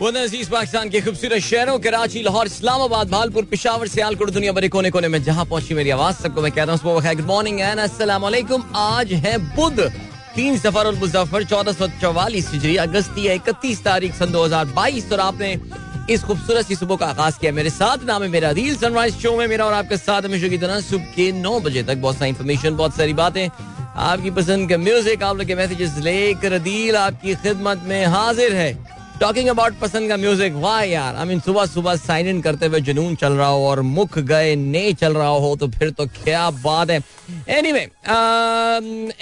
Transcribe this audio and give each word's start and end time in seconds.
अज़ीज़ 0.00 0.50
पाकिस्तान 0.50 0.88
के 0.90 1.00
खूबसूरत 1.00 1.42
शहरों 1.42 1.78
कराची, 1.78 2.22
लाहौर, 2.22 2.46
इस्लामाबाद, 2.46 3.08
भालपुर, 3.10 3.44
पिशावर, 3.44 3.88
सियालकोट 3.88 4.30
दुनिया 4.32 4.52
भरे 4.52 4.68
कोने 4.68 4.90
कोने 4.90 5.08
में 5.08 5.22
जहाँ 5.22 5.44
पहुँची 5.44 5.74
मेरी 5.74 5.90
आवाज़, 5.90 6.16
सबको 6.16 6.42
मैं 6.42 6.52
कहता 6.52 6.72
हूँ 6.72 6.80
गुड 6.80 7.20
मॉर्निंग 7.26 7.60
एंड 7.60 7.78
अस्सलाम 7.80 8.24
आज 8.24 9.12
है 9.14 9.36
बुध, 9.56 9.80
तीन 10.36 10.58
सफ़र 10.58 10.86
और 10.86 10.94
मुजफ्फर, 10.94 11.44
चौदह 11.44 11.72
सौ 11.72 11.88
चौवालीस 12.00 12.50
हिजरी, 12.52 12.76
अगस्त 12.78 13.18
या 13.18 13.32
इकतीस 13.34 13.84
तारीख 13.84 14.14
सन 14.14 14.32
दो 14.32 14.44
हज़ार 14.44 14.64
बाईस, 14.72 15.12
और 15.12 15.20
आपने 15.20 15.58
इस 16.10 16.22
खूबसूरत 16.24 16.66
सी 16.66 16.74
सुबह 16.76 16.96
का 16.96 17.06
आगाज़ 17.06 17.38
किया। 17.40 17.52
मेरे 17.52 17.70
साथ 17.70 18.04
नाम 18.06 18.22
है 18.22 18.28
मेरा 18.28 18.50
रील 18.52 18.76
सनराइज 18.76 19.20
शो 19.22 19.36
में 19.36 19.46
मेरा 19.48 19.64
और 19.64 19.72
आपके 19.74 19.96
साथ 19.98 20.22
हमेशा 20.22 20.48
की 20.48 20.58
तरह 20.58 20.80
सुबह 20.82 21.12
के 21.16 21.30
नौ 21.32 21.58
बजे 21.60 21.82
तक 21.82 21.96
बहुत 21.98 22.16
सारी 22.16 22.28
इन्फॉर्मेशन 22.30 22.76
बहुत 22.76 22.96
सारी 22.96 23.12
बातें, 23.14 23.48
आपकी 23.96 24.30
पसंद 24.30 24.68
का 24.70 24.76
म्यूज़िक 24.78 25.22
आप 25.22 25.36
लोग 25.36 25.46
के 25.46 25.54
मैसेजेस 25.54 25.96
लेकर 25.98 26.52
अदील 26.52 26.96
आपकी 26.96 27.34
खिदमत 27.36 27.82
में 27.86 28.04
हाजिर 28.06 28.54
है। 28.54 28.72
टॉकिंग 29.20 29.48
अबाउट 29.48 29.74
पसंद 29.78 30.08
का 30.08 30.16
म्यूज़िक 30.16 30.52
वाह 30.54 30.82
यार। 30.82 31.16
आई 31.16 31.24
मीन 31.26 31.40
सुबह 31.40 31.64
सुबह 31.66 31.96
साइन 31.96 32.28
इन 32.28 32.40
करते 32.42 32.66
हुए 32.66 32.80
जुनून 32.80 33.14
चल 33.14 33.32
रहा 33.32 33.48
हो 33.48 33.66
और 33.68 33.80
मुख 33.82 34.18
गए 34.30 34.54
ने 34.56 34.92
चल 34.94 35.14
रहा 35.14 35.28
हो 35.28 35.54
तो 35.56 35.68
फिर 35.70 35.90
तो 35.90 36.06
क्या 36.06 36.48
बात 36.62 36.90
है। 36.90 37.00
एनीवे 37.50 37.80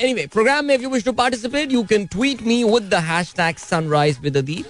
एनीवे 0.04 0.26
प्रोग्राम 0.32 0.64
में 0.64 0.74
if 0.74 0.82
you 0.82 0.90
wish 0.90 1.04
to 1.04 1.12
participate 1.14 1.72
you 1.72 1.82
can 1.84 2.06
tweet 2.06 2.42
me 2.42 2.62
with 2.64 2.88
the 2.90 3.02
hashtag 3.08 3.56
sunrise 3.58 4.18
with 4.22 4.36
Adeel 4.36 4.64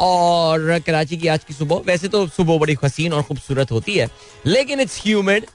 और 0.00 0.78
कराची 0.86 1.16
की 1.16 1.28
आज 1.28 1.44
की 1.44 1.54
सुबह, 1.54 1.82
वैसे 1.86 2.08
तो 2.08 2.26
सुबह 2.28 2.58
बड़ी 2.58 2.76
हसीन 2.84 3.12
और 3.12 3.22
खूबसूरत 3.22 3.70
होती 3.72 3.94
है, 3.94 4.08
लेकिन 4.46 4.80
इट्स 4.80 5.00
ह्यूमिड 5.04 5.46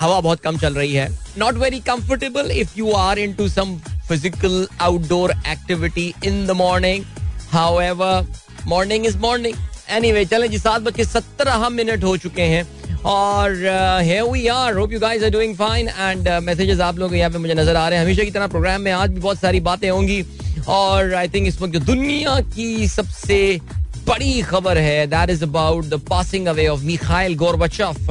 हवा 0.00 0.20
बहुत 0.20 0.40
कम 0.40 0.58
चल 0.58 0.74
रही 0.74 0.92
है। 0.94 1.08
Not 1.38 1.54
very 1.58 1.80
comfortable 1.86 2.50
if 2.50 2.78
you 2.78 2.92
are 2.96 3.18
in 3.18 3.32
to 3.34 3.48
some 3.50 3.78
physical 4.08 4.66
outdoor 4.80 5.32
activity 5.48 6.12
in 6.24 6.46
the 6.46 6.50
morning 6.56 7.04
however 7.52 8.26
morning 8.66 9.06
is 9.06 9.18
morning 9.18 9.54
anyway 9.96 10.24
चलें 10.24 10.50
जी 10.50 10.58
सात 10.58 10.82
बज 10.82 10.94
के 10.96 11.04
सत्रह 11.04 11.68
मिनट 11.68 12.04
हो 12.04 12.16
चुके 12.16 12.42
हैं। 12.42 12.68
और 13.06 13.54
here 14.04 14.24
we 14.30 14.40
are. 14.52 14.72
Hope 14.78 14.92
you 14.92 15.00
guys 15.00 15.22
are 15.26 15.30
doing 15.34 15.54
fine 15.56 15.86
and 16.06 16.26
uh, 16.26 16.80
आप 16.80 16.98
लोग 16.98 17.14
यहाँ 17.16 17.30
पे 17.30 17.38
मुझे 17.38 17.54
नज़र 17.54 17.76
आ 17.76 17.88
रहे 17.88 17.98
हैं। 17.98 18.04
हमेशा 18.04 18.24
की 18.24 18.30
तरह 18.30 18.46
प्रोग्राम 18.46 18.80
में 18.80 18.90
आज 18.92 19.10
भी 19.10 19.20
बहुत 19.20 19.38
सारी 19.40 19.60
बातें 19.60 19.88
होंगी। 19.90 20.24
और 20.68 21.14
आई 21.14 21.28
थिंक 21.28 21.46
इस 21.48 21.60
वक्त 21.60 21.72
जो 21.72 21.80
दुनिया 21.80 22.40
की 22.54 22.88
सबसे 22.88 23.38
बड़ी 24.08 24.40
खबर 24.42 24.78
है 24.78 25.06
that 25.06 25.30
is 25.30 25.44
about 25.44 25.84
the 25.84 26.00
passing 26.10 26.46
away 26.46 26.66
of 26.68 26.80
Mikhail 26.84 27.34
Gorbachev 27.36 28.10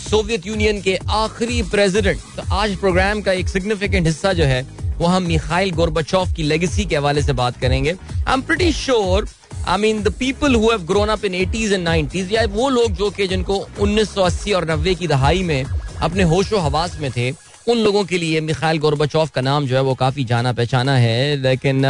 Soviet 0.00 0.46
Union 0.46 0.80
के 0.82 0.98
आखिरी 1.08 1.62
प्रेसिडेंट 1.70 2.20
तो 2.36 2.42
आज 2.54 2.76
प्रोग्राम 2.76 3.20
का 3.22 3.32
एक 3.32 3.48
सिग्निफिकेंट 3.48 4.06
हिस्सा 4.06 4.32
जो 4.32 4.44
है 4.44 4.62
वो 4.98 5.06
हम 5.06 5.22
मिखाइल 5.24 5.70
गोरबचौफ 5.72 6.32
की 6.36 6.42
लेगेसी 6.42 6.84
के 6.84 6.96
हवाले 6.96 7.22
से 7.22 7.32
बात 7.34 7.60
करेंगे। 7.60 7.90
I 7.90 8.32
am 8.32 8.42
pretty 8.42 8.72
sure 8.74 9.28
I 9.68 9.78
mean 9.78 10.02
the 10.02 10.12
people 10.18 10.54
who 10.54 10.70
have 10.70 10.82
grown 10.86 11.08
up 11.08 11.24
in 11.24 11.34
eighties 11.34 11.72
and 11.72 11.84
nineties 11.84 12.32
या 12.32 12.44
वो 12.52 12.68
लोग 12.70 12.92
जो 12.92 13.10
कि 13.10 13.26
जिनको 13.28 13.58
1980 13.80 14.54
और 14.54 14.64
90 14.66 14.94
की 14.94 15.06
दहाई 15.06 15.42
में 15.42 15.64
अपने 15.64 16.22
होशो 16.24 16.58
हवास 16.58 16.98
में 17.00 17.10
थे, 17.10 17.30
उन 17.68 17.78
लोगों 17.78 18.04
के 18.04 18.18
लिए 18.18 18.40
मिखाइल 18.42 18.78
गोरबचौफ 18.78 19.30
का 19.30 19.40
नाम 19.40 19.66
जो 19.66 19.76
है 19.76 19.82
वो 19.82 19.94
काफ़ी 19.96 20.24
जाना 20.24 20.52
पहचाना 20.52 20.96
है। 20.96 21.36
लेकिन 21.36 21.82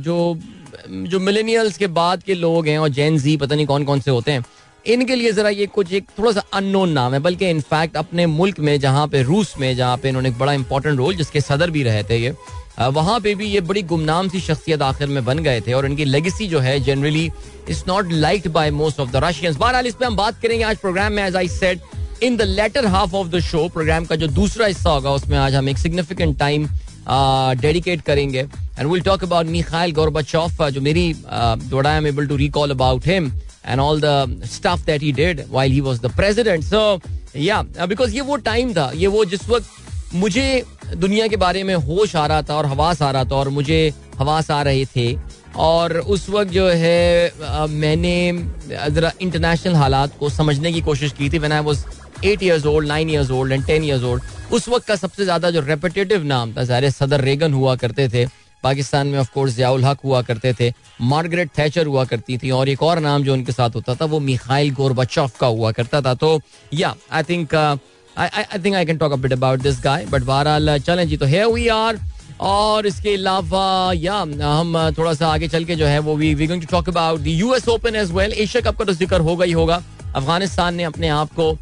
जो 0.00 0.16
जो 0.86 1.18
मिलेनियल्स 1.20 1.76
के 1.78 1.86
बाद 1.88 2.22
के 2.22 2.34
लोग 2.34 2.66
हैं 2.68 2.78
और 2.78 2.88
जैन 2.90 3.18
जी 3.18 3.36
पता 3.36 3.54
नहीं 3.54 3.66
कौन 3.66 3.84
कौन 3.84 4.00
से 4.00 4.10
होते 4.10 4.32
हैं 4.32 4.44
इनके 4.86 5.14
लिए 5.14 5.32
जरा 5.32 5.48
ये 5.48 5.66
कुछ 5.66 5.92
एक 5.92 6.04
थोड़ा 6.18 6.32
सा 6.32 6.42
अननोन 6.54 6.90
नाम 6.92 7.14
है, 7.14 7.18
बल्कि 7.20 7.48
इनफैक्ट 7.50 7.96
अपने 7.96 8.26
मुल्क 8.26 8.58
में 8.60 8.78
जहाँ 8.80 9.06
पे, 9.08 9.22
रूस 9.22 9.54
में 9.58 9.74
जहाँ 9.76 9.96
पे 9.96 10.08
इन्होंने 10.08 10.28
एक 10.28 10.38
बड़ा 10.38 10.52
इंपॉर्टेंट 10.52 10.98
रोल 10.98 11.14
जिसके 11.16 11.40
सदर 11.40 11.70
भी 11.70 11.82
रहे 11.82 12.02
थे 12.02 12.18
ये 12.18 12.34
वहाँ 12.80 13.18
पे 13.20 13.34
भी 13.34 13.46
ये 13.46 13.60
बड़ी 13.60 13.82
गुमनाम 13.84 14.28
सी 14.28 14.40
शख्सियत 14.40 14.82
आखिर 14.82 15.08
में 15.08 15.24
बन 15.24 15.38
गए 15.38 15.60
थे 15.66 15.72
और 15.72 15.86
इनकी 15.86 16.04
लेगेसी 16.04 16.46
जो 16.48 16.60
है 16.60 16.78
generally 16.84 17.30
is 17.70 17.82
not 17.88 18.12
liked 18.12 18.48
by 18.52 18.70
most 18.70 19.00
of 19.00 19.10
the 19.10 19.24
Russians 19.24 19.56
बहरहाल 19.56 19.86
इस 19.86 19.94
पर 19.94 20.06
हम 20.06 20.16
बात 20.16 20.40
करेंगे 20.42 20.64
आज 20.64 20.76
प्रोग्राम 20.78 21.12
में 21.12 21.22
as 21.24 21.36
I 21.36 21.48
said 21.48 21.80
in 22.22 22.36
the 22.36 22.42
latter 22.42 22.86
half 22.86 23.14
of 23.14 23.28
the 23.28 23.40
show 23.42 23.68
program 23.68 24.04
का 24.04 24.16
जो 24.16 24.26
दूसरा 24.28 24.66
हिस्सा 24.66 24.90
होगा, 24.90 25.10
उसमें 25.10 25.38
आज 25.38 25.54
हम 25.54 25.68
एक 25.68 25.78
सिग्निफिकेंट 25.78 26.38
टाइम 26.38 26.68
डेडिकेट 27.60 28.00
करेंगे। 28.02 28.40
And 28.40 28.86
will 28.90 29.02
talk 29.02 29.24
about 29.24 29.46
Mikhail 29.46 29.92
Gorbachev 29.92 30.62
जो 30.64 30.80
मेरी 30.80 31.12
what 31.12 31.86
I 31.86 31.96
am 31.96 32.06
able 32.06 32.26
to 32.26 32.36
recall 32.36 32.70
about 32.70 33.06
him 33.06 33.32
and 33.66 33.80
all 33.80 34.00
the 34.00 34.42
stuff 34.52 34.84
that 34.86 35.02
he 35.02 35.12
did 35.12 35.44
while 35.50 35.72
he 35.72 35.80
was 35.80 36.00
the 36.00 36.14
president 36.16 36.64
so 36.64 37.00
या 37.36 37.62
बिकॉज़ 37.86 38.14
ये 38.14 38.20
वो 38.22 38.36
time 38.48 38.74
था 38.74 38.90
ये 38.94 39.06
वो 39.06 39.24
जिस 39.24 39.48
वक्त 39.48 40.14
मुझे 40.14 40.64
दुनिया 40.96 41.26
के 41.28 41.36
बारे 41.36 41.62
में 41.64 41.74
होश 41.74 42.14
आ 42.16 42.26
रहा 42.26 42.42
था 42.42 42.54
और 42.54 42.66
हवास 42.66 43.00
आ 43.02 43.10
रहा 43.10 43.24
था 43.24 43.36
और 43.36 43.48
मुझे 43.50 43.78
हवास 44.18 44.50
आ 44.50 44.60
रहे 44.62 44.84
थे 44.96 45.16
और 45.64 45.96
उस 45.98 46.28
वक्त 46.30 46.50
जो 46.52 46.66
है 46.68 47.28
आ, 47.42 47.66
मैंने 47.66 48.32
ज़रा 48.90 49.12
इंटरनेशनल 49.20 49.74
हालात 49.74 50.16
को 50.18 50.28
समझने 50.30 50.72
की 50.72 50.80
कोशिश 50.80 51.12
की 51.18 51.28
थी. 51.30 51.38
When 51.38 51.52
I 51.52 51.60
was 51.64 51.84
eight 52.24 52.42
years 52.42 52.66
old 52.66 52.88
nine 52.88 53.10
years 53.10 53.30
old 53.30 53.52
and 53.52 53.66
ten 53.66 53.84
years 53.84 54.02
old 54.04 54.52
उस 54.52 54.68
वक्त 54.68 54.86
का 54.86 54.96
सबसे 54.96 55.24
ज़्यादा 55.24 55.50
जो 55.50 55.60
रेपिटेटिव 55.60 56.24
नाम 56.24 56.52
था 56.56 56.64
ज़ाहिर 56.64 56.90
सदर 56.90 57.20
रेगन 57.20 57.52
हुआ 57.52 57.74
करते 57.76 58.08
थे. 58.08 58.26
पाकिस्तान 58.64 59.06
में 59.06 59.18
ऑफकोर्स 59.18 59.54
जियाउल 59.54 59.84
हक 59.84 59.98
हुआ 60.04 60.20
करते 60.22 60.52
थे, 60.60 60.72
मार्गरेट 61.02 61.50
थैचर 61.58 61.86
हुआ 61.86 62.04
करती 62.06 62.38
थी, 62.38 62.50
और 62.50 62.68
एक 62.68 62.82
और 62.82 62.98
नाम 63.00 63.24
जो 63.24 63.32
उनके 63.32 63.52
साथ 63.52 63.74
होता 63.74 63.94
था, 63.94 64.04
वो 64.06 64.20
मिखाइल 64.22 64.70
गोरबचौफ 64.74 65.36
का 65.38 65.46
हुआ 65.48 65.72
करता 65.72 66.00
था। 66.02 66.14
तो 66.16 66.40
या 66.74 66.94
I 67.12 67.22
think 67.24 67.54
I 67.54 68.58
think 68.64 68.74
I 68.76 68.84
can 68.86 68.96
talk 68.98 69.12
a 69.12 69.16
bit 69.16 69.32
about 69.32 69.60
this 69.60 69.80
guy 69.84 70.04
but 70.06 70.22
बहरहाल, 70.24 70.78
चलें 70.80 71.08
जी 71.08 71.16
तो 71.16 71.26
है 71.26 71.46
वी 71.48 71.66
आर 71.68 71.98
और 72.42 72.86
इसके 72.86 73.14
अलावा 73.14 73.92
या 73.94 74.14
हम 74.14 74.90
थोड़ा 74.98 75.12
सा 75.14 75.28
आगे 75.28 75.48
चल 75.48 75.64
के 75.64 75.76
जो 75.76 75.86
है, 75.86 75.98
वो 75.98 76.16
we 76.16 76.34
we 76.34 76.46
going 76.46 76.62
to 76.62 76.68
talk 76.70 76.88
about 76.88 77.20
the 77.20 77.26
US 77.28 77.68
Open 77.68 77.96
as 77.96 78.12
well 78.12 78.32
Asia 78.34 78.62
Cup 78.62 78.78
का 78.78 78.84
तो 78.84 78.92
ज़िक्र 78.94 79.20
होगा 79.20 79.44
ही 79.44 79.52
होगा। 79.52 79.82
अफ़गानिस्तान 80.14 80.74
ने 80.74 80.84
अपने 80.84 81.08
आप 81.10 81.32
को 81.34 81.56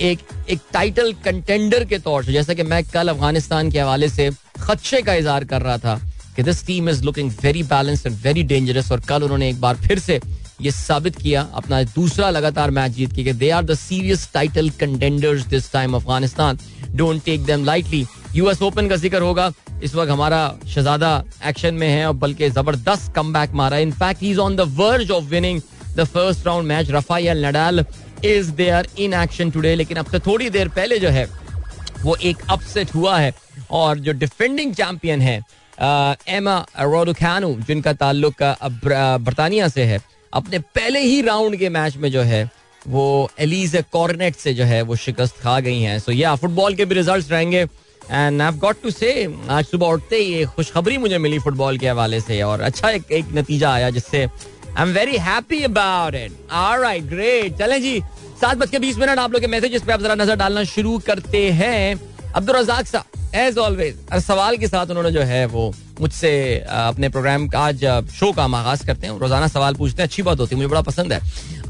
एक 0.00 0.18
एक 0.50 0.58
टाइटल 0.72 1.12
कंटेंडर 1.24 1.84
के 1.84 1.98
तौर 1.98 2.24
से, 2.24 2.32
जैसा 2.32 2.54
कि 2.54 2.62
मैं 2.64 2.82
कल 2.84 3.08
अफ़गानिस्तान 3.08 3.70
के 3.70 3.80
हवाले 3.80 4.08
से 4.08 4.30
खदशे 4.60 5.02
का 5.02 5.14
इजहार 5.14 5.44
कर 5.44 5.62
रहा 5.62 5.78
था 5.78 6.00
कि 6.38 6.42
this 6.44 6.64
team 6.66 6.88
is 6.88 7.02
looking 7.04 7.30
very 7.42 7.62
balanced 7.68 8.06
and 8.06 8.16
very 8.24 8.42
dangerous 8.50 8.90
और 8.92 9.00
कल 9.08 9.22
उन्होंने 9.22 9.48
एक 9.50 9.60
बार 9.60 9.76
फिर 9.76 9.98
से 9.98 10.20
ये 10.62 10.70
साबित 10.70 11.16
किया 11.16 11.40
अपना 11.54 11.82
दूसरा 11.84 12.28
लगातार 12.30 12.70
मैच 12.70 12.92
जीत 12.92 13.12
के 13.14 13.32
they 13.32 13.48
are 13.50 13.64
the 13.64 13.74
serious 13.74 14.28
title 14.34 14.68
contenders 14.80 15.46
this 15.46 15.72
time 15.72 15.94
Afghanistan. 15.96 16.58
Don't 16.96 17.22
take 17.24 17.44
them 17.44 17.64
lightly 17.64 18.04
US 18.34 18.62
Open 18.62 18.88
का 18.88 18.96
ज़िक्र 18.96 19.22
होगा। 19.22 19.50
इस 19.82 19.94
वक्त 19.94 20.10
हमारा 20.10 20.40
शहजादा 20.66 21.12
एक्शन 21.48 21.74
में 21.74 21.88
है 21.88 22.06
और 22.06 22.14
बल्कि 22.16 22.50
ज़बरदस्त 22.50 23.12
कम 23.14 23.32
बैक 23.32 23.54
मारा 23.54 23.78
in fact 23.78 24.22
he 24.22 24.30
is 24.30 24.38
on 24.38 24.56
the 24.56 24.70
verge 24.78 25.10
of 25.10 25.24
winning 25.26 25.60
the 25.96 26.04
first 26.06 26.46
round 26.46 26.68
match 26.68 26.90
Rafael 26.90 27.44
Nadal 27.46 27.84
is 28.24 28.52
there 28.54 28.88
in 28.98 29.14
action 29.16 29.50
today 29.50 29.74
लेकिन 29.74 29.96
अब 29.96 30.06
से 30.06 30.18
थोड़ी 30.20 30.50
देर 30.50 30.68
पहले 30.70 30.98
जो 30.98 31.08
है, 31.10 31.28
वो 32.02 32.16
एक 32.16 32.50
अपसेट 32.50 32.94
हुआ 32.94 33.18
है 33.18 33.34
और 33.70 33.98
जो 33.98 34.12
डिफेंडिंग 34.14 34.74
चैंपियन 34.74 35.20
है 35.20 35.40
एमा 35.80 36.58
रोडुखानू 36.80 37.54
जिनका 37.66 37.92
ताल्लुक 37.94 38.42
बरतानिया 38.84 39.68
से 39.68 39.84
है 39.84 40.00
अपने 40.32 40.58
पहले 40.58 41.00
ही 41.00 41.20
राउंड 41.22 41.56
के 41.56 41.68
मैच 41.68 41.96
में 41.96 42.10
जो 42.12 42.22
है 42.22 42.48
वो 42.86 43.04
एलिज 43.40 43.76
कॉर्नेट 43.92 44.36
से 44.36 44.54
जो 44.54 44.64
है 44.64 44.80
वो 44.82 44.96
शिकस्त 44.96 45.36
खा 45.42 45.58
गई 45.60 45.80
हैं। 45.80 45.98
सो 45.98 46.12
या 46.12 46.34
फुटबॉल 46.34 46.74
के 46.74 46.84
भी 46.84 46.94
रिजल्ट्स 46.94 47.30
रहेंगे। 47.30 47.62
And 48.10 48.42
I 48.42 48.52
got 48.58 48.82
to 48.82 48.90
say 48.90 49.12
आज 49.50 49.64
सुबह 49.64 49.86
उठते 49.86 50.16
ही 50.16 50.44
खुशखबरी 50.56 50.98
मुझे 50.98 51.18
मिली 51.18 51.38
फुटबॉल 51.38 51.78
के 51.78 51.88
हवाले 51.88 52.20
से 52.20 52.40
और 52.42 52.60
अच्छा 52.60 52.90
एक, 52.90 53.12
एक 53.12 53.24
नतीजा 53.34 53.70
आया 53.70 53.90
जिससे 53.90 54.24
I 54.24 54.82
am 54.82 54.92
very 54.92 55.16
happy 55.18 55.62
about 55.64 56.14
it 56.14 56.52
alright 56.52 57.04
great 57.04 57.56
चलें 57.58 57.80
जी 57.82 58.00
सात 58.40 58.56
बज 58.56 58.70
के 58.70 58.78
बीस 58.78 58.98
मिनट 58.98 59.18
आप 59.18 59.32
लोग 59.32 59.40
के 59.40 59.46
मैसेजेस 59.46 59.82
पे 59.82 59.92
आप 59.92 60.02
जरा 60.02 60.14
नज़र 60.14 60.36
डालना 60.36 60.64
शुरू 60.64 60.98
करते 61.06 61.50
हैं। 61.52 61.96
अब्दुल 62.34 62.56
रजाक 62.56 62.86
साहब 62.86 63.34
एज 63.34 63.58
ऑलवेज 63.58 63.96
सवाल 64.22 64.56
के 64.56 64.68
साथ 64.68 64.86
उन्होंने 64.86 65.10
जो 65.12 65.20
है 65.22 65.44
वो 65.46 65.72
मुझसे 66.00 66.32
अपने 66.68 67.08
प्रोग्राम 67.08 67.46
का 67.48 67.60
आज 67.60 67.84
शो 68.14 68.32
का 68.32 68.44
आगाज़ 68.44 68.84
करते 68.86 69.06
हैं। 69.06 69.18
रोज़ाना 69.18 69.48
सवाल 69.48 69.74
पूछते 69.74 70.02
हैं, 70.02 70.08
अच्छी 70.08 70.22
बात 70.22 70.40
होती 70.40 70.54
है, 70.54 70.56
मुझे 70.56 70.68
बड़ा 70.68 70.82
पसंद 70.82 71.12
है। 71.12 71.20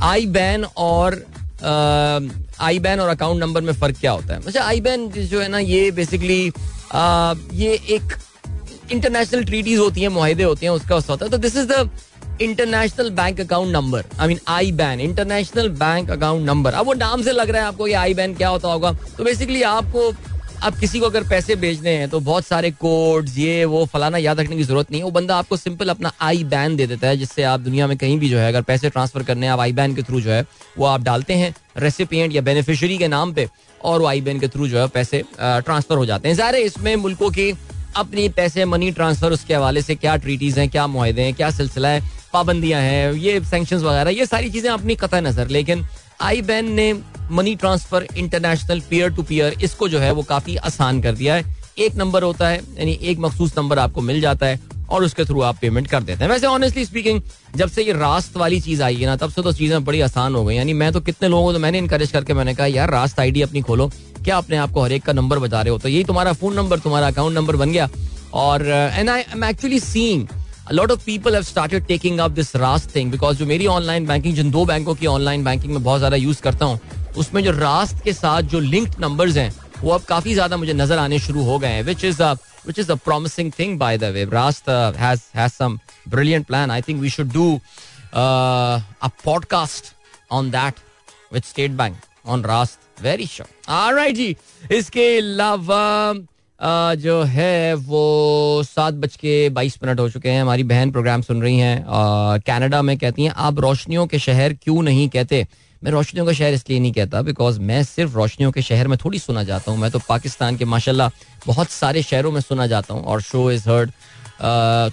आई 0.03 0.27
बैन 0.29 0.65
और 0.77 1.25
आई 2.61 2.79
बैन 2.79 3.01
और 3.01 3.09
अकाउंट 3.09 3.41
नंबर 3.41 3.61
में 3.61 3.73
फ़र्क 3.75 3.97
क्या 4.01 4.13
होता 4.13 4.35
है? 4.35 4.41
अच्छा 4.41 4.65
आई 4.65 4.81
बैन 4.81 5.09
जो 5.11 5.41
है 5.41 5.49
ना, 5.49 5.59
ये 5.59 5.91
बेसिकली 5.93 6.45
ये 7.55 7.73
एक 7.91 8.17
इंटरनेशनल 8.93 9.45
ट्रीटीज 9.45 9.79
होती 9.79 10.01
हैं, 10.01 10.09
माहदे 10.11 10.43
होते 10.43 10.67
हैं, 10.67 10.73
उसका 10.73 10.95
होता 10.95 11.25
है। 11.25 11.31
तो 11.31 11.39
this 11.39 11.57
is 11.57 11.73
the 11.73 11.91
international 12.43 13.11
bank 13.11 13.41
account 13.41 13.73
number 13.73 14.05
I 14.21 14.29
mean 14.29 14.39
IBAN 14.73 15.01
international 15.01 15.69
bank 15.71 16.11
account 16.11 16.47
number 16.47 16.73
अब 16.73 16.87
वो 16.87 16.93
नाम 16.95 17.23
से 17.23 17.33
लग 17.33 17.51
रहा 17.51 17.63
है 17.63 17.69
आपको 17.69 17.87
ये 17.89 17.95
आई 17.97 18.15
बैन 18.15 18.35
क्या 18.35 18.49
होता 18.49 18.69
होगा। 18.69 18.93
तो 19.17 19.25
बेसिकली 19.25 19.63
आपको 19.65 20.13
अब 20.63 20.79
किसी 20.79 21.01
को 21.01 21.07
अगर 21.07 21.25
पैसे 21.29 21.55
भेजने 21.57 21.91
हैं 21.91 22.09
तो 22.09 22.19
बहुत 22.21 22.45
सारे 22.47 22.71
कोड्स 22.71 23.37
ये, 23.39 23.65
वो, 23.65 23.85
फलाना 23.87 24.19
याद 24.19 24.41
रखने 24.41 24.57
की 24.57 24.63
ज़रूरत 24.63 24.91
नहीं 24.91 25.01
है। 25.01 25.05
वो 25.05 25.11
बंदा 25.11 25.37
आपको 25.37 25.57
सिंपल 25.57 25.89
अपना 25.89 26.13
आई 26.21 26.43
बैन 26.45 26.77
दे 26.77 26.87
देता 26.87 27.09
है, 27.09 27.17
जिससे 27.17 27.43
आप 27.43 27.61
दुनिया 27.61 27.87
में 27.87 27.97
कहीं 27.99 28.19
भी 28.19 28.29
जो 28.29 28.39
है, 28.39 28.49
अगर 28.49 28.63
पैसे 28.63 28.91
ट्रांसफ़र 28.91 29.23
करने 29.23 29.47
हैं, 29.47 29.53
आप 29.53 29.61
आई 29.61 29.73
बैन 29.73 29.95
के 29.95 30.03
थ्रू 30.03 30.21
जो 30.21 30.31
है, 30.31 30.45
वो 30.79 30.87
आप 30.87 31.03
डालते 31.03 31.35
हैं 31.35 31.55
रेसिपियंट 31.77 32.35
या 32.35 32.43
बेनिफिशरी 32.43 32.99
के 32.99 33.09
नाम 33.09 33.33
पे, 33.33 33.49
और 33.81 34.01
वो 34.01 34.07
आई 34.07 34.21
बैन 34.21 34.41
के 34.41 34.49
थ्रू 34.49 34.69
जो 34.69 34.79
है, 34.79 34.87
पैसे 34.89 35.23
ट्रांसफ़र 35.41 35.97
हो 35.97 36.07
जाते 36.07 36.29
हैं। 36.29 36.35
ज़ाहिर 36.37 36.55
इसमें 36.57 36.95
मुल्कों 36.97 37.31
की 37.31 37.51
अपनी 37.97 38.29
पैसे 38.31 38.65
मनी 38.65 38.91
ट्रांसफ़र 38.93 39.33
उसके 39.33 39.55
हवाले 39.55 39.83
से 39.83 39.95
क्या 39.95 40.17
ट्रीटीज 40.17 40.59
हैं, 40.59 40.69
क्या 40.69 40.87
माहदे 40.87 41.23
हैं, 41.23 41.35
क्या 41.35 41.51
सिलसिला 41.51 41.89
है, 41.89 42.03
पाबंदियाँ 42.33 42.81
हैं, 42.81 43.13
ये 43.13 43.41
सेंक्शन 43.45 43.77
वगैरह, 43.77 44.11
ये 44.11 44.27
सारी 44.27 44.51
चीज़ें 44.51 44.71
अपनी 44.71 44.95
कतः 44.97 45.21
नज़र 45.21 45.49
लेकिन 45.49 45.85
आई 46.23 46.43
बैन 46.43 46.73
ने 46.73 46.93
money 47.31 47.55
transfer 47.57 48.07
international 48.17 48.81
peer 48.91 49.11
to 49.11 49.23
peer, 49.23 49.57
इसको 49.63 49.89
जो 49.89 49.99
है 49.99 50.11
वो 50.13 50.23
काफ़ी 50.25 50.57
आसान 50.59 51.01
कर 51.01 51.15
दिया 51.15 51.35
है। 51.35 51.57
एक 51.79 51.97
नंबर 51.97 52.23
होता 52.23 52.49
है, 52.49 52.61
यानी 52.79 52.99
एक 53.03 53.19
मखसूस 53.19 53.59
नंबर 53.59 53.79
आपको 53.79 54.01
मिल 54.01 54.21
जाता 54.21 54.47
है 54.47 54.61
और 54.91 55.05
उसके 55.05 55.25
थ्रू 55.25 55.41
आप 55.43 55.59
पेमेंट 55.61 55.87
कर 55.89 56.03
देते 56.03 56.25
हैं। 56.25 56.31
वैसे 56.31 56.47
ऑनेस्टली 56.47 56.85
स्पीकिंग 56.85 57.21
जब 57.57 57.69
से 57.69 57.83
ये 57.83 57.93
रास्त 57.93 58.37
वाली 58.37 58.61
चीज़ 58.61 58.83
आई 58.83 58.97
है 58.97 59.07
ना, 59.07 59.17
तब 59.17 59.31
से 59.31 59.43
तो 59.43 59.53
चीज़ें 59.53 59.85
बड़ी 59.85 60.01
आसान 60.01 60.35
हो 60.35 60.45
गई 60.45 60.55
यानी 60.55 60.73
मैं 60.75 60.93
तो 60.93 61.01
कितने 61.01 61.29
लोगों 61.29 61.45
को 61.45 61.53
तो 61.53 61.59
मैंने 61.59 61.79
इनकरेज 61.79 62.13
करके 62.13 62.35
मैंने 62.35 62.55
कहा, 62.55 62.67
यार, 62.67 62.91
रास्त 62.91 63.21
आईडी 63.21 63.43
अपनी 63.43 63.61
खोलो। 63.63 63.91
क्या 64.25 64.37
अपने 64.37 64.57
आपको 64.57 64.83
हर 64.83 64.93
एक 64.93 65.05
का 65.05 65.13
नंबर 65.13 65.39
बता 65.39 65.63
रहे 65.63 65.71
हो? 65.71 65.79
तो 65.79 65.89
यही 65.89 66.05
तुम्हारा 66.05 66.33
फ़ोन 66.33 66.55
नंबर 66.55 66.79
तुम्हारा 66.79 67.07
अकाउंट 67.07 67.35
नंबर 67.35 67.57
बन 67.57 67.73
गया। 67.73 67.89
और 68.35 68.67
and 68.67 69.11
I 69.11 69.21
am 69.33 69.45
actually 69.45 69.81
seeing 69.81 70.27
lot 70.73 70.91
of 70.91 71.05
people 71.05 71.35
have 71.35 71.43
started 71.43 71.87
taking 71.87 72.19
up 72.19 72.31
this 72.31 72.55
Raast 72.57 72.95
thing 72.97 73.11
because 73.11 73.37
जो 73.37 73.47
मेरी 73.47 73.67
ऑनलाइन 73.69 74.07
बैंकिंग 74.07 74.35
जिन 74.35 74.51
दो 74.51 74.65
बैंकों 74.65 74.95
की 74.95 75.07
ऑनलाइन 75.07 75.45
बैंकिंग 75.45 75.73
में 75.73 75.83
बहुत 75.83 75.99
ज़्यादा 75.99 76.17
यूज़ 76.17 76.43
करता 76.43 76.65
हूँ 76.65 76.81
उसमें 77.19 77.43
जो 77.45 77.53
रास्त 77.53 78.03
के 78.05 78.13
साथ 78.13 78.43
जो 78.43 78.61
लिंक्ड 78.61 78.95
नंबर्स 79.01 79.37
हैं, 79.37 79.53
वो 79.81 79.91
अब 79.91 80.03
काफ़ी 80.05 80.35
ज़्यादा 80.35 80.57
मुझे 80.57 80.73
नज़र 80.75 80.99
आने 80.99 81.19
शुरू 81.19 81.43
हो 81.45 81.59
गए 81.59 81.69
हैं 81.69 81.83
which 81.83 82.05
is 82.05 82.23
which 82.23 82.79
is 82.79 82.91
a 82.93 82.95
promising 83.05 83.53
thing 83.59 83.79
by 83.79 83.99
the 83.99 84.05
way 84.15 84.25
Raast 84.25 84.65
brilliant 86.09 86.47
plan 86.47 86.71
I 86.71 86.83
think 86.83 87.01
we 87.01 87.11
should 87.11 87.33
do 87.33 87.55
a 88.15 89.09
podcast 89.25 89.93
on 90.33 90.51
that 90.51 90.75
with 91.33 91.43
State 91.45 91.71
Bank 91.73 91.97
on 92.27 92.45
Raast 92.45 93.03
very 93.03 93.27
sure 93.27 93.73
all 93.75 93.95
right 93.95 94.15
जी 94.17 94.37
इसके 94.73 95.07
अलावा 95.19 96.13
uh, 96.13 96.95
जो 96.99 97.23
है 97.23 97.75
वो 97.75 98.63
सात 98.65 98.95
बज 98.95 99.17
के 99.17 99.49
बाईस 99.51 99.79
minute 99.85 100.01
हो 100.01 100.09
चुके 100.11 100.29
हैं। 100.29 100.43
हमारी 100.43 100.63
बहन 100.65 100.91
प्रोग्राम 100.93 101.23
सुन 101.23 101.43
रही 101.43 101.59
हैं 101.59 101.85
कनाडा 102.47 102.83
में 102.83 102.97
कहती 102.99 103.25
हैं, 103.25 103.33
आप 103.37 103.59
रोशनियों 103.61 104.07
के 104.07 104.19
शहर 104.19 104.53
क्यों 104.55 104.83
नहीं 104.83 105.09
कहते? 105.09 105.47
मैं 105.83 105.91
रोशनियों 105.91 106.25
का 106.27 106.33
शहर 106.33 106.53
इसलिए 106.53 106.79
नहीं 106.81 106.93
कहता 106.93 107.21
बिकॉज़ 107.23 107.61
मैं 107.61 107.83
सिर्फ़ 107.85 108.15
रोशनियों 108.15 108.51
के 108.53 108.63
शहर 108.63 108.89
में 108.89 108.97
थोड़ी 108.99 109.19
सुना 109.19 109.43
जाता 109.43 109.71
हूँ। 109.73 109.81
मैं 109.81 109.91
तो 109.91 109.99
पाकिस्तान 110.09 110.57
के, 110.57 110.65
माशाल्लाह, 110.65 111.11
बहुत 111.47 111.71
सारे 111.71 112.03
शहरों 112.03 112.33
में 112.33 112.41
सुना 112.41 112.67
जाता 112.67 112.95
हूँ, 112.95 113.05
और 113.05 113.21
शो 113.23 113.51
इज़ 113.53 113.69
हर्ड 113.71 113.93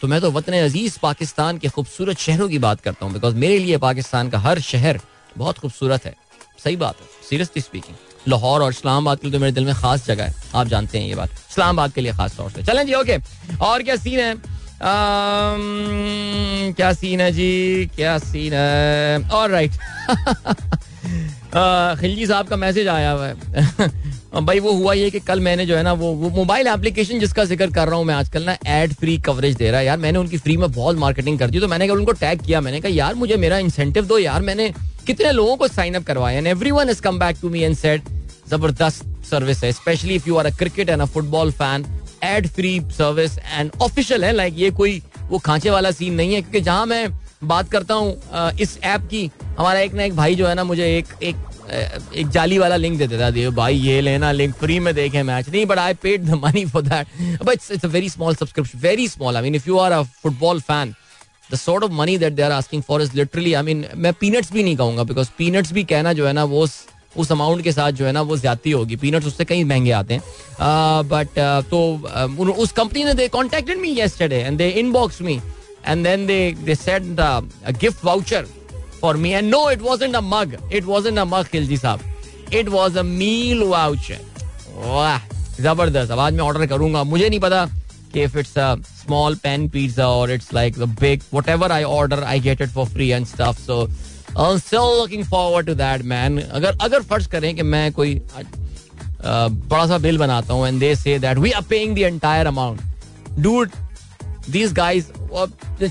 तो 0.01 0.07
मैं 0.07 0.19
तो 0.21 0.31
वतन 0.31 0.53
अज़ीज़ 0.53 0.97
पाकिस्तान 1.01 1.57
के 1.57 1.69
खूबसूरत 1.69 2.17
शहरों 2.19 2.49
की 2.49 2.59
बात 2.59 2.81
करता 2.81 3.05
हूँ 3.05 3.13
बिकॉज़ 3.13 3.35
मेरे 3.35 3.57
लिए 3.59 3.77
पाकिस्तान 3.79 4.29
का 4.29 4.39
हर 4.39 4.59
शहर 4.61 4.99
बहुत 5.37 5.57
खूबसूरत 5.59 6.05
है। 6.05 6.15
सही 6.63 6.75
बात 6.75 7.01
है 7.01 7.07
सीरियसली 7.29 7.61
स्पीकिंग 7.61 7.95
लाहौर 8.27 8.61
और 8.63 8.71
इस्लामाबाद 8.71 9.19
के 9.19 9.27
लिए 9.27 9.33
तो 9.33 9.39
मेरे 9.39 9.51
दिल 9.53 9.65
में 9.65 9.73
खास 9.75 10.05
जगह 10.05 10.25
है। 10.25 10.33
आप 10.55 10.67
जानते 10.67 10.99
हैं 10.99 11.07
ये 11.07 11.15
बात। 11.15 11.31
इस्लामाबाद 11.31 11.91
के 11.93 12.01
लिए 12.01 12.11
खास 12.13 12.37
तौर 12.37 12.51
से। 12.51 12.63
चलें 12.63 12.85
जी 12.85 12.93
ओके 12.93 13.17
और 13.61 13.83
क्या 13.83 13.95
सीन 13.95 14.19
है? 14.19 14.33
क्या 16.74 16.94
सीन 16.94 17.22
है 17.22 17.31
जी? 17.31 17.89
क्या 17.95 18.18
सीन 18.18 18.54
है? 18.54 19.30
और 19.30 19.50
राइट 19.50 19.72
खिलजी 22.00 22.27
साहब 22.27 22.48
का 22.48 22.56
मैसेज 22.56 22.88
आया 22.88 23.12
हुआ 23.12 23.27
है। 23.27 23.89
भाई, 24.36 24.60
वो 24.60 24.72
हुआ 24.72 24.94
ये 24.94 25.10
कि 25.10 25.19
कल 25.19 25.39
मैंने 25.39 25.66
जो 25.66 25.75
है 25.75 25.83
ना, 25.83 25.94
वो 25.94 26.13
वो 26.13 26.30
मोबाइल 26.30 26.68
एप्लीकेशन 26.68 27.19
जिसका 27.19 27.45
ज़िक्र 27.45 27.72
कर 27.72 27.88
रहा 27.88 27.95
हूँ 27.95 28.06
मैं 28.06 28.16
आजकल 28.16 28.44
ना 28.44 28.57
एड 28.68 28.94
फ्री 28.94 29.18
कवरेज 29.18 29.56
दे 29.56 29.72
रहा 29.72 29.80
है। 29.80 29.86
यार, 29.86 29.98
मैंने 29.98 30.19
उनकी 30.19 30.38
फ्री 30.38 30.57
में 30.57 30.72
बहुत 30.72 30.98
मार्केटिंग 30.98 31.39
कर 31.39 31.50
दी 31.50 31.60
तो 31.60 31.68
मैंने 31.68 31.88
कहा 31.88 31.95
उनको 31.95 32.12
टैग 32.12 32.42
किया। 32.42 32.62
मैंने 32.62 32.81
कहा, 32.81 32.92
यार, 32.92 33.16
मुझे 33.16 33.38
मेरा 33.38 33.57
इंसेंटिव 33.57 34.06
दो 34.06 34.18
यार, 34.18 34.42
मैंने 34.42 34.74
कितने 35.07 35.31
लोगों 35.31 35.57
को 35.57 35.68
साइन 35.68 35.94
अप 35.94 36.04
करवाया 36.04 36.38
and 36.38 36.48
everyone 36.48 36.88
has 36.88 37.01
come 37.01 37.19
back 37.19 37.38
to 37.42 37.50
me 37.50 37.62
and 37.62 37.75
said 37.75 38.01
ज़बरदस्त 38.50 39.06
सर्विस 39.30 39.63
है 39.63 39.71
specially 39.71 40.16
if 40.16 40.28
you 40.28 40.38
are 40.38 40.45
a 40.45 40.57
cricket 40.57 40.89
and 40.89 41.01
a 41.01 41.06
football 41.06 41.51
fan 41.51 41.86
ad 42.27 42.48
free 42.48 42.80
service 42.92 43.38
and 43.39 43.72
official 43.81 44.25
है 44.25 44.31
लाइक 44.31 44.54
ये 44.57 44.72
कोई 44.72 45.01
वो 45.30 45.38
खांचे 45.39 45.69
वाला 45.69 45.92
सीन 45.92 46.13
नहीं 46.13 46.33
है, 46.33 46.42
क्योंकि 46.42 46.62
जहाँ 46.62 46.86
मैं 46.86 47.07
बात 47.44 47.69
करता 47.72 47.94
हूँ 47.94 48.51
इस 48.60 48.77
ऐप 48.83 49.07
की, 49.12 49.30
हमारा 49.57 49.80
एक 49.80 49.94
ना 49.94 50.04
एक 50.04 50.16
भाई 50.16 50.36
जो 50.36 50.48
है 50.48 50.54
ना 50.56 50.63
मुझे 50.63 50.98
एक 50.98 51.24
एक 51.24 51.36
एक 52.16 52.30
जाली 52.30 52.57
वाला 52.57 52.75
लिंक 52.75 52.98
दे 52.98 53.07
देता 53.07 53.25
है 53.25 53.50
भाई, 53.51 53.75
ये 53.75 54.01
लेना 54.01 54.31
लिंक 54.31 54.54
फ्री 54.56 54.80
में 54.80 54.94
देखे 54.95 55.24
मैच 55.24 55.50
नहीं 55.50 55.66
but 55.66 55.80
I 55.80 55.94
paid 56.04 56.25
the 56.25 56.39
money 56.44 56.66
for 56.66 56.81
that 56.81 57.42
but 57.44 57.54
it's 57.54 57.72
it's 57.72 57.86
a 57.86 57.88
very 57.88 58.10
small 58.10 58.36
subscription 58.36 58.80
very 58.80 59.07
small 59.07 59.36
I 59.38 59.44
mean 59.44 59.56
if 59.56 59.68
you 59.68 59.78
are 59.78 59.92
a 59.92 60.01
football 60.24 60.60
fan 60.62 60.94
the 61.51 61.56
sort 61.56 61.83
of 61.83 61.92
money 61.92 62.18
that 62.18 62.33
they 62.33 62.42
are 62.42 62.51
asking 62.51 62.83
for 62.83 63.01
is 63.01 63.16
literally 63.16 63.54
I 63.54 63.63
mean 63.63 63.86
मैं 63.95 64.13
peanuts 64.19 64.51
भी 64.54 64.63
नहीं 64.63 64.75
कहूँगा 64.78 65.04
because 65.04 65.30
peanuts 65.38 65.74
भी 65.74 65.83
कहना 65.83 66.13
जो 66.13 66.28
है 66.28 66.33
ना, 66.33 66.44
वो 66.44 66.68
उस 67.17 67.31
अमाउंट 67.31 67.63
के 67.63 67.71
साथ 67.71 67.91
जो 67.91 68.06
है 68.06 68.12
ना 68.12 68.21
वो 68.21 68.38
ज़्यादा 68.38 68.75
होगी। 68.77 68.95
पीनट्स 68.95 69.27
उससे 69.27 69.45
कहीं 69.45 69.65
महँगे 69.65 69.91
आते 69.91 70.13
हैं। 70.13 70.21
बट 71.09 71.39
तो 71.71 72.53
उस 72.53 72.71
कंपनी 72.73 73.03
ने 73.03 73.13
they 73.13 73.27
contacted 73.29 73.77
me 73.77 73.89
yesterday 73.91 74.38
and 74.38 74.57
they 74.57 74.69
inbox 74.79 75.21
me 75.21 75.39
and 75.88 76.03
then 76.03 76.25
they 76.27 76.39
they 76.59 76.75
send 76.75 77.19
gift 77.79 78.06
voucher 78.06 78.45
for 79.01 79.17
me 79.17 79.31
and 79.31 79.50
no 79.50 79.69
it 79.71 79.81
wasn't 79.81 80.15
a 80.15 80.21
mug 80.23 80.57
it 80.73 80.85
wasn't 80.85 81.19
a 81.19 81.25
mug 81.25 81.45
Khilji 81.51 81.77
sahab. 81.77 82.00
It 82.53 82.67
was 82.69 82.97
a 82.97 83.01
meal 83.03 83.63
voucher 83.63 84.19
वाह, 84.77 85.19
ज़बरदस्त। 85.61 86.11
अब 86.11 86.19
आज 86.19 86.33
मैं 86.33 86.44
order 86.44 86.65
करूँगा। 86.68 87.03
मुझे 87.03 87.29
नहीं 87.29 87.39
पता 87.39 87.65
कि 88.13 88.23
if 88.23 88.38
it's 88.38 88.57
a 88.57 88.75
small 88.95 89.35
pan 89.44 89.68
pizza 89.69 90.07
और 90.07 90.31
it's 90.31 90.53
like 90.53 90.77
the 90.79 90.83
big 91.01 91.21
whatever 91.33 91.71
I 91.71 91.83
order 91.83 92.23
I 92.23 92.39
get 92.39 92.61
it 92.61 92.69
for 92.69 92.85
free 92.88 93.09
and 93.09 93.25
stuff 93.25 93.59
so 93.61 93.88
looking 94.37 95.23
forward 95.23 95.65
to 95.67 95.75
that, 95.75 96.03
man. 96.03 96.39
अगर 96.39 96.77
अगर 96.81 97.01
फ़र्ज़ 97.01 97.27
करें 97.29 97.55
कि 97.55 97.63
मैं 97.63 97.91
कोई 97.93 98.21
बड़ा 99.25 99.85
सा 99.87 99.97
बिल 99.97 100.17
बनाता 100.17 100.53
हूँ 100.53 100.67
and 100.67 100.79
they 100.79 100.95
say 100.95 101.17
that 101.19 101.37
we 101.37 101.51
are 101.51 101.61
paying 101.69 101.95
the 101.95 101.99
entire 101.99 102.47
amount 102.47 102.81
dude 103.39 103.69
these 104.49 104.73
guys 104.73 105.07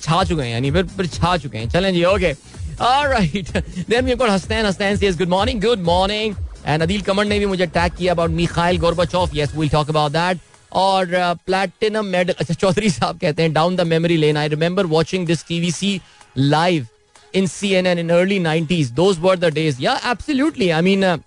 छा 0.03 0.23
चुके 0.25 0.43
हैं, 0.43 0.51
यानी 0.51 0.71
फिर 0.71 0.87
फिर 0.87 1.07
छा 1.07 1.37
चुके 1.37 1.59
हैं। 1.59 1.69
चलें 1.71 1.93
जी 1.95 2.05
okay 2.05 2.33
alright 2.81 3.51
then 3.91 4.05
we 4.05 4.15
got 4.15 4.31
Hasnain 4.31 4.67
Hasnain 4.67 4.97
says 4.97 5.19
good 5.19 5.29
morning 5.29 5.61
good 5.63 5.83
morning 5.85 6.35
and 6.67 6.83
Adeel 6.83 7.01
Qamar 7.03 7.25
ने 7.25 7.39
भी 7.39 7.47
मुझे 7.47 7.67
टैग 7.67 7.93
किया 7.99 8.13
about 8.13 8.31
Mikhail 8.31 8.79
Gorbachev 8.81 9.31
yes 9.35 9.55
we'll 9.57 9.69
talk 9.69 9.89
about 9.91 10.13
that 10.13 10.39
और 10.73 11.07
प्लैटिनम 11.47 12.07
मेडल 12.13 12.35
अच्छा 12.41 12.55
चौधरी 12.55 12.91
साहब 12.91 13.19
कहते 13.19 13.43
हैं 13.43 13.53
down 13.53 13.77
the 13.77 13.81
memory 13.87 14.17
lane 14.17 14.37
I 14.37 14.49
remember 14.49 14.87
watching 14.97 15.27
this 15.27 15.47
TVC 15.49 16.01
live 16.39 16.87
in 17.35 17.47
CNN 17.53 17.99
in 17.99 18.11
early 18.17 18.41
90s. 18.41 18.91
Those 18.95 19.21
were 19.21 19.37
the 19.37 19.51
days. 19.51 19.79
Yeah, 19.81 19.99
absolutely. 20.05 20.73
I 20.73 20.81
mean, 20.89 21.05
uh, 21.05 21.19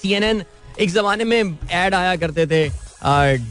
CNN 0.00 0.44
एक 0.80 0.90
जमाने 0.90 1.24
में 1.24 1.56
add 1.70 1.94
आया 1.94 2.16
करते 2.16 2.46
थे। 2.46 2.68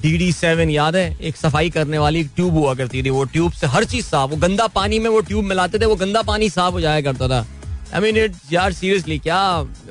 डी 0.02 0.18
डी 0.18 0.32
सेवन 0.32 0.70
याद 0.70 0.96
है? 0.96 1.18
एक 1.22 1.38
सफ़ाई 1.38 1.70
करने 1.70 1.98
वाली 1.98 2.20
एक 2.20 2.30
ट्यूब 2.36 2.54
हुआ 2.54 2.74
करती 2.76 3.04
थी। 3.04 3.10
वो 3.10 3.24
ट्यूब 3.34 3.52
से 3.52 3.68
हर 3.68 3.84
चीज़ 3.86 4.06
साफ़ 4.06 4.32
वो 4.32 4.38
गंदा 4.38 4.68
पानी 4.76 5.00
में 5.00 5.10
वो 5.10 5.20
ट्यूब 5.30 5.46
मिलाते 5.46 5.80
थे 5.80 5.86
वो 5.86 5.96
गंदा 5.96 6.22
पानी 6.30 6.50
साफ़ 6.50 6.74
हो 6.74 6.82
जाया 6.82 7.02
करता 7.02 7.28
था। 7.30 7.46
आई 7.94 8.02
मीन 8.02 8.18
इट 8.18 8.36
यार 8.52 8.74
सीरियसली 8.74 9.18
क्या 9.20 9.40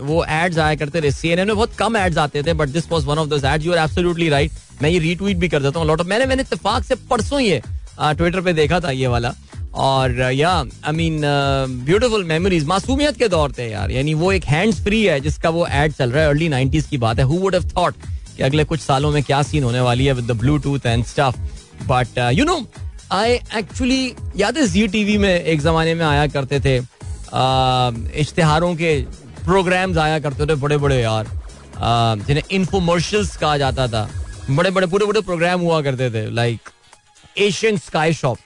वो 0.01 0.25
एड्स 0.25 0.59
आया 0.59 0.75
करते 0.75 1.03
थे? 1.03 1.11
सीएनएन 1.11 1.47
में 1.47 1.57
बहुत 1.57 1.75
कम 1.79 1.97
एड्स 1.97 2.19
आते 2.19 2.43
थे 2.43 2.53
but 2.53 2.69
this 2.69 2.91
was 2.91 3.05
one 3.05 3.19
of 3.19 3.29
those 3.29 3.45
ads 3.45 3.67
you 3.67 3.73
are 3.73 3.79
absolutely 3.85 4.29
right 4.29 4.53
मैं 4.83 4.91
ये 4.91 4.99
रीट्वीट 4.99 5.37
भी 5.37 5.49
कर 5.49 5.63
देता 5.63 5.79
हूँ। 5.79 5.89
लॉट 5.89 6.01
ऑफ़ 6.01 6.09
मैंने 6.09 6.27
मैंने 6.27 6.43
इत्तेफाक 6.43 6.85
से 6.85 6.95
परसों 7.11 7.41
ये 7.41 7.63
ट्विटर 7.99 8.41
पे 8.41 8.53
देखा 8.53 8.81
था 8.81 8.91
ये 8.91 9.07
वाला। 9.07 9.35
और 9.75 10.21
या 10.33 10.51
आई 10.85 10.93
मीन 10.93 11.21
ब्यूटीफुल 11.85 12.25
मेमोरीज 12.25 12.65
मासूमियत 12.67 13.17
के 13.19 13.29
दौर 13.29 13.53
थे 13.53 13.69
यार। 13.71 13.91
यानी 13.91 14.15
वो 14.15 14.33
एक 14.33 14.45
हैंड्स 14.45 14.83
फ्री 14.85 15.03
है 15.05 15.19
जिसका 15.21 15.51
वो 15.51 15.67
एड 15.67 15.93
चल 15.93 16.11
रहा 16.13 16.23
है। 16.23 16.29
अर्ली 16.29 16.49
नाइनटीज 16.49 16.87
की 16.87 16.99
बात 16.99 17.19
है। 17.19 17.25
हु 17.25 17.39
वुड 17.39 17.55
हैव 17.55 17.69
थॉट 17.77 17.95
कि 18.37 18.43
अगले 18.43 18.65
कुछ 18.65 18.81
सालों 18.81 19.11
में 19.13 19.23
क्या 19.23 19.43
सीन 19.43 19.65
होने 19.65 19.81
वाली 19.81 20.07
है 20.07 20.13
with 20.13 20.25
the 20.25 20.37
Bluetooth 20.39 20.87
and 20.87 21.05
stuff 21.05 21.39
but 21.89 22.19
you 22.35 22.45
know 22.45 22.65
I 23.13 23.33
actually 23.33 24.15
याद 24.37 24.59
है 24.59 24.67
जी 24.69 24.87
टीवी 24.89 25.19
में 25.19 25.35
एक 25.35 25.61
जमाने 25.61 25.95
में 25.95 26.05
आया 26.07 26.27
करते 26.27 26.61
थे। 26.61 26.81
Uh, 27.35 27.95
इश्तेहारों 28.15 28.75
के 28.77 28.91
प्रोग्राम्स 29.45 29.97
आया 29.99 30.19
करते 30.19 30.47
थे 30.47 30.55
बड़े 30.55 30.77
बड़े 30.79 31.01
यार। 31.01 31.25
Uh, 31.25 32.27
जिन्हें 32.27 32.43
इन्फोमर्शल्स 32.51 33.37
कहा 33.37 33.57
जाता 33.59 33.87
था। 33.89 34.09
बड़े 34.51 34.71
बड़े 34.71 34.87
पूरे 34.87 35.07
बड़े 35.07 35.21
प्रोग्राम 35.21 35.61
हुआ 35.61 35.81
करते 35.83 36.11
थे। 36.11 36.31
लाइक 36.31 36.69
एशियन 37.39 37.77
स्काई 37.79 38.13
शॉप 38.15 38.39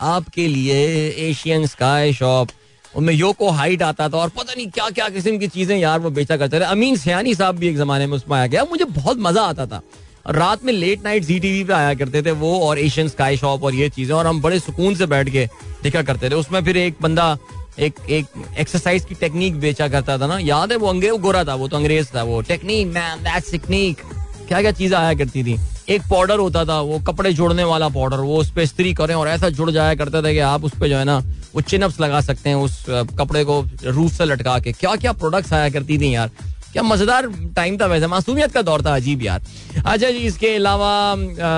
आपके 0.00 0.46
लिए 0.48 1.08
एशियन 1.28 1.66
स्काई 1.66 2.12
शॉप 2.12 2.48
उनमें 2.94 3.12
योको 3.14 3.50
हाइट 3.50 3.82
आता 3.82 4.08
था 4.08 4.18
और 4.18 4.28
पता 4.28 4.52
नहीं 4.56 4.66
क्या 4.70 4.88
क्या 4.90 5.08
किस्म 5.08 5.38
की 5.38 5.48
चीज़ें 5.48 5.76
यार 5.78 5.98
वो 6.00 6.10
बेचा 6.10 6.36
करते 6.36 6.60
थे। 6.60 6.64
अमीन 6.64 6.96
सियानी 6.96 7.34
साहब 7.34 7.56
भी 7.56 7.68
एक 7.68 7.76
जमाने 7.76 8.06
में 8.06 8.16
उसमें 8.16 8.36
आया 8.38 8.46
गया। 8.46 8.64
मुझे 8.64 8.84
बहुत 8.84 9.18
मज़ा 9.20 9.42
आता 9.42 9.66
था। 9.66 9.82
रात 10.28 10.64
में 10.64 10.72
लेट 10.72 11.04
नाइट 11.04 11.24
जी 11.24 11.38
टीवी 11.40 11.62
पे 11.64 11.72
आया 11.72 11.92
करते 11.94 12.22
थे 12.22 12.30
वो 12.32 12.58
और 12.60 12.78
एशियन 12.78 13.08
स्काई 13.08 13.36
शॉप 13.36 13.64
और 13.64 13.74
ये 13.74 13.88
चीज़ें 13.88 14.14
और 14.14 14.26
हम 14.26 14.40
बड़े 14.42 14.58
सुकून 14.60 14.94
से 14.94 15.06
बैठ 15.06 15.28
के 15.30 15.46
देखा 15.82 16.02
करते 16.02 16.30
थे। 16.30 16.34
उसमें 16.34 16.60
फिर 16.64 16.76
एक 16.76 16.96
बंदा, 17.02 17.36
एक 17.78 17.94
एक 18.10 18.26
एक्सरसाइज 18.58 19.04
की 19.04 19.14
टेक्निक 19.14 19.60
बेचा 19.60 19.88
करता 19.88 20.18
था 20.18 20.26
ना। 20.26 20.38
याद 20.38 20.72
है 20.72 20.78
वो 20.78 20.88
अंग्रेज़ 20.88 21.20
गोरा 21.20 21.44
था, 21.44 21.54
वो 21.54 21.68
तो 21.68 21.76
अंग्रेज़ 21.76 22.08
था 22.14 22.22
वो। 22.22 22.40
टेक्निक 22.42 22.86
मैन 22.88 23.22
दैट 23.24 23.50
टेक्निक 23.50 24.00
क्या 24.48 24.60
क्या 24.60 24.72
चीज़ें 24.72 24.98
आया 24.98 25.14
करती 25.14 25.44
थी। 25.44 25.58
एक 25.88 26.02
पाउडर 26.10 26.38
होता 26.38 26.64
था, 26.64 26.80
वो 26.80 26.98
कपड़े 27.06 27.32
जोड़ने 27.32 27.64
वाला 27.64 27.88
पाउडर 27.88 28.20
वो 28.20 28.36
उस 28.36 28.50
पर 28.52 28.64
स्त्री 28.66 28.92
करें 28.94 29.14
और 29.14 29.28
ऐसा 29.28 29.48
जुड़ 29.50 29.70
जाया 29.70 29.94
करता 29.94 30.22
था 30.22 30.32
कि 30.32 30.38
आप 30.40 30.64
उस 30.64 30.72
पर 30.80 30.88
जो 30.88 30.96
है 30.98 31.04
ना, 31.04 31.18
वो 31.54 31.60
चिनअप्स 31.62 32.00
लगा 32.00 32.20
सकते 32.22 32.50
हैं 32.50 32.56
उस 32.58 32.84
कपड़े 32.88 33.44
को 33.44 33.60
रूफ 33.84 34.12
से 34.12 34.24
लटका 34.24 34.58
के। 34.58 34.72
क्या 34.72 34.94
क्या 34.96 35.12
प्रोडक्ट्स 35.14 35.52
आया 35.52 35.70
करती 35.70 35.98
थी 35.98 36.14
यार। 36.14 36.30
क्या 36.72 36.82
मज़ेदार 36.82 37.26
टाइम 37.56 37.76
था 37.78 37.86
वैसे, 37.86 38.06
मासूमियत 38.06 38.52
का 38.52 38.62
दौर 38.62 38.84
था 38.84 38.94
अजीब 38.94 39.22
यार। 39.22 39.42
अच्छा 39.76 40.10
जी, 40.10 40.18
इसके 40.18 40.54
अलावा 40.54 41.14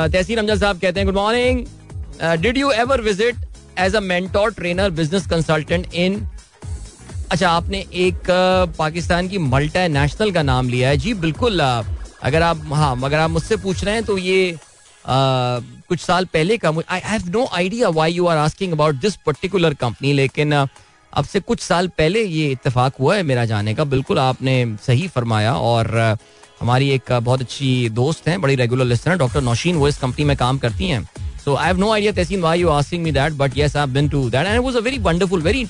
तहसीर 0.08 0.38
अमजद 0.38 0.60
साहब 0.60 0.78
कहते 0.78 1.00
हैं 1.00 1.06
good 1.06 1.16
morning 1.16 1.64
did 2.42 2.58
you 2.58 2.70
ever 2.72 3.00
visit 3.02 3.36
as 3.78 3.94
a 3.94 4.00
mentor 4.02 4.52
trainer 4.52 4.90
business 4.92 5.26
consultant 5.26 5.94
in 5.94 6.26
अच्छा 7.30 7.48
आपने 7.50 7.84
एक 7.94 8.30
पाकिस्तान 8.78 9.28
की 9.28 9.38
मल्टा 9.38 9.86
नेशनल 9.88 10.30
का 10.32 10.42
नाम 10.42 10.68
लिया 10.68 10.88
है। 10.88 10.96
जी, 10.96 11.14
बिल्कुल 11.16 11.60
अगर 12.22 12.42
आप 12.42 12.62
हाँ 12.72 13.00
अगर 13.04 13.18
आप 13.18 13.30
मुझसे 13.30 13.56
पूछ 13.56 13.84
रहे 13.84 13.94
हैं 13.94 14.04
तो 14.04 14.18
ये 14.18 14.52
आ, 14.52 14.58
कुछ 15.88 16.00
साल 16.00 16.24
पहले 16.24 16.58
का 16.58 16.72
I 16.90 17.00
have 17.04 17.28
no 17.28 17.48
idea 17.52 17.88
why 17.88 18.12
you 18.12 18.26
are 18.26 18.36
asking 18.36 18.72
about 18.72 18.94
this 18.94 19.16
particular 19.26 19.74
company 19.74 20.12
लेकिन 20.12 20.52
अब 20.52 21.24
से 21.24 21.40
कुछ 21.40 21.60
साल 21.60 21.88
पहले 21.88 22.22
ये 22.22 22.50
इतफाक 22.50 22.94
हुआ 23.00 23.16
है 23.16 23.22
मेरा 23.22 23.44
जाने 23.44 23.74
का। 23.74 23.84
बिल्कुल 23.84 24.18
आपने 24.18 24.76
सही 24.86 25.08
फरमाया 25.08 25.54
और 25.54 26.16
हमारी 26.60 26.90
एक 26.90 27.12
बहुत 27.12 27.40
अच्छी 27.40 27.88
दोस्त 27.88 28.28
हैं 28.28 28.40
बड़ी 28.40 28.54
रेगुलर 28.54 28.84
लिस्टर 28.84 29.16
डॉक्टर 29.16 29.40
नौशीन 29.40 29.76
वो 29.76 29.88
इस 29.88 29.98
कंपनी 29.98 30.24
में 30.24 30.36
काम 30.36 30.58
करती 30.58 30.88
हैं। 30.88 31.08
So 31.38 31.54
I 31.56 31.66
have 31.66 31.78
no 31.78 31.92
idea, 31.92 32.12
Tessin, 32.12 32.42
why 32.42 32.56
you 32.56 32.68
asking 32.68 33.02
me 33.02 33.10
that, 33.12 33.36
but 33.38 33.54
yes, 33.56 33.74
I've 33.74 33.92
been 33.92 34.08
to 34.10 34.28
that, 34.30 34.46
and 34.46 34.56
it 34.56 34.62
was 34.62 34.74
a 34.74 34.82
very 34.82 34.98
wonderful, 34.98 35.38
very. 35.38 35.64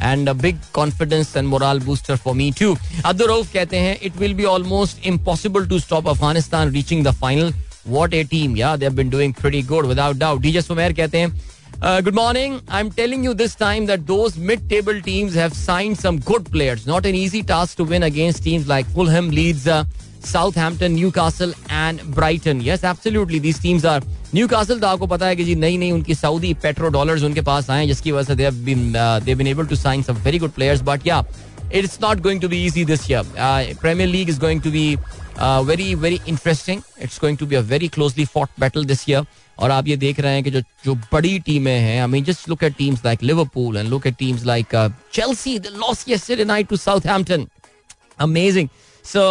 And 0.00 0.28
a 0.28 0.34
big 0.34 0.56
confidence 0.72 1.36
and 1.36 1.48
morale 1.48 1.78
booster 1.78 2.16
for 2.16 2.34
me 2.34 2.52
too. 2.52 2.76
Abdur 3.04 3.28
Rauf 3.28 3.52
कहते 3.52 3.76
हैं 3.76 3.98
it 4.00 4.16
will 4.16 4.34
be 4.34 4.44
almost 4.44 5.04
impossible 5.04 5.66
to 5.66 5.78
stop 5.78 6.06
Afghanistan 6.06 6.72
reaching 6.72 7.02
the 7.02 7.12
final. 7.12 7.52
What 7.84 8.14
a 8.14 8.24
team, 8.24 8.56
yeah, 8.56 8.76
they 8.76 8.84
have 8.84 8.96
been 8.96 9.10
doing 9.10 9.32
pretty 9.32 9.62
good 9.62 9.84
without 9.86 10.18
doubt. 10.18 10.42
DJ 10.42 10.62
Sumer 10.62 10.92
कहते 10.92 11.18
हैं 11.18 11.34
Uh, 11.82 12.00
good 12.00 12.14
morning. 12.14 12.62
I'm 12.68 12.90
telling 12.90 13.22
you 13.22 13.34
this 13.34 13.54
time 13.54 13.84
that 13.86 14.06
those 14.06 14.38
mid-table 14.38 15.00
teams 15.02 15.34
have 15.34 15.52
signed 15.52 15.98
some 15.98 16.18
good 16.20 16.50
players. 16.50 16.86
Not 16.86 17.04
an 17.04 17.14
easy 17.14 17.42
task 17.42 17.76
to 17.76 17.84
win 17.84 18.02
against 18.02 18.42
teams 18.42 18.66
like 18.66 18.86
Fulham, 18.86 19.28
Leeds, 19.30 19.66
uh, 19.68 19.84
Southampton, 20.25 20.95
Newcastle 20.95 21.53
and 21.69 22.01
Brighton. 22.15 22.61
Yes, 22.61 22.83
absolutely. 22.83 23.39
These 23.39 23.59
teams 23.59 23.85
are 23.85 24.01
Newcastle 24.33 24.79
तो 24.81 24.87
आपको 24.87 25.07
पता 25.07 25.27
है 25.27 25.35
कि 25.35 25.43
जी 25.43 25.55
नई 25.55 25.77
नई 25.77 25.91
उनकी 25.91 26.15
Saudi 26.15 26.53
petro 26.63 26.89
dollars 26.89 27.23
उनके 27.23 27.41
पास 27.47 27.69
आए 27.69 27.87
जिसकी 27.87 28.11
वजह 28.11 28.27
से 28.27 28.35
they 28.35 28.43
have 28.43 28.63
been 28.65 28.91
they 29.25 29.35
been 29.35 29.47
able 29.47 29.65
to 29.67 29.75
sign 29.75 30.03
some 30.03 30.21
very 30.25 30.39
good 30.39 30.51
players 30.51 30.81
but 30.91 31.07
yeah 31.07 31.23
it's 31.79 31.99
not 32.01 32.21
going 32.21 32.39
to 32.39 32.47
be 32.49 32.57
easy 32.57 32.83
this 32.83 33.09
year. 33.09 33.23
Uh, 33.37 33.73
Premier 33.81 34.07
League 34.07 34.29
is 34.29 34.37
going 34.37 34.61
to 34.61 34.71
be 34.71 34.97
uh, 35.37 35.63
very 35.63 35.93
very 35.93 36.19
interesting. 36.25 36.83
It's 36.97 37.17
going 37.17 37.37
to 37.37 37.45
be 37.45 37.55
a 37.55 37.61
very 37.61 37.89
closely 37.89 38.25
fought 38.25 38.59
battle 38.59 38.83
this 38.83 39.07
year. 39.07 39.23
और 39.59 39.71
आप 39.71 39.87
ये 39.87 39.95
देख 39.97 40.19
रहे 40.19 40.33
हैं 40.33 40.43
कि 40.43 40.51
जो 40.51 40.61
जो 40.85 40.93
बड़ी 41.11 41.37
टीमें 41.45 41.77
हैं 41.79 41.99
I 42.01 42.07
mean 42.07 42.23
just 42.23 42.47
look 42.49 42.63
at 42.63 42.75
teams 42.77 43.05
like 43.05 43.23
Liverpool 43.23 43.77
and 43.77 43.89
look 43.89 44.07
at 44.07 44.15
teams 44.19 44.45
like 44.45 44.75
Chelsea 45.13 45.57
they 45.59 45.69
lost 45.69 46.09
yesterday 46.09 46.45
night 46.45 46.67
to 46.69 46.77
Southampton 46.77 47.45
amazing 48.27 48.69
so 49.05 49.25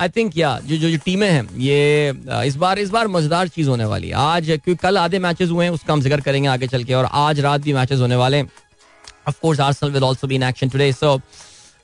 I 0.00 0.08
think 0.16 0.36
yeah 0.36 0.58
जो 0.64 0.76
जो, 0.76 0.96
टीमें 1.04 1.28
हैं 1.30 1.48
ये 1.58 2.12
इस 2.46 2.56
बार 2.56 2.78
इस 2.78 2.90
बार 2.90 3.08
मज़ेदार 3.08 3.48
चीज़ 3.48 3.68
होने 3.68 3.84
वाली 3.84 4.08
है 4.08 4.14
आज 4.18 4.46
क्योंकि 4.46 4.74
कल 4.82 4.98
आधे 4.98 5.18
मैचेस 5.26 5.50
हुए 5.50 5.64
हैं 5.64 5.72
उसका 5.72 5.92
हम 5.92 6.00
ज़िक्र 6.02 6.20
करेंगे 6.20 6.48
आगे 6.48 6.66
चल 6.66 6.84
के 6.84 6.94
और 6.94 7.08
आज 7.12 7.40
रात 7.40 7.60
भी 7.60 7.72
मैचेस 7.72 8.00
होने 8.00 8.16
वाले 8.16 8.36
हैं 8.36 8.50
of 9.28 9.40
course 9.42 9.60
Arsenal 9.60 9.92
will 9.92 10.04
also 10.04 10.26
be 10.26 10.34
in 10.34 10.42
action 10.42 10.68
today 10.68 10.92
so 10.92 11.18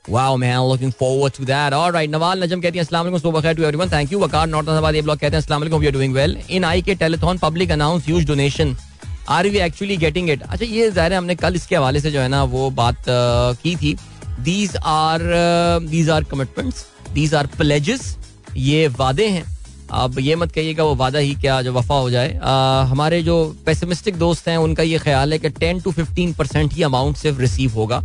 Wow, 0.09 0.35
man, 0.35 0.59
looking 0.67 0.91
forward 0.91 1.33
to 1.33 1.43
that. 1.45 1.73
All 1.79 1.91
right, 1.95 2.09
Nawal 2.09 2.39
Najam 2.43 2.61
कहती 2.61 2.77
है 2.77 2.83
अस्सलाम 2.83 3.05
वालेकुम 3.05 3.19
सुबह 3.19 3.41
खैर 3.41 3.55
to 3.55 3.65
everyone. 3.65 3.89
Thank 3.89 4.11
you. 4.11 4.21
Waqar 4.21 4.47
north 4.47 4.67
Ahmedabad 4.67 4.95
ये 4.95 5.01
ब्लॉग 5.01 5.17
कहते 5.19 5.35
हैं 5.35 5.41
अस्सलाम 5.41 5.61
वालेकुम. 5.61 5.83
You 5.83 5.89
are 5.89 5.95
doing 5.97 6.15
well. 6.15 6.33
In 6.49 6.63
I 6.65 6.81
K 6.81 6.95
public 7.41 7.71
announce 7.71 8.05
huge 8.05 8.25
donation. 8.27 8.75
Are 9.29 9.47
we 9.49 9.59
actually 9.65 9.97
getting 9.97 10.29
it? 10.29 10.41
अच्छा 10.43 10.65
ये 10.65 10.89
ज़ाहिर 10.91 11.11
है 11.11 11.17
हमने 11.17 11.35
कल 11.35 11.55
इसके 11.55 11.75
हवाले 11.75 11.99
से 11.99 12.11
जो 12.11 12.19
है 12.19 12.27
ना 12.27 12.43
वो 12.55 12.69
बात 12.81 13.03
की 13.63 13.75
थी. 13.75 13.95
These 14.47 14.75
are 14.85 15.21
these 15.91 16.09
are 16.09 16.23
commitments. 16.33 16.83
These 17.15 17.33
are 17.33 17.47
pledges. 17.55 18.03
ये 18.57 18.87
वादे 18.99 19.27
हैं। 19.27 19.43
अब 19.93 20.19
ये 20.19 20.35
मत 20.35 20.51
कहिएगा 20.51 20.83
वो 20.83 20.95
वादा 20.95 21.19
ही 21.19 21.33
क्या 21.35 21.61
जो 21.61 21.71
वफा 21.73 21.95
हो 21.95 22.09
जाए। 22.09 22.37
आ, 22.37 22.83
हमारे 22.83 23.21
जो 23.23 23.35
पेसिमिस्टिक 23.65 24.17
दोस्त 24.17 24.47
हैं 24.47 24.57
उनका 24.57 24.83
ये 24.83 24.97
ख्याल 24.97 25.33
है 25.33 25.39
कि 25.39 25.49
टेन 25.49 25.79
टू 25.81 25.91
फिफ्टीन 25.91 26.33
परसेंट 26.33 26.73
ही 26.73 26.83
अमाउंट 26.83 27.17
सिर्फ़ 27.17 27.39
रिसीव 27.39 27.73
होगा। 27.75 28.01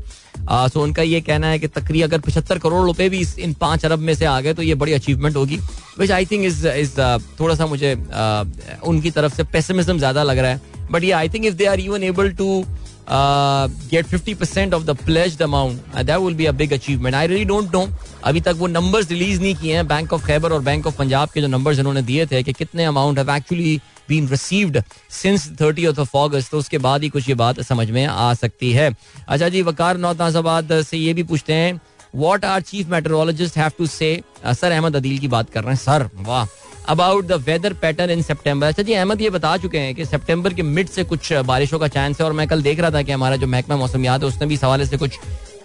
आ, 0.49 0.67
सो 0.69 0.83
उनका 0.83 1.03
ये 1.03 1.21
कहना 1.21 1.49
है 1.49 1.59
कि 1.59 1.69
तकरीबन 1.69 2.07
अगर 2.07 2.21
पचहत्तर 2.21 2.59
करोड़ 2.59 2.85
रुपए 2.87 3.09
भी 3.09 3.19
इस 3.21 3.39
इन 3.39 3.53
पाँच 3.61 3.85
अरब 3.85 3.99
में 3.99 4.15
से 4.15 4.25
आ 4.25 4.41
गए 4.41 4.55
तो 4.55 4.63
ये 4.63 4.75
बड़ी 4.75 4.93
अचीवमेंट 4.93 5.37
होगी। 5.37 5.59
Which 5.99 6.11
I 6.11 6.27
think 6.27 6.45
is 6.45 6.67
is 6.69 7.01
थोड़ा 7.41 7.55
सा 7.55 7.67
मुझे 7.67 7.95
आ, 7.95 8.45
उनकी 8.85 9.11
तरफ़ 9.11 9.37
से 9.37 9.45
पेसिमिज्म 9.45 9.99
ज़्यादा 9.99 10.23
लग 10.23 10.39
रहा 10.39 10.51
है। 10.51 10.61
बट 10.91 11.05
ये 11.05 11.11
I 11.13 11.29
think 11.29 11.45
if 11.45 11.55
they 11.55 11.67
are 11.67 11.81
even 11.81 12.03
able 12.05 12.31
to 12.33 12.65
uh, 13.07 13.69
get 13.91 14.07
50% 14.07 14.73
of 14.73 14.87
the 14.87 14.95
pledged 14.95 15.41
amount. 15.41 15.81
Uh, 15.95 16.03
that 16.03 16.21
will 16.21 16.35
be 16.35 16.47
a 16.47 16.53
big 16.53 16.73
achievement. 16.73 17.15
I 17.15 17.27
really 17.27 17.89
अभी 18.25 18.41
तक 18.41 18.55
वो 18.59 18.67
नंबर्स 18.67 19.11
रिलीज़ 19.11 19.41
नहीं 19.41 19.55
किए 19.55 19.75
हैं. 19.75 19.87
बैंक 19.89 20.13
ऑफ़ 20.13 20.27
खैबर 20.27 20.53
और 20.53 20.61
बैंक 20.61 20.87
ऑफ़ 20.87 20.97
पंजाब 20.97 21.29
के 21.31 21.41
जो 21.41 21.47
नंबर्स 21.47 21.79
इन्होंने 21.79 22.03
दिए 22.03 22.27
थे 22.27 22.43
कि 22.43 22.53
कितने 22.53 22.85
amount 22.85 23.19
have 23.19 23.31
actually 23.31 23.81
been 24.09 24.29
received 24.29 24.83
since 25.11 25.49
thirty 25.61 25.87
of 25.87 26.17
August 26.17 26.51
तो 26.51 26.59
उसके 26.59 26.79
बाद 26.79 27.03
ही 27.03 27.09
कुछ 27.09 27.29
ये 27.29 27.35
बात 27.35 27.61
समझ 27.61 27.91
में 27.91 28.05
आ 28.07 28.35
सकती 28.35 28.73
है। 28.73 28.91
अच्छा 29.29 29.49
जी 29.49 29.63
वकार 29.63 29.97
नौताजाबाद 29.97 30.81
से 30.83 30.97
ये 30.97 31.15
भी 31.15 31.23
पूछते 31.23 31.53
हैं 31.53 31.81
what 32.15 32.45
are 32.45 32.61
chief 32.61 32.89
meteorologist 32.89 33.57
have 33.57 33.71
to 33.79 33.87
say 33.87 34.21
sir 34.47 34.73
Ahmad 34.73 34.97
Adeel 34.97 35.19
की 35.19 35.29
बात 35.29 35.51
कर 35.51 35.65
रहे 35.65 35.75
हैं। 35.75 35.81
सर 35.81 36.09
वाह। 36.15 36.47
About 36.89 37.27
the 37.27 37.33
weather 37.47 37.73
pattern 37.73 38.11
in 38.11 38.23
September 38.23 38.67
अच्छा 38.67 38.83
जी 38.83 38.93
अहमद 38.93 39.21
ये 39.21 39.31
बता 39.31 39.57
चुके 39.57 39.79
हैं 39.79 39.95
कि 39.95 40.05
सेप्टेम्बर 40.05 40.55
के 40.55 40.63
मिड 40.63 40.89
से 40.89 41.05
कुछ 41.05 41.33
बारिशों 41.47 41.79
का 41.79 41.89
चांस 41.89 42.21
है 42.21 42.27
और 42.27 42.33
मैं 42.33 42.47
कल 42.49 42.63
देख 42.63 42.81
रहा 42.81 42.91
था 42.91 43.03
कि 43.03 43.13
हमारा 43.13 43.37
जो 43.37 43.47
महकमा 43.47 43.77
मौसम 43.77 44.05
याद 44.05 44.23
है 44.23 44.29
उसने 44.29 44.47
भी 44.47 44.57
सवाल 44.57 44.87
से 44.87 44.97
कुछ 44.97 45.19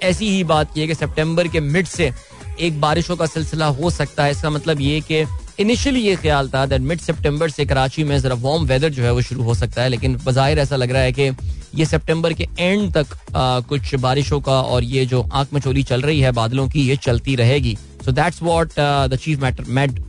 ऐसी 0.04 0.30
ही 0.30 0.44
बात 0.44 0.74
की 0.74 0.82
है 0.82 0.88
कि 0.88 0.96
सितंबर 0.96 1.48
के 1.48 1.60
मिड 1.60 1.88
से 1.88 2.12
एक 2.60 2.80
बारिशों 2.82 3.16
का 3.16 3.26
सिलसिला 3.26 3.66
हो 3.66 3.90
सकता 3.90 4.24
है। 4.24 4.32
इसका 4.32 4.50
मतलब 4.50 4.82
ये 4.82 5.00
कि 5.02 5.26
इनिशियली 5.60 6.00
ये 6.00 6.16
ख्याल 6.16 6.50
था 6.50 6.66
दैट 6.66 6.82
मिड 6.82 7.00
सितंबर 7.00 7.50
से 7.50 7.66
कराची 7.66 8.04
में 8.04 8.18
जरा 8.20 8.36
वार्म 8.36 8.66
वेदर 8.66 8.90
जो 8.90 9.04
है 9.04 9.12
वो 9.12 9.22
शुरू 9.22 9.44
हो 9.44 9.54
सकता 9.54 9.82
है 9.82 9.90
लेकिन 9.90 10.20
बाहिर 10.26 10.60
ऐसा 10.60 10.76
लग 10.76 10.92
रहा 10.92 11.02
है 11.02 11.12
कि 11.12 11.30
ये 11.76 11.86
सितंबर 11.86 12.34
के 12.34 12.48
एंड 12.60 12.92
तक 12.94 13.08
आ, 13.36 13.60
कुछ 13.60 13.96
बारिशों 13.96 14.40
का 14.42 14.62
और 14.62 14.84
ये 14.84 15.06
जो 15.06 15.22
आँख 15.34 15.54
में 15.54 15.62
चोरी 15.62 15.84
चल 15.84 16.02
रही 16.02 16.20
है 16.22 16.32
बादलों 16.32 16.68
की 16.70 16.88
ये 16.90 16.96
चलती 16.98 17.36
रहेगी। 17.36 17.78
So 18.06 18.12
that's 18.12 18.42
what 18.44 18.80
the 19.10 19.20
chief 19.24 19.40
made 19.68 20.00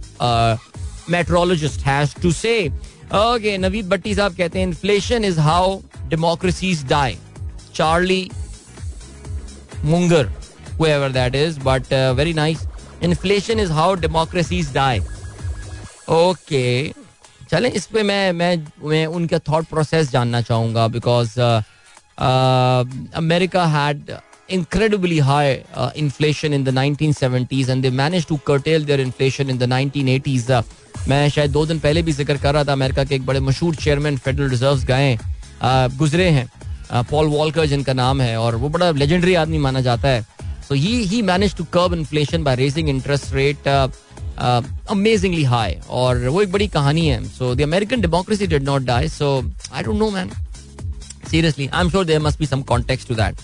Metrologist 1.10 1.86
has 1.88 2.16
to 2.24 2.32
say 2.32 2.58
okay 3.16 3.58
Naveed 3.58 3.90
Bhatti 3.90 4.16
साहब 4.16 4.36
कहते 4.38 4.60
हैं 4.60 4.68
inflation 4.68 5.26
is 5.26 5.40
how 5.40 5.80
democracies 6.10 6.84
die 6.90 7.18
Charlie 7.76 8.30
Munger 9.86 10.30
whoever 10.80 11.10
that 11.10 11.36
is 11.36 11.58
but 11.58 11.92
uh, 11.92 12.14
very 12.14 12.34
nice 12.34 12.66
inflation 13.02 13.60
is 13.60 13.70
how 13.78 13.90
democracies 13.96 14.72
die 14.74 15.02
okay 16.08 16.94
चले 17.50 17.70
इस 17.80 17.86
पे 17.88 18.04
मैं 18.04 18.32
मैं 18.34 18.56
मैं 18.84 19.06
उनका 19.18 19.40
थॉट 19.50 19.66
प्रोसेस 19.68 20.12
जानना 20.12 20.42
चाहूंगा 20.42 20.88
because 20.96 21.38
America 23.24 23.66
had 23.76 24.12
incredibly 24.50 25.16
high 25.20 25.64
uh, 25.76 25.92
inflation 26.02 26.54
in 26.54 26.64
the 26.64 26.72
1970s 26.72 27.70
and 27.70 27.84
they 27.84 27.90
managed 27.90 28.30
to 28.30 28.38
curtail 28.50 28.86
their 28.90 29.00
inflation 29.00 29.50
in 29.50 29.58
the 29.58 29.66
1980s. 29.66 30.50
Uh, 30.50 30.62
मैं 31.09 31.29
शायद 31.31 31.51
दो 31.53 31.65
दिन 31.67 31.79
पहले 31.79 32.03
भी 32.03 32.13
ज़िक्र 32.13 32.37
कर 32.39 32.55
रहा 32.55 32.65
था 32.65 32.73
अमेरिका 32.73 33.05
के 33.05 33.15
एक 33.15 33.27
बड़े 33.27 33.41
मशहूर 33.41 33.75
चेयरमैन 33.77 34.17
फेडरल 34.19 34.49
रिज़र्व 34.51 34.85
गए 34.87 35.17
गुजरे 35.99 36.29
हैं। 36.31 36.49
पॉल 37.11 37.27
वॉलकर 37.29 37.67
जिनका 37.67 37.93
नाम 37.93 38.21
है, 38.21 38.37
और 38.37 38.57
वो 38.57 38.69
बड़ा 38.69 38.91
लेजेंडरी 38.93 39.35
आदमी 39.35 39.59
माना 39.59 39.81
जाता 39.81 40.09
है। 40.09 40.23
So 40.69 40.75
he 40.75 40.93
he 41.05 41.21
manage 41.23 41.55
to 41.57 41.65
curb 41.73 41.95
inflation 41.95 42.45
by 42.45 42.57
raising 42.57 42.89
interest 42.89 43.35
rate 43.35 43.69
amazingly 44.91 45.45
high 45.45 45.77
और 45.91 46.27
वो 46.27 46.43
एक 46.43 46.53
बड़ी 46.53 46.69
कहानी 46.71 47.07
है। 47.07 47.23
So 47.29 47.55
the 47.55 47.63
American 47.63 48.01
democracy 48.01 48.47
did 48.47 48.63
not 48.65 48.83
die 48.85 49.09
so 49.11 49.39
I 49.73 49.83
don't 49.83 49.99
know 49.99 50.11
man 50.11 50.31
seriously 51.31 51.67
I 51.67 51.81
am 51.81 51.91
sure 51.91 52.05
there 52.05 52.21
must 52.21 52.39
be 52.39 52.47
some 52.47 52.63
context 52.65 53.09
to 53.09 53.15
that 53.15 53.37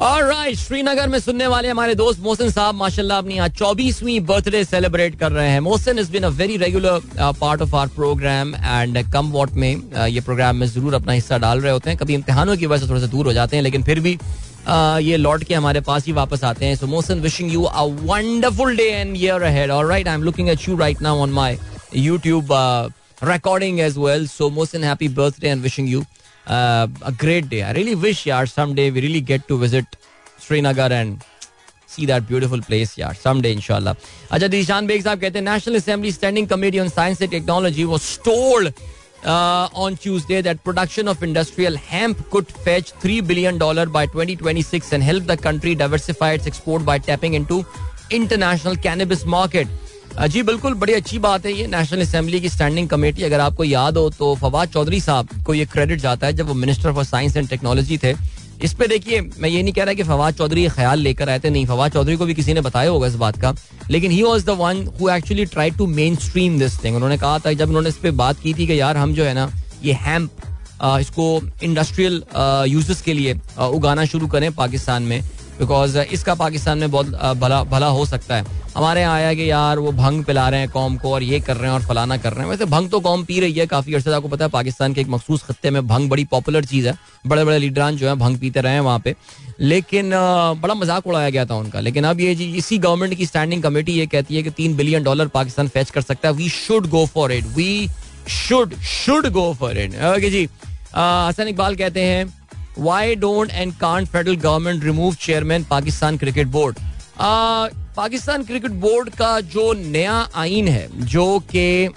right 0.00 0.56
Srinagar 0.56 1.08
में 1.08 1.18
सुनने 1.18 1.46
वाले 1.46 1.68
हमारे 1.68 1.94
दोस्त 1.94 2.20
मोहसिन 2.22 2.50
साहब 2.50 2.74
माशाल्लाह 2.74 3.18
अपनी 3.18 3.38
आज 3.38 3.52
चौबीसवीं 3.58 4.18
बर्थडे 4.26 4.62
सेलिब्रेट 4.64 5.18
कर 5.18 5.32
रहे 5.32 5.48
हैं। 5.50 5.60
Mohsin 5.60 5.98
is 5.98 6.10
been 6.10 6.22
a 6.22 6.28
very 6.38 6.56
regular 6.56 7.00
part 7.40 7.62
of 7.62 7.74
our 7.76 7.86
program 7.96 8.54
and 8.54 9.02
come 9.12 9.30
what 9.30 9.52
may 9.52 10.06
ये 10.08 10.20
प्रोग्राम 10.20 10.56
में 10.56 10.66
ज़रूर 10.66 10.94
अपना 10.94 11.12
हिस्सा 11.12 11.38
डाल 11.38 11.60
रहे 11.60 11.72
होते 11.72 11.90
हैं। 11.90 11.98
कभी 11.98 12.14
इम्तिहानों 12.14 12.56
की 12.56 12.66
वजह 12.66 12.84
से 12.84 12.90
थोड़ा 12.90 13.00
सा 13.00 13.06
दूर 13.06 13.26
हो 13.26 13.32
जाते 13.32 13.56
हैं 13.56 13.62
लेकिन 13.62 13.82
फिर 13.82 14.00
भी 14.00 14.16
uh, 14.16 15.00
ये 15.00 15.16
लौट 15.16 15.44
के 15.44 15.54
हमारे 15.54 15.80
पास 15.80 16.06
ही 16.06 16.12
वापस 16.12 16.44
आते 16.44 16.66
हैं। 16.66 16.76
So 16.76 16.86
Mohsin 16.86 17.20
wishing 17.20 17.52
you 17.52 17.62
a 17.62 17.82
wonderful 17.82 18.76
day 18.76 18.88
and 18.90 19.16
year 19.16 19.42
ahead 19.42 19.70
alright 19.70 20.08
I 20.08 20.14
am 20.14 20.22
looking 20.22 20.48
at 20.48 20.68
you 20.68 20.76
right 20.76 21.02
now 21.02 21.18
on 21.22 21.32
my 21.40 21.58
YouTube 21.96 22.54
as 23.80 23.96
well. 23.98 24.24
So 24.28 24.48
Mohsin, 24.48 24.84
happy 24.84 25.08
birthday 25.08 25.50
and 25.52 25.64
wishing 25.66 25.86
you 25.92 26.02
uh, 26.02 26.17
a 26.47 27.13
great 27.17 27.49
day. 27.49 27.63
I 27.63 27.71
really 27.73 27.95
wish, 27.95 28.25
yaar, 28.25 28.47
someday 28.49 28.89
we 28.91 29.01
really 29.01 29.21
get 29.21 29.47
to 29.47 29.57
visit 29.57 29.85
Srinagar 30.37 30.91
and 30.91 31.23
see 31.87 32.05
that 32.05 32.27
beautiful 32.27 32.61
place, 32.61 32.95
yaar. 32.95 33.15
Someday, 33.15 33.53
inshallah. 33.53 33.95
अच्छा 34.31 34.47
दिशान 34.47 34.87
bag 34.87 35.03
साहब 35.03 35.19
कहते 35.19 35.39
हैं 35.39 35.45
national 35.45 35.75
assembly 35.75 36.11
standing 36.11 36.47
committee 36.47 36.79
on 36.79 36.89
science 36.89 37.21
and 37.21 37.31
technology 37.31 37.83
was 37.93 38.17
told 38.25 38.71
uh, 39.25 39.69
on 39.73 39.95
Tuesday 39.95 40.41
that 40.41 40.63
production 40.63 41.07
of 41.07 41.23
industrial 41.23 41.75
hemp 41.77 42.29
could 42.29 42.47
fetch 42.47 42.91
$3 43.03 43.25
billion 43.25 43.57
by 43.57 44.05
2026 44.05 44.93
and 44.93 45.03
help 45.03 45.23
the 45.25 45.37
country 45.37 45.75
diversify 45.75 46.33
its 46.33 46.47
export 46.47 46.85
by 46.85 46.97
tapping 46.97 47.33
into 47.33 47.65
international 48.09 48.75
cannabis 48.75 49.25
market. 49.25 49.67
जी, 50.18 50.42
बिल्कुल, 50.42 50.74
बड़ी 50.74 50.92
अच्छी 50.92 51.18
बात 51.18 51.44
है 51.46 51.52
ये। 51.52 51.66
National 51.66 52.00
assembly 52.02 52.40
की 52.40 52.48
standing 52.48 52.88
committee 52.88 53.22
अगर 53.22 53.40
आपको 53.40 53.64
याद 53.64 53.96
हो 53.96 54.08
तो 54.10 54.34
फवाद 54.36 54.68
चौधरी 54.68 55.00
साहब 55.00 55.28
को 55.46 55.54
ये 55.54 55.64
क्रेडिट 55.66 56.00
जाता 56.00 56.26
है, 56.26 56.32
जब 56.32 56.46
वो 56.48 56.54
minister 56.56 56.92
for 56.92 57.04
science 57.04 57.36
and 57.36 57.48
technology 57.48 57.98
थे। 57.98 58.14
इस 58.64 58.72
पे 58.74 58.86
देखिए, 58.88 59.20
मैं 59.20 59.48
ये 59.48 59.62
नहीं 59.62 59.72
कह 59.72 59.84
रहा 59.84 59.94
कि 59.94 60.02
फवाद 60.02 60.34
चौधरी 60.34 60.62
ये 60.62 60.68
ख्याल 60.68 60.98
लेकर 60.98 61.28
आए 61.28 61.38
थे, 61.38 61.50
नहीं, 61.50 61.66
फवाद 61.66 61.92
चौधरी 61.92 62.16
को 62.16 62.26
भी 62.26 62.34
किसी 62.34 62.54
ने 62.54 62.60
बताया 62.60 62.90
होगा 62.90 63.06
इस 63.06 63.14
बात 63.16 63.40
का। 63.40 63.54
लेकिन 63.90 64.10
he 64.10 64.22
was 64.22 64.46
the 64.46 64.56
one 64.60 64.86
who 65.00 65.08
actually 65.10 65.44
try 65.46 65.70
to 65.70 65.86
mainstream 66.18 66.58
this 66.58 66.82
thing 66.84 66.96
उन्होंने 66.96 67.18
कहा 67.18 67.38
था, 67.38 67.52
जब 67.52 67.68
उन्होंने 67.68 67.88
इस 67.88 67.96
पर 67.96 68.10
बात 68.16 68.40
की 68.40 68.54
थी 68.54 68.66
कि 68.66 68.80
यार, 68.80 68.96
हम 68.96 69.14
जो 69.14 69.24
है 69.24 69.34
ना, 69.34 69.50
ये 69.84 69.92
हैम्प 69.94 70.30
इसको 71.00 71.40
इंडस्ट्रियल 71.62 72.22
यूजेस 72.68 73.00
के 73.02 73.12
लिए 73.14 73.40
उगाना 73.60 74.04
शुरू 74.06 74.26
करें 74.28 74.52
पाकिस्तान 74.54 75.02
में। 75.02 75.22
बिकॉज़ 75.58 75.98
इसका 75.98 76.34
पाकिस्तान 76.36 76.78
में 76.78 76.90
बहुत 76.90 77.06
भला 77.36 77.62
भला 77.66 77.86
हो 77.88 78.04
सकता 78.06 78.36
है। 78.36 78.56
हमारे 78.76 79.00
यहाँ 79.00 79.14
आया 79.14 79.32
कि 79.34 79.50
यार 79.50 79.78
वो 79.78 79.92
भंग 79.92 80.24
पिला 80.24 80.48
रहे 80.48 80.60
हैं 80.60 80.68
कौम 80.70 80.96
को 80.96 81.12
और 81.12 81.22
ये 81.22 81.40
कर 81.40 81.56
रहे 81.56 81.70
हैं 81.70 81.74
और 81.74 81.86
फलाना 81.86 82.16
कर 82.16 82.32
रहे 82.32 82.42
हैं। 82.42 82.50
वैसे 82.50 82.64
भंग 82.66 82.90
तो 82.90 83.00
कौम 83.00 83.24
पी 83.24 83.38
रही 83.40 83.52
है 83.52 83.66
काफ़ी 83.66 83.94
अर्से। 83.94 84.12
आपको 84.14 84.28
पता 84.28 84.44
है 84.44 84.50
पाकिस्तान 84.50 84.94
के 84.94 85.00
एक 85.00 85.08
मखसूस 85.08 85.42
खत्ते 85.42 85.70
में 85.70 85.86
भंग 85.88 86.10
बड़ी 86.10 86.24
पॉपुलर 86.26 86.64
चीज़ 86.64 86.88
है। 86.88 86.96
बड़े 87.26 87.44
बड़े 87.44 87.58
लीडरान 87.58 87.96
जो 87.96 88.08
है 88.08 88.14
भंग 88.16 88.38
पीते 88.38 88.60
रहे 88.60 88.72
हैं 88.72 88.80
वहाँ 88.80 88.98
पे। 88.98 89.14
लेकिन 89.60 90.10
बड़ा 90.62 90.74
मज़ाक 90.74 91.06
उड़ाया 91.06 91.30
गया 91.30 91.44
था 91.46 91.54
उनका। 91.56 91.80
लेकिन 91.80 92.04
अब 92.04 92.20
ये 92.20 92.34
जी, 92.34 92.52
इसी 92.52 92.78
गवर्नमेंट 92.78 93.14
की 93.14 93.26
स्टैंडिंग 93.26 93.62
कमेटी 93.62 93.92
ये 93.92 94.06
कहती 94.06 94.36
है 94.36 94.42
कि 94.42 94.50
तीन 94.52 94.76
बिलियन 94.76 95.02
डॉलर 95.04 95.28
पाकिस्तान 95.28 95.68
फैच 95.68 95.90
कर 95.90 96.00
सकता 96.02 96.28
है। 96.28 96.34
We 96.34 96.48
should 96.50 96.86
go 96.88 97.04
for 97.06 97.32
it 97.32 97.46
we 97.56 97.88
should 98.28 98.74
should 98.86 99.28
go 99.32 99.52
for 99.60 99.78
it 99.78 99.94
okay 100.06 100.30
जी। 100.30 100.48
हसन 100.96 101.48
इकबाल 101.48 101.76
कहते 101.76 102.02
हैं 102.02 102.26
why 102.78 103.14
don't 103.16 103.50
and 103.50 103.72
can't 103.80 104.08
federal 104.08 104.36
government 104.38 104.84
remove 104.84 105.14
chairman 105.20 105.64
Pakistan 105.70 106.18
cricket 106.18 106.46
board 106.48 106.76
Pakistan 107.96 108.44
cricket 108.44 108.70
board 108.80 109.08
का 109.10 109.40
जो 109.42 109.72
नया 109.74 110.16
आइन 110.36 110.68
है, 110.68 110.88
जो 111.04 111.38
कि 111.50 111.88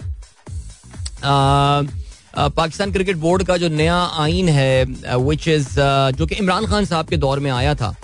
पाकिस्तान 2.36 2.92
क्रिकेट 2.92 3.18
बोर्ड 3.18 3.44
का 3.44 3.58
जो 3.58 3.70
नया 3.70 3.96
आइन 4.20 4.50
है 4.50 4.86
विच 5.18 5.48
इज़ 5.48 5.68
जो 6.18 6.26
कि 6.26 6.36
इमरान 6.36 6.66
खान 6.68 6.86
साहब 6.86 7.08
के 7.08 7.18
दौर 7.18 7.40
में 7.40 7.52
आया 7.52 7.76
था, 7.76 7.96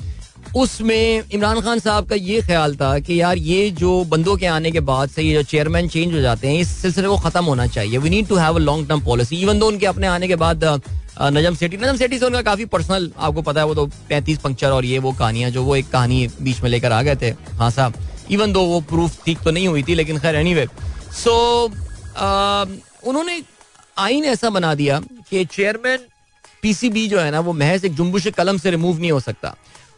उसमें 0.56 1.24
इमरान 1.34 1.62
खान 1.62 1.80
साहब 1.80 2.08
का 2.10 2.16
ये 2.16 2.42
ख्याल 2.42 2.76
था 2.76 2.98
कि 3.00 3.20
यार 3.22 3.38
ये 3.38 3.70
जो 3.72 4.04
बंदों 4.12 4.36
के 4.38 4.46
आने 4.48 4.72
के 4.72 4.80
बाद 4.82 5.10
से 5.10 5.22
ये 5.24 5.34
जो 5.34 5.44
चेयरमैन 5.46 5.88
चेंज 5.88 6.14
हो 6.14 6.20
जाते 6.22 6.48
हैं 6.48 6.60
इस 6.60 6.70
सिलसिले 6.78 7.08
को 7.08 7.18
खत्म 7.20 7.44
होना 7.46 7.68
चाहिए। 7.68 7.98
We 7.98 8.10
need 8.10 8.28
to 8.28 8.36
have 8.36 8.56
a 8.56 8.60
long 8.60 8.88
term 8.90 9.02
policy 9.06 9.42
even 9.42 9.60
though 9.60 9.68
उनके 9.68 9.86
अपने 9.86 10.08
आने 10.08 10.28
के 10.28 10.36
बाद 10.36 10.64
नजम 11.22 11.56
सेठी। 11.56 11.78
नजम 11.78 11.98
सेठी 11.98 12.20
से 12.20 12.26
उनका 12.26 12.42
काफ़ी 12.44 12.66
पर्सनल 12.68 13.12
आपको 13.18 13.42
पता 13.42 13.62
है 13.62 13.68
वो 13.68 13.76
तो 13.76 13.86
पैंतीस 14.10 14.38
पंक्चर 14.40 14.72
और 14.72 14.86
ये 14.86 15.00
वो 15.00 15.12
कहानियाँ 15.14 15.50
जो 15.52 15.64
वो 15.64 15.76
एक 15.76 15.90
कहानी 15.92 16.28
बीच 16.42 16.62
में 16.62 16.70
लेकर 16.70 16.92
आ 16.92 17.02
गए 17.02 17.16
थे। 17.16 17.30
हाँ 17.54 17.70
साहब 17.72 17.94
इवन 18.32 18.52
दो 18.54 18.64
वो 18.66 18.80
प्रूफ 18.84 19.24
ठीक 19.26 19.40
तो 19.44 19.52
नहीं 19.52 19.68
हुई 19.68 19.84
थी, 19.84 19.96
लेकिन 19.96 20.20
खैर 20.20 20.36
एनी 20.36 20.54
वे 20.54 20.68
सो 21.14 21.66
उन्होंने 23.06 23.42
आइन 23.98 24.26
ऐसा 24.26 24.50
बना 24.50 24.74
दिया 24.76 25.00
कि 25.30 25.46
चेयरमैन 25.46 26.00
पीसीबी 26.62 27.08
जो 27.08 27.20
है 27.20 27.32
ना, 27.32 27.40
वो 27.40 27.54
महज 27.54 27.86
एक 27.86 27.94
जुम्बुश 27.96 28.28
कलम 28.38 28.58
से 28.58 28.72
रिमूव 28.72 29.00
नहीं 29.00 29.12
हो 29.12 29.20
सकता। 29.20 29.56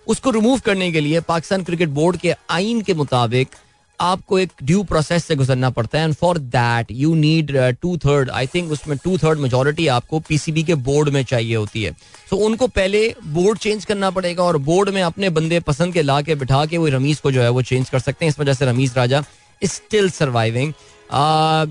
उसको 0.07 0.31
रिमूव 0.31 0.59
करने 0.59 0.91
के 0.91 1.01
लिए 1.01 1.19
पाकिस्तान 1.21 1.63
क्रिकेट 1.63 1.89
बोर्ड 1.89 2.17
के 2.17 2.33
आइन 2.49 2.81
के 2.81 2.93
मुताबिक 2.93 3.55
आपको 4.01 4.39
एक 4.39 4.51
ड्यू 4.63 4.83
प्रोसेस 4.83 5.25
से 5.25 5.35
गुजरना 5.35 5.69
पड़ता 5.69 5.97
है 5.99 6.05
and 6.05 6.13
for 6.15 6.37
that 6.37 6.91
you 6.91 7.13
need 7.15 7.51
two 7.81 7.95
third 7.97 8.29
I 8.29 8.47
think 8.47 8.71
उसमें 8.71 8.97
टू 9.03 9.17
थर्ड 9.17 9.39
मेजोरिटी 9.39 9.87
आपको 9.89 10.19
पीसीबी 10.19 10.63
के 10.63 10.75
बोर्ड 10.87 11.09
में 11.09 11.23
चाहिए 11.23 11.55
होती 11.55 11.83
है। 11.83 11.91
सो 11.91 12.35
so, 12.35 12.41
उनको 12.41 12.67
पहले 12.69 13.07
बोर्ड 13.27 13.59
चेंज 13.59 13.85
करना 13.85 14.09
पड़ेगा 14.09 14.43
और 14.43 14.57
बोर्ड 14.59 14.89
में 14.89 15.01
अपने 15.01 15.29
बंदे 15.29 15.59
पसंद 15.61 15.93
के 15.93 16.01
ला 16.01 16.21
के 16.21 16.35
बिठा 16.35 16.65
के 16.65 16.77
वो 16.77 16.87
रमीज 16.89 17.19
को 17.19 17.31
जो 17.31 17.41
है 17.41 17.49
वो 17.49 17.61
चेंज 17.61 17.89
कर 17.89 17.99
सकते 17.99 18.25
हैं। 18.25 18.29
इस 18.29 18.39
वजह 18.39 18.53
से 18.53 18.65
Ramiz 18.65 18.93
Raja 18.97 19.23
is 19.61 19.71
still 19.71 20.09
surviving 20.11 20.73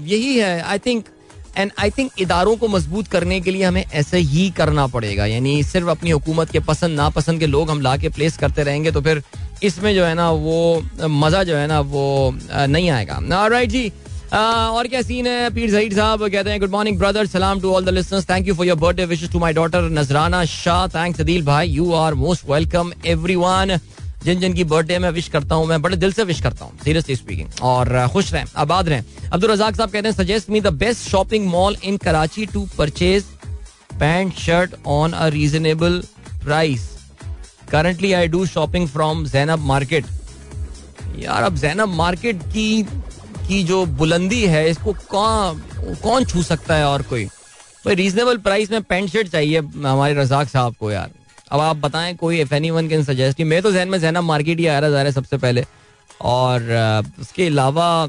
यही 0.08 0.38
है 0.38 0.60
I 0.62 0.78
think 0.86 1.04
and 1.56 1.70
I 1.78 1.90
think 1.90 2.20
इदारों 2.20 2.56
को 2.56 2.68
मज़बूत 2.68 3.08
करने 3.08 3.40
के 3.40 3.50
लिए 3.50 3.62
हमें 3.64 3.84
ऐसे 3.84 4.18
ही 4.18 4.48
करना 4.56 4.86
पड़ेगा। 4.86 5.26
यानी 5.26 5.62
सिर्फ़ 5.62 5.88
अपनी 5.88 6.10
हुकूमत 6.10 6.50
के 6.50 6.60
पसंद 6.60 6.96
नापसंद 6.96 7.40
के 7.40 7.46
लोग 7.46 7.70
हम 7.70 7.80
ला 7.80 7.96
के 7.96 8.08
प्लेस 8.08 8.36
करते 8.38 8.62
रहेंगे 8.62 8.90
तो 8.90 9.00
फिर 9.00 9.22
इसमें 9.62 9.94
जो 9.94 10.04
है 10.04 10.14
ना 10.14 10.30
वो 10.32 10.82
मज़ा 11.00 11.42
जो 11.44 11.56
है 11.56 11.66
ना 11.66 11.80
वो 11.82 12.04
नहीं 12.46 12.90
आएगा। 12.90 13.46
राइट 13.48 13.70
जी 13.70 13.88
और 14.28 14.86
क्या 14.88 15.02
सीन 15.02 15.26
है? 15.26 15.50
पीर 15.50 15.70
जहीर 15.70 15.94
साहब 15.94 16.26
कहते 16.28 16.50
हैं 16.50 16.60
गुड 16.60 16.70
मॉर्निंग 16.70 16.98
ब्रदर 16.98 17.26
सलाम 17.26 17.60
to 17.60 17.72
all 17.74 17.84
the 17.84 17.88
listeners 17.90 18.28
thank 18.30 18.48
you 18.48 18.54
for 18.54 18.66
your 18.66 18.78
birthday 18.78 19.04
wishes 19.06 19.30
to 19.32 19.38
my 19.38 19.52
daughter 19.52 19.88
Nazrana 19.90 20.44
Shah 20.46 20.86
thanks 20.88 21.20
Adeel 21.20 21.44
भाई 21.44 21.68
you 21.68 21.92
are 21.94 22.14
most 22.14 22.50
welcome 22.50 22.92
everyone 23.06 23.78
जिन 24.24 24.40
जिन 24.40 24.54
की 24.54 24.64
बर्थडे 24.64 24.98
में 24.98 25.10
विश 25.10 25.28
करता 25.28 25.54
हूँ, 25.54 25.66
मैं 25.66 25.80
बड़े 25.82 25.96
दिल 25.96 26.12
से 26.12 26.24
विश 26.24 26.40
करता 26.42 26.64
हूँ 26.64 26.78
सीरियसली 26.84 27.16
स्पीकिंग 27.16 27.62
और 27.62 28.08
खुश 28.12 28.32
रहें, 28.32 28.44
आबाद 28.56 28.88
रहें। 28.88 29.04
अब्दुल 29.32 29.50
रजाक 29.50 29.76
साहब 29.76 29.90
कहते 29.90 30.08
हैं 30.08 30.14
suggest 30.14 30.50
me 30.50 30.60
the 30.60 30.72
best 30.76 31.08
shopping 31.08 31.46
mall 31.48 31.76
in 31.84 31.96
Karachi 31.96 32.46
to 32.46 32.66
purchase 32.78 33.24
pant 34.00 34.34
shirt 34.38 34.74
on 34.86 35.12
a 35.12 35.26
reasonable 35.30 36.02
price 36.44 36.88
currently 37.70 38.12
I 38.12 38.28
do 38.28 38.44
shopping 38.46 38.88
from 38.88 39.24
Zainab 39.26 39.58
market 39.66 40.04
यार, 41.18 41.42
अब 41.42 41.56
जैनब 41.56 41.88
मार्केट 41.94 42.42
की 42.44 42.82
की 43.48 43.62
जो 43.64 43.84
बुलंदी 43.98 44.44
है, 44.46 44.68
इसको 44.70 44.92
कौन 45.08 45.60
कौन 46.02 46.24
छू 46.24 46.42
सकता 46.42 46.74
है 46.74 46.86
और 46.86 47.02
कोई? 47.02 47.24
भाई 47.84 47.94
रीजनेबल 47.94 48.36
प्राइस 48.38 48.70
में 48.70 48.82
पेंट 48.82 49.08
शर्ट 49.10 49.28
चाहिए 49.28 49.58
हमारे 49.58 50.14
रजाक 50.14 50.48
साहब 50.48 50.74
को 50.80 50.90
यार। 50.90 51.10
अब 51.52 51.60
आप 51.60 51.76
बताएँ, 51.76 52.14
कोई 52.16 52.40
if 52.40 52.54
any 52.54 52.70
one 52.70 52.88
can 52.88 53.04
suggest 53.04 53.40
मैं 53.42 53.60
तो 53.62 53.72
जहन 53.72 53.88
में 53.88 53.98
जैनब 54.00 54.24
मार्केट 54.24 54.58
ही 54.58 54.66
आ 54.66 54.78
रहा 54.78 55.00
है 55.00 55.12
सबसे 55.12 55.36
पहले। 55.38 55.64
और 56.20 56.62
उसके 57.20 57.46
अलावा 57.46 58.08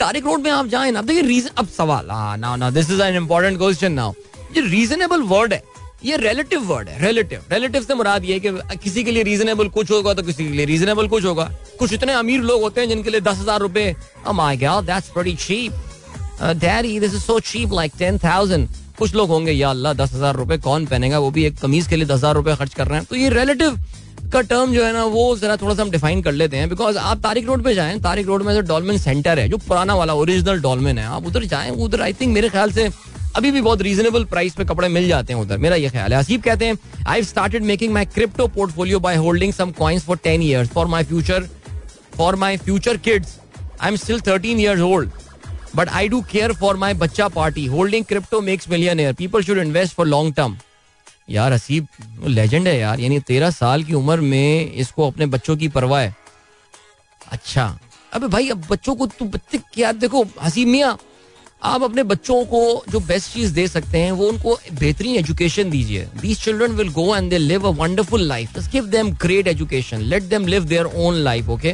तारिक 0.00 0.24
रोड 0.26 0.40
में 0.42 0.50
आप 0.50 0.66
जाए 0.68 0.90
ना 0.90 1.02
देखिए 1.02 1.22
रीजन 1.22 1.50
अब 1.58 1.68
सवाल 1.68 2.06
ना 2.40 2.54
ना 2.56 2.70
this 2.70 2.90
is 2.90 3.02
an 3.02 3.16
important 3.16 3.58
question 3.58 3.92
now 3.92 4.12
ये 4.56 4.60
रीजनेबल 4.68 5.22
वर्ड 5.24 5.52
है। 5.52 5.62
ये 6.02 6.16
रिलेटिव 6.16 6.62
वर्ड 6.62 6.88
है 6.88 7.06
रिलेटिव 7.06 7.40
रिलेटिव 7.52 7.82
से 7.82 7.94
मुराद 7.94 8.24
ये 8.24 8.38
कि 8.40 8.50
किसी 8.82 9.02
के 9.04 9.10
लिए 9.10 9.22
रीजनेबल 9.22 9.68
कुछ 9.68 9.90
होगा 9.90 10.12
तो 10.14 10.22
किसी 10.22 10.44
के 10.44 10.50
लिए 10.50 10.66
रीजनेबल 10.66 11.08
कुछ 11.08 11.24
होगा। 11.24 11.50
कुछ 11.78 11.92
इतने 11.92 12.12
अमीर 12.12 12.40
लोग 12.42 12.62
होते 12.62 12.80
हैं 12.80 12.88
जिनके 12.88 13.10
लिए 13.10 13.20
दस 13.20 13.38
हज़ार 13.38 13.60
रुपए 13.60 13.94
टेन 17.98 18.18
थाउज़ेंड 18.18 18.68
कुछ 18.98 19.14
लोग 19.14 19.28
होंगे, 19.28 19.52
या 19.52 19.70
अल्लाह, 19.70 19.92
दस 19.94 20.12
हज़ार 20.12 20.36
रुपए 20.36 20.56
कौन 20.58 20.86
पहनेगा? 20.86 21.18
वो 21.18 21.30
भी 21.30 21.44
एक 21.44 21.58
कमीज 21.58 21.86
के 21.86 21.96
लिए 21.96 22.06
दस 22.06 22.14
हज़ार 22.14 22.34
रुपए 22.34 22.54
खर्च 22.56 22.74
कर 22.74 22.86
रहे 22.86 22.98
हैं। 22.98 23.06
तो 23.10 23.16
ये 23.16 23.28
रिलेटिव 23.30 23.78
का 24.32 24.40
टर्म 24.42 24.72
जो 24.74 24.84
है 24.84 24.92
ना, 24.92 25.04
वो 25.04 25.36
जरा 25.36 25.56
थोड़ा 25.56 25.74
सा 25.74 25.82
हम 25.82 25.90
डिफाइन 25.90 26.22
कर 26.22 26.32
लेते 26.32 26.56
हैं 26.56 26.68
बिकॉज़ 26.68 26.96
आप 26.98 27.22
तारिक 27.22 27.46
रोड 27.46 27.64
पे 27.64 27.74
जाएँ, 27.74 27.98
तारिक 28.00 28.26
रोड 28.26 28.42
में 28.42 28.52
जो 28.54 28.60
डॉलमिन 28.62 28.98
सेंटर 28.98 29.38
है, 29.38 29.48
जो 29.48 29.56
पुराना 29.58 29.94
वाला 29.94 30.14
ओरिजिनल 30.14 30.60
डॉलमिन 30.60 30.98
है, 30.98 31.06
आप 31.06 31.26
उधर 31.26 31.44
जाएँ, 31.46 31.70
उधर 31.70 32.00
आई 32.02 32.12
थिंक 32.12 32.34
मेरे 32.34 32.48
ख्याल 32.48 32.72
से 32.72 32.88
अभी 33.36 33.50
भी 33.50 33.60
बहुत 33.60 33.82
रीजनेबल 33.82 34.24
प्राइस 34.24 34.54
पे 34.54 34.64
कपड़े 34.64 34.88
मिल 34.88 35.08
जाते 35.08 35.32
हैं 35.32 35.40
उधर, 35.40 35.58
मेरा 35.58 35.76
ये 35.76 35.88
ख्याल 35.90 36.12
है। 36.12 36.18
हसीब 36.18 36.42
कहते 36.42 36.66
हैं 36.66 36.78
I 37.08 37.22
started 37.24 37.62
making 37.64 37.92
my 37.94 38.04
crypto 38.06 38.46
portfolio 38.48 39.00
by 39.00 39.16
holding 39.16 39.52
some 39.52 39.70
coins 39.78 40.04
for 40.04 40.16
ten 40.24 40.42
years 40.42 40.68
for 40.68 40.86
my 40.86 41.04
future 41.04 41.48
for 42.16 42.36
my 42.36 42.56
future 42.58 42.96
kids 42.98 43.38
I 43.80 43.88
am 43.88 43.96
still 43.96 44.20
thirteen 44.26 44.60
years 44.60 44.80
old 44.82 45.10
but 45.76 45.88
I 45.88 46.08
do 46.08 46.20
care 46.30 46.52
for 46.60 46.76
my 46.76 46.94
बच्चा 46.94 47.28
party 47.28 47.66
holding 47.66 48.04
crypto 48.04 48.40
makes 48.40 48.68
million 48.68 49.12
people 49.14 49.42
should 49.42 49.58
invest 49.58 49.94
for 49.94 50.06
long 50.06 50.34
term 50.34 50.56
यार 51.30 51.52
Haseeb 51.52 51.86
legend 52.26 52.66
है 52.68 52.78
यार, 52.78 53.00
यानी 53.00 53.18
तेरह 53.20 53.50
साल 53.50 53.82
की 53.84 53.94
उम्र 53.94 54.20
में 54.20 54.72
इसको 54.74 55.06
अपने 55.06 55.26
बच्चों 55.26 55.56
की 55.56 55.68
परवाह 55.68 56.00
है। 56.00 56.14
अच्छा 57.32 57.66
अबे 58.12 58.26
भाई, 58.26 58.48
अब 58.48 58.64
बच्चों 58.70 58.94
को 58.94 59.06
तू 59.08 59.24
बच्चे 59.26 59.58
क्या, 59.74 59.92
देखो 59.94 60.24
हसीब 60.42 60.68
मियाँ 60.68 60.98
आप 61.62 61.82
अपने 61.82 62.02
बच्चों 62.02 62.44
को 62.44 62.60
जो 62.90 63.00
बेस्ट 63.00 63.32
चीज़ 63.32 63.52
दे 63.54 63.66
सकते 63.68 63.98
हैं, 63.98 64.10
वो 64.12 64.28
उनको 64.28 64.56
बेहतरीन 64.72 65.16
एजुकेशन 65.16 65.70
दीजिए। 65.70 66.06
These 66.20 66.40
children 66.40 66.72
will 66.72 66.88
go 66.92 67.14
and 67.16 67.30
they 67.30 67.38
live 67.38 67.66
a 67.68 67.70
wonderful 67.76 68.22
life 68.22 68.58
give 68.72 68.86
them 68.86 69.10
great 69.22 69.48
education 69.48 70.00
let 70.02 70.22
them 70.24 70.46
live 70.46 70.64
their 70.64 70.84
own 70.86 71.14
life 71.14 71.48
okay 71.48 71.72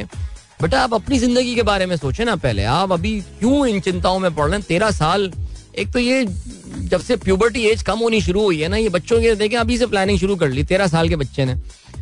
बेटा, 0.61 0.81
आप 0.81 0.93
अपनी 0.93 1.17
ज़िंदगी 1.19 1.55
के 1.55 1.63
बारे 1.63 1.85
में 1.85 1.95
सोचे 1.97 2.25
ना 2.25 2.35
पहले। 2.35 2.63
आप 2.63 2.91
अभी 2.91 3.19
क्यों 3.39 3.65
इन 3.67 3.79
चिंताओं 3.79 4.19
में 4.19 4.33
पड़ 4.35 4.45
रहे 4.45 4.55
हैं? 4.55 4.65
तेरह 4.67 4.91
साल, 4.91 5.31
एक 5.75 5.91
तो 5.93 5.99
ये 5.99 6.23
जब 6.25 7.01
से 7.01 7.15
प्यूबर्टी 7.17 7.65
एज 7.67 7.81
कम 7.83 7.99
होनी 7.99 8.21
शुरू 8.21 8.43
हुई 8.43 8.59
है 8.61 8.67
ना, 8.67 8.77
ये 8.77 8.89
बच्चों 8.89 9.19
के 9.21 9.35
देखें 9.35 9.57
अभी 9.57 9.77
से 9.77 9.85
प्लानिंग 9.87 10.19
शुरू 10.19 10.35
कर 10.35 10.49
ली, 10.49 10.63
तेरह 10.63 10.87
साल 10.87 11.09
के 11.09 11.15
बच्चे 11.15 11.45
ने। 11.45 11.55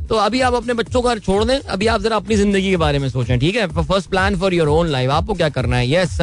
तो 0.10 0.15
अभी 0.17 0.41
आप 0.41 0.54
अपने 0.54 0.74
बच्चों 0.74 1.02
का 1.02 1.15
छोड़ 1.17 1.43
दें, 1.43 1.58
अभी 1.58 1.88
आप 1.88 2.02
जरा 2.02 2.15
अपनी 2.15 2.36
ज़िंदगी 2.36 2.69
के 2.69 2.78
बारे 2.78 3.00
में 3.00 3.10
सोचें, 3.10 3.38
ठीक 3.39 3.56
है? 3.56 3.67
First 3.74 4.10
plan 4.10 4.36
for 4.39 4.54
your 4.54 4.67
own 4.69 4.88
life 4.88 5.10
आपको 5.12 5.34
क्या 5.34 5.50
करना 5.50 5.78
है? 5.78 5.91
यस 5.91 6.22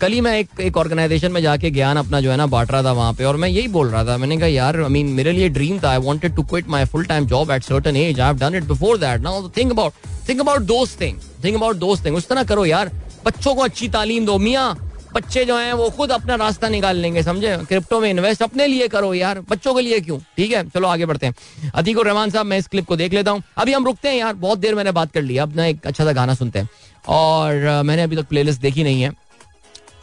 कल 0.00 0.12
ही 0.12 0.20
मैं 0.20 0.36
एक 0.38 0.60
एक 0.60 0.76
ऑर्गेनाइजेशन 0.76 1.32
में 1.32 1.40
जाके 1.42 1.70
ज्ञान 1.70 1.96
अपना 1.96 2.20
जो 2.20 2.30
है 2.30 2.36
ना 2.36 2.46
बांट 2.46 2.70
रहा 2.72 2.82
था 2.82 2.92
वहाँ 2.92 3.12
पे 3.14 3.24
और 3.24 3.36
मैं 3.36 3.48
यही 3.48 3.68
बोल 3.68 3.88
रहा 3.88 4.04
था, 4.04 4.16
मैंने 4.16 4.36
कहा, 4.36 4.46
यार 4.46 4.80
आई 4.82 4.88
मीन 4.88 5.06
मेरे 5.14 5.32
लिए 5.32 5.48
ड्रीम 5.48 5.78
था 5.78 5.90
I 5.90 5.98
wanted 5.98 6.34
to 6.36 6.42
quit 6.42 6.68
my 6.68 6.84
full 6.84 7.04
time 7.04 7.26
job 7.26 7.50
at 7.50 7.62
certain 7.62 7.96
age 7.96 8.20
I 8.20 8.26
have 8.26 8.38
done 8.38 8.54
it 8.54 8.64
before 8.64 8.98
that 8.98 9.20
now 9.20 9.48
think 9.56 9.72
about 9.72 9.92
think 10.28 10.40
about 10.40 10.62
those 10.62 10.96
thing 11.00 11.18
think 11.44 11.56
about 11.56 11.76
those 11.76 12.04
thing 12.04 12.16
उस 12.16 12.28
तरह 12.28 12.44
करो 12.44 12.64
यार, 12.66 12.90
बच्चों 13.26 13.54
को 13.54 13.62
अच्छी 13.62 13.88
तालीम 13.88 14.26
दो। 14.26 14.38
मियाँ, 14.38 14.76
बच्चे 15.14 15.44
जो 15.44 15.56
हैं, 15.56 15.72
वो 15.72 15.88
खुद 15.90 16.10
अपना 16.10 16.34
रास्ता 16.34 16.68
निकाल 16.68 16.96
लेंगे, 16.96 17.22
समझे? 17.22 17.56
क्रिप्टो 17.68 18.00
में 18.00 18.08
इन्वेस्ट 18.10 18.42
अपने 18.42 18.66
लिए 18.66 18.88
करो 18.88 19.12
यार, 19.14 19.40
बच्चों 19.50 19.74
के 19.74 19.82
लिए 19.82 20.00
क्यों? 20.00 20.18
ठीक 20.36 20.52
है, 20.52 20.68
चलो 20.70 20.88
आगे 20.88 21.06
बढ़ते 21.06 21.26
हैं। 21.26 21.70
अतीक 21.74 21.98
और 21.98 22.06
रहमान 22.06 22.30
साहब, 22.30 22.46
मैं 22.46 22.58
इस 22.58 22.66
क्लिप 22.66 22.86
को 22.86 22.96
देख 22.96 23.12
लेता 23.12 23.30
हूँ। 23.30 23.42
अभी 23.58 23.72
हम 23.72 23.84
रुकते 23.84 24.08
हैं 24.08 24.16
यार, 24.16 24.34
बहुत 24.34 24.58
देर 24.58 24.74
मैंने 24.74 24.92
बात 24.92 25.12
कर 25.12 25.22
लिया 25.22 25.42
अब 25.42 25.56
ना 25.56 25.66
एक 25.66 25.86
अच्छा 25.86 26.04
सा 26.04 26.12
गाना 26.12 26.34
सुनते 26.34 26.58
हैं। 26.58 26.68
और 27.08 27.82
मैंने 27.84 28.02
अभी 28.02 28.16
तक 28.16 28.28
प्लेलिस्ट 28.28 28.60
देखी 28.60 28.84
नहीं 28.84 29.02
है। 29.02 29.12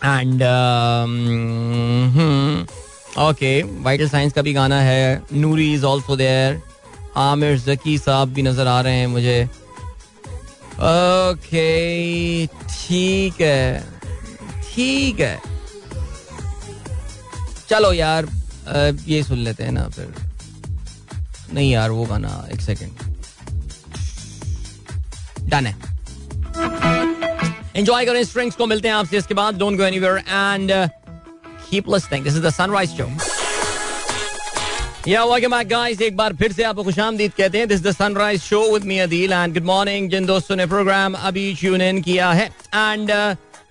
एंड 0.03 0.43
ओके 3.19 3.61
वाइटल 3.83 4.07
साइंस 4.09 4.33
का 4.33 4.41
भी 4.41 4.53
गाना 4.53 4.79
है 4.81 5.21
Noori 5.33 5.73
is 5.73 5.85
also 5.85 6.15
there 6.15 6.61
Aamir 7.19 7.57
Zaki 7.59 7.97
sahab 7.97 8.33
भी 8.33 8.41
नज़र 8.41 8.67
आ 8.67 8.79
रहे 8.81 8.95
हैं 8.95 9.07
मुझे 9.07 9.43
ओके 10.81 11.67
ठीक 12.47 13.41
है 13.41 13.83
ठीक 14.65 15.19
है 15.19 15.39
चलो 17.69 17.93
यार 17.93 18.27
ये 19.07 19.23
सुन 19.23 19.37
लेते 19.39 19.63
हैं 19.63 19.71
ना 19.71 19.87
फिर 19.89 20.13
नहीं 21.53 21.71
यार 21.71 21.91
वो 21.91 22.05
गाना 22.05 22.47
एक 22.53 22.61
सेकेंड 22.61 23.09
डन 25.49 25.65
है 25.65 25.90
एंजॉय 27.75 28.05
करें 28.05 28.23
स्ट्रिंग्स 28.23 28.55
को, 28.55 28.65
मिलते 28.67 28.87
हैं 28.87 28.95
आपसे 28.95 29.17
इसके 29.17 29.33
बाद। 29.33 29.57
Don't 29.57 29.77
go 29.77 29.83
anywhere 29.83 30.17
and 30.17 30.71
keep 31.69 31.89
listening 31.89 32.23
this 32.23 32.33
is 32.33 32.41
the 32.41 32.49
sunrise 32.51 32.97
show 32.97 33.09
yeah 35.07 35.23
welcome 35.25 35.51
back 35.51 35.67
guys 35.67 36.01
एक 36.01 36.17
बार 36.17 36.33
फिर 36.41 36.51
से 36.53 36.63
आपको 36.63 36.83
खुशामदीद 36.83 37.31
कहते 37.37 37.57
हैं। 37.57 37.67
This 37.67 37.81
the 37.83 37.91
sunrise 37.91 38.41
show 38.41 38.61
with 38.73 38.83
me 38.85 38.97
Adeel 38.99 39.33
and 39.33 39.53
good 39.53 39.65
morning 39.65 40.09
जिन 40.11 40.25
दोस्तों 40.25 40.55
ने 40.55 40.65
प्रोग्राम 40.65 41.13
अभी 41.21 41.53
ट्यून 41.59 41.81
इन 41.81 42.01
किया 42.01 42.31
है। 42.31 42.45
एंड 42.75 43.11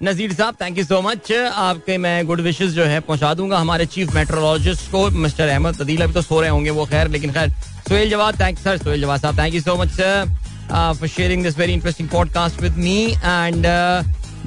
नजीर 0.03 0.33
साहब 0.33 0.57
थैंक 0.61 0.79
यू 0.79 0.85
सो 0.85 1.01
मच 1.03 1.33
आपके 1.33 1.97
मैं 1.99 2.27
गुड 2.27 2.41
विशेस 2.41 2.71
जो 2.73 2.85
है 2.85 3.01
पहुँचा 3.01 3.33
दूँगा 3.35 3.59
हमारे 3.59 3.87
चीफ 3.87 4.15
मेट्रोलॉजिस्ट 4.15 4.91
को 4.93 5.09
मिस्टर 5.13 5.49
अहमद 5.49 5.81
अदील 5.81 6.03
अभी 6.03 6.13
तो 6.13 6.23
सो 6.23 6.41
रहे 6.41 6.51
होंगे 6.51 6.71
वो 6.71 6.87
खैर, 6.87 7.09
लेकिन 7.09 7.33
खैर, 7.33 7.51
सोहेल 7.89 8.11
जवाब 8.11 8.41
thank 8.41 8.59
sir 8.59 8.79
Sohail 8.79 9.01
Jawab 9.01 9.21
sahab 9.21 9.39
thank 9.39 9.55
you 9.55 9.61
so 9.61 9.77
much 9.77 10.01
For 10.72 11.08
sharing 11.08 11.44
this 11.44 11.58
very 11.58 11.74
interesting 11.74 12.10
podcast 12.10 12.62
with 12.62 12.78
me 12.88 13.00
and 13.24 13.68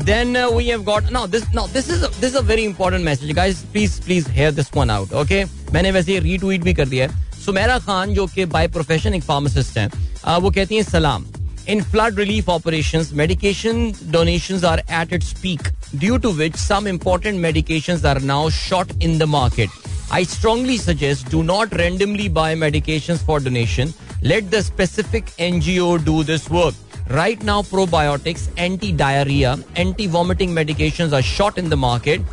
then 0.08 0.36
uh, 0.36 0.42
we 0.56 0.64
have 0.66 0.82
got 0.88 1.08
now 1.14 1.20
this 1.30 1.46
now 1.54 1.62
this 1.70 1.88
is 1.92 2.02
a, 2.08 2.08
this 2.24 2.28
is 2.32 2.36
a 2.40 2.42
very 2.50 2.64
important 2.64 3.04
message 3.06 3.32
guys 3.38 3.62
please 3.72 3.96
please 4.04 4.28
hear 4.34 4.50
this 4.58 4.68
one 4.76 4.92
out 4.96 5.14
okay 5.22 5.40
मैंने 5.72 5.90
वैसे 5.92 6.18
retweet 6.26 6.62
भी 6.64 6.74
कर 6.74 6.88
दिया 6.88 7.06
है 7.06 7.40
सुमेरा 7.44 7.78
खान 7.86 8.12
जो 8.14 8.26
कि 8.34 8.44
by 8.52 8.68
profession 8.76 9.14
एक 9.14 9.22
pharmacist 9.22 9.78
हैं 9.78 9.88
uh, 9.88 10.38
वो 10.42 10.50
कहती 10.50 10.76
हैं 10.76 10.82
सलाम 10.90 11.26
In 11.68 11.82
flood 11.82 12.16
relief 12.16 12.48
operations, 12.48 13.12
medication 13.12 13.94
donations 14.10 14.62
are 14.64 14.78
at 14.88 15.10
its 15.12 15.34
peak, 15.34 15.60
due 15.98 16.18
to 16.18 16.30
which 16.30 16.54
some 16.56 16.86
important 16.86 17.38
medications 17.38 18.06
are 18.10 18.18
now 18.20 18.48
short 18.48 18.94
in 19.00 19.18
the 19.18 19.26
market. 19.26 19.68
I 20.10 20.22
strongly 20.22 20.78
suggest 20.78 21.28
do 21.28 21.42
not 21.42 21.74
randomly 21.74 22.28
buy 22.30 22.54
medications 22.54 23.22
for 23.22 23.38
donation. 23.38 23.92
let 24.23 24.49
the 24.49 24.59
specific 24.61 25.25
NGO 25.41 25.95
do 26.05 26.23
this 26.23 26.49
work 26.51 27.11
right 27.11 27.43
now 27.43 27.61
probiotics 27.69 28.47
anti 28.57 28.91
diarrhoea 28.97 29.55
anti 29.77 30.07
vomiting 30.09 30.53
medication 30.53 31.13
are 31.13 31.21
short 31.27 31.59
in 31.59 31.69
the 31.69 31.73
market 31.79 32.25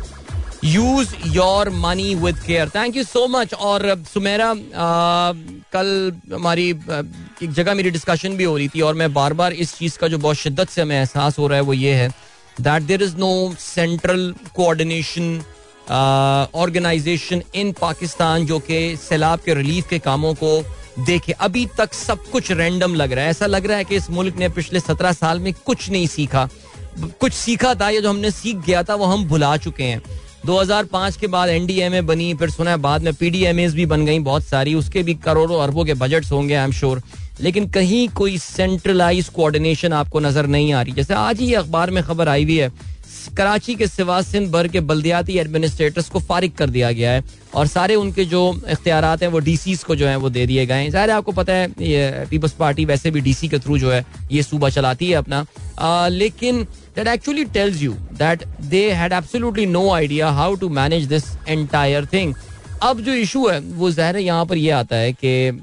use 0.63 1.15
your 1.27 1.69
money 1.75 2.13
with 2.15 2.39
care 2.39 2.69
thank 2.69 2.97
you 2.97 3.03
so 3.03 3.27
much 3.27 3.53
और 3.53 3.83
सुमेरा 4.13 4.53
कल 5.73 6.11
हमारी 6.33 6.69
एक 6.69 7.51
जगह 7.51 7.73
मेरी 7.73 7.91
discussion 7.91 8.35
भी 8.37 8.43
हो 8.43 8.57
रही 8.57 8.67
थी 8.67 8.81
और 8.81 8.93
मैं 8.93 9.13
बार 9.13 9.33
बार 9.33 9.53
इस 9.55 9.77
चीज़ 9.77 9.97
का 9.99 10.07
जो 10.07 10.17
बहुत 10.17 10.35
शिद्दत 10.37 10.69
से 10.69 10.81
हमें 10.81 10.95
एहसास 10.97 11.39
हो 11.39 11.47
रहा 11.47 11.57
है 11.57 11.63
वो 11.63 11.73
ये 11.73 11.93
है 11.93 12.09
that 12.57 12.83
there 12.83 13.03
is 13.03 13.15
no 13.17 13.31
central 13.59 14.33
coordination 14.55 15.41
organisation 15.91 17.41
in 17.55 17.71
Pakistan 17.71 18.45
जो 18.45 18.59
कि 18.59 18.95
सैलाब 18.97 19.39
के 19.39 19.53
रिलीफ 19.53 19.87
के 19.89 19.99
कामों 19.99 20.33
को 20.33 20.61
देखे। 20.99 21.31
अभी 21.31 21.65
तक 21.77 21.93
सब 21.93 22.23
कुछ 22.31 22.51
रैंडम 22.51 22.95
लग 22.95 23.11
रहा 23.11 23.23
है। 23.25 23.31
ऐसा 23.31 23.45
लग 23.45 23.65
रहा 23.65 23.77
है 23.77 23.83
कि 23.83 23.95
इस 23.95 24.09
मुल्क 24.09 24.37
ने 24.37 24.49
पिछले 24.49 24.79
सत्रह 24.79 25.11
साल 25.11 25.39
में 25.39 25.53
कुछ 25.65 25.89
नहीं 25.89 26.07
सीखा। 26.07 26.49
कुछ 26.99 27.33
सीखा 27.33 27.73
था, 27.75 27.89
या 27.89 27.99
जो 28.01 28.09
हमने 28.09 28.31
सीख 28.31 28.57
गया 28.57 28.83
था, 28.83 28.95
वो 28.95 29.05
हम 29.05 29.25
भुला 29.25 29.55
चुके 29.57 29.83
हैं। 29.83 30.01
2005 30.45 31.17
के 31.17 31.27
बाद 31.27 31.49
एनडीएमए 31.49 32.01
बनी, 32.01 32.33
फिर 32.33 32.49
सुना 32.49 32.71
है 32.71 32.77
बाद 32.77 33.03
में 33.03 33.13
पीडीएमए 33.13 33.67
भी 33.67 33.85
बन 33.85 34.05
गई 34.05 34.19
बहुत 34.19 34.43
सारी। 34.43 34.73
उसके 34.75 35.03
भी 35.03 35.13
करोड़ों 35.15 35.61
अरबों 35.63 35.85
के 35.85 35.93
बजट्स 35.93 36.31
होंगे 36.31 36.55
आई 36.55 36.63
एम 36.63 36.71
श्योर 36.71 37.01
लेकिन 37.41 37.67
कहीं 37.69 38.07
कोई 38.09 38.37
सेंट्रलाइज 38.37 39.29
कोऑर्डिनेशन 39.29 39.93
आपको 39.93 40.19
नज़र 40.19 40.45
नहीं 40.45 40.73
आ 40.73 40.81
रही। 40.81 40.93
जैसे 40.93 41.13
आज 41.13 41.39
ही 41.39 41.53
अखबार 41.53 41.91
में 41.91 42.03
खबर 42.03 42.27
आई 42.29 42.43
हुई 42.43 42.57
है 42.57 42.71
कराची 43.27 43.75
के 43.75 43.87
सिवा 43.87 44.21
सिंध 44.21 44.51
भर 44.51 44.67
के 44.67 44.79
बल्दियाती 44.81 45.37
एडमिनिस्ट्रेटर्स 45.37 46.09
को 46.09 46.19
फारिग 46.19 46.51
कर 46.51 46.69
दिया 46.69 46.91
गया 46.91 47.11
है 47.11 47.23
और 47.55 47.67
सारे 47.67 47.95
उनके 47.95 48.25
जो 48.25 48.41
इख्तियार 48.69 49.05
हैं 49.05 49.27
वो 49.27 49.39
डी 49.39 49.57
को 49.87 49.95
जो 49.95 50.07
है 50.07 50.15
वो 50.15 50.29
दे 50.29 50.45
दिए 50.45 50.65
गए 50.65 50.83
हैं। 50.83 50.91
ज़ाहिर 50.91 51.11
आपको 51.11 51.31
पता 51.31 51.53
है 51.53 51.67
ये 51.81 52.25
पीपल्स 52.29 52.51
पार्टी 52.59 52.85
वैसे 52.85 53.11
भी 53.11 53.21
डीसी 53.21 53.47
के 53.47 53.59
थ्रू 53.59 53.77
जो 53.77 53.91
है 53.91 54.05
ये 54.31 54.43
सूबा 54.43 54.69
चलाती 54.69 55.09
है 55.09 55.15
अपना। 55.15 55.45
आ, 55.79 56.07
लेकिन 56.07 56.63
that 56.95 57.07
actually 57.07 57.45
tells 57.53 57.81
you 57.81 57.93
that 58.19 58.43
they 58.61 58.89
had 58.91 59.13
absolutely 59.13 59.65
no 59.65 59.89
idea 59.91 60.29
how 60.31 60.55
to 60.55 60.69
manage 60.69 61.05
this 61.07 61.23
entire 61.47 62.05
thing 62.13 62.33
अब 62.83 63.01
जो 63.01 63.13
इशू 63.13 63.47
है 63.47 63.59
वो 63.59 63.89
ज़ाहिर 63.91 64.17
यहाँ 64.17 64.45
पर 64.45 64.57
ये 64.57 64.69
आता 64.71 64.95
है 64.95 65.11
कि 65.23 65.61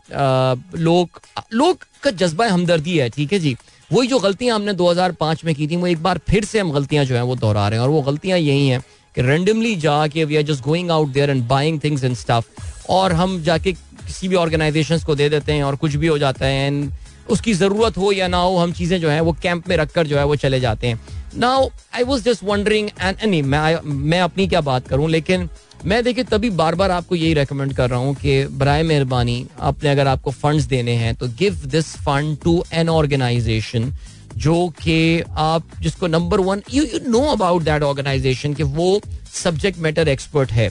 लोग 0.79 1.21
लोग 1.55 1.85
का 2.03 2.11
जज्बा 2.13 2.47
हमदर्दी 2.49 2.99
है 2.99 3.09
ठीक 3.11 3.33
है 3.33 3.39
जी? 3.39 3.57
वही 3.91 4.09
जो 4.09 4.19
गलतियाँ 4.19 4.55
हमने 4.55 4.73
2005 4.75 5.45
में 5.45 5.55
की 5.55 5.67
थी, 5.69 5.77
वो 5.77 5.87
एक 5.87 6.03
बार 6.03 6.19
फिर 6.29 6.45
से 6.45 6.61
हम 6.61 6.73
गलतियाँ 6.73 7.05
जो 7.05 7.15
है 7.15 7.23
वो 7.23 7.37
दोहरा 7.37 7.69
रहे 7.69 7.79
हैं। 7.79 7.85
और 7.85 7.91
वो 7.91 8.03
गलतियाँ 8.03 8.39
यही 8.39 8.69
हैं 8.69 8.81
कि 9.17 9.23
रेंडमली 9.23 9.75
जाके 9.79 10.25
we 10.25 10.37
are 10.37 10.43
just 10.45 10.65
going 10.65 10.91
out 10.91 11.09
there 11.09 11.31
and 11.31 11.47
buying 11.49 11.81
things 11.85 12.05
and 12.05 12.17
stuff 12.17 12.47
और 12.91 13.13
हम 13.13 13.41
जाके 13.43 13.73
किसी 13.73 14.29
भी 14.29 14.37
ऑर्गेनाइजेशन 14.37 14.99
को 15.07 15.15
दे 15.15 15.29
देते 15.29 15.53
हैं 15.53 15.63
और 15.65 15.77
कुछ 15.77 15.95
भी 15.95 16.07
हो 16.07 16.19
जाता 16.19 16.47
है 16.47 16.67
एंड 16.67 16.91
उसकी 17.31 17.53
ज़रूरत 17.55 17.97
हो 17.99 18.13
या 18.13 18.29
ना 18.29 18.37
हो, 18.39 18.57
हम 18.57 18.73
चीज़ें 18.73 19.01
जो 19.01 19.09
है 19.09 19.21
वो 19.21 19.33
कैंप 19.43 19.69
में 19.69 19.77
रख 19.77 19.93
कर 19.93 20.07
जो 20.07 20.19
है 20.19 20.25
वो 20.25 20.37
चले 20.37 20.61
जाते 20.61 20.87
हैं। 20.87 21.01
Now 21.37 21.69
I 21.95 22.03
was 22.03 22.23
just 22.25 22.45
wondering 22.45 22.89
and 23.01 23.17
नहीं 23.25 23.43
मैं 23.45 23.81
मैं 23.85 24.21
अपनी 24.21 24.47
क्या 24.49 24.61
बात 24.61 24.89
करूँ, 24.89 25.09
लेकिन 25.11 25.49
मैं 25.87 26.03
देखिए, 26.05 26.25
तभी 26.25 26.49
बार 26.51 26.75
बार 26.75 26.91
आपको 26.91 27.15
यही 27.15 27.35
रेकमेंड 27.35 27.73
कर 27.75 27.91
रहा 27.91 27.99
हूँ 27.99 28.15
कि 28.15 28.45
बर 28.53 28.83
मेहरबानी 28.85 29.47
अपने 29.61 29.91
अगर 29.91 30.07
आपको 30.07 30.31
फंड्स 30.33 30.65
देने 30.67 30.93
हैं 30.97 31.15
तो 31.15 31.29
give 31.39 31.61
this 31.67 31.95
fund 31.99 32.37
to 32.45 32.63
an 32.73 32.89
organisation 32.89 33.93
जो 34.37 34.57
कि 34.83 35.23
आप, 35.37 35.65
जिसको 35.81 36.07
number 36.07 36.41
one 36.41 36.63
you 36.75 36.83
you 36.85 36.99
know 37.09 37.21
about 37.27 37.63
that 37.63 37.83
organisation 37.83 38.55
कि 38.55 38.63
वो 38.63 39.01
सब्जेक्ट 39.35 39.79
मैटर 39.79 40.09
एक्सपर्ट 40.09 40.53
है। 40.53 40.69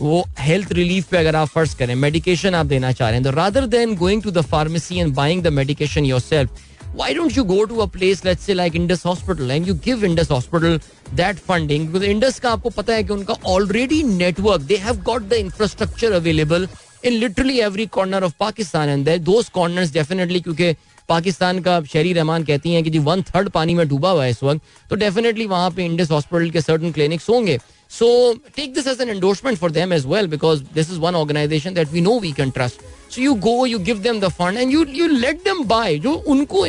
वो 0.00 0.24
हेल्थ 0.38 0.72
रिलीफ 0.72 1.08
पे 1.10 1.16
अगर 1.18 1.36
आप 1.36 1.48
फ़र्ज़ 1.48 1.76
करें 1.76 1.94
मेडिकेशन 1.96 2.54
आप 2.54 2.66
देना 2.66 2.92
चाह 2.92 3.08
रहे 3.08 3.18
हैं 3.18 3.24
तो 3.24 3.30
rather 3.36 3.66
than 3.68 3.94
going 3.96 4.22
to 4.22 4.30
the 4.30 4.40
pharmacy 4.46 4.98
and 4.98 5.14
buying 5.14 5.42
the 5.42 5.52
medication 5.52 6.04
yourself 6.20 6.50
why 6.98 7.08
don't 7.14 7.36
you 7.36 7.44
go 7.44 7.64
to 7.64 7.82
a 7.82 7.86
place 7.86 8.24
let's 8.24 8.42
say 8.42 8.54
like 8.54 8.74
Indus 8.74 9.02
Hospital 9.04 9.52
and 9.52 9.66
you 9.66 9.74
give 9.86 10.02
Indus 10.02 10.28
Hospital 10.28 10.78
that 11.20 11.38
funding 11.50 11.86
because 11.86 12.06
Indus 12.08 12.38
का 12.40 12.50
आपको 12.50 12.70
पता 12.78 12.94
है 12.94 13.04
कि 13.04 13.12
उनका 13.12 13.34
already 13.54 14.02
network 14.22 14.66
they 14.72 14.78
have 14.86 15.02
got 15.04 15.28
the 15.32 15.38
infrastructure 15.44 16.12
available 16.20 16.66
in 17.04 17.20
literally 17.20 17.60
every 17.62 17.86
corner 17.98 18.20
of 18.28 18.36
Pakistan 18.38 18.94
and 18.94 19.10
there 19.10 19.22
those 19.30 19.48
corners 19.58 19.92
definitely 19.98 20.42
क्योंकि 20.42 20.74
पाकिस्तान 21.08 21.60
का 21.66 21.80
शहरी 21.92 22.12
रहमान 22.12 22.44
कहती 22.44 22.72
हैं 22.72 22.82
कि 22.84 22.90
जी 22.90 22.98
वन 23.04 23.22
थर्ड 23.34 23.48
पानी 23.50 23.74
में 23.74 23.86
डूबा 23.88 24.10
हुआ 24.10 24.24
है 24.24 24.30
इस 24.30 24.42
वक्त 24.42 24.62
तो 24.90 24.96
डेफिनेटली 25.02 25.46
वहाँ 25.52 25.70
पे 25.76 25.84
इंडस 25.84 26.10
हॉस्पिटल 26.10 26.50
के 26.50 26.60
सर्टन 26.60 26.92
क्लिनिक्स 26.92 27.28
होंगे 27.30 27.58
so 27.90 28.08
take 28.56 28.74
this 28.74 28.86
as 28.86 29.00
an 29.00 29.08
endorsement 29.08 29.58
for 29.58 29.70
them 29.70 29.92
as 29.92 30.06
well 30.06 30.26
because 30.28 30.62
this 30.74 30.90
is 30.90 30.98
one 31.00 31.14
organisation 31.14 31.74
that 31.74 31.92
we 31.92 32.00
know 32.00 32.18
we 32.20 32.32
can 32.32 32.50
trust 32.50 32.80
so 33.14 33.22
you 33.22 33.34
go 33.46 33.64
you 33.66 33.78
give 33.80 33.98
them 34.00 34.20
the 34.20 34.28
fund 34.30 34.58
and 34.58 34.72
you 34.72 34.84
you 34.90 35.06
let 35.08 35.44
them 35.44 35.64
buy 35.66 35.98
जो 35.98 36.12
उनको 36.12 36.66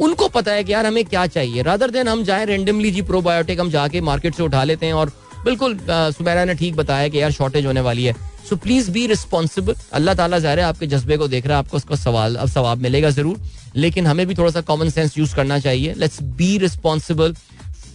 उनको 0.00 0.26
पता 0.28 0.52
है 0.52 0.64
कि 0.64 0.72
यार 0.72 0.86
हमें 0.86 1.04
क्या 1.04 1.26
चाहिए। 1.26 1.62
रादर 1.62 1.90
देन 1.90 2.08
हम 2.08 2.22
जाए 2.24 2.44
रेंडमली 2.46 2.90
जी 2.90 3.02
प्रोबायोटिक 3.02 3.60
हम 3.60 3.70
जाके 3.70 4.00
मार्केट 4.00 4.34
से 4.34 4.42
उठा 4.42 4.62
लेते 4.64 4.86
हैं 4.86 4.92
और 4.94 5.12
बिल्कुल 5.44 5.76
सुबैरा 5.90 6.44
ने 6.44 6.54
ठीक 6.54 6.76
बताया 6.76 7.08
कि 7.08 7.20
यार 7.20 7.30
शॉर्टेज 7.32 7.66
होने 7.66 7.80
वाली 7.80 8.04
है। 8.04 8.14
सो 8.48 8.56
प्लीज़ 8.56 8.90
बी 8.90 9.06
रिस्पॉन्सिबल 9.06 9.74
अल्लाह 9.92 10.14
ताला 10.14 10.38
ज़ाहिर 10.38 10.58
है 10.58 10.64
आपके 10.64 10.86
जज्बे 10.86 11.16
को 11.16 11.28
देख 11.28 11.46
रहा 11.46 11.56
है, 11.56 11.64
आपको 11.64 11.76
उसका 11.76 11.96
सवाल, 11.96 12.36
अब 12.36 12.48
सवाब 12.48 12.78
मिलेगा 12.82 13.10
ज़रूर। 13.10 13.40
लेकिन 13.76 14.06
हमें 14.06 14.26
भी 14.26 14.34
थोड़ा 14.34 14.50
सा 14.50 14.60
कॉमन 14.62 14.90
सेंस 14.90 15.18
यूज़ 15.18 15.34
करना 15.36 15.58
चाहिए। 15.58 15.94
Let's 15.96 16.22
be 16.38 16.56
responsible 16.58 17.34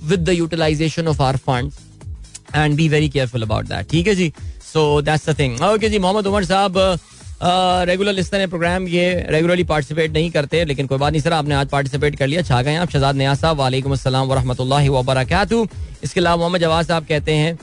with 0.04 0.20
the 0.20 0.30
utilisation 0.32 1.08
of 1.08 1.22
our 1.22 1.38
fund 1.38 1.72
and 2.56 2.76
be 2.76 2.88
very 2.90 3.10
careful 3.10 3.42
about 3.42 3.66
that 3.66 3.90
ठीक 3.92 4.08
है 4.08 4.16
जी? 4.16 4.32
So 4.74 5.02
that's 5.02 5.30
the 5.30 5.40
thing 5.40 5.62
okay 5.64 5.90
जी, 5.90 6.00
मोहम्मद 6.00 6.28
उमर 6.28 6.46
साहब 6.46 6.78
रेगुलर 7.88 8.14
लिस्टर 8.14 8.40
है 8.40 8.48
प्रोग्राम 8.48 8.88
ये 8.88 9.06
रेगुलरली 9.30 9.64
पार्टिसिपेट 9.64 10.12
नहीं 10.14 10.30
करते, 10.32 10.64
लेकिन 10.66 10.88
कोई 10.88 10.98
बात 10.98 11.12
नहीं 11.12 11.22
सर, 11.22 11.34
आपने 11.34 11.56
आज 11.56 11.68
पार्टिसिपेट 11.70 12.16
कर 12.16 12.28
लिया, 12.28 12.42
छा 12.42 12.62
गए 12.62 12.76
आप, 12.76 12.90
शहजाद 12.90 13.16
नया 13.16 13.34
साहब, 13.36 13.58
वालेकुम 13.58 13.92
अस्सलाम 13.94 14.28
वरहमतुल्लाहि 14.28 14.90
वबरकातुहू। 14.90 15.68
इसके 16.04 16.20
अलावा 16.20 16.38
मोहम्मद 16.38 16.62
जवाद 16.62 16.86
साहब 16.86 17.06
कहते 17.06 17.34
हैं 17.34 17.58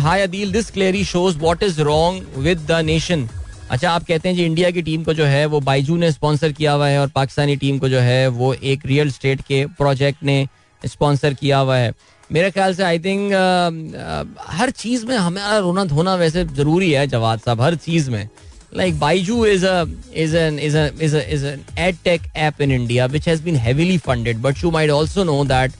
hi 0.00 0.22
Adeel 0.22 0.52
this 0.52 0.70
clearly 0.70 1.04
shows 1.04 1.38
what 1.38 1.62
is 1.62 1.80
wrong 1.82 2.38
with 2.38 2.58
the 2.68 2.80
nation 2.84 3.28
अच्छा 3.70 3.90
आप 3.90 4.04
कहते 4.04 4.28
हैं 4.28 4.36
जी 4.36 4.44
इंडिया 4.44 4.70
की 4.70 4.82
टीम 4.82 5.04
को 5.04 5.12
जो 5.14 5.24
है, 5.24 5.44
वो 5.46 5.60
बाइजू 5.62 5.96
ने 5.96 6.10
स्पॉन्सर 6.12 6.52
किया 6.52 6.72
हुआ 6.72 6.88
है 6.88 6.98
और 7.00 7.08
पाकिस्तानी 7.14 7.56
टीम 7.56 7.78
को 7.78 7.88
जो 7.88 8.00
है, 8.00 8.26
वो 8.28 8.52
एक 8.54 8.86
रियल 8.86 9.10
स्टेट 9.10 9.40
के 9.40 9.64
प्रोजेक्ट 9.78 10.22
ने 10.22 10.46
स्पॉन्सर 10.82 11.34
किया 11.34 11.58
हुआ 11.58 11.76
है। 11.76 11.92
मेरे 12.32 12.50
ख्याल 12.50 12.74
से 12.74 12.82
आई 12.82 12.98
थिंक 12.98 13.32
uh, 13.32 13.70
uh, 14.00 14.50
हर 14.50 14.70
चीज़ 14.72 15.04
में 15.06 15.16
हमारा 15.16 15.58
रोना 15.58 15.84
धोना 15.84 16.14
वैसे 16.16 16.44
ज़रूरी 16.44 16.90
है 16.92 17.06
जवाब 17.06 17.38
साहब, 17.38 17.60
हर 17.60 17.74
चीज़ 17.76 18.10
में। 18.10 18.28
Like 18.76 18.98
Byju 19.00 19.44
is 19.46 19.66
is 19.66 20.36
is 20.36 20.76
is 20.76 21.16
is 21.16 21.44
an 21.46 21.64
edtech 22.04 22.22
app 22.36 22.60
in 22.62 22.72
India 22.72 23.06
which 23.06 23.28
has 23.28 23.42
been 23.42 23.56
heavily 23.56 23.98
funded 23.98 24.38
but 24.42 24.64
you 24.64 24.70
might 24.70 24.90
also 24.90 25.24
know 25.24 25.44
that 25.44 25.72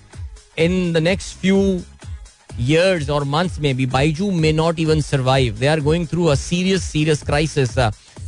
in 0.58 0.92
the 0.92 0.96
next 1.02 1.36
few 1.40 1.58
years 2.60 3.10
और 3.10 3.24
मंथ्स 3.24 3.58
में 3.60 3.76
be 3.76 3.86
Byju 3.86 4.30
may 4.30 4.52
not 4.52 4.78
even 4.80 5.00
survive 5.00 5.56
they 5.58 5.66
are 5.66 5.80
going 5.80 6.06
through 6.06 6.24
a 6.24 6.34
serious 6.34 6.84
serious 6.84 7.22
crisis 7.22 7.78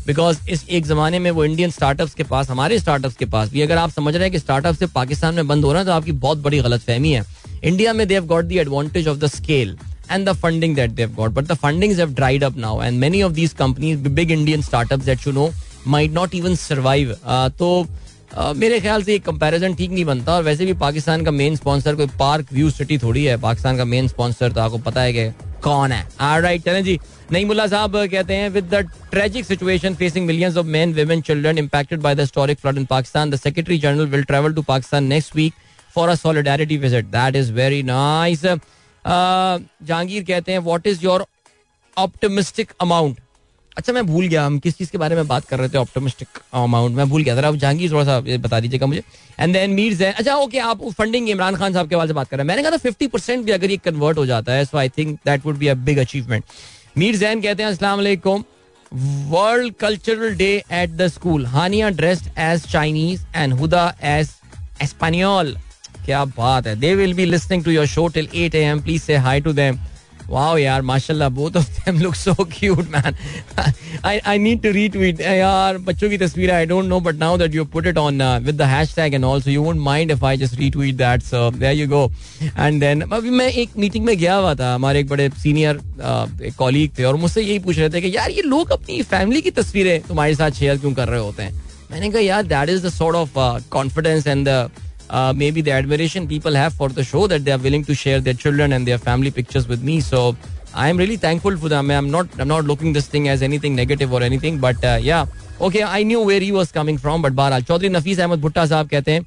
because 0.06 0.38
इस 0.50 0.64
एक 0.68 0.86
जमाने 0.86 1.18
में 1.18 1.30
वो 1.30 1.44
Indian 1.44 1.70
startups 1.70 2.14
के 2.14 2.22
पास, 2.24 2.50
हमारे 2.50 2.78
स्टार्टअप 2.78 3.12
के 3.12 3.24
पास 3.24 3.48
भी, 3.50 3.60
अगर 3.62 3.76
आप 3.76 3.90
समझ 3.90 4.14
रहे 4.14 4.22
हैं 4.24 4.32
कि 4.32 4.38
स्टार्टअप 4.38 4.76
से 4.76 4.86
पाकिस्तान 4.86 5.34
में 5.34 5.48
बंद 5.48 5.64
हो 5.64 5.72
रहा 5.72 5.80
है 5.80 5.86
तो 5.86 5.92
आपकी 5.92 6.12
बहुत 6.12 6.38
बड़ी 6.38 6.60
गलत 6.60 6.80
फहमी 6.80 7.12
है। 7.12 7.24
इंडिया 7.62 7.92
में 7.92 8.06
they've 8.08 8.26
got 8.26 8.44
the 8.44 8.52
advantage 8.58 9.08
of 9.08 9.18
the 9.18 9.26
scale 9.32 9.76
and 10.08 10.26
the 10.26 10.34
funding 10.36 10.74
that 10.74 10.96
they've 10.96 11.14
got. 11.14 11.34
But 11.34 11.48
the 11.48 11.54
fundings 11.56 11.98
have 11.98 12.14
dried 12.14 12.42
up 12.42 12.56
now, 12.56 12.80
and 12.80 13.00
many 13.00 13.22
of 13.22 13.34
these 13.34 13.52
companies, 13.54 13.98
big 14.10 14.30
Indian 14.30 14.62
startups 14.62 15.06
that 15.06 15.24
you 15.26 15.32
know, 15.32 15.52
might 15.86 16.12
not 16.12 16.34
even 16.34 16.56
survive. 16.56 17.14
Uh, 17.24 17.48
तो 17.50 17.86
uh, 18.34 18.54
मेरे 18.54 18.80
ख्याल 18.80 19.02
से 19.02 19.12
ये 19.12 19.18
comparison 19.18 19.74
ठीक 19.74 19.90
नहीं 19.90 20.04
बनता 20.04 20.34
और 20.34 20.42
वैसे 20.42 20.66
भी 20.66 20.72
पाकिस्तान 20.76 21.24
का 21.24 21.30
मेन 21.30 21.56
स्पॉन्सर 21.56 21.94
कोई 21.96 22.06
पार्क 22.18 22.52
व्यू 22.52 22.70
सिटी 22.70 22.98
थोड़ी 22.98 23.24
है 23.24 23.36
पाकिस्तान 23.40 23.76
का 23.76 23.84
मेन 23.84 24.08
स्पॉन्सर 24.08 24.52
तो 24.52 24.60
आपको 24.60 24.78
पता 24.88 25.00
है 25.00 25.12
कि 25.12 25.28
कौन 25.62 25.92
है 25.92 26.40
राइट 26.40 26.64
चलें 26.64 26.82
जी 26.84 26.98
नईमुल्ला 27.32 27.66
साहब 27.66 27.96
कहते 27.96 28.34
हैं 28.34 28.48
with 28.50 28.64
the 28.74 28.88
tragic 29.10 29.44
situation 29.44 29.94
facing 29.94 30.26
millions 30.26 30.56
of 30.56 30.66
men 30.66 30.94
women 30.94 31.20
children 31.28 31.58
impacted 31.58 32.00
by 32.00 32.14
the 32.14 32.20
historic 32.20 32.58
flood 32.58 32.78
in 32.78 32.84
Pakistan 32.90 33.30
the 33.30 33.36
secretary 33.36 33.78
general 33.78 34.06
will 34.08 34.24
travel 34.24 34.54
to 34.54 34.62
Pakistan 34.68 35.04
next 35.04 35.36
week 35.36 35.54
for 35.96 36.08
a 36.08 36.14
solidarity 36.14 36.76
visit 36.78 37.04
that 37.12 37.36
is 37.36 37.52
very 37.52 37.82
nice 37.84 38.44
Jahangir 38.44 40.24
कहते 40.24 40.52
हैं 40.52 40.58
what 40.60 40.86
is 40.86 41.04
your 41.04 41.26
optimistic 41.96 42.72
amount 42.80 43.20
अच्छा 43.76 43.92
मैं 43.92 44.06
भूल 44.06 44.26
गया, 44.26 44.44
हम 44.44 44.58
किस 44.58 44.76
चीज़ 44.76 44.90
के 44.90 44.98
बारे 44.98 45.16
में 45.16 45.26
बात 45.28 45.44
कर 45.44 45.58
रहे 45.58 45.68
थे 45.68 45.78
ऑप्टिमिस्टिक 45.78 46.38
अमाउंट 46.54 46.96
मैं 46.96 47.08
भूल 47.08 47.22
गया 47.22 47.48
अब 47.48 47.56
जहांगीर 47.56 47.90
थोड़ा 47.90 48.04
सा 48.04 48.20
बता 48.20 48.60
दीजिएगा 48.60 48.86
मुझे। 48.86 49.02
एंड 49.40 49.52
देन 49.52 49.70
मीर 49.70 49.94
जैन 49.94 50.12
अच्छा 50.12 50.34
ओके 50.36 50.58
आप 50.60 50.84
फंडिंग 50.98 51.28
इमरान 51.30 51.56
खान 51.56 51.72
साहब 51.72 51.88
के 51.88 51.96
बारे 51.96 52.08
से 52.08 52.14
बात 52.14 52.28
कर 52.28 52.36
रहे 52.36 52.42
हैं। 52.42 52.48
मैंने 52.48 52.62
कहा 52.62 52.70
था 52.72 52.76
फिफ्टी 52.78 53.06
परसेंट 53.06 53.44
भी 53.44 53.52
अगर 53.52 53.70
ये 53.70 53.76
कन्वर्ट 53.84 54.18
हो 54.18 54.24
जाता 54.26 54.52
है 54.52 54.64
so 54.64 54.78
I 54.78 54.88
think 54.98 55.18
that 55.26 55.46
would 55.46 55.56
be 55.56 55.66
a 55.66 55.74
big 55.88 55.98
achievement 55.98 56.44
Mir 56.98 57.16
Jain 57.16 57.42
कहते 57.42 57.62
हैं 57.62 57.72
वालेकुम। 57.82 58.44
World 59.30 59.74
cultural 59.80 60.34
day 60.36 60.50
at 60.72 60.90
the 60.90 61.08
school 61.08 61.46
Haniya 61.48 61.88
dressed 62.00 62.30
as 62.38 62.66
Chinese 62.72 63.24
and 63.36 63.54
Huda 63.60 63.94
as 64.16 64.30
Espanol 64.82 65.56
क्या 66.06 66.24
बात 66.38 66.66
है। 66.66 66.76
They 66.80 66.94
will 66.94 67.14
be 67.14 67.24
listening 67.24 67.64
to 67.64 67.70
your 67.70 67.86
show 67.88 68.06
till 68.08 68.28
8 68.36 68.54
am 68.54 68.80
please 68.82 69.02
say 69.02 69.16
hi 69.26 69.40
to 69.40 69.52
them 69.52 69.78
wow 70.28 70.56
यार, 70.58 70.82
माशाल्लाह 70.82 71.28
both 71.28 71.56
of 71.56 71.68
them 71.70 71.98
look 72.00 72.14
so 72.14 72.32
cute 72.52 72.88
man 72.90 73.14
I 74.04 74.18
I 74.18 74.38
need 74.38 74.62
to 74.62 74.70
retweet 74.72 75.20
यार, 75.20 75.78
बच्चों 75.78 76.08
की 76.10 76.18
तस्वीर 76.18 76.50
I 76.50 76.66
don't 76.66 76.84
know 76.84 76.98
but 77.00 77.14
now 77.16 77.36
that 77.38 77.54
you 77.54 77.64
put 77.64 77.86
it 77.86 77.98
on 77.98 78.22
with 78.44 78.56
the 78.56 78.62
hashtag 78.70 79.14
and 79.14 79.24
also 79.24 79.50
you 79.50 79.62
won't 79.62 79.80
mind 79.80 80.10
if 80.10 80.24
I 80.24 80.36
just 80.36 80.54
retweet 80.60 80.94
that 80.96 81.22
so 81.22 81.50
there 81.50 81.76
you 81.76 81.86
go 81.88 82.10
and 82.42 82.80
then 82.80 83.00
अभी 83.02 83.30
मैं 83.30 83.48
एक 83.48 83.76
meeting 83.78 84.04
में 84.04 84.16
गया 84.18 84.34
हुआ 84.34 84.54
था, 84.54 84.74
हमारे 84.74 85.00
एक 85.00 85.08
बड़े 85.08 85.28
सीनियर 85.42 85.80
कॉलीग 86.58 86.98
थे, 86.98 87.04
और 87.04 87.16
मुझसे 87.16 87.42
यही 87.42 87.58
पूछ 87.58 87.78
रहे 87.78 87.88
थे 87.90 88.00
कि, 88.00 88.16
यार, 88.16 88.30
ये 88.30 88.42
लोग 88.42 88.72
अपनी 88.72 89.02
फैमिली 89.04 89.42
की 89.42 89.50
तस्वीरें 89.52 90.00
तुम्हारे 90.08 90.34
साथ 90.34 90.50
शेयर 90.58 90.78
क्यों 90.78 90.92
कर 90.94 91.08
रहे 91.08 91.20
होते 91.20 91.42
हैं? 91.42 91.62
मैंने 91.90 92.10
कहा, 92.10 92.20
यार 92.20 92.42
that 92.44 92.68
is 92.68 92.86
the 92.86 92.90
sort 92.90 93.16
of 93.16 93.38
confidence 93.70 94.26
and 94.26 94.48
the 94.48 94.68
uh, 95.10 95.32
maybe 95.34 95.60
the 95.60 95.70
admiration 95.70 96.26
people 96.26 96.54
have 96.54 96.74
for 96.74 96.88
the 96.88 97.04
show 97.04 97.26
that 97.26 97.44
they 97.44 97.52
are 97.52 97.58
willing 97.58 97.84
to 97.84 97.94
share 97.94 98.20
their 98.20 98.34
children 98.34 98.72
and 98.72 98.86
their 98.86 98.98
family 98.98 99.30
pictures 99.30 99.68
with 99.68 99.82
me. 99.82 100.00
So 100.00 100.36
I 100.74 100.88
am 100.88 100.96
really 100.96 101.16
thankful 101.16 101.56
for 101.56 101.68
them. 101.68 101.90
I'm 101.90 102.10
not 102.10 102.26
I'm 102.38 102.48
not 102.48 102.64
looking 102.64 102.92
this 102.92 103.06
thing 103.06 103.28
as 103.28 103.42
anything 103.42 103.74
negative 103.74 104.12
or 104.12 104.22
anything, 104.22 104.58
but 104.58 104.84
uh, 104.84 104.98
yeah. 105.00 105.26
Okay, 105.60 105.82
I 105.82 106.02
knew 106.02 106.20
where 106.20 106.40
he 106.40 106.52
was 106.52 106.70
coming 106.70 106.98
from, 106.98 107.22
but 107.22 107.34
Baral 107.34 107.60
Chaudhry 107.60 107.90
Nafis 107.90 108.22
Ahmed 108.22 108.40
Bhutta 108.40 108.66
साहब 108.68 108.88
कहते 108.88 109.12
हैं 109.12 109.26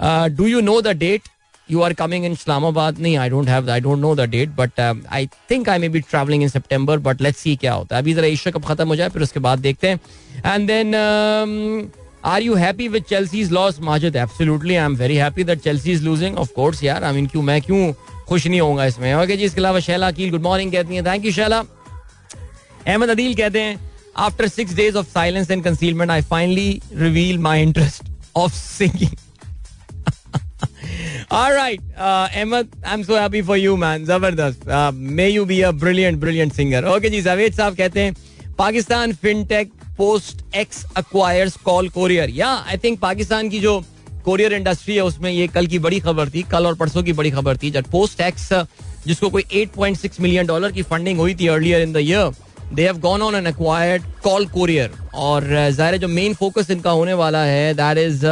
uh, 0.00 0.28
Do 0.28 0.46
you 0.46 0.60
know 0.60 0.80
the 0.80 0.94
date 0.94 1.22
you 1.68 1.82
are 1.82 1.94
coming 1.94 2.24
in 2.24 2.32
Islamabad? 2.32 2.98
नहीं, 2.98 3.18
I 3.18 3.28
don't 3.30 3.48
have 3.48 3.68
I 3.68 3.80
don't 3.80 4.00
know 4.00 4.14
the 4.14 4.26
date, 4.26 4.54
but 4.56 4.78
um, 4.78 5.06
I 5.10 5.28
think 5.48 5.68
I 5.68 5.78
may 5.78 5.88
be 5.88 6.02
traveling 6.02 6.42
in 6.42 6.50
September, 6.50 6.98
but 6.98 7.20
let's 7.20 7.38
see 7.46 7.56
क्या 7.56 7.72
होता 7.72 7.96
है. 7.96 8.02
अभी 8.02 8.14
जरा 8.14 8.26
Asia 8.26 8.52
cup 8.58 8.66
खत्म 8.66 8.88
हो 8.88 8.96
जाए 8.96 9.08
फिर 9.16 9.22
उसके 9.22 9.40
बाद 9.40 9.58
देखते 9.58 9.88
हैं. 9.88 10.00
And 10.44 10.68
then 10.68 10.94
um, 10.94 11.90
are 12.24 12.42
you 12.42 12.54
happy 12.54 12.88
with 12.88 13.02
Chelsea's 13.08 13.50
loss 13.52 13.80
Majid 13.80 14.16
absolutely 14.16 14.74
I 14.74 14.84
am 14.84 14.96
very 14.96 15.16
happy 15.16 15.44
that 15.44 15.60
Chelsea 15.64 15.92
is 15.92 16.02
losing 16.04 16.36
of 16.38 16.52
course 16.56 16.82
यार 16.84 17.04
आई 17.04 17.14
मीन 17.14 17.26
क्यों 17.26 17.42
मैं 17.42 17.60
क्यों 17.62 17.92
खुश 18.28 18.46
नहीं 18.46 18.60
होऊँगा 18.60 18.84
इसमें? 18.86 19.14
ओके 19.14 19.36
जी 19.36 19.44
इसके 19.44 19.60
अलावा 19.60 19.80
शैला 19.80 20.08
अकील 20.08 20.30
गुड 20.30 20.42
मॉर्निंग 20.42 20.72
कहती 20.72 20.94
हैं। 20.94 21.04
Thank 21.06 21.24
you 21.24 21.32
Shaila. 21.32 21.58
Ahmad 22.86 23.10
Adeel 23.10 23.34
कहते 23.34 23.60
हैं 23.60 23.78
after 24.26 24.48
six 24.48 24.74
days 24.74 24.96
of 24.96 25.06
silence 25.14 25.50
and 25.50 25.64
concealment 25.64 26.10
I 26.10 26.22
finally 26.30 26.80
reveal 26.94 27.38
my 27.48 27.62
interest 27.62 28.10
of 28.36 28.54
singing 28.54 29.16
All 31.38 31.52
right, 31.54 31.82
uh, 31.96 32.28
Ahmed, 32.38 32.70
I'm 32.92 33.02
so 33.08 33.16
happy 33.16 33.40
for 33.48 33.56
you, 33.56 33.74
man. 33.82 34.04
ज़बरदस्त. 34.06 34.64
Uh, 34.68 34.90
may 35.18 35.26
you 35.30 35.44
be 35.50 35.58
a 35.66 35.70
brilliant, 35.82 36.18
brilliant 36.22 36.56
singer. 36.56 36.80
Okay 36.94 37.10
जी, 37.10 37.20
जावेद 37.22 37.52
साहब 37.54 37.76
कहते 37.76 38.00
हैं 38.00 38.14
Pakistan 38.58 39.12
fintech 39.22 39.70
PostEx 40.56 40.84
acquires 40.96 41.56
call 41.64 41.88
courier 41.90 42.30
yeah 42.34 42.48
I 42.66 42.76
think 42.84 42.98
Pakistan 43.00 43.48
की 43.48 43.58
जो 43.60 43.72
courier 44.24 44.52
industry 44.52 44.94
है 44.96 45.02
उसमें 45.02 45.30
ये 45.30 45.46
कल 45.48 45.66
की 45.66 45.78
बड़ी 45.78 45.98
खबर 46.00 46.30
थी 46.30 46.42
कल 46.50 46.66
और 46.66 46.74
परसों 46.74 47.02
की 47.02 47.12
बड़ी 47.12 47.30
खबर 47.30 47.56
थी 47.56 47.70
जब 47.70 47.90
पोस्ट 47.90 48.20
एक्स 48.20 48.48
जिसको 49.06 49.28
कोई 49.30 49.42
8.6 49.56 50.20
मिलियन 50.20 50.46
डॉलर 50.46 50.72
की 50.72 50.82
फंडिंग 50.84 51.18
हुई 51.18 51.34
थी 51.34 51.46
earlier 51.48 51.82
in 51.82 51.92
the 51.92 51.96
year 51.98 52.32
they 52.72 52.86
have 52.86 52.98
gone 53.00 53.22
on 53.22 53.34
an 53.34 53.46
acquired 53.46 54.02
call 54.24 54.46
courier 54.48 54.90
और 55.14 55.42
uh, 55.42 55.70
ज़ाहिर 55.70 55.96
जो 55.98 56.08
मेन 56.08 56.34
फोकस 56.34 56.70
इनका 56.70 56.90
होने 56.92 57.12
वाला 57.14 57.44
है 57.44 57.74
that 57.74 57.98
is 57.98 58.26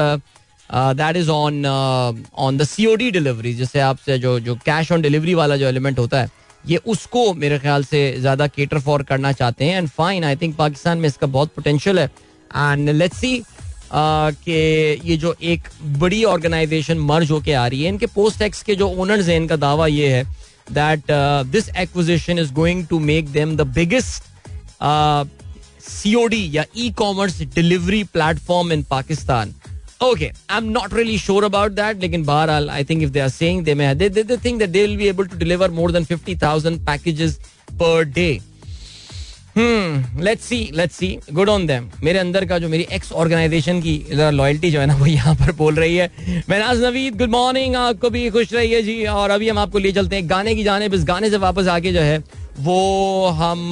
that 0.97 1.17
is 1.17 1.31
on 1.31 1.65
on 1.67 2.59
the 2.59 2.65
COD 2.67 3.11
delivery 3.11 3.55
जिससे 3.55 3.81
आपसे 3.83 4.19
जो 4.19 4.39
जो 4.41 4.55
कैश 4.67 4.93
ऑन 4.93 5.03
डिलीवरी 5.03 5.35
वाला 5.35 5.57
जो 5.57 5.69
एलिमेंट 5.69 5.99
होता 5.99 6.21
है 6.21 6.31
ये 6.65 6.77
उसको 6.87 7.33
मेरे 7.35 7.59
ख्याल 7.59 7.85
से 7.85 8.01
ज़्यादा 8.21 8.47
केटर 8.47 8.79
फॉर 8.81 9.03
करना 9.03 9.33
चाहते 9.33 9.65
हैं. 9.65 9.79
And 9.79 9.89
fine 9.89 10.25
I 10.25 10.37
think 10.37 10.57
Pakistan 10.57 10.99
में 10.99 11.09
इसका 11.09 11.27
बहुत 11.29 11.55
पोटेंशियल 11.55 11.99
है. 11.99 12.07
एंड 12.57 12.91
लेट्स 12.91 13.19
सी 13.19 13.43
कि 13.93 14.53
ये 15.05 15.17
जो 15.17 15.35
एक 15.43 15.69
बड़ी 15.99 16.23
ऑर्गेनाइजेशन 16.25 16.99
मर्ज 17.01 17.31
होके 17.31 17.53
आ 17.53 17.67
रही 17.67 17.83
है, 17.83 17.89
इनके 17.89 18.07
पोस्ट 18.07 18.43
एक्स 18.43 18.63
के 18.63 18.75
जो 18.77 18.89
ओनर्स 18.91 19.29
हैं, 19.29 19.37
इनका 19.37 19.57
दावा 19.57 19.87
ये 19.87 20.09
है 20.15 20.25
that 20.71 21.11
this 21.53 21.69
acquisition 21.79 22.39
is 22.39 22.53
going 22.55 22.87
to 22.87 22.99
make 23.01 23.29
them 23.33 23.57
the 23.57 23.67
biggest 23.75 24.23
COD 25.83 26.49
या 26.53 26.65
e 26.77 26.91
commerce 26.97 27.41
delivery 27.55 28.03
platform 28.13 28.73
in 28.73 28.83
Pakistan 28.91 29.55
Okay, 30.01 30.33
I'm 30.49 30.73
not 30.73 30.93
really 30.93 31.17
sure 31.17 31.45
about 31.45 31.75
that. 31.75 31.99
Lekin 31.99 32.25
Bahral, 32.25 32.69
I 32.69 32.85
think 32.85 33.03
if 33.03 33.13
they 33.13 33.21
are 33.21 33.29
saying 33.29 33.65
they 33.65 33.75
may, 33.75 33.95
they, 33.95 34.09
they, 34.09 34.23
they 34.23 34.37
think 34.37 34.61
that 34.61 34.73
they 34.73 34.87
will 34.87 34.97
be 34.97 35.09
able 35.09 35.27
to 35.27 35.37
deliver 35.37 35.69
more 35.69 35.91
than 35.91 36.05
50,000 36.05 36.79
packages 36.85 37.41
per 37.79 38.05
day. 38.05 38.41
Hmm 39.57 40.23
let's 40.23 40.45
see 40.45 40.59
let's 40.75 40.97
see 40.97 41.09
good 41.35 41.49
on 41.49 41.67
them 41.67 41.89
मेरे 42.05 42.19
अंदर 42.19 42.45
का 42.47 42.59
जो 42.59 42.69
मेरी 42.69 42.87
ex 42.93 43.11
organisation 43.13 43.81
की 43.83 43.95
loyalty 44.13 44.71
जो 44.71 44.81
है 44.81 44.87
ना 44.87 44.95
वो 44.97 45.07
यहाँ 45.07 45.35
पर 45.35 45.53
बोल 45.53 45.75
रही 45.75 45.97
है 45.97 46.43
नाज 46.51 46.85
नवीद 46.85 47.17
गुड 47.19 47.31
मॉर्निंग 47.31 47.75
आपको 47.77 48.11
भी 48.11 48.29
खुश 48.31 48.53
रहिए 48.53 48.83
जी 48.83 49.05
और 49.13 49.31
अभी 49.31 49.49
हम 49.49 49.59
आपको 49.59 49.79
ले 49.79 49.93
चलते 49.93 50.17
हैं 50.17 50.29
गाने 50.31 50.55
की 50.55 50.65
जाने 50.65 50.87
इस 50.97 51.05
गाने 51.07 51.31
से 51.31 51.37
वापस 51.47 51.69
आके 51.69 51.93
जो 51.93 52.01
है 52.01 52.23
वो 52.61 53.27
हम 53.41 53.71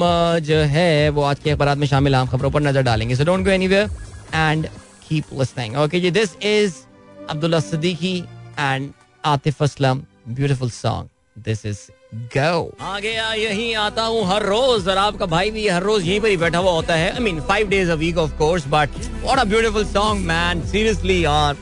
जो 0.49 0.57
है 0.75 1.09
वो 1.09 1.23
आज 1.29 1.39
के 1.43 1.51
अखबार 1.51 1.75
में 1.75 1.87
शामिल 1.87 2.15
आम 2.15 2.27
खबरों 2.27 2.51
पर 2.51 2.61
नज़र 2.61 2.81
डालेंगे 2.89 3.15
so 3.15 3.25
don't 3.25 3.45
go 3.45 3.51
anywhere 3.51 3.89
and 4.35 4.67
keep 5.09 5.31
listening. 5.31 5.77
Okay, 5.77 5.99
ji, 5.99 6.09
this 6.11 6.35
is 6.41 6.85
Abdullah 7.29 7.57
Siddiqui 7.59 8.15
and 8.57 8.93
Atif 9.23 9.61
Aslam. 9.67 10.05
Beautiful 10.33 10.69
song. 10.71 11.09
This 11.37 11.63
is 11.65 11.89
Go. 12.33 12.71
आ 12.81 12.99
गया 12.99 13.31
यही 13.33 13.73
आता 13.75 14.03
हूँ 14.03 14.23
हर 14.27 14.43
रोज 14.45 14.87
और 14.89 14.97
आपका 14.97 15.25
भाई 15.25 15.49
भी 15.51 15.67
हर 15.67 15.83
रोज 15.83 16.07
यहीं 16.07 16.19
पर 16.21 16.27
ही 16.27 16.37
बैठा 16.37 16.57
हुआ 16.57 16.71
होता 16.71 16.95
है 16.95 17.11
I 17.11 17.23
mean 17.23 17.39
five 17.47 17.67
days 17.69 17.89
a 17.91 17.95
week 18.03 18.17
of 18.17 18.37
course 18.37 18.67
but 18.67 18.89
what 19.23 19.39
a 19.39 19.43
beautiful 19.43 19.85
song 19.85 20.25
man 20.25 20.61
seriously 20.67 21.23
यार 21.23 21.55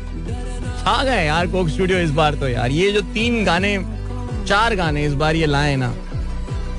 छा 0.83 1.03
गए 1.03 1.25
यार 1.25 1.47
कोक 1.51 1.69
स्टूडियो 1.69 1.99
इस 1.99 2.11
बार 2.19 2.35
तो 2.39 2.47
यार 2.47 2.71
ये 2.71 2.91
जो 2.91 3.01
तीन 3.13 3.43
गाने 3.45 3.77
चार 4.47 4.75
गाने 4.75 5.05
इस 5.05 5.13
बार 5.23 5.35
ये 5.35 5.45
लाए 5.45 5.75
ना 5.75 5.93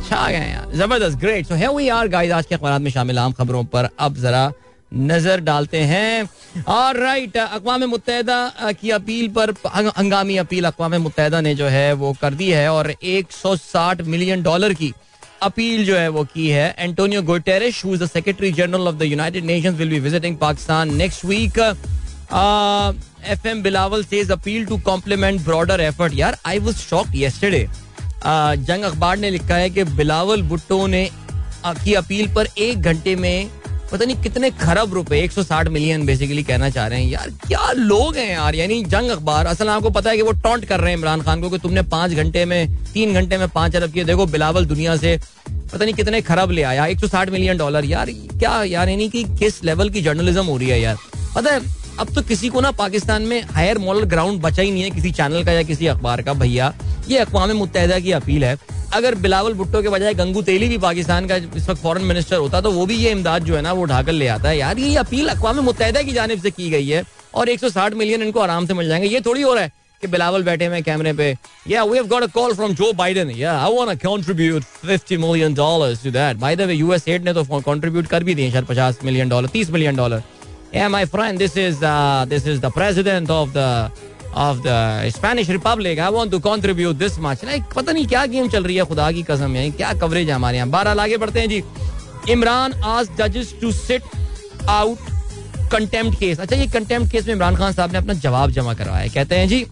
छा 0.09 0.27
गए 0.31 0.47
यार 0.51 0.71
ज़बरदस्त 0.77 1.19
ग्रेट 1.21 1.47
सो 1.47 1.55
है 1.55 1.75
वी 1.77 1.89
आर 1.99 2.09
गाइस 2.09 2.33
आज 2.33 2.47
के 2.47 2.55
अखबार 2.55 2.79
में 2.79 2.91
शामिल 2.91 3.19
आम 3.19 3.33
खबरों 3.41 3.65
पर 3.75 3.89
अब 3.99 4.17
जरा 4.19 4.51
नज़र 4.93 5.41
डालते 5.41 5.79
हैं। 5.83 6.29
और 6.69 6.97
राइट 6.97 7.37
अकवा 7.37 7.77
मुतहदा 7.79 8.73
की 8.81 8.91
अपील 8.91 9.29
पर 9.29 9.51
हंगामी 9.99 10.37
अपील 10.39 10.65
अकवा 10.65 10.89
मुतहदा 10.89 11.41
ने 11.41 11.55
जो 11.55 11.67
है 11.69 11.93
वो 11.95 12.13
कर 12.21 12.35
दी 12.35 12.51
है 12.51 12.69
और 12.73 12.91
160 12.93 14.01
मिलियन 14.05 14.43
डॉलर 14.43 14.75
की 14.75 14.93
अपील 15.43 15.85
जो 15.87 15.97
है 15.97 16.09
वो 16.09 16.25
की 16.25 16.49
है। 16.49 16.75
Antonio 16.79 17.23
Guterres 17.23 17.85
who 17.85 17.97
the 17.97 18.07
secretary 18.09 18.53
general 18.53 18.89
of 18.89 18.95
the 18.95 19.03
United 19.03 19.45
Nations 19.45 19.77
will 19.79 19.89
be 19.89 20.01
visiting 20.01 20.37
Pakistan 20.39 20.95
next 20.97 21.25
week 21.25 21.59
F 23.31 23.49
M 23.49 23.63
Bilawal 23.63 24.05
says 24.05 24.31
appeal 24.31 24.65
to 24.67 24.79
complement 24.85 25.41
broader 25.45 25.81
effort 25.81 26.15
यार 26.15 26.37
आई 26.47 26.59
वाज 26.59 26.77
शॉक्ड 26.77 27.17
यस्टरडे 27.17 27.67
जंग 28.25 28.85
अखबार 28.85 29.19
ने 29.19 29.31
लिखा 29.31 29.55
है 29.55 29.71
कि 29.71 29.85
बिलावल 29.93 30.43
भुट्टो 30.49 30.87
ने 30.87 31.09
की 31.67 31.95
अपील 31.95 32.35
पर 32.35 32.49
एक 32.59 32.83
घंटे 32.83 33.15
में 33.17 33.51
पता 33.93 34.05
नहीं 34.05 34.17
कितने 34.17 34.51
खरब 34.51 34.95
रुपए 34.95 35.21
160 35.23 35.69
मिलियन 35.69 36.07
बेसिकली 36.07 36.43
कहना 36.43 36.71
चाह 36.71 36.87
रहे 36.87 37.03
हैं। 37.03 37.11
यार, 37.11 37.31
क्या 37.47 37.73
लोग 37.73 38.17
हैं 38.17 38.31
यार? 38.33 38.55
यानी 38.55 38.83
जंग 38.85 39.11
अखबार, 39.11 39.47
असल 39.47 39.69
आपको 39.69 39.91
पता 39.91 40.11
है 40.11 40.17
कि 40.17 40.23
वो 40.23 40.33
टॉन्ट 40.33 40.65
कर 40.65 40.81
रहे 40.81 40.91
हैं 40.91 40.99
इमरान 40.99 41.23
खान 41.23 41.41
को 41.41 41.51
कि 41.51 41.59
तुमने 41.59 41.83
पाँच 41.83 42.13
घंटे 42.13 42.45
में, 42.45 42.77
तीन 42.93 43.15
घंटे 43.15 43.39
में 43.39 43.49
पाँच 43.49 43.77
अरब 43.77 43.93
किए। 43.93 44.05
देखो, 44.05 44.27
बिलावल 44.27 44.67
दुनिया 44.67 44.97
से 44.97 45.19
पता 45.73 45.85
नहीं 45.85 45.95
कितने 45.95 46.21
खरब 46.21 46.51
ले 46.51 46.63
आया 46.63 46.87
160 46.87 47.31
मिलियन 47.31 47.59
डॉलर 47.59 47.85
यार, 47.85 48.11
क्या 48.11 48.63
यार, 48.65 48.89
यानी 48.89 49.09
कि 49.09 49.25
किस 49.25 49.65
लेवल 49.65 49.91
की 49.91 50.03
जर्नलिज्म 50.03 50.45
हो 50.45 50.57
रही 50.57 50.69
है 50.69 50.81
यार? 50.81 50.97
पता 51.35 51.55
है 51.55 51.61
अब 52.01 52.13
तो 52.15 52.23
किसी 52.23 52.49
को 52.49 52.61
ना 52.61 52.71
पाकिस्तान 52.71 53.23
में 53.23 53.43
हायर 53.51 53.79
मॉरल 53.79 54.05
ग्राउंड 54.05 54.41
बचा 54.41 54.63
ही 54.63 54.71
नहीं 54.71 54.83
है 54.83 54.91
किसी 54.91 55.11
चैनल 55.11 55.45
का 55.45 55.53
या 55.53 55.63
किसी 55.63 55.87
अखबार 55.87 56.23
का, 56.23 56.33
भैया। 56.33 56.73
ये 57.09 57.19
अकवा 57.19 57.47
मुतहदा 57.47 57.99
की 58.01 58.13
अपील 58.13 58.45
है। 58.45 58.57
अगर 58.95 59.15
बिलावल 59.15 59.55
भुट्टो 59.55 59.83
के 59.83 59.89
बजाय 59.89 60.15
गंगू 60.15 60.43
तेली 60.43 60.69
भी 60.69 60.79
पाकिस्तान 60.79 61.27
का 61.27 61.37
इस 61.37 61.69
वक्त 61.69 61.81
फॉरन 61.83 62.03
मिनिस्टर 62.05 62.37
होता 62.37 62.61
तो 62.61 62.71
वो 62.71 62.85
भी 62.87 62.97
ये 62.97 63.11
इमदाद 63.11 63.45
जो 63.45 63.57
है 63.57 63.63
ना, 63.63 63.73
वो 63.73 63.85
ढाकर 63.85 64.13
ले 64.13 64.29
आता 64.29 64.49
है। 64.49 64.59
यार, 64.59 64.79
ये 64.79 64.97
अपील 64.97 65.29
अकवा 65.29 65.53
मुतहदा 65.53 66.03
की 66.03 66.13
जानब 66.13 66.43
से 66.43 66.51
की 66.51 66.71
गई 66.71 66.89
है 66.89 67.03
और 67.35 67.49
160 67.49 67.95
मिलियन 67.95 68.23
इनको 68.23 68.41
आराम 68.41 68.67
से 68.67 68.75
मिल 68.75 68.89
जाएँगे। 68.89 69.09
ये 69.09 69.21
थोड़ी 69.21 69.43
हो 69.43 69.55
रहा 69.55 69.63
है 69.63 69.73
कि 70.03 70.07
बिलावल 70.07 70.43
बैठे 70.43 70.67
हुए 70.67 70.81
कैमरे 70.83 71.13
पे। 71.13 71.35
Yeah 71.69 71.85
we 71.85 71.97
have 71.97 72.07
got 72.09 72.23
a 72.23 72.27
call 72.35 72.55
from 72.55 72.75
Joe 72.75 72.93
Biden 72.93 73.31
yeah 73.31 73.59
I 73.59 73.77
want 73.77 74.03
to 74.03 74.09
contribute 74.09 74.65
50 74.87 75.17
million 75.19 75.55
dollars 75.55 76.03
to 76.05 76.11
that 76.11 76.37
by 76.37 76.57
the 76.57 76.61
way 76.61 76.75
US 76.75 77.09
aid 77.09 77.25
ने 77.25 77.35
तो 77.35 77.45
कंट्रीब्यूट 77.61 78.07
कर 78.07 78.25
भी 78.25 78.35
दिए 78.35 78.51
शायद 78.53 78.67
50 78.67 79.05
million 79.05 79.29
dollar 79.29 79.49
30 79.57 79.71
million 79.71 79.97
dollar 79.97 80.23
yeah 80.75 80.89
my 80.89 81.05
friend 81.07 81.39
this 81.39 81.57
is 81.59 81.79
this 82.31 82.47
is 82.47 82.61
the 82.61 82.71
president 82.73 83.31
of 83.31 83.51
the 83.57 83.91
of 84.37 84.59
the 84.59 85.11
Spanish 85.17 85.51
republic 85.51 85.99
I 85.99 86.11
want 86.13 86.31
to 86.31 86.39
contribute 86.39 86.97
this 86.97 87.19
much 87.19 87.45
like 87.45 87.75
पता 87.77 87.93
नहीं 87.93 88.07
क्या 88.07 88.25
game 88.27 88.49
चल 88.49 88.65
रही 88.65 88.77
है, 88.77 88.85
खुदा 88.85 89.11
की 89.13 89.23
कसम 89.23 89.57
है 89.57 89.71
क्या 89.71 89.93
कवरेज 90.01 90.29
है 90.29 90.35
हमारे 90.35 90.57
यहाँ। 90.57 90.69
बारह 90.71 91.03
आगे 91.03 91.17
बढ़ते 91.17 91.41
हैं 91.41 91.49
जी। 91.49 91.63
इमरान 92.31 92.73
आज 92.85 93.09
जजेस 93.19 93.55
to 93.61 93.73
sit 93.73 94.03
out 94.69 94.99
contempt 95.73 96.19
case 96.19 96.41
अच्छा 96.41 96.57
ये 96.57 96.67
कंटेम्प्ट 96.67 97.13
केस 97.13 97.27
में 97.27 97.35
इमरान 97.35 97.57
खान 97.57 97.73
साहब 97.73 97.93
ने 97.93 97.99
अपना 97.99 98.15
जवाब 98.25 98.51
जमा 98.51 98.75
करवाया 98.75 99.09
कहते 99.15 99.37
हैं 99.37 99.49
जी 99.49 99.67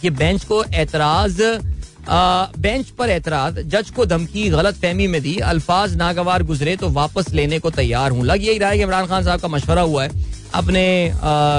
कि 0.00 0.10
बेंच 0.10 0.44
को 0.44 0.62
एतराज़ 0.74 1.42
बेंच 2.10 2.88
पर 2.88 3.10
एतराज़ 3.10 3.58
जज 3.62 3.90
को 3.90 4.04
धमकी 4.06 4.48
गलत 4.50 4.74
फहमी 4.76 5.06
में 5.06 5.20
दी 5.22 5.36
अल्फाज 5.46 5.94
नागवार 5.96 6.42
गुजरे 6.42 6.76
तो 6.76 6.88
वापस 6.90 7.32
लेने 7.32 7.58
को 7.58 7.70
तैयार 7.70 8.10
हूँ। 8.10 8.24
लग 8.24 8.44
यही 8.44 8.58
रहा 8.58 8.70
है 8.70 8.76
कि 8.76 8.82
इमरान 8.82 9.06
खान 9.06 9.24
साहब 9.24 9.40
का 9.40 9.48
मशवरा 9.48 9.82
हुआ 9.82 10.04
है। 10.04 10.38
अपने 10.54 11.12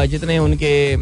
जितने 0.08 0.38
उनके 0.40 0.96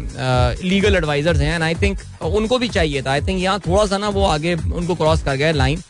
लीगल 0.64 0.96
एडवाइजर्स 0.96 1.40
हैं 1.40 1.60
आई 1.60 1.74
थिंक 1.74 1.98
उनको 2.22 2.58
भी 2.58 2.68
चाहिए 2.68 3.02
था। 3.02 3.10
आई 3.10 3.20
थिंक 3.20 3.40
यहाँ 3.42 3.58
थोड़ा 3.60 3.86
सा 3.86 3.98
ना 3.98 4.08
वो 4.08 4.24
आगे 4.26 4.54
उनको 4.54 4.94
क्रॉस 4.94 5.22
कर 5.22 5.36
गए 5.36 5.52
लाइन 5.52 5.82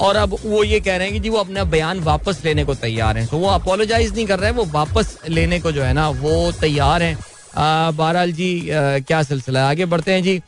और 0.00 0.16
अब 0.16 0.36
वो 0.44 0.62
ये 0.64 0.80
कह 0.80 0.96
रहे 0.96 1.06
हैं 1.06 1.14
कि 1.14 1.20
जी 1.20 1.28
वो 1.28 1.38
अपना 1.38 1.64
बयान 1.66 2.00
वापस 2.00 2.42
लेने 2.44 2.64
को 2.64 2.74
तैयार 2.74 3.18
हैं। 3.18 3.26
तो 3.26 3.38
वो 3.38 3.48
अपोलोजाइज 3.48 4.14
नहीं 4.14 4.26
कर 4.26 4.38
रहे 4.38 4.50
हैं 4.50 4.56
वो 4.56 4.64
वापस 4.72 5.16
लेने 5.28 5.60
को 5.60 5.72
जो 5.72 5.82
है 5.82 5.92
ना 5.92 6.08
वो 6.10 6.52
तैयार 6.60 7.02
हैं। 7.02 7.16
बहरहाल 7.56 8.32
जी 8.32 8.50
आ, 8.60 8.98
क्या 9.00 9.22
सिलसिला 9.22 9.60
है? 9.60 9.66
आगे 9.66 9.86
बढ़ते 9.86 10.12
हैं 10.12 10.22
जी। 10.22 10.40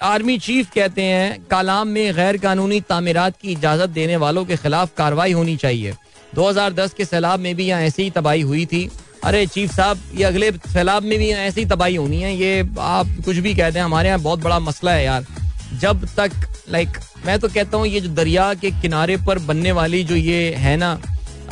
आर्मी 0.00 0.36
चीफ 0.38 0.70
कहते 0.74 1.02
हैं 1.02 1.46
कालाम 1.50 1.88
में 1.88 2.14
गैर 2.16 2.36
कानूनी 2.38 2.80
तामीरत 2.80 3.36
की 3.42 3.52
इजाज़त 3.52 3.90
देने 3.90 4.16
वालों 4.16 4.44
के 4.44 4.56
खिलाफ 4.56 4.90
कार्रवाई 4.96 5.32
होनी 5.32 5.56
चाहिए। 5.56 5.94
2010 6.34 6.92
के 6.94 7.04
सैलाब 7.04 7.40
में 7.40 7.54
भी 7.56 7.66
यहाँ 7.66 7.82
ऐसी 7.82 8.02
ही 8.02 8.10
तबाही 8.10 8.40
हुई 8.40 8.66
थी। 8.66 8.88
अरे 9.24 9.44
चीफ 9.46 9.72
साहब 9.72 10.02
ये 10.14 10.24
अगले 10.24 10.50
सैलाब 10.72 11.02
में 11.02 11.18
भी 11.18 11.30
ऐसी 11.30 11.64
तबाही 11.64 11.96
होनी 11.96 12.20
है 12.22 12.34
ये 12.36 12.68
आप 12.80 13.06
कुछ 13.24 13.36
भी 13.36 13.54
कहते 13.54 13.78
हैं 13.78 13.84
हमारे 13.84 14.08
यहाँ 14.08 14.20
बहुत 14.20 14.42
बड़ा 14.42 14.58
मसला 14.60 14.92
है 14.92 15.04
यार। 15.04 15.26
जब 15.80 16.06
तक 16.16 16.32
लाइक 16.68 16.98
मैं 17.26 17.38
तो 17.38 17.48
कहता 17.48 17.76
हूँ 17.76 17.86
ये 17.86 18.00
जो 18.00 18.08
दरिया 18.14 18.52
के 18.54 18.70
किनारे 18.80 19.16
पर 19.26 19.38
बनने 19.46 19.72
वाली 19.72 20.04
जो 20.04 20.16
ये 20.16 20.50
है 20.56 20.76
ना 20.76 20.98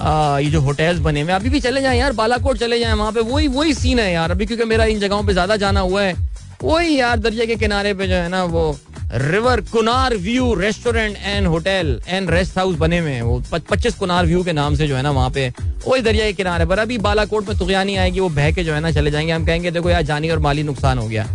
आ, 0.01 0.39
ये 0.39 0.51
जो 0.51 0.61
होटल्स 0.61 0.99
बने 1.01 1.21
हुए 1.23 1.33
अभी 1.33 1.51
भी 1.51 1.61
चले 1.61 1.81
जाएँ 1.81 1.99
यार 1.99 2.13
बालाकोट 2.13 2.59
चले 2.59 2.79
जाएँ 2.79 2.95
वहाँ 2.95 3.13
पे 3.13 3.21
वही 3.23 3.49
वही 3.51 3.75
सीन 3.75 3.99
है 3.99 4.13
यार। 4.13 4.31
अभी 4.31 4.47
क्योंकि 4.47 4.65
मेरा 4.65 4.85
इन 4.85 5.01
जगहों 5.01 5.23
पे 5.27 5.33
ज़्यादा 5.33 5.57
जाना 5.57 5.81
हुआ 5.81 6.03
है 6.03 6.15
वही 6.63 6.99
यार 7.01 7.19
दरिया 7.19 7.45
के 7.47 7.57
किनारे 7.57 7.93
पे 7.95 8.07
जो 8.09 8.15
है 8.15 8.29
ना 8.29 8.43
वो 8.45 8.79
river 9.13 9.61
Kunar 9.61 10.15
view 10.17 10.55
restaurant 10.55 11.17
and 11.17 11.47
hotel 11.47 12.01
and 12.09 12.31
rest 12.31 12.57
house 12.59 12.77
बने 12.77 12.99
हुए 12.99 13.11
हैं 13.11 13.23
वो 13.23 13.43
पच्चीस 13.51 13.95
कुनार 13.95 14.27
व्यू 14.27 14.43
के 14.45 14.53
नाम 14.53 14.75
से 14.75 14.87
जो 14.89 14.97
है 14.97 15.03
ना 15.03 15.11
वहाँ 15.11 15.31
पे। 15.31 15.49
वही 15.87 16.03
दरिया 16.03 16.25
के 16.25 16.33
किनारे 16.33 16.67
पर। 16.67 16.79
अभी 16.79 16.99
बालाकोट 16.99 17.49
में 17.49 17.59
तुगयानी 17.59 17.97
आएगी, 17.97 18.21
वो 18.21 18.29
बह 18.29 18.51
के 18.53 18.65
जो 18.65 18.75
है 18.75 18.81
ना 18.81 18.91
चले 18.91 19.11
जाएँगे। 19.11 19.33
हम 19.33 19.47
कहेंगे, 19.47 19.71
देखो 19.71 19.91
यार, 19.91 20.03
जानी 20.03 20.31
और 20.31 20.39
माली 20.39 20.63
नुकसान 20.63 20.99
हो 20.99 21.07
गया। 21.09 21.27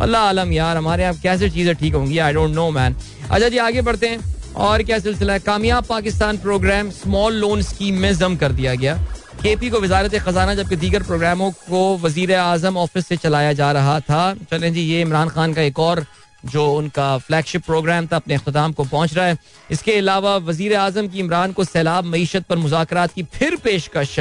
अल्लाह 0.00 0.22
आलम 0.22 0.52
यार, 0.52 0.76
हमारे 0.76 1.02
यहाँ 1.02 1.14
कैसे 1.14 1.50
चीज़ें 1.50 1.74
ठीक 1.74 1.94
होंगी? 1.94 2.18
आई 2.18 2.32
डोंट 2.32 2.54
नो 2.54 2.70
मैन 2.70 2.96
अच्छा 3.30 3.48
जी, 3.48 3.58
आगे 3.58 3.82
बढ़ते 3.82 4.08
हैं। 4.08 4.54
और 4.56 4.82
क्या 4.82 4.98
सिलसिला 4.98 5.32
है? 5.32 5.38
Kamyab 5.38 5.84
Pakistan 5.84 6.38
program 6.38 6.90
small 6.90 7.34
loan 7.34 7.62
scheme 7.62 7.98
में 7.98 8.12
जम 8.14 8.36
कर 8.36 8.52
दिया 8.52 8.74
गया। 8.74 8.98
के 9.38 9.54
पी 9.56 9.68
को 9.70 9.80
वजारत 9.80 10.14
खजाना 10.18 10.54
जबकि 10.54 10.76
दीगर 10.76 11.02
प्रोग्रामों 11.02 11.50
को 11.50 11.80
वज़ीर 11.98 12.34
आज़म 12.34 12.76
ऑफ़िस 12.78 13.06
से 13.06 13.16
चलाया 13.16 13.52
जा 13.52 13.70
रहा 13.72 13.98
था। 14.00 14.34
चलें 14.50 14.72
जी, 14.72 14.80
ये 14.82 15.00
इमरान 15.00 15.28
खान 15.28 15.52
का 15.54 15.62
एक 15.62 15.78
और 15.78 16.04
जो 16.44 16.66
उनका 16.72 17.06
फ्लैगशिप 17.18 17.64
प्रोग्राम 17.66 18.06
था, 18.06 18.16
अपने 18.16 18.34
अख्ताम 18.34 18.72
को 18.72 18.84
पहुँच 18.84 19.14
रहा 19.14 19.26
है। 19.26 19.36
इसके 19.70 19.96
अलावा 19.98 20.36
वज़ीर 20.38 20.74
आज़म 20.76 21.08
की 21.08 21.18
इमरान 21.20 21.52
को 21.52 21.64
सैलाब 21.64 22.04
मीशत 22.06 22.44
पर 22.48 22.56
मुजाकर 22.56 23.06
की 23.06 23.22
फिर 23.24 23.56
पेशकश। 23.56 24.18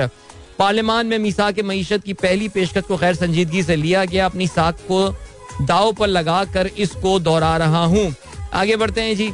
पार्लियामान 0.60 1.08
में 1.08 1.18
मीसा 1.20 1.50
के 1.52 1.64
मीशत 1.64 2.04
की 2.04 2.14
पहली 2.16 2.50
पेशकश 2.50 2.84
को 2.84 2.98
गैर 2.98 3.16
संजीदगी 3.16 3.64
से 3.64 3.76
लिया 3.76 4.06
गया। 4.06 4.26
अपनी 4.26 4.48
साख 4.48 4.86
को 4.88 5.10
दाव 5.64 5.92
पर 5.94 6.08
लगा 6.08 6.44
कर 6.54 6.68
इसको 6.68 7.20
दोहरा 7.20 7.56
रहा 7.58 7.84
हूँ। 7.86 8.14
आगे 8.54 8.76
बढ़ते 8.76 9.02
हैं 9.02 9.16
जी। 9.16 9.32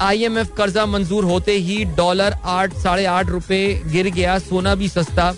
आईएमएफ 0.00 0.52
कर्जा 0.56 0.84
मंजूर 0.86 1.24
होते 1.24 1.52
ही 1.58 1.84
डॉलर 1.96 2.34
आठ 2.44 2.74
साढ़े 2.74 3.04
आठ 3.06 3.28
रुपए 3.28 3.60
गिर 3.86 4.08
गया 4.10 4.38
सोना 4.38 4.74
भी 4.74 4.88
सस्ता। 4.88 5.32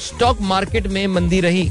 स्टॉक 0.00 0.40
मार्केट 0.42 0.86
में 0.86 1.06
मंदी 1.06 1.40
रही। 1.40 1.68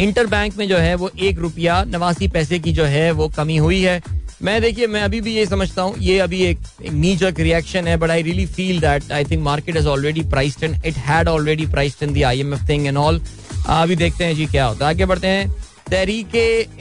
इंटर 0.00 0.26
बैंक 0.26 0.56
में 0.58 0.66
जो 0.68 0.76
है 0.78 0.94
वो 0.94 1.10
एक 1.20 1.38
रुपया 1.38 1.82
नवासी 1.84 2.28
पैसे 2.28 2.58
की 2.58 2.72
जो 2.72 2.84
है 2.84 3.10
वो 3.12 3.28
कमी 3.28 3.56
हुई 3.56 3.80
है। 3.80 4.00
मैं 4.42 4.60
देखिए 4.62 4.86
मैं 4.86 5.02
अभी 5.02 5.20
भी 5.20 5.34
ये 5.34 5.46
समझता 5.46 5.82
हूँ 5.82 5.94
ये 5.98 6.18
अभी 6.18 6.42
एक, 6.44 6.58
नीजक 6.92 7.40
रिएक्शन 7.40 7.88
है 7.88 7.96
but 7.96 8.10
I 8.10 8.22
really 8.22 8.46
feel 8.46 8.80
that 8.80 9.12
I 9.12 9.24
think 9.24 9.42
market 9.42 9.76
is 9.76 9.86
already 9.88 10.22
priced 10.30 10.64
in 10.64 10.74
it 10.86 10.96
had 10.98 11.28
already 11.28 11.66
priced 11.66 12.02
in 12.02 12.14
the 12.14 12.22
IMF 12.24 12.68
thing 12.68 12.86
and 12.86 12.96
all 12.98 13.20
अभी 13.66 13.96
देखते 13.96 14.24
हैं 14.24 14.34
जी 14.36 14.46
क्या 14.46 14.64
होता 14.66 14.86
है। 14.86 14.94
आगे 14.94 15.06
बढ़ते 15.06 15.28
हैं। 15.28 15.50
तहरीक 15.90 16.34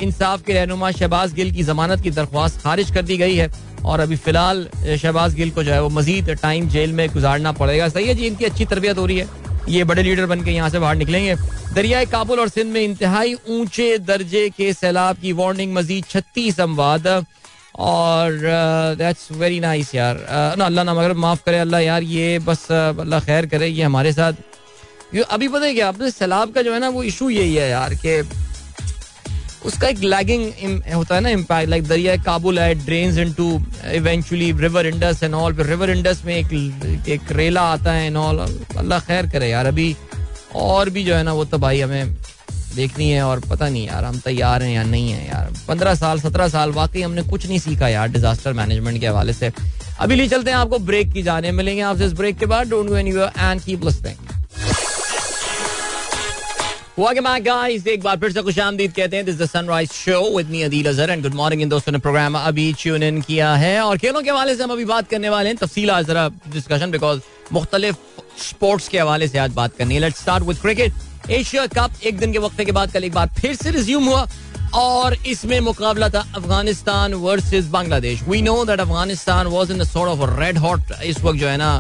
इंसाफ 0.04 0.43
के 0.45 0.54
रहनुमा 0.54 0.91
शहबाज 0.91 1.34
गिल 1.34 1.52
की 1.52 1.63
जमानत 1.63 2.02
की 2.02 2.12
दरख्वास्त 2.12 2.62
खारिज 2.62 2.91
कर 2.91 3.02
दी 3.02 3.17
गई 3.17 3.36
है। 3.36 3.50
और 3.86 4.00
अभी 4.00 4.15
फ़िलहाल 4.17 4.67
शहबाज 4.98 5.36
गिल 5.36 5.52
को 5.52 5.63
जो 5.63 5.72
है 5.72 5.82
वो 5.82 5.89
मजीद 5.89 6.30
टाइम 6.41 6.67
जेल 6.70 6.94
में 6.94 7.08
गुजारना 7.13 7.52
पड़ेगा। 7.54 7.88
सही 7.89 8.08
है 8.08 8.15
जी, 8.15 8.28
इनकी 8.28 8.46
अच्छी 8.46 8.65
तरबियत 8.65 8.98
हो 8.98 9.06
रही 9.06 9.17
है। 9.17 9.28
ये 9.70 9.84
बड़े 9.84 10.04
लीडर 10.04 10.26
बन 10.26 10.44
के 10.44 10.52
यहाँ 10.52 10.70
से 10.70 10.80
बाहर 10.80 10.96
निकलेंगे। 10.96 11.36
दरियाए 11.74 12.06
काबुल 12.06 12.39
और 12.39 12.50
सिंध 12.50 12.72
में 12.74 12.82
इंतहाई 12.82 13.34
ऊँचे 13.50 13.98
दर्जे 14.00 14.50
के 14.50 14.72
सैलाब 14.74 15.17
की 15.17 15.34
वार्निंग 15.34 15.74
मजीद 15.74 16.06
छत्तीस 16.10 16.60
अमवाद 16.60 17.08
और 17.80 18.39
दैट्स 18.98 19.32
वेरी 19.32 19.60
नाइस 19.60 19.94
यार। 19.96 20.17
ना, 20.58 20.65
अल्लाह 20.65 20.84
ना 20.86 20.94
मगर 20.94 21.13
माफ़ 21.15 21.44
करे 21.46 21.60
अल्लाह 21.60 21.82
यार, 21.82 22.04
ये 22.04 22.39
बस 22.39 22.72
अल्लाह 22.72 23.20
खैर 23.20 23.46
करे, 23.46 23.67
ये 23.67 23.84
हमारे 23.84 24.13
साथ। 24.13 24.34
अभी 25.30 25.48
पता 25.48 25.65
है 25.65 25.74
क्या 25.74 25.88
आपने 25.88 26.10
सैलाब 26.12 26.52
का 26.54 26.62
जो 26.62 26.74
है 26.74 26.80
ना, 26.80 26.89
वो 26.89 27.04
इशू 27.04 27.30
यही 27.30 27.56
है 27.56 27.70
यार 27.70 27.94
कि 27.96 28.22
उसका 29.65 29.88
एक 29.88 30.00
लैगिंग 30.00 30.84
होता 30.93 31.15
है 31.15 31.21
ना 31.21 31.30
इम्पैक्ट 31.30 31.69
लाइक 31.69 31.84
दरिया 31.88 32.15
काबुल 32.24 32.60
है 32.60 32.74
drains 32.76 33.17
into 33.17 33.50
eventually 33.93 34.52
river 34.60 34.88
Indus 34.88 35.24
and 35.24 35.34
all 35.36 35.56
river 35.62 35.89
Indus 35.89 36.21
में 36.26 36.36
एक 36.36 37.08
एक 37.10 37.32
रेला 37.32 37.62
आता 37.71 37.93
है 37.93 38.06
एंड 38.08 38.17
ऑल 38.17 38.39
अल्लाह 38.39 39.00
खैर 39.00 39.30
करे 39.30 39.50
यार, 39.50 39.65
अभी 39.65 39.95
और 40.56 40.89
भी 40.89 41.04
जो 41.04 41.15
है 41.15 41.24
ना 41.24 41.34
वो 41.34 41.45
तो 41.45 41.58
भाई 41.58 41.82
हमें 41.82 42.15
देखनी 42.76 43.10
है 43.12 43.21
और 43.24 43.39
पता 43.50 43.69
नहीं 43.69 43.86
यार, 43.88 44.04
हम 44.04 44.19
तैयार 44.19 44.63
हैं 44.63 44.74
या 44.74 44.84
नहीं 44.84 45.12
है 45.12 45.28
यार। 45.28 45.54
पंद्रह 45.67 45.95
साल, 45.95 46.19
सत्रह 46.19 46.47
साल, 46.47 46.71
वाकई 46.71 47.02
हमने 47.02 47.21
कुछ 47.24 47.47
नहीं 47.47 47.60
सीखा 47.60 47.88
यार 47.88 48.08
डिजास्टर 48.10 48.54
मैनेजमेंट 48.54 49.00
के 49.00 49.08
हवाले 49.08 49.34
से। 49.34 49.52
अभी 50.00 50.15
ले 50.15 50.28
चलते 50.28 50.52
हैं 50.52 50.58
आपको 50.58 50.80
ब्रेक 50.82 51.12
की 51.13 51.24
जाने 51.24 51.52
मिलेंगे 51.52 51.82
आपसे 51.84 52.06
इस 52.06 52.13
ब्रेक 52.13 52.38
के 52.38 52.45
बाद। 52.45 52.69
Don't 52.69 52.88
go 52.88 52.95
anywhere 52.97 53.32
and 53.39 53.62
keep 53.62 53.86
listening 53.86 54.31
Guys. 57.02 57.88
एक 57.88 58.02
बार 58.04 58.18
फिर 58.20 58.32
से 58.32 58.42
खुश 58.42 58.58
आमदीद 58.60 58.92
कहते 58.94 59.16
हैं 59.16 59.26
this 59.26 59.38
the 59.38 59.46
sunrise 59.46 59.92
show 59.92 60.20
with 60.38 60.50
me 60.50 60.62
Adeel 60.62 60.88
Azhar 60.90 61.10
and 61.10 61.24
good 61.24 61.34
morning 61.36 61.62
इन 61.62 61.70
दोस्तों 61.70 61.92
ने 61.92 62.00
प्रोग्राम 62.00 62.38
अभी 62.38 62.74
ट्यून 62.82 63.04
इन 63.04 63.22
किया 63.22 63.54
है। 63.56 63.80
और 63.82 63.97
खेलों 63.97 64.22
के 64.22 64.30
हवाले 64.30 64.56
से 64.56 64.64
हम 64.64 64.72
अभी 64.72 64.86
बात 64.86 65.08
करने 65.10 65.30
वाले 65.30 65.49
हैं। 65.49 65.58
तफसील 65.58 65.91
जरा 66.04 66.28
डिस्कशन 66.54 66.91
बिकॉज़ 66.91 67.20
मुख्तलिफ़ 67.54 67.95
स्पोर्ट्स 68.41 68.88
के 68.88 68.99
हवाले 68.99 69.28
से 69.28 69.38
आज 69.38 69.54
बात 69.54 69.76
करनी 69.78 69.93
है। 69.95 70.02
Let's 70.02 70.22
start 70.22 70.43
with 70.43 70.58
cricket 70.58 71.32
Asia 71.32 71.66
cup 71.68 72.04
एक 72.04 72.18
दिन 72.18 72.32
के 72.34 72.39
वक्फे 72.39 72.66
के 72.66 72.72
बाद 72.72 72.91
कल 72.91 73.04
एक 73.04 73.14
बार 73.14 73.30
फिर 73.39 73.56
से 73.56 73.72
रिज्यूम 73.72 74.06
हुआ। 74.06 74.28
और 74.76 75.14
इसमें 75.28 75.60
मुकाबला 75.60 76.10
था 76.10 76.20
Afghanistan 76.36 77.14
versus 77.24 77.66
Bangladesh. 77.70 78.22
We 78.24 78.41
know 78.41 78.64
that 78.66 78.80
Afghanistan 78.80 79.47
was 79.47 79.72
in 79.72 79.78
the 79.78 79.88
sort 79.88 80.10
of 80.10 80.39
red 80.39 80.58
hot 80.58 80.93
इस 81.04 81.22
वक्त 81.22 81.39
जो 81.39 81.47
है 81.47 81.58
ना 81.58 81.72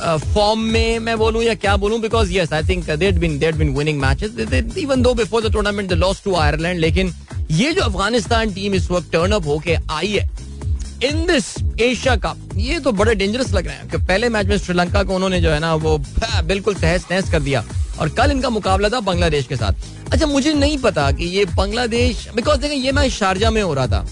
फॉर्म 0.00 0.60
में 0.62 0.98
मैं 0.98 1.16
बोलूँ 1.18 1.42
या 1.42 1.54
क्या 1.56 1.76
बोलूँ? 1.76 2.00
Because 2.00 2.32
yes 2.32 2.52
I 2.52 2.62
think 2.68 2.90
that 2.90 3.14
been 3.14 3.38
that 3.38 3.54
been 3.54 3.74
winning 3.76 4.00
matches 4.00 4.76
even 4.78 5.02
though 5.02 5.14
before 5.14 5.48
the 5.48 5.52
tournament 5.52 5.90
the 5.90 5.92
loss 5.94 6.22
to 6.24 6.34
Ireland 6.36 6.80
लेकिन 6.80 7.14
ये 7.50 7.72
जो 7.72 7.82
अफ़गानिस्तान 7.82 8.52
टीम 8.52 8.74
इस 8.74 8.90
वक्त 8.90 9.12
टर्न 9.12 9.32
अप 9.32 9.46
होके 9.46 9.76
आई 9.90 10.08
है 10.08 10.28
इन 11.04 11.24
दिस 11.26 11.54
एशिया 11.80 12.16
कप 12.16 12.56
ये 12.56 12.78
तो 12.80 12.92
बड़े 12.92 13.14
डेंजरस 13.14 13.52
लग 13.54 13.66
रहे 13.66 13.74
हैं, 13.74 13.88
कि 13.90 13.96
पहले 13.98 14.28
मैच 14.28 14.46
में 14.46 14.56
श्रीलंका 14.58 15.02
को 15.02 15.14
उन्होंने 15.14 15.40
जो 15.40 15.50
है 15.50 15.58
ना, 15.60 15.74
वो 15.74 15.98
बिल्कुल 15.98 16.74
तहस 16.74 17.06
नहस 17.10 17.30
कर 17.30 17.42
दिया, 17.42 17.64
और 18.00 18.08
कल 18.10 18.30
इनका 18.30 18.50
मुकाबला 18.50 18.88
था 18.88 19.00
बांग्लादेश 19.00 19.46
के 19.46 19.56
साथ। 19.56 20.12
अच्छा 20.12 20.26
मुझे 20.26 20.52
नहीं 20.54 20.78
पता 20.78 21.10
कि 21.12 21.24
ये 21.26 21.44
बांग्लादेश 21.46 22.26
बिकॉज़ 22.36 22.60
देखें 22.60 22.76
ये 22.76 22.92
मैच 22.92 23.12
शारजा 23.12 23.50
में 23.50 23.62
हो 23.62 23.74
रहा 23.74 23.86
था। 23.86 24.06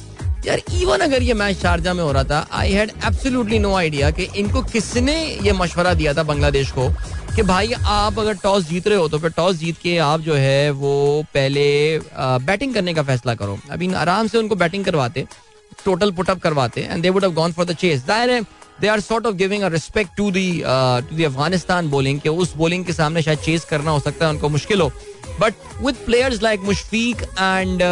यार 0.46 0.60
इवन 0.72 1.00
अगर 1.00 1.22
ये 1.22 1.34
मैच 1.34 1.56
शारजा 1.56 1.92
में 1.94 2.02
हो 2.02 2.10
रहा 2.12 2.24
था 2.24 2.46
I 2.52 2.72
had 2.72 2.90
absolutely 3.06 3.58
no 3.58 3.74
idea 3.74 4.10
कि 4.10 4.28
इनको 4.36 4.62
किसने 4.72 5.14
ये 5.44 5.52
मशवरा 5.52 5.94
दिया 5.94 6.14
था 6.14 6.22
बांग्लादेश 6.22 6.70
को 6.72 6.88
कि 7.36 7.42
भाई 7.42 7.72
आप 7.86 8.18
अगर 8.18 8.34
टॉस 8.42 8.68
जीत 8.68 8.86
रहे 8.88 8.98
हो 8.98 9.08
तो 9.08 9.18
फिर 9.18 9.30
टॉस 9.36 9.56
जीत 9.56 9.78
के 9.82 9.96
आप 10.02 10.20
जो 10.20 10.34
है 10.34 10.70
वो 10.82 10.92
पहले 11.34 11.66
बैटिंग 12.18 12.74
करने 12.74 12.94
का 12.94 13.02
फैसला 13.02 13.34
करो। 13.34 13.58
अभी 13.70 13.92
आराम 13.94 14.28
से 14.28 14.38
उनको 14.38 14.56
बैटिंग 14.56 14.84
करवाते 14.84 15.26
टोटल 15.84 16.10
पुटअप 16.12 16.40
करवाते 16.42 16.80
and 16.82 17.02
they 17.02 17.10
would 17.10 17.24
have 17.24 17.32
gone 17.34 17.52
for 17.52 17.64
the 17.66 17.74
chase 17.74 18.06
ज़ाहिर 18.06 18.30
है 18.30 18.40
they 18.80 18.88
are 18.88 19.00
sort 19.00 19.26
of 19.26 19.34
giving 19.34 19.62
a 19.62 19.68
respect 19.68 20.16
to 20.16 20.30
the 20.30 20.50
to 20.64 21.16
the 21.16 21.24
Afghanistan 21.24 21.90
bowling 21.90 22.20
के 22.20 22.28
उस 22.28 22.56
बोलिंग 22.56 22.84
के 22.84 22.92
सामने 22.92 23.22
शायद 23.22 23.38
चेस 23.38 23.64
करना 23.64 23.90
हो 23.90 24.00
सकता 24.00 24.26
है, 24.26 24.32
उनको 24.32 24.48
मुश्किल 24.48 24.80
हो। 24.80 24.90
But 25.40 25.54
with 25.84 25.94
players 26.06 26.42
like 26.42 26.60
Mushfiq 26.64 27.22
and 27.22 27.82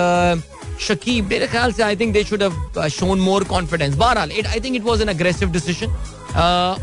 Shakib 0.80 1.28
मेरे 1.30 1.46
ख्याल 1.46 1.72
से 1.72 1.82
I 1.82 1.96
think 1.96 2.12
they 2.12 2.24
should 2.24 2.42
have 2.42 2.88
shown 2.90 3.20
more 3.20 3.44
confidence 3.44 3.94
बहरहाल 3.96 4.30
it 4.32 4.46
I 4.46 4.60
think 4.60 4.76
it 4.76 4.84
was 4.84 5.02
an 5.02 5.08
aggressive 5.08 5.52
decision 5.52 5.96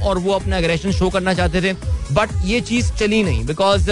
और 0.03 0.17
वो 0.17 0.33
अपना 0.33 0.57
अग्रेशन 0.57 0.91
शो 0.91 1.09
करना 1.09 1.33
चाहते 1.33 1.61
थे 1.61 1.73
बट 2.13 2.29
ये 2.45 2.61
चीज़ 2.61 2.91
चली 2.99 3.23
नहीं 3.23 3.45
because 3.45 3.89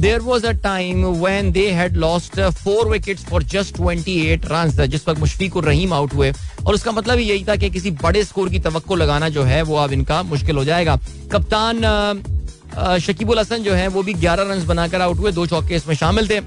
there 0.00 0.20
was 0.20 0.46
a 0.46 0.50
time 0.62 1.04
when 1.24 1.50
they 1.52 1.66
had 1.70 1.96
lost 1.96 2.40
four 2.40 2.88
wickets 2.88 3.24
for 3.24 3.42
just 3.44 3.74
twenty 3.76 4.14
eight 4.26 4.46
run 4.50 4.70
जिस 4.86 5.08
वक्त 5.08 5.20
मुशफीक 5.20 5.56
और 5.56 5.64
रहीम 5.64 5.92
आउट 5.94 6.14
हुए, 6.14 6.32
और 6.66 6.74
उसका 6.74 6.92
मतलब 6.92 7.18
यही 7.18 7.44
था 7.44 7.56
कि 7.56 7.70
किसी 7.70 7.90
बड़े 8.02 8.24
स्कोर 8.24 8.48
की 8.50 8.58
तो 8.60 8.94
लगाना 8.94 9.28
जो 9.28 9.42
है, 9.42 9.62
वो 9.62 9.76
अब 9.76 9.92
इनका 9.92 10.22
मुश्किल 10.22 10.56
हो 10.56 10.64
जाएगा। 10.64 10.96
कप्तान 11.32 11.82
शकीबुल 13.00 13.38
हसन 13.38 13.62
जो 13.62 13.74
है, 13.74 13.86
वो 13.88 14.02
भी 14.02 14.14
ग्यारह 14.14 14.52
रन 14.52 14.66
बनाकर 14.66 15.00
आउट 15.00 15.18
हुए, 15.18 15.32
दो 15.32 15.46
चौके 15.46 15.74
इसमें 15.76 15.94
शामिल 15.96 16.28
थे। 16.28 16.40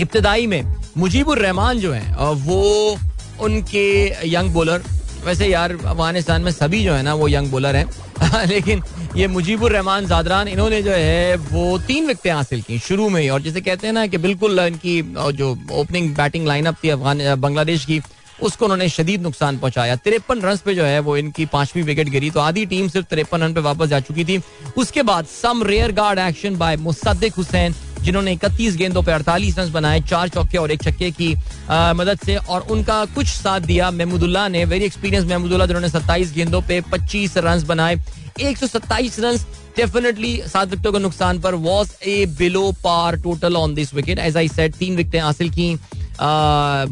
इब्तदाई 0.00 0.46
में 0.46 0.62
मुजीबुर 0.98 1.38
रहमान 1.38 1.78
जो 1.78 1.92
है 1.92 2.16
वो 2.34 2.98
उनके 3.40 4.12
यंग 4.28 4.50
बॉलर 4.50 4.82
वैसे 5.24 5.46
यार 5.46 5.72
अफ़गानिस्तान 5.72 6.42
में 6.42 6.52
सभी 6.52 6.84
जो 6.84 6.94
है 6.94 7.02
ना, 7.02 7.14
वो 7.14 7.28
यंग 7.28 7.50
बॉलर 7.50 7.76
हैं। 7.76 8.46
लेकिन 8.46 8.82
ये 9.16 9.26
मुजीबुर 9.26 9.72
रहमान 9.72 10.06
जादरान, 10.06 10.48
इन्होंने 10.48 10.82
जो 10.82 10.90
है, 10.90 11.36
वो 11.36 11.78
तीन 11.78 12.06
विकटें 12.06 12.30
हासिल 12.30 12.62
की 12.62 12.78
शुरू 12.78 13.08
में 13.08 13.22
ही। 13.22 13.28
और 13.28 13.42
जिसे 13.42 13.60
कहते 13.60 13.86
हैं 13.86 13.94
ना 13.94 14.06
कि 14.06 14.18
बिल्कुल 14.18 14.58
इनकी 14.58 15.02
जो 15.16 15.58
ओपनिंग 15.72 16.14
बैटिंग 16.16 16.46
लाइनअप 16.46 16.76
थी 16.84 16.88
अफगान 16.88 17.34
बांग्लादेश 17.34 17.84
की, 17.84 18.00
उसको 18.42 18.64
उन्होंने 18.64 18.88
शदीद 18.88 19.22
नुकसान 19.22 19.58
पहुँचाया। 19.58 19.96
तिरपन 19.96 20.40
रन 20.40 20.56
पे 20.56 20.74
जो 20.74 20.84
है, 20.84 20.98
वो 21.00 21.16
इनकी 21.16 21.46
पांचवी 21.46 21.82
विकेट 21.82 22.08
गिरी। 22.08 22.30
तो 22.30 22.40
आधी 22.40 22.66
टीम 22.66 22.88
सिर्फ़ 22.88 23.06
तिरपन 23.06 23.42
रन 23.42 23.54
पे 23.54 23.60
वापस 23.60 23.86
जा 23.86 24.00
चुकी 24.00 24.24
थी। 24.24 24.40
उसके 24.76 25.02
बाद 25.02 25.26
some 25.26 25.62
rearguard 25.92 26.18
action 26.18 26.56
by 26.56 26.76
Mosaddek 26.76 27.34
Hossain 27.34 27.74
जिन्होंने 28.02 28.32
इकतीस 28.32 28.76
गेंदों 28.76 29.02
पर 29.02 29.12
अड़तालीस 29.12 29.58
रन 29.58 29.70
बनाए, 29.72 30.00
चार 30.02 30.28
चौके 30.28 30.58
और 30.58 30.70
एक 30.70 30.82
छक्के 30.82 31.10
की 31.12 31.34
मदद 31.70 32.18
से, 32.24 32.36
और 32.36 32.66
उनका 32.70 33.04
कुछ 33.14 33.26
साथ 33.28 33.60
दिया 33.62 33.90
महमूदुल्लाह 33.92 34.48
ने। 34.48 34.64
वेरी 34.66 34.84
एक्सपीरियंस 34.84 35.26
महमूदुल्लाह, 35.26 35.66
जिन्होंने 35.66 35.88
सत्ताईस 35.90 36.32
गेंदों 36.34 36.60
पे 36.62 36.80
पच्चीस 36.92 37.36
रन 37.38 37.64
बनाए। 37.66 38.00
एक 38.40 38.58
सौ 38.58 38.66
सत्ताईस 38.68 39.18
रन 39.20 39.36
डेफिनेटली 39.76 40.36
सात 40.46 40.68
विकेटों 40.68 40.92
के 40.92 40.98
नुकसान 40.98 41.38
पर 41.40 41.54
was 41.56 41.90
a 42.04 42.24
below 42.38 42.70
par 42.84 43.16
total 43.22 43.56
on 43.56 43.74
this 43.74 43.94
wicket 43.94 44.18
as 44.18 44.36
I 44.36 44.48
said 44.48 44.74
तीन 44.74 44.96
विकेटें 44.96 45.20
हासिल 45.20 45.50
की 45.50 45.74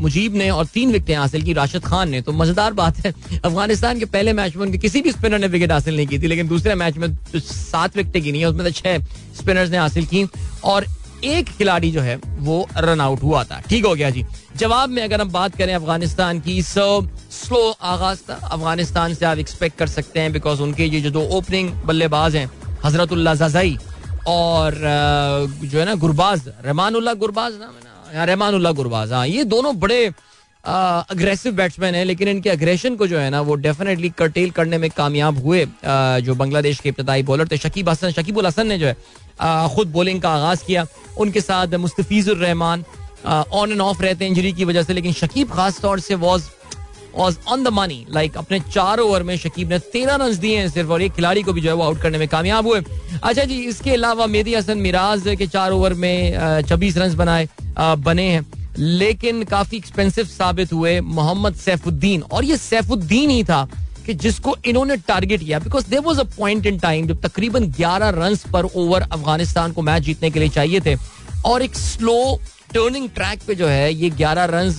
मुजीब 0.00 0.34
ने 0.36 0.48
और 0.50 0.66
तीन 0.66 0.92
विकेटें 0.92 1.16
हासिल 1.16 1.42
की 1.42 1.52
राशिद 1.52 1.84
खान 1.84 2.10
ने। 2.10 2.20
तो 2.22 2.32
मज़ेदार 2.32 2.72
बात 2.72 2.98
है, 2.98 3.12
अफ़गानिस्तान 3.34 3.98
के 3.98 4.04
पहले 4.06 4.32
मैच 4.32 4.56
में 4.56 4.62
उनके 4.66 4.78
किसी 4.78 5.00
भी 5.02 5.12
स्पिनर 5.12 5.38
ने 5.38 5.46
विकेट 5.48 5.72
हासिल 5.72 5.96
नहीं 5.96 6.06
की 6.06 6.18
थी, 6.18 6.26
लेकिन 6.26 6.48
दूसरे 6.48 6.74
मैच 6.74 6.96
में 6.96 7.14
तो 7.14 7.40
सात 7.40 7.96
विकेटें 7.96 8.22
गिनी 8.22 8.38
है, 8.38 8.46
उसमें 8.46 8.64
तो 8.64 8.70
छह 8.72 8.98
स्पिनर्स 9.38 9.70
ने 9.70 9.78
हासिल 9.78 10.06
की। 10.06 10.26
और 10.64 10.86
एक 11.24 11.48
खिलाड़ी 11.48 11.90
जो 11.90 12.00
है, 12.00 12.16
वो 12.16 12.68
रन 12.76 13.00
आउट 13.00 13.22
हुआ 13.22 13.42
था। 13.44 13.60
ठीक 13.68 13.84
हो 13.86 13.94
गया 13.94 14.10
जी। 14.10 14.24
जवाब 14.56 14.90
में 14.90 15.02
अगर 15.02 15.20
हम 15.20 15.30
बात 15.32 15.56
करें 15.56 15.74
अफ़गानिस्तान 15.74 16.40
की 16.40 16.60
सो 16.62 16.86
स्लो 17.32 17.70
आगाज़ 17.70 18.20
था। 18.28 18.34
अफ़गानिस्तान 18.46 19.14
से 19.14 19.26
आप 19.26 19.38
एक्सपेक्ट 19.38 19.78
कर 19.78 19.86
सकते 19.88 20.20
हैं 20.20 20.32
बिकॉज़ 20.32 20.62
उनके 20.62 20.84
ये 20.84 21.00
जो 21.00 21.10
दो 21.10 21.22
ओपनिंग 21.36 21.70
बल्लेबाज 21.86 22.36
हैं 22.36 22.50
हजरतुल्ला 22.84 23.34
जजाई 23.36 23.76
और 24.28 24.74
जो 25.64 25.78
है 25.78 25.84
ना, 25.84 25.94
गुरबाज 25.96 26.48
रहमानुल्ला 26.64 27.14
गुरबाज 27.14 27.52
नाम 27.52 27.68
है 27.68 27.82
ना? 27.84 28.24
रहमानुल्ला 28.24 28.70
गुरबाज। 28.72 29.12
हाँ 29.12 29.26
ये 29.26 29.44
दोनों 29.46 29.78
बड़े 29.80 30.10
अग्रेसिव 30.64 31.52
बैट्समैन 31.56 31.94
है, 31.94 32.04
लेकिन 32.04 32.28
इनके 32.28 32.50
अग्रेशन 32.50 32.96
को 32.96 33.06
जो 33.06 33.18
है 33.18 33.30
ना, 33.30 33.40
वो 33.40 33.54
डेफिनेटली 33.56 34.08
कर्टेल 34.18 34.50
करने 34.50 34.78
में 34.78 34.90
कामयाब 34.90 35.38
हुए 35.38 35.66
जो 35.84 36.34
बांग्लादेश 36.34 36.80
के 36.80 36.88
इब्तदाई 36.88 37.22
बॉलर 37.22 37.48
थे, 37.48 37.56
शकीब 37.58 37.88
हसन, 37.88 38.10
शकीबुल 38.12 38.46
हसन 38.46 38.66
ने 38.66 38.78
जो 38.78 38.86
है 38.86 38.96
खुद 39.74 39.88
बॉलिंग 39.88 40.20
का 40.22 40.30
आगाज़ 40.30 40.64
किया। 40.66 40.86
उनके 41.18 41.40
साथ 41.40 41.74
Mustafizur 41.76 42.36
Rahman 42.36 42.84
on 43.26 43.72
and 43.72 43.80
off 43.80 44.02
रहते 44.02 44.24
हैं 44.24 44.32
इंजरी 44.32 44.52
की 44.52 44.64
वजह 44.64 44.82
से, 44.82 44.92
लेकिन 44.92 45.12
शकीब 45.14 45.50
खास 45.50 45.80
तौर 45.80 46.00
से 46.00 46.14
was 46.16 46.48
was 47.16 47.36
on 47.48 47.62
the 47.64 47.68
money 47.68 48.06
like 48.10 48.36
अपने 48.36 48.58
चार 48.62 48.98
ओवर 49.00 49.22
में 49.22 49.36
शकीब 49.36 49.68
ने 49.68 49.78
तेरह 49.92 50.14
रन 50.14 50.36
दिए 50.36 50.58
हैं 50.58 50.68
सिर्फ़ 50.68 50.90
और 50.90 51.02
एक 51.02 51.12
खिलाड़ी 51.12 51.42
को 51.42 51.52
भी 51.52 51.60
जो 51.60 51.68
है 51.68 51.74
वो 51.74 51.84
आउट 51.84 52.00
करने 52.00 52.18
में 52.18 52.26
कामयाब 52.28 52.66
हुए। 52.66 52.80
अच्छा 53.22 53.44
जी, 53.44 53.54
इसके 53.62 53.92
अलावा 53.92 54.26
मेदी 54.26 54.54
हसन 54.54 54.78
मिराज 54.78 55.22
के 55.38 55.46
चार 55.46 55.72
ओवर 55.72 55.94
में 55.94 56.62
छब्बीस 56.68 56.96
रन 56.96 57.16
बनाए 57.16 57.48
बने 57.78 58.28
हैं। 58.30 58.46
लेकिन 58.78 59.42
काफ़ी 59.44 59.76
एक्सपेंसिव 59.76 60.24
साबित 60.26 60.72
हुए 60.72 61.00
मोहम्मद 61.00 61.54
सैफुद्दीन। 61.56 62.22
और 62.22 62.44
ये 62.44 62.56
सैफुद्दीन 62.56 63.30
ही 63.30 63.44
था। 63.44 63.68
कि 64.08 64.14
जिसको 64.16 64.56
इन्होंने 64.66 64.96
टारगेट 65.08 65.40
किया 65.40 65.58
because 65.60 65.88
there 65.90 66.00
was 66.00 66.20
a 66.20 66.22
point 66.36 66.66
in 66.66 66.78
time 66.78 67.06
जब 67.06 67.20
तकरीबन 67.22 67.66
11 67.72 68.12
रन 68.14 68.36
पर 68.52 68.64
ओवर 68.64 69.02
अफ़गानिस्तान 69.02 69.72
को 69.72 69.82
मैच 69.82 70.02
जीतने 70.02 70.30
के 70.30 70.40
लिए 70.40 70.48
चाहिए 70.48 70.80
थे। 70.80 70.94
और 71.46 71.62
एक 71.62 71.74
स्लो 71.76 72.16
टर्निंग 72.74 73.08
ट्रैक 73.10 73.42
पे 73.46 73.54
जो 73.54 73.66
है, 73.66 73.92
ये 73.94 74.10
11 74.10 74.46
रन 74.50 74.70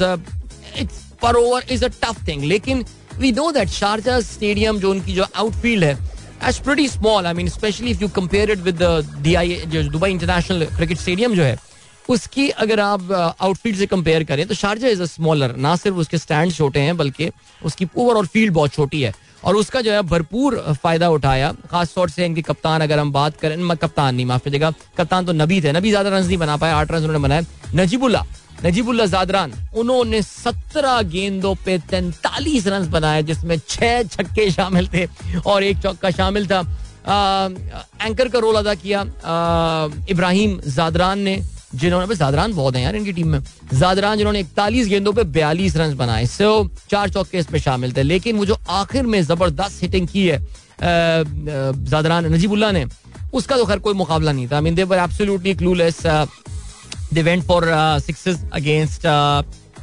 पर 1.21 1.35
over 1.35 1.65
is 1.71 1.85
a 1.85 1.87
tough 2.01 2.27
thing 2.27 2.43
लेकिन 2.43 2.83
we 3.19 3.31
know 3.31 3.51
that 3.51 3.69
Sharjah 3.69 4.19
stadium 4.23 4.79
जो 4.79 4.91
उनकी 4.91 5.13
जो 5.13 5.25
आउटफील्ड 5.35 5.83
है 5.83 5.97
as 6.49 6.59
pretty 6.63 6.87
small 6.87 7.25
I 7.25 7.33
mean 7.33 7.49
especially 7.49 7.91
if 7.91 8.01
you 8.01 8.07
compare 8.15 8.51
it 8.51 8.59
with 8.59 8.83
Dubai 9.91 10.09
international 10.11 10.65
cricket 10.75 10.99
stadium 10.99 11.35
जो 11.35 11.43
है 11.43 11.57
उसकी 12.09 12.49
अगर 12.61 12.79
आप 12.79 13.11
आउटफील्ड 13.11 13.77
से 13.77 13.85
कंपेयर 13.87 14.23
करें 14.23 14.45
तो 14.47 14.53
शारजा 14.55 14.87
इज़ 14.87 15.01
अ 15.01 15.05
स्मॉलर 15.07 15.55
ना 15.57 15.75
सिर्फ़ 15.77 15.97
उसके 15.97 16.17
स्टैंड 16.17 16.53
छोटे 16.53 16.79
हैं 16.79 16.97
बल्कि 16.97 17.29
उसकी 17.61 17.87
ओवरऑल 17.97 18.25
फ़ील्ड 18.27 18.53
बहुत 18.53 18.73
छोटी 18.73 19.01
है। 19.01 19.13
और 19.45 19.55
उसका 19.55 19.81
जो 19.81 19.91
है 19.91 20.01
भरपूर 20.03 20.57
फ़ायदा 20.83 21.09
उठाया 21.09 21.51
खास 21.71 21.93
तौर 21.95 22.09
से 22.09 22.25
इनके 22.25 22.41
कप्तान 22.41 22.81
अगर 22.81 22.99
हम 22.99 23.11
बात 23.11 23.37
करें 23.39 23.77
कप्तान 23.77 24.15
नहीं 24.15 24.25
माफ़ 24.25 24.43
कीजिएगा 24.43 24.71
कप्तान 24.97 25.25
तो 25.25 25.33
नबी 25.33 25.61
थे 25.61 25.71
नबी 25.71 25.89
ज़्यादा 25.89 26.09
रन 26.09 26.25
नहीं 26.25 26.37
बना 26.37 26.57
पाए 26.57 26.71
आठ 26.73 26.91
रन 26.91 26.97
उन्होंने 26.97 27.19
बनाए। 27.19 27.45
नजीबुल्ला 27.75 28.23
नजीबुल्ला 28.65 29.05
जादरान 29.05 29.53
उन्होंने 29.77 30.21
सत्रह 30.21 31.01
गेंदों 31.11 31.53
पे 31.65 31.77
तैतालीस 31.89 32.67
रन 32.67 32.89
बनाए 32.91 33.21
जिसमें 33.23 33.57
छह 33.69 34.03
छक्के 34.05 34.49
शामिल 34.51 34.87
थे 34.93 35.05
और 35.45 35.63
एक 35.63 35.77
चौका 35.83 36.11
शामिल 36.11 36.47
था। 36.47 36.59
आ, 37.07 37.49
एंकर 38.01 38.27
का 38.29 38.39
रोल 38.39 38.55
अदा 38.55 38.73
किया 38.75 39.01
इब्राहिम 40.09 40.59
जादरान 40.67 41.19
ने। 41.19 41.37
जिन्होंने 41.73 42.15
जादरान 42.15 42.53
बहुत 42.53 42.75
हैं 42.75 42.83
यार 42.83 42.95
इनकी 42.95 43.11
टीम 43.13 43.27
में। 43.27 43.39
जादरान 43.73 44.17
जिन्होंने 44.17 44.39
इकतालीस 44.39 44.87
गेंदों 44.87 45.13
पे 45.13 45.23
बयालीस 45.25 45.75
रन 45.77 45.95
बनाए 45.95 46.25
सो 46.27 46.69
चार 46.89 47.09
चौके 47.09 47.37
इसमें 47.37 47.59
शामिल 47.59 47.93
थे। 47.97 48.03
लेकिन 48.03 48.37
वो 48.37 48.45
जो 48.45 48.57
आखिर 48.71 49.05
में 49.05 49.21
ज़बरदस्त 49.23 49.83
हिटिंग 49.83 50.07
की 50.07 50.27
है 50.27 50.39
जादरान 50.81 52.33
नजीबुल्ला 52.33 52.71
ने, 52.71 52.85
उसका 53.33 53.57
तो 53.57 53.65
खैर 53.65 53.79
कोई 53.79 53.93
मुकाबला 53.93 54.31
नहीं 54.31 54.47
था। 54.47 54.55
I 54.55 54.61
mean 54.61 54.75
they 54.75 54.83
were 54.83 54.97
absolutely 54.99 55.53
clueless 55.55 56.01
they 57.13 57.21
went 57.21 57.43
for 57.43 57.65
sixes 58.01 58.43
against 58.53 59.05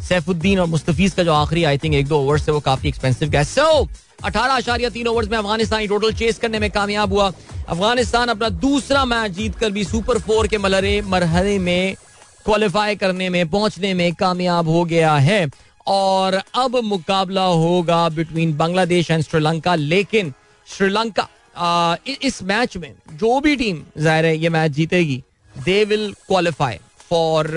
Saifuddin 0.08 0.58
और 0.60 0.66
मुस्तफीज 0.68 1.14
का 1.14 1.22
जो 1.22 1.32
आखिरी 1.32 1.64
आई 1.64 1.78
थिंक 1.78 1.94
एक 1.94 2.06
दो 2.06 2.18
ओवर 2.20 2.38
से 2.38 2.52
वो 2.52 2.60
काफ़ी 2.60 2.88
एक्सपेंसिव 2.88 3.28
गया 3.28 3.42
सो 3.44 3.88
अठारह 4.24 4.52
आशारिया 4.52 4.90
तीन 4.90 5.06
ओवर्स 5.08 5.28
में 5.30 5.36
अफ़गानिस्तान 5.38 5.86
टोटल 5.86 6.12
चेस 6.14 6.38
करने 6.38 6.58
में 6.58 6.70
कामयाब 6.70 7.12
हुआ। 7.12 7.30
अफ़गानिस्तान 7.68 8.28
अपना 8.28 8.48
दूसरा 8.48 9.04
मैच 9.04 9.32
जीतकर 9.32 9.70
भी 9.70 9.84
सुपर 9.84 10.18
फोर 10.18 10.46
के 10.46 10.58
मलरे, 10.58 11.00
मरहले 11.02 11.58
में 11.58 11.94
क्वालिफाई 12.46 12.96
करने 12.96 13.28
में, 13.28 13.48
पहुँचने 13.48 13.92
में 13.94 14.14
कामयाब 14.14 14.68
हो 14.68 14.84
गया 14.84 15.14
है। 15.18 15.46
और 15.88 16.34
अब 16.34 16.76
मुकाबला 16.84 17.44
होगा 17.44 18.08
बिटवीन 18.08 18.56
बांग्लादेश 18.56 19.10
एंड 19.10 19.22
श्रीलंका, 19.24 19.74
लेकिन 19.74 20.32
श्रीलंका 20.68 21.28
इस 22.22 22.42
मैच 22.44 22.76
में 22.76 22.92
जो 23.12 23.40
भी 23.40 23.56
टीम 23.56 23.82
ज़ाहिर 23.98 24.24
है, 24.24 24.36
ये 24.36 24.48
मैच 24.48 24.72
जीतेगी 24.72 25.22
they 25.54 25.84
will 25.84 26.12
qualify 26.28 26.78
for 27.10 27.50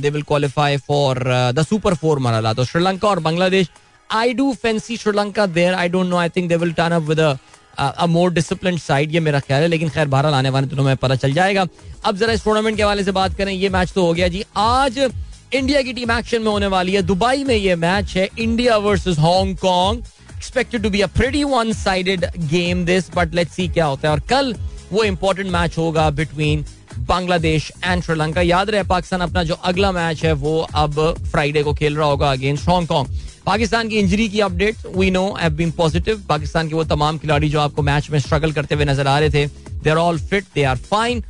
they 0.00 0.10
will 0.10 0.22
qualify 0.22 0.76
for 0.88 1.22
the 1.52 1.64
super 1.68 1.94
four 1.94 2.18
मरहला 2.18 2.52
तो 2.52 2.64
श्रीलंका 2.64 3.08
और 3.08 3.18
Bangladesh 3.20 3.70
I 4.10 4.32
do 4.34 4.52
fancy 4.62 4.96
Sri Lanka 4.96 5.46
there 5.48 5.74
I 5.74 5.88
don't 5.88 6.06
know 6.06 6.16
I 6.16 6.28
think 6.28 6.48
they 6.48 6.56
will 6.56 6.72
turn 6.72 6.92
up 6.92 7.02
with 7.04 7.20
a 7.20 8.06
more 8.08 8.32
discipline 8.32 8.78
side 8.78 9.14
ये 9.14 9.20
मेरा 9.20 9.40
ख्याल 9.40 9.62
है 9.62 9.68
लेकिन 9.68 9.88
खैर 9.88 10.08
बहरहाल 10.08 10.34
आने 10.34 10.50
वाले 10.50 10.66
दिनों 10.66 10.84
में 10.84 10.96
पता 10.98 11.16
चल 11.16 11.32
जाएगा 11.32 11.66
अब 12.04 12.16
जरा 12.16 12.32
इस 12.32 12.44
टूर्नामेंट 12.44 12.76
के 12.76 12.82
हवाले 12.82 13.04
से 13.04 13.12
बात 13.12 13.36
करें 13.36 13.52
ये 13.52 13.68
मैच 13.70 13.92
तो 13.92 14.06
हो 14.06 14.12
गया 14.12 14.28
जी 14.28 14.44
आज 14.58 14.98
इंडिया 14.98 15.80
की 15.82 15.92
टीम 15.92 16.10
एक्शन 16.10 16.42
में 16.42 16.50
होने 16.50 16.66
वाली 16.68 16.92
है 16.92 17.02
दुबई 17.04 17.44
में 17.44 17.54
ये 17.54 17.74
मैच 17.78 18.16
है 18.16 18.28
India 18.40 18.76
versus 18.78 19.18
Hong Kong 19.18 20.02
expected 20.36 20.82
to 20.82 20.90
be 20.90 21.00
a 21.00 21.08
one 21.46 21.72
sided 21.74 22.24
game 22.50 22.84
this 22.84 23.10
but 23.16 23.34
let's 23.34 23.54
see 23.54 23.68
क्या 23.70 23.86
होता 23.86 24.08
है 24.08 24.14
और 24.14 24.20
कल 24.28 24.54
वो 24.92 25.04
इंपॉर्टेंट 25.04 25.50
मैच 25.50 25.76
होगा 25.78 26.08
बिटवीन 26.12 26.64
बांग्लादेश 26.98 27.70
एंड 27.84 28.02
श्रीलंका। 28.02 28.40
याद 28.42 28.70
रहे 28.70 28.82
पाकिस्तान 28.84 29.20
अपना 29.20 29.42
जो 29.44 29.54
अगला 29.64 29.92
मैच 29.92 30.24
है 30.24 30.32
वो 30.34 30.58
अब 30.74 31.00
फ्राइडे 31.30 31.62
को 31.62 31.74
खेल 31.74 31.96
रहा 31.96 32.08
होगा 32.08 32.30
अगेंस्ट 32.32 32.68
हांगकांग 32.68 33.18
पाकिस्तान 33.46 33.88
की 33.88 33.98
इंजरी 33.98 34.28
की 34.28 34.40
update 34.40 34.86
we 34.96 35.10
know 35.10 35.24
have 35.40 35.52
been 35.52 35.70
positive 35.72 36.22
Pakistan 36.28 36.68
के 36.68 36.74
वो 36.74 36.84
तमाम 36.86 37.18
खिलाड़ी 37.18 37.48
जो 37.48 37.60
आपको 37.60 37.82
मैच 37.82 38.10
में 38.10 38.18
स्ट्रगल 38.18 38.52
करते 38.52 38.74
हुए 38.74 38.84
नज़र 38.84 39.06
आ 39.06 39.18
रहे 39.18 39.30
थे 39.30 39.46
they 39.82 39.90
are 39.90 39.96
all 39.96 40.18
fit 40.20 40.44
they 40.54 40.64
are 40.64 40.76
fine 40.90 41.22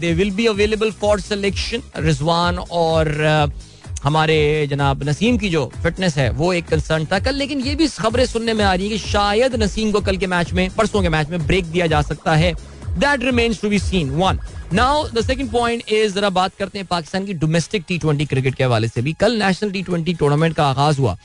they 0.00 0.12
will 0.14 0.30
be 0.32 0.46
available 0.46 0.90
for 1.00 1.20
selection 1.20 1.82
Rizwan 1.98 2.58
और 2.58 3.14
uh, 3.48 3.74
हमारे 4.04 4.66
जनाब 4.70 5.02
नसीम 5.08 5.36
की 5.38 5.48
जो 5.50 5.64
फिटनेस 5.82 6.16
है 6.18 6.28
वो 6.30 6.52
एक 6.52 6.66
कंसर्न 6.68 7.04
था। 7.12 7.18
कल 7.18 7.34
लेकिन 7.34 7.60
ये 7.60 7.74
भी 7.74 7.86
खबरें 7.88 8.24
सुनने 8.26 8.52
में 8.54 8.64
आ 8.64 8.74
रही 8.74 8.88
है 8.88 8.90
कि 8.90 8.98
शायद 9.00 9.54
नसीम 9.62 9.92
को 9.92 10.00
कल 10.00 10.16
के 10.16 10.26
मैच 10.26 10.52
में 10.52 10.68
परसों 10.70 11.02
के 11.02 11.08
मैच 11.08 11.30
में 11.30 11.46
ब्रेक 11.46 11.64
दिया 11.66 11.86
जा 11.86 12.02
सकता 12.02 12.34
है। 12.34 12.52
That 12.98 13.24
remains 13.24 13.60
to 13.60 13.68
be 13.68 13.78
seen 13.78 14.10
one 14.10 14.38
now 14.72 15.06
the 15.08 15.20
second 15.20 15.50
point 15.50 15.92
is 15.92 16.14
जरा 16.14 16.28
बात 16.30 16.54
करते 16.58 16.78
हैं 16.78 16.86
पाकिस्तान 16.86 17.26
की 17.26 17.34
डोमेस्टिक 17.34 17.84
टी 17.88 17.98
ट्वेंटी 17.98 18.24
क्रिकेट 18.26 18.54
के 18.54 18.64
हवाले 18.64 18.88
से 18.88 19.02
भी। 19.02 19.12
कल 19.12 19.32
नेशनल 19.42 19.70
टी 19.70 19.82
ट्वेंटी 19.82 20.14
टूर्नामेंट 20.14 20.54
का 20.56 20.66
आगाज़ 20.66 20.98
हुआ। 21.00 21.16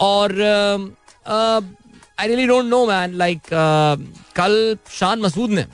और 0.00 0.32
I 2.18 2.28
really 2.28 2.46
don't 2.46 2.64
know 2.64 2.86
man 2.86 3.14
like 3.18 3.40
कल 4.36 4.76
शान 4.92 5.20
मसूद 5.20 5.50
ने 5.50 5.64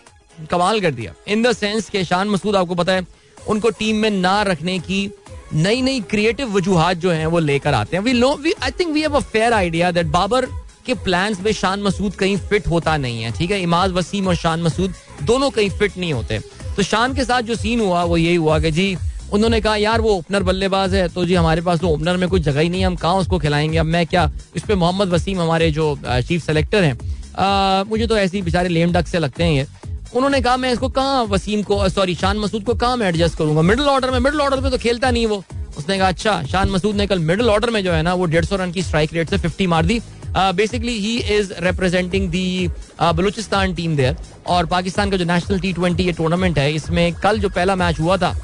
कमाल 0.50 0.80
कर 0.80 0.90
दिया। 0.90 1.14
इन 1.28 1.42
द 1.42 1.52
सेंस 1.52 1.88
के 1.90 2.04
शान 2.04 2.28
मसूद, 2.28 2.56
आपको 2.56 2.74
पता 2.74 2.92
है, 2.92 3.06
उनको 3.48 3.70
टीम 3.70 3.96
में 3.96 4.10
ना 4.10 4.40
रखने 4.42 4.78
की 4.78 5.10
नई 5.54 5.82
नई 5.82 6.00
क्रिएटिव 6.10 6.56
वजूहत 6.56 6.96
जो 6.96 7.10
हैं, 7.10 7.26
वो 7.26 7.38
लेकर 7.38 7.74
आते 7.74 7.96
हैं। 7.96 8.04
We 8.04 8.12
know 8.12 8.34
we 8.36 8.52
I 8.62 8.70
think 8.70 8.92
we 8.94 9.00
have 9.00 9.16
a 9.16 9.20
fair 9.22 9.52
idea 9.52 9.90
that 9.90 10.06
Babar 10.14 10.46
के 10.86 10.94
प्लान्स 10.94 11.40
में 11.40 11.52
शान 11.52 11.82
मसूद 11.82 12.14
कहीं 12.14 12.36
फिट 12.38 12.66
होता 12.68 12.96
नहीं 12.96 13.22
है, 13.22 13.30
ठीक 13.32 13.50
है? 13.50 13.60
इमाज 13.62 13.92
वसीम 13.92 14.28
और 14.28 14.34
शान 14.36 14.62
मसूद 14.62 14.94
दोनों 15.22 15.50
कहीं 15.50 15.70
फिट 15.70 15.96
नहीं 15.98 16.12
होते। 16.12 16.40
तो 16.76 16.82
शान 16.82 17.14
के 17.14 17.24
साथ 17.24 17.42
जो 17.42 17.54
सीन 17.56 17.80
हुआ, 17.80 18.02
वो 18.04 18.16
यही 18.16 18.36
हुआ 18.36 18.58
कि 18.60 18.70
जी, 18.70 18.96
उन्होंने 19.32 19.60
कहा, 19.60 19.76
यार, 19.76 20.00
वो 20.00 20.10
ओपनर 20.10 20.42
बल्लेबाज 20.42 20.94
है 20.94 21.08
तो 21.08 21.24
जी, 21.24 21.34
हमारे 21.34 21.60
पास 21.60 21.78
तो 21.80 21.88
ओपनर 21.88 22.16
में 22.16 22.28
कोई 22.28 22.40
जगह 22.40 22.60
ही 22.60 22.68
नहीं 22.68 22.80
है, 22.80 22.86
हम 22.86 22.96
कहाँ 22.96 23.14
उसको 23.16 23.38
खिलाएँगे? 23.38 23.78
अब 23.78 23.86
मैं 23.86 24.06
क्या, 24.06 24.30
इस 24.56 24.62
पे 24.62 24.74
मोहम्मद 24.74 25.08
वसीम 25.08 25.40
हमारे 25.40 25.70
जो 25.70 25.96
चीफ 26.06 26.44
सेलेक्टर 26.46 26.84
हैं 26.84 27.84
मुझे 27.84 28.06
तो 28.06 28.16
ऐसे 28.16 28.36
ही 28.36 28.42
बेचारे 28.42 28.68
लेम 28.68 28.92
डक 28.92 29.06
से 29.06 29.18
लगते 29.18 29.44
हैं 29.44 29.52
ये। 29.52 29.66
उन्होंने 30.14 30.40
कहा, 30.40 30.56
मैं 30.56 30.72
इसको 30.72 30.88
कहाँ, 30.90 31.24
वसीम 31.24 31.62
को 31.62 31.88
सॉरी 31.88 32.14
शान 32.14 32.38
मसूद 32.38 32.64
को 32.64 32.74
कहाँ 32.74 32.96
मैं 32.96 33.08
एडजस्ट 33.08 33.38
करूँगा? 33.38 33.62
मिडिल 33.62 33.86
ऑर्डर 33.86 34.10
में 34.10 34.18
मिडिल 34.20 34.40
ऑर्डर 34.40 34.60
में 34.60 34.70
तो 34.70 34.78
खेलता 34.78 35.10
नहीं 35.10 35.26
वो। 35.26 35.42
उसने 35.78 35.98
कहा 35.98 36.08
अच्छा 36.08 36.42
शान 36.42 36.70
मसूद 36.70 36.96
ने 36.96 37.06
कल 37.06 37.18
मिडिल 37.20 37.48
ऑर्डर 37.50 37.70
में 37.70 37.82
जो 37.84 37.92
है 37.92 38.02
ना, 38.02 38.14
वो 38.14 38.24
डेढ़ 38.26 38.44
सौ 38.44 38.56
रन 38.56 38.72
की 38.72 38.82
स्ट्राइक 38.82 39.14
रेट 39.14 39.30
से 39.30 39.38
फिफ्टी 39.38 39.66
मार 39.66 39.86
दी 39.86 40.00
basically 40.36 40.98
he 41.00 41.16
is 41.36 41.52
representing 41.64 42.28
the 42.30 42.68
Balochistan 43.00 43.74
team 43.74 43.96
there 43.96 44.16
और 44.46 44.66
पाकिस्तान 44.66 45.10
का 45.10 45.16
जो 45.16 45.24
नेशनल 45.24 45.60
टी 45.60 45.72
ट्वेंटी 45.72 46.12
टूर्नामेंट 46.12 46.58
है, 46.58 46.72
इसमें 46.74 47.14
कल 47.14 47.38
जो 47.40 47.48
पहला 47.48 47.76
मैच 47.76 48.00
हुआ 48.00 48.16
था, 48.16 48.34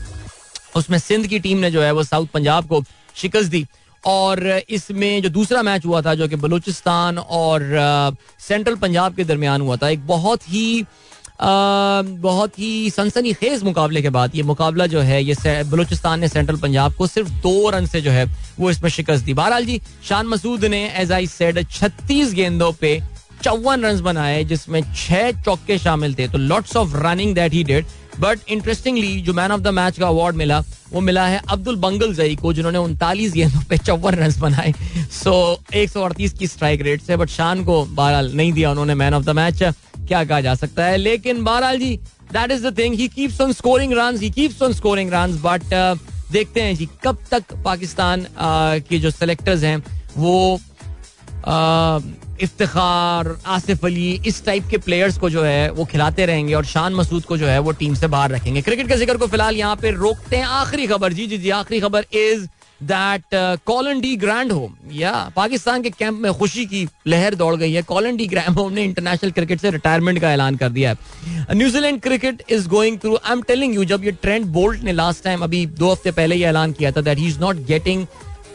उसमें 0.76 0.99
सिंध 0.99 1.26
की 1.26 1.38
टीम 1.38 1.59
ने 1.59 1.70
जो 1.70 1.82
है 1.82 1.93
वो 1.93 2.03
साउथ 2.05 2.26
पंजाब 2.34 2.68
को 2.68 2.82
शिकस्त 3.16 3.51
दी। 3.51 3.66
और 4.05 4.47
इसमें 4.68 5.22
जो 5.22 5.28
दूसरा 5.28 5.62
मैच 5.62 5.84
हुआ 5.86 6.01
था, 6.03 6.14
जो 6.14 6.28
कि 6.28 6.36
बलूचिस्तान 6.36 7.18
और 7.18 7.61
सेंट्रल 8.40 8.76
पंजाब 8.76 9.14
के 9.14 9.24
दरमियान 9.24 9.61
हुआ 9.61 9.76
था, 9.76 9.88
एक 9.88 10.07
बहुत 10.07 10.49
ही 10.49 10.84
बहुत 11.40 12.58
ही 12.58 12.90
सनसनी 12.90 13.32
खेज 13.32 13.62
मुकाबले 13.62 14.02
के 14.02 14.10
बाद 14.10 14.34
ये 14.34 14.42
मुकाबला 14.42 14.86
जो 14.86 15.00
है, 15.00 15.22
ये 15.24 15.62
बलूचिस्तान 15.64 16.20
ने 16.20 16.28
सेंट्रल 16.28 16.56
पंजाब 16.56 16.94
को 16.94 17.06
सिर्फ़ 17.06 17.30
दो 17.42 17.70
रन 17.70 17.86
से 17.86 18.00
जो 18.00 18.10
है, 18.10 18.24
वो 18.58 18.70
इसमें 18.70 18.90
शिकस्त 18.90 19.24
दी। 19.24 19.34
बहरहाल 19.34 19.64
जी, 19.66 19.80
शान 20.08 20.26
मसूद 20.26 20.64
ने 20.64 20.84
एज 20.96 21.12
आई 21.12 21.26
सेड 21.28 21.66
छत्तीस 21.70 22.32
गेंदों 22.34 22.72
पे 22.72 23.00
चौवन 23.42 23.84
रन 23.84 24.00
बनाए, 24.02 24.44
जिसमें 24.44 24.82
छह 24.94 25.30
चौके 25.42 25.78
शामिल 25.78 26.14
थे। 26.14 26.28
तो 26.28 26.38
lots 26.38 26.76
of 26.76 26.96
running 26.96 27.34
that 27.34 27.52
he 27.52 27.64
did 27.64 27.86
but 28.20 28.40
interestingly 28.48 29.20
जो 29.20 29.32
मैन 29.32 29.52
ऑफ़ 29.52 29.60
द 29.60 29.68
मैच 29.68 29.98
का 29.98 30.08
अवार्ड 30.08 30.36
मिला 30.36 30.62
वो 30.92 31.00
मिला 31.00 31.26
है 31.26 31.40
अब्दुल 31.50 31.76
बंगल 31.76 32.14
जई 32.14 32.36
को 32.36 32.52
जिन्होंने 32.52 32.78
उनतालीस 32.78 33.32
गेंदों 33.32 33.60
पे 33.70 33.78
चौवन 33.78 34.14
रन 34.14 34.34
बनाए। 34.40 34.72
सो 35.12 35.34
एक 35.74 35.90
सौ 35.90 36.02
अड़तीस 36.02 36.32
की 36.32 36.46
स्ट्राइक 36.46 36.82
रेट 36.82 37.02
से 37.02 37.16
बट 37.16 37.28
शान 37.28 37.64
को 37.64 37.84
बहरहाल 37.84 38.32
नहीं 38.32 38.52
दिया 38.52 38.70
उन्होंने 38.70 38.94
मैन 38.94 39.14
ऑफ़ 39.14 39.24
द 39.24 39.30
मैच 39.30 39.62
क्या 39.62 40.24
कहा 40.24 40.40
जा 40.40 40.54
सकता 40.54 40.84
है? 40.84 40.96
लेकिन 40.96 41.42
बहरहाल 41.44 41.78
जी 41.78 41.96
that 42.32 42.50
is 42.50 42.66
the 42.66 42.76
thing 42.78 42.94
he 42.94 43.08
keeps 43.08 43.40
on 43.40 43.52
scoring 43.52 43.92
run 43.92 44.18
he 44.22 44.30
keeps 44.30 44.62
on 44.62 44.72
scoring 44.72 45.10
run 45.12 45.38
but 45.42 45.74
देखते 46.32 46.60
हैं 46.62 46.76
जी 46.76 46.88
कब 47.04 47.18
तक 47.30 47.54
पाकिस्तान 47.64 48.20
uh, 48.22 48.88
के 48.88 48.98
जो 48.98 49.10
सेलेक्टर्स 49.10 49.62
हैं 49.62 49.76
वो 50.16 50.60
uh, 51.40 52.02
इफ्तार 52.43 53.36
आसिफ 53.47 53.84
अली, 53.84 54.11
इस 54.26 54.45
टाइप 54.45 54.66
के 54.70 54.78
प्लेयर्स 54.78 55.18
को 55.18 55.30
जो 55.30 55.43
है 55.43 55.70
वो 55.72 55.84
खिलाते 55.84 56.26
रहेंगे 56.26 56.55
और 56.55 56.64
शान 56.66 56.95
मसूद 56.95 57.24
को 57.24 57.36
जो 57.36 57.47
है 57.47 57.59
वो 57.59 57.72
टीम 57.74 57.95
से 57.95 58.07
बाहर 58.09 58.30
रखेंगे। 58.30 58.62
क्रिकेट 58.62 58.88
के 58.88 58.97
ज़िक्र 58.97 59.16
को 59.16 59.26
फ़िलहाल 59.26 59.57
यहाँ 59.57 59.76
पे 59.76 59.90
रोकते 59.93 60.36
हैं। 60.36 60.47
आखिरी 60.47 60.86
खबर, 60.86 61.12
जी 61.12 61.26
जी 61.26 61.38
जी, 61.38 61.51
आखिरी 61.51 61.80
खबर 61.80 62.07
is 62.14 62.47
that 62.80 63.22
Colin 63.66 64.01
de 64.01 64.14
Grandhomme 64.53 64.74
या 64.93 65.12
पाकिस्तान 65.36 65.82
के 65.82 65.90
कैंप 65.90 66.18
में 66.20 66.32
खुशी 66.34 66.64
की 66.66 66.86
लहर 67.07 67.34
दौड़ 67.34 67.55
गई 67.57 67.72
है। 67.72 67.82
कॉलन 67.84 68.16
डी 68.16 68.26
ग्रैंड 68.26 68.59
होम 68.59 68.72
ने 68.72 68.84
इंटरनेशनल 68.84 69.30
क्रिकेट 69.30 69.61
से 69.61 69.70
रिटायरमेंट 69.70 70.18
का 70.20 70.32
ऐलान 70.32 70.57
कर 70.57 70.68
दिया 70.70 70.90
है। 70.90 71.55
New Zealand 71.55 72.01
cricket 72.03 72.43
is 72.51 72.68
going 72.68 72.99
through 72.99 73.14
I 73.16 73.32
am 73.32 73.43
telling 73.43 73.74
you 73.74 73.84
जब 73.84 74.05
ये 74.05 74.12
ट्रेंड 74.22 74.47
बोल्ट 74.53 74.82
ने 74.84 74.93
लास्ट 74.93 75.24
टाइम 75.24 75.43
अभी 75.45 75.64
दो 75.78 75.90
हफ़्ते 75.93 76.11
पहले 76.12 76.36
ये 76.36 76.47
ऐलान 76.47 76.72
किया 76.72 76.93
था 76.93 77.01
that 77.01 77.18
he 77.18 77.26
is 77.28 77.38
not 77.40 77.64
getting 77.66 78.07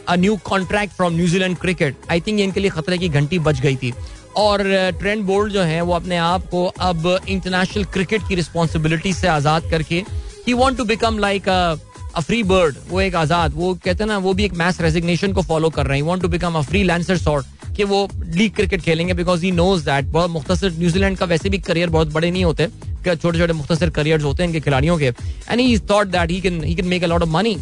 a 0.08 0.16
new 0.16 0.36
contract 0.44 0.94
from 0.94 1.14
New Zealand 1.14 1.56
cricket 1.58 1.96
I 2.10 2.20
think 2.20 2.40
इनके 2.40 2.60
लिए 2.60 2.70
खतरे 2.70 2.98
की 2.98 3.08
घंटी 3.10 3.38
बच 3.40 3.60
गई 3.60 3.76
थी। 3.76 3.92
और 4.36 4.62
ट्रेंड 4.98 5.24
बोल्ट 5.26 5.52
जो 5.52 5.62
है, 5.62 5.80
वो 5.80 5.92
अपने 5.92 6.16
आप 6.16 6.46
को 6.50 6.64
अब 6.66 7.18
इंटरनेशनल 7.28 7.84
क्रिकेट 7.92 8.28
की 8.28 8.34
रिस्पॉन्सिबिलिटी 8.34 9.12
से 9.12 9.28
आज़ाद 9.28 9.70
करके 9.70 10.02
he 10.46 10.52
want 10.54 10.78
to 10.78 10.84
become 10.84 11.18
like 11.18 11.48
a 11.48 12.20
free 12.20 12.42
bird 12.44 12.76
वो 12.88 13.00
एक 13.00 13.14
आज़ाद, 13.16 13.52
वो 13.54 13.74
कहते 13.74 14.02
हैं 14.02 14.08
ना, 14.08 14.18
वो 14.18 14.32
भी 14.34 14.44
एक 14.44 14.54
मैस 14.54 14.80
रेजिग्नेशन 14.80 15.32
को 15.32 15.42
फॉलो 15.42 15.70
कर 15.70 15.86
रहे 15.86 15.98
हैं। 15.98 16.04
Want 16.06 16.22
to 16.22 16.28
become 16.28 16.54
a 16.54 16.60
freelancer 16.82 17.16
sort 17.18 17.74
कि 17.76 17.84
वो 17.84 18.08
लीग 18.26 18.54
क्रिकेट 18.54 18.80
खेलेंगे 18.82 19.14
बिकॉज़ 19.14 19.44
ही 19.44 19.50
नोज़ 19.52 19.84
दैट 19.84 20.04
बहुत 20.12 20.30
मुख्तर 20.30 20.72
न्यूजीलैंड 20.78 21.16
का 21.18 21.26
वैसे 21.26 21.48
भी 21.48 21.58
करियर 21.60 21.90
बहुत 21.90 22.12
बड़े 22.12 22.30
नहीं 22.30 22.44
होते। 22.44 22.68
छोटे 23.14 23.38
छोटे 23.38 23.52
मुख्तर 23.52 23.90
करियर 23.90 24.20
होते 24.20 24.42
हैं 24.42 24.48
इनके 24.48 24.60
खिलाड़ियों 24.60 24.98
के। 24.98 25.06
And 25.06 25.60
he 25.60 25.78
thought 25.90 26.06
that 26.08 26.30
he 26.30 26.40
can 26.40 26.62
he 26.64 26.74
can 26.74 26.86
make 26.88 27.04
a 27.04 27.06
lot 27.06 27.22
of 27.22 27.30
money 27.30 27.56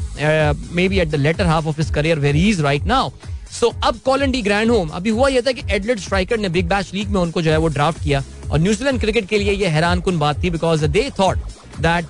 maybe 0.89 0.99
at 0.99 1.09
the 1.09 1.15
latter 1.17 1.47
half 1.47 1.67
of 1.69 1.81
his 1.81 1.91
career 1.95 2.19
where 2.19 2.35
he 2.35 2.49
is 2.51 2.63
right 2.63 2.85
now 2.87 3.11
so 3.53 3.73
अब 3.85 3.99
कॉलन 4.05 4.31
डी 4.31 4.41
ग्रैंड 4.43 4.71
होम 4.71 4.89
अभी 4.91 5.11
हुआ 5.11 5.29
यह 5.29 5.41
था 5.47 5.53
कि 5.53 5.63
Adelaide 5.75 5.99
striker 6.01 6.39
ने 6.39 6.49
big 6.49 6.69
bash 6.69 6.93
league 6.95 7.09
में 7.09 7.21
उनको 7.21 7.43
जो 7.43 7.51
है 7.51 7.57
वो 7.59 7.69
ड्राफ्ट 7.69 8.03
किया 8.05 8.23
और 8.51 8.59
न्यूजीलैंड 8.61 9.01
क्रिकेट 9.01 9.29
के 9.29 9.39
लिए 9.39 9.53
ये 9.53 9.67
हैरान 9.69 10.01
कन 10.01 10.19
बात 10.19 10.43
थी 10.45 10.51
because 10.51 10.85
they 10.87 11.11
thought 11.19 11.39
that 11.81 12.07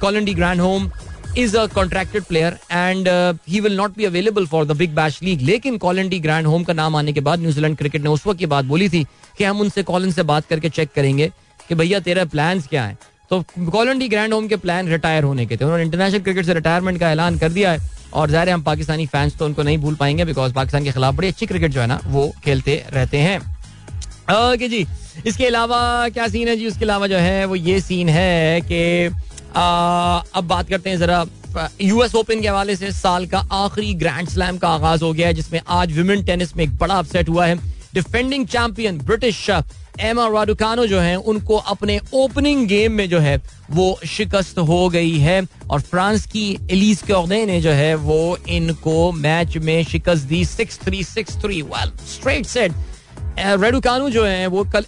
Colin 0.00 0.24
de 0.24 0.34
Grandhomme 0.60 0.90
is 1.38 1.56
a 1.56 1.66
contracted 1.74 2.24
player 2.24 2.56
and 2.72 3.08
he 3.48 3.60
will 3.60 3.76
not 3.76 3.96
be 3.96 4.04
available 4.04 4.46
for 4.46 4.64
the 4.66 4.76
Big 4.76 4.94
Bash 4.94 5.18
League 5.22 5.42
लेकिन 5.42 5.76
कॉलन 5.78 6.08
डी 6.08 6.18
ग्रैंड 6.20 6.46
होम 6.46 6.64
का 6.64 6.72
नाम 6.72 6.96
आने 6.96 7.12
के 7.12 7.20
बाद 7.20 7.40
न्यूजीलैंड 7.40 7.76
क्रिकेट 7.76 8.02
ने 8.02 8.10
उस 8.10 8.26
वक्त 8.26 8.40
ये 8.40 8.46
बात 8.46 8.64
बोली 8.64 8.88
थी 8.88 9.04
कि 9.38 9.44
हम 9.44 9.60
उनसे 9.60 9.82
कॉलन 9.82 10.10
से 10.10 10.22
बात 10.22 10.46
करके 10.46 10.68
चेक 10.68 10.90
करेंगे। 10.94 11.30
कि 11.70 11.74
भैया 11.76 11.98
तेरा 12.00 12.24
प्लान 12.26 12.60
क्या 12.62 12.84
है? 12.84 12.96
तो 13.30 13.44
कॉलंडी 13.70 14.08
ग्रैंड 14.08 14.32
होम 14.34 14.46
के 14.48 14.56
प्लान 14.58 14.88
रिटायर 14.88 15.24
होने 15.24 15.44
के 15.46 15.56
थे। 15.56 15.64
उन्होंने 15.64 15.84
इंटरनेशनल 15.84 16.20
क्रिकेट 16.20 16.46
से 16.46 16.54
रिटायरमेंट 16.54 16.98
का 17.00 17.10
ऐलान 17.10 17.38
कर 17.38 17.48
दिया 17.50 17.72
है। 17.72 17.88
और 18.12 18.30
ज़ाहिर 18.30 18.50
हम 18.50 18.62
पाकिस्तानी 18.62 19.06
फैंस 19.06 19.36
तो 19.38 19.44
उनको 19.46 19.62
नहीं 19.62 19.78
भूल 19.78 19.94
पाएँगे 19.94 20.24
बिकॉज़ 20.24 20.52
पाकिस्तान 20.52 20.84
के 20.84 20.92
खिलाफ 20.92 21.14
बड़ी 21.14 21.28
अच्छी 21.28 21.46
क्रिकेट 21.46 21.70
जो 21.72 21.80
है 21.80 21.86
ना, 21.86 22.00
वो 22.06 22.32
खेलते 22.44 22.74
रहते 22.92 23.18
हैं। 23.18 23.38
ओके 24.30 24.68
जी, 24.68 24.86
इसके 25.26 25.46
अलावा 25.46 26.08
क्या 26.08 26.26
सीन 26.28 26.48
है 26.48 26.56
जी? 26.56 26.66
उसके 26.66 26.84
अलावा 26.84 27.06
जो 27.06 27.16
है, 27.18 27.44
वो 27.44 27.54
ये 27.56 27.80
सीन 27.80 28.08
है 28.08 28.60
कि 28.62 29.06
अब 29.06 30.44
बात 30.44 30.68
करते 30.68 30.90
हैं 30.90 30.98
जरा 30.98 31.24
यूएस 31.80 32.14
ओपन 32.14 32.40
के 32.40 32.48
हवाले 32.48 32.76
से 32.76 32.90
साल 32.92 33.26
का 33.26 33.38
आखिरी 33.54 33.94
ग्रैंड 33.94 34.28
स्लैम 34.28 34.58
का 34.58 34.68
आगाज़ 34.68 35.04
हो 35.04 35.12
गया 35.12 35.26
है, 35.26 35.34
जिसमें 35.34 35.60
आज 35.68 35.92
विमेन 35.92 36.22
टेनिस 36.24 36.56
में 36.56 36.64
एक 36.64 36.76
बड़ा 36.78 36.94
अपसेट 36.94 37.28
हुआ 37.28 37.46
है। 37.46 37.56
Defending 37.94 38.46
champion 38.46 38.98
British 38.98 39.48
Emma 40.00 40.26
Raducanu 40.28 40.86
जो 40.86 41.00
है, 41.00 41.14
उनको 41.16 41.56
अपने 41.56 42.00
ओपनिंग 42.14 42.66
गेम 42.66 42.92
में 42.92 43.08
जो 43.08 43.18
है, 43.18 43.40
वो 43.70 43.98
शिकस्त 44.06 44.58
हो 44.58 44.88
गई 44.88 45.16
है। 45.18 45.42
और 45.70 45.80
फ्रांस 45.80 46.26
की 46.26 46.58
एलिस 46.70 47.02
के 47.02 47.46
ने 47.46 47.60
जो 47.60 47.70
है, 47.70 47.94
वो 47.94 48.38
इनको 48.48 49.10
मैच 49.12 49.56
में 49.56 49.82
शिकस्त 49.84 50.24
दी। 50.24 50.44
Six 50.44 50.78
three 50.78 51.02
six 51.04 51.36
three 51.36 51.60
well 51.64 51.92
straight 52.08 52.46
set 52.46 52.72
Raducanu 53.38 54.08
जो 54.10 54.24
है, 54.24 54.46
वो 54.46 54.64
कल 54.64 54.84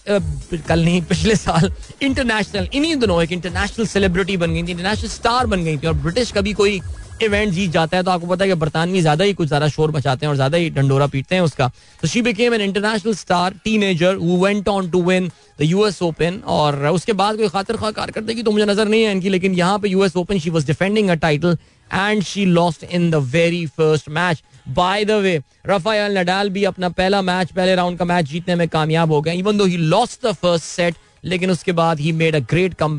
कल 0.68 0.84
नहीं, 0.84 1.02
पिछले 1.02 1.34
साल 1.36 1.72
इंटरनेशनल 2.02 2.68
इन्हीं 2.74 2.96
दिनों 2.96 3.22
एक 3.22 3.32
इंटरनेशनल 3.32 3.86
सेलिब्रिटी 3.86 4.36
बन 4.36 4.54
गई 4.54 4.62
थी 4.62 4.70
इंटरनेशनल 4.70 5.08
स्टार 5.08 5.46
बन 5.46 5.64
गई 5.64 5.76
थी। 5.76 5.86
और 5.86 5.94
ब्रिटिश 5.94 6.32
कभी 6.32 6.52
कोई 6.52 6.80
इवेंट 7.22 7.52
जीत 7.52 7.70
जाता 7.70 7.96
है 7.96 8.02
तो 8.02 8.10
आपको 8.10 8.26
पता 8.26 8.44
है 8.44 8.50
कि 8.50 8.54
बरतानवी 8.56 9.00
ज़्यादा 9.00 9.24
ही 9.24 9.32
कुछ 9.34 9.48
ज़्यादा 9.48 9.68
शोर 9.68 9.90
बचाते 9.90 10.26
हैं 10.26 10.30
और 10.30 10.36
ज़्यादा 10.36 10.58
ही 10.58 10.70
डंडोरा 10.70 11.06
पीटते 11.06 11.34
हैं 11.34 11.42
उसका। 11.42 11.70
तो 12.02 12.08
she 12.08 12.22
became 12.22 12.54
an 12.54 12.60
international 12.60 13.14
star 13.14 13.54
teenager 13.64 14.14
who 14.16 14.44
went 14.44 14.68
on 14.68 14.90
to 14.90 15.02
win 15.02 15.30
the 15.60 15.62
US 15.62 16.02
Open 16.02 16.40
और 16.48 16.86
उसके 16.88 17.12
बाद 17.14 17.36
कोई 17.36 17.48
खातिर 17.48 17.76
खा 17.76 17.90
कारकर्दगी 17.92 18.42
तो 18.42 18.50
मुझे 18.50 18.64
नज़र 18.64 18.88
नहीं 18.88 19.02
है 19.04 19.12
इनकी, 19.12 19.28
लेकिन 19.28 19.54
यहाँ 19.54 19.78
पे 19.78 19.88
US 19.88 20.16
Open 20.16 20.38
she 20.38 20.50
was 20.50 20.66
defending 20.66 21.08
a 21.10 21.14
title 21.16 21.56
and 21.90 22.22
she 22.22 22.44
lost 22.46 22.84
in 22.84 23.10
the 23.10 23.14
very 23.32 23.64
first 23.68 24.08
match 24.10 24.42
by 24.70 25.04
the 25.04 25.10
way 25.22 25.38
Rafael 25.66 26.18
Nadal 26.18 26.50
भी 26.50 26.64
अपना 26.64 26.88
पहला 26.90 27.22
मैच 27.22 27.52
पहले 27.52 27.74
राउंड 27.74 27.98
का 27.98 28.04
मैच 28.04 28.26
जीतने 28.26 28.54
में 28.54 28.68
कामयाब 28.68 29.12
हो 29.12 29.20
गए 29.20 29.34
even 29.36 29.58
though 29.58 29.64
he 29.64 29.76
lost 29.76 30.26
the 30.26 30.32
first 30.34 30.64
set 30.66 30.94
लेकिन 31.24 31.50
उसके 31.50 31.72
बाद 31.72 32.00
he 32.00 32.12
made 32.12 32.36
a 32.36 32.38
great 32.50 32.74
come 32.74 32.96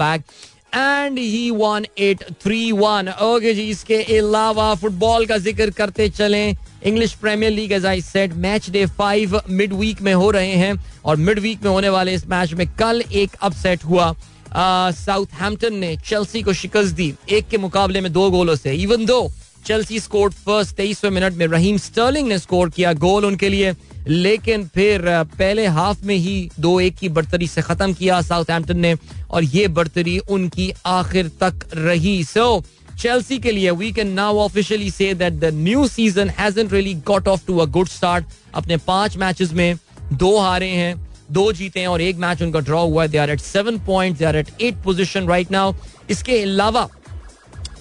and 0.75 1.17
he 1.19 1.49
won 1.51 1.85
eight 1.99 2.23
three 2.43 2.71
one 2.71 3.09
okay 3.21 3.53
जी, 3.53 3.69
इसके 3.69 4.01
अलावा 4.17 4.73
फुटबॉल 4.75 5.25
का 5.25 5.37
ज़िक्र 5.37 5.69
करते 5.71 6.09
चले। 6.09 6.47
English 6.83 7.13
Premier 7.15 7.51
League 7.51 7.71
as 7.71 7.85
I 7.85 8.01
said 8.01 8.33
match 8.35 8.69
day 8.69 8.85
five 8.97 9.39
midweek 9.73 10.01
में 10.01 10.13
हो 10.13 10.29
रहे 10.31 10.53
हैं 10.55 10.73
और 11.05 11.15
मिड 11.17 11.39
वीक 11.39 11.63
में 11.63 11.69
होने 11.71 11.89
वाले 11.89 12.13
इस 12.13 12.27
मैच 12.27 12.53
में 12.53 12.67
कल 12.79 13.03
एक 13.11 13.35
अपसेट 13.41 13.83
हुआ। 13.85 14.13
साउथ 14.55 15.33
हैम्पटन 15.33 15.75
ने 15.75 15.95
चेल्सी 16.05 16.41
को 16.41 16.53
शिकस्त 16.53 16.95
दी। 16.95 17.13
एक 17.29 17.47
के 17.49 17.57
मुकाबले 17.57 18.01
में 18.01 18.11
दो 18.13 18.29
गोलों 18.31 18.55
से। 18.55 18.73
Even 18.73 19.05
though 19.05 19.21
Chelsea 19.65 19.99
scored 19.99 20.31
first 20.45 20.75
तेईसवें 20.75 21.11
मिनट 21.11 21.33
में 21.33 21.45
रहीम 21.47 21.77
स्टर्लिंग 21.77 22.27
ने 22.27 22.37
स्कोर 22.39 22.69
किया 22.69 22.93
गोल 22.93 23.25
उनके 23.25 23.49
लिए 23.49 23.73
लेकिन 24.07 24.65
फिर 24.67 25.01
पहले 25.39 25.65
हाफ़ 25.67 26.05
में 26.05 26.15
ही 26.15 26.49
दो 26.59 26.79
एक 26.79 26.95
की 26.95 27.09
बढ़तरी 27.09 27.47
से 27.47 27.61
खत्म 27.61 27.93
किया 27.93 28.21
साउथ 28.21 28.71
ने 28.71 28.95
और 29.31 29.43
ये 29.43 29.67
बढ़तरी 29.67 30.17
उनकी 30.19 30.71
आखिर 30.85 31.27
तक 31.41 31.65
रही। 31.75 32.23
सो 32.23 32.59
so, 32.59 32.99
चेल्सी 33.01 33.37
के 33.39 33.51
लिए 33.51 33.71
we 33.71 33.91
can 33.91 34.11
now 34.13 34.37
officially 34.39 34.89
say 34.91 35.13
that 35.13 35.33
the 35.33 35.49
new 35.53 35.87
season 35.87 36.29
hasn't 36.29 36.73
really 36.73 36.93
got 37.07 37.27
off 37.27 37.45
to 37.47 37.57
a 37.57 37.65
good 37.65 37.87
start 37.87 38.25
अपने 38.55 38.77
पाँच 38.87 39.17
मैचेस 39.17 39.53
में 39.53 39.75
दो 40.13 40.37
हारे 40.39 40.69
हैं 40.69 40.95
दो 41.31 41.51
जीते 41.53 41.79
हैं 41.79 41.87
और 41.87 42.01
एक 42.01 42.17
मैच 42.17 42.41
उनका 42.41 42.59
ड्रॉ 42.59 42.83
हुआ 42.85 43.03
है। 43.03 43.09
They 43.09 43.17
are 43.17 43.29
at 43.29 43.39
seven 43.39 43.79
point 43.85 44.17
they 44.17 44.25
are 44.25 44.35
at 44.35 44.49
eight 44.61 44.83
position 44.83 45.27
right 45.27 45.51
now 45.51 45.73
इसके 46.09 46.41
अलावा 46.41 46.87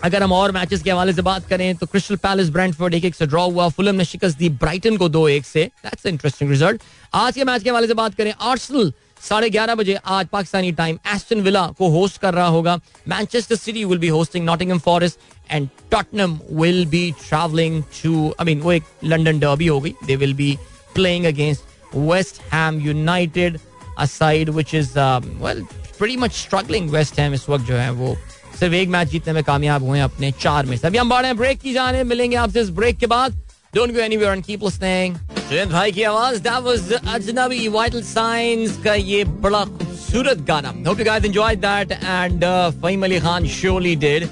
अगर 0.04 0.22
हम 0.22 0.32
और 0.32 0.52
मैचेस 0.52 0.82
के 0.82 0.90
हवाले 0.90 1.12
से 1.12 1.22
बात 1.22 1.46
करें 1.48 1.74
तो 1.76 1.86
क्रिस्टल 1.86 2.16
पैलेस 2.22 2.48
ब्रांडफोर्ड 2.50 2.94
एक 2.94 3.04
एक 3.04 3.14
से 3.14 3.26
ड्रॉ 3.26 3.44
हुआ। 3.50 3.68
फुलम 3.68 3.94
ने 3.94 4.04
शिकस्त 4.04 4.38
दी 4.38 4.48
ब्राइटन 4.48 4.96
को 4.96 5.08
दो 5.08 5.28
एक 5.28 5.44
से। 5.46 5.64
दैट्स 5.84 6.06
इंटरेस्टिंग 6.06 6.50
रिज़ल्ट 6.50 6.82
आज 7.14 7.34
के 7.34 7.44
मैच 7.44 7.62
के 7.62 7.70
हवाले 7.70 7.86
से 7.86 7.94
बात 7.94 8.14
करें 8.14 8.32
आर्सेनल 8.40 8.92
साढ़े 9.22 9.50
ग्यारह 9.50 9.74
बजे 9.74 9.94
आज 9.94 10.26
पाकिस्तानी 10.32 10.72
टाइम 10.72 10.98
एस्टन 11.14 11.40
विला 11.40 11.66
को 11.78 11.88
होस्ट 11.90 12.20
कर 12.20 12.34
रहा 12.34 12.46
होगा। 12.46 12.76
Manchester 13.08 13.56
City 13.56 13.84
will 13.84 13.98
be 13.98 14.08
hosting 14.08 14.44
Nottingham 14.46 14.78
Forest 14.86 15.18
and 15.50 15.68
Tottenham 15.90 16.38
will 16.52 16.84
be 16.86 17.10
travelling 17.20 17.82
to 18.02 18.28
I 18.30 18.44
mean 18.46 18.60
वो 18.60 18.72
एक 18.72 18.84
लंडन 19.04 19.38
डर्बी 19.40 19.66
हो 19.66 19.80
गई। 19.80 19.94
They 20.06 20.16
will 20.16 20.34
be 20.34 20.56
playing 20.94 21.26
against 21.26 21.96
West 21.96 22.42
Ham 22.52 22.80
United 22.86 23.58
a 23.98 24.04
side 24.08 24.50
which 24.50 24.74
is 24.74 24.98
well 24.98 25.64
pretty 25.98 26.16
much 26.16 26.32
struggling 26.34 26.90
West 26.90 27.18
Ham 27.20 27.34
इस 27.34 27.48
वक्त 27.48 27.64
जो 27.64 27.74
है, 27.74 27.90
वो 27.90 28.16
सिर्फ़ 28.62 28.74
एक 28.74 28.88
मैच 28.88 29.08
जीतने 29.08 29.32
में 29.32 29.42
कामयाब 29.44 29.84
हुए 29.84 30.00
अपने 30.00 30.30
चार 30.32 30.66
में 30.66 30.76
से। 30.76 30.86
अभी 30.86 30.98
हम 30.98 31.08
बढ़े 31.08 31.32
ब्रेक 31.34 31.58
की 31.60 31.72
जाने, 31.74 32.02
मिलेंगे 32.04 32.36
आपसे 32.36 32.60
इस 32.60 32.68
ब्रेक 32.72 32.96
के 32.98 33.06
बाद। 33.06 33.32
Don't 33.74 33.92
go 33.92 34.00
anywhere 34.00 34.32
and 34.32 34.44
keep 34.44 34.64
listening 34.64 35.14
भाई 35.70 35.92
की 35.92 36.02
आवाज़ 36.02 36.38
that 36.42 36.62
was 36.64 36.92
Ajnabi 36.92 37.66
Vital 37.68 38.02
Signs 38.04 38.76
का 38.84 38.94
ये 38.94 39.24
बड़ा 39.24 39.64
खूबसूरत 39.64 40.44
गाना। 40.48 40.74
Hope 40.88 40.98
you 40.98 41.04
guys 41.04 41.24
enjoyed 41.24 41.58
that 41.60 41.92
and 41.92 42.44
Fahim 42.82 43.04
Ali 43.04 43.18
Khan 43.20 43.46
surely 43.58 43.96
did 43.96 44.28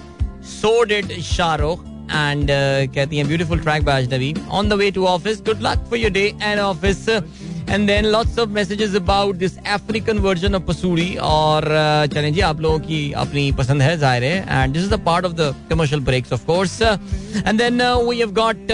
so 0.51 0.83
did 0.85 1.21
Shahrukh 1.23 1.85
and 2.13 2.49
कहती 2.95 3.17
हैं 3.17 3.27
beautiful 3.27 3.59
track 3.61 3.85
by 3.85 4.03
Ajnabi. 4.03 4.35
On 4.51 4.69
the 4.69 4.73
way 4.75 4.91
to 4.91 5.07
office 5.07 5.43
good 5.47 5.63
luck 5.63 5.85
for 5.91 5.99
your 5.99 6.11
day 6.13 6.27
and 6.43 6.61
office 6.61 7.09
and 7.69 7.87
then 7.87 8.07
lots 8.07 8.39
of 8.39 8.49
messages 8.51 8.95
about 8.97 9.37
this 9.37 9.57
African 9.75 10.19
version 10.19 10.55
of 10.55 10.63
Pasoori 10.63 11.15
और 11.23 11.65
uh, 11.65 12.15
चलें 12.15 12.33
जी 12.35 12.41
आप 12.41 12.61
लोगों 12.61 12.79
की 12.81 13.01
अपनी 13.23 13.51
पसंद 13.59 13.83
है 13.83 13.97
ज़ाहिर 13.99 14.25
है। 14.25 14.63
And 14.63 14.73
this 14.73 14.83
is 14.83 14.91
the 14.91 14.99
part 15.05 15.27
of 15.27 15.33
the 15.33 15.55
commercial 15.71 16.01
breaks 16.11 16.33
of 16.33 16.45
course 16.47 16.81
and 16.83 17.59
then 17.59 17.83
we 18.09 18.19
have 18.19 18.33
got 18.35 18.67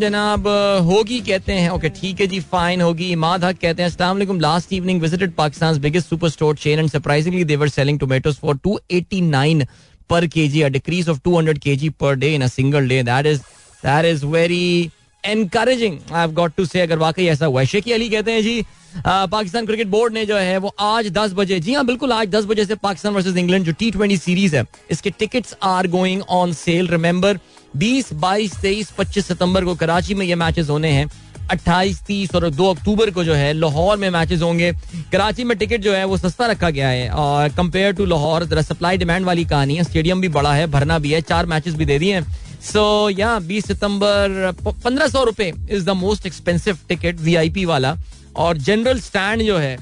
जनाब 0.00 0.48
होगी 0.86 1.20
कहते 1.20 1.52
हैं। 1.52 1.70
ओके 1.70 1.88
ठीक 2.00 2.20
है 2.20 2.26
जी 2.26 2.40
फाइन 2.52 2.80
होगी। 2.80 3.10
इमाद 3.12 3.44
हक 3.44 3.58
कहते 3.58 3.82
हैं 3.82 3.90
अस्सलाम 3.90 4.16
वालेकुम। 4.16 4.40
Last 4.40 4.72
evening 4.72 5.00
visited 5.02 5.34
Pakistan 5.34 5.78
biggest 5.80 6.08
super 6.08 6.28
store 6.28 6.56
chain 6.56 6.78
and 6.78 6.90
surprisingly 6.90 7.44
they 7.44 7.56
were 7.56 7.68
selling 7.68 7.98
tomatoes 8.00 8.36
for 8.42 8.56
289 8.66 9.66
per 10.10 10.26
kg 10.34 10.60
a 10.66 10.68
decrease 10.74 11.08
of 11.10 11.18
200 11.26 11.60
kg 11.64 11.88
per 12.02 12.08
day 12.22 12.30
in 12.36 12.44
a 12.44 12.48
single 12.52 12.88
day. 12.92 12.96
That 13.08 13.26
is 13.32 13.42
that 13.82 14.06
is 14.08 14.24
very 14.32 14.90
encouraging 15.24 15.98
I 16.12 16.20
have 16.20 16.32
got 16.34 16.52
to 16.56 16.64
say 16.64 16.80
अगर 16.80 16.98
वाकई 16.98 17.26
ऐसा 17.26 17.46
हुआ 17.46 17.64
शेखी 17.64 17.92
अली 17.92 18.08
कहते 18.08 18.32
हैं, 18.32 18.42
जी 18.42 18.64
Pakistan 18.96 19.66
cricket 19.66 19.86
board 19.86 20.14
ने 20.14 20.24
जो 20.26 20.36
है, 20.36 20.56
वो 20.58 20.74
आज 20.80 21.08
दस 21.08 21.32
बजे, 21.32 21.58
जी 21.60 21.74
हाँ 21.74 21.84
बिल्कुल 21.86 22.12
आज 22.12 22.28
दस 22.28 22.44
बजे 22.44 22.64
से 22.64 22.74
पाकिस्तान 22.76 23.14
वर्सेस 23.14 23.36
इंग्लैंड, 23.36 23.64
जो 23.64 23.72
टी 23.72 23.90
ट्वेंटी 23.90 24.16
सीरीज़ 24.16 24.56
है, 24.56 24.64
इसके 24.90 25.10
tickets 25.10 25.56
are 25.62 25.86
going 25.88 26.22
on 26.30 26.52
sale 26.54 26.88
remember 26.88 27.38
बीस, 27.76 28.12
बाईस, 28.14 28.54
तेईस, 28.62 28.90
पच्चीस 28.90 29.26
सितंबर 29.26 29.64
को 29.64 29.74
कराची 29.74 30.14
में 30.14 30.24
ये 30.26 30.34
मैचेस 30.34 30.68
होने 30.70 30.90
हैं। 30.90 31.06
अट्ठाईस 31.50 32.00
तीस 32.06 32.34
और 32.34 32.48
दो 32.50 32.70
अक्टूबर 32.70 33.10
को 33.10 33.24
जो 33.24 33.34
है 33.34 33.52
लाहौर 33.52 33.96
में 33.96 34.08
मैचेस 34.10 34.42
होंगे। 34.42 34.72
कराची 35.12 35.44
में 35.44 35.56
टिकट 35.58 35.80
जो 35.80 35.94
है 35.94 36.04
वो 36.04 36.16
सस्ता 36.16 36.46
रखा 36.46 36.70
गया 36.70 36.88
है 36.88 37.08
और 37.10 37.48
कंपेयर 37.48 37.92
टू 37.92 38.04
लाहौर, 38.06 38.44
जरा 38.44 38.62
सप्लाई 38.62 38.96
डिमांड 38.96 39.26
वाली 39.26 39.44
कहानी 39.44 39.76
है। 39.76 39.84
स्टेडियम 39.84 40.20
भी 40.20 40.28
बड़ा 40.30 40.54
है, 40.54 40.66
भरना 40.68 40.98
भी 40.98 41.12
है, 41.12 41.20
चार 41.22 41.46
मैचेस 41.46 41.74
भी 41.74 41.84
दे 41.84 41.98
दिए 41.98 42.14
हैं। 42.14 42.24
सो 42.62 43.10
या 43.10 43.38
बीस 43.40 43.66
सितंबर 43.66 44.52
पंद्रह 44.64 45.06
सौ 45.08 45.24
रुपए 45.24 45.52
is 45.70 45.84
the 45.84 45.90
most 45.98 46.26
expensive 46.26 46.78
ticket 46.88 47.20
VIP 47.20 47.64
वाला। 47.64 47.96
और 48.36 48.56
जनरल 48.58 49.00
स्टैंड 49.00 49.42
जो 49.42 49.56
है, 49.58 49.76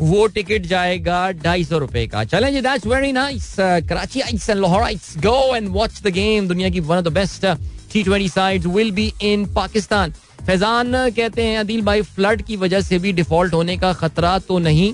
वो 0.00 0.26
टिकट 0.26 0.66
जाएगा 0.66 1.30
ढाई 1.32 1.64
सौ 1.64 1.78
रुपए 1.78 2.06
का। 2.06 2.24
चलें 2.24 2.52
जी 2.52 2.60
that's 2.60 2.86
very 2.86 3.12
nice 3.12 3.54
Karachiites 4.20 4.48
and 4.50 4.60
Lahoreites 4.82 5.16
go 5.18 5.54
and 5.56 5.68
watch 5.72 6.00
the 6.02 6.12
game 6.14 6.48
दुनिया 6.48 6.68
की 6.70 6.80
one 6.80 6.96
of 6.96 7.04
the 7.04 7.12
best 7.12 7.46
T 7.92 8.02
twenty 8.02 8.28
side 8.28 8.66
will 8.66 8.90
be 8.92 9.12
in 9.22 9.46
Pakistan 9.54 10.14
Faizan 10.46 10.92
कहते 11.10 11.42
हैं, 11.42 11.58
अदिल 11.58 11.82
भाई, 11.82 12.02
फ्लड 12.04 12.42
की 12.42 12.56
वजह 12.56 12.80
से 12.80 12.98
भी 12.98 13.12
डिफ़ॉल्ट 13.12 13.54
होने 13.54 13.76
का 13.78 13.92
खतरा 13.94 14.38
तो 14.38 14.58
नहीं। 14.58 14.92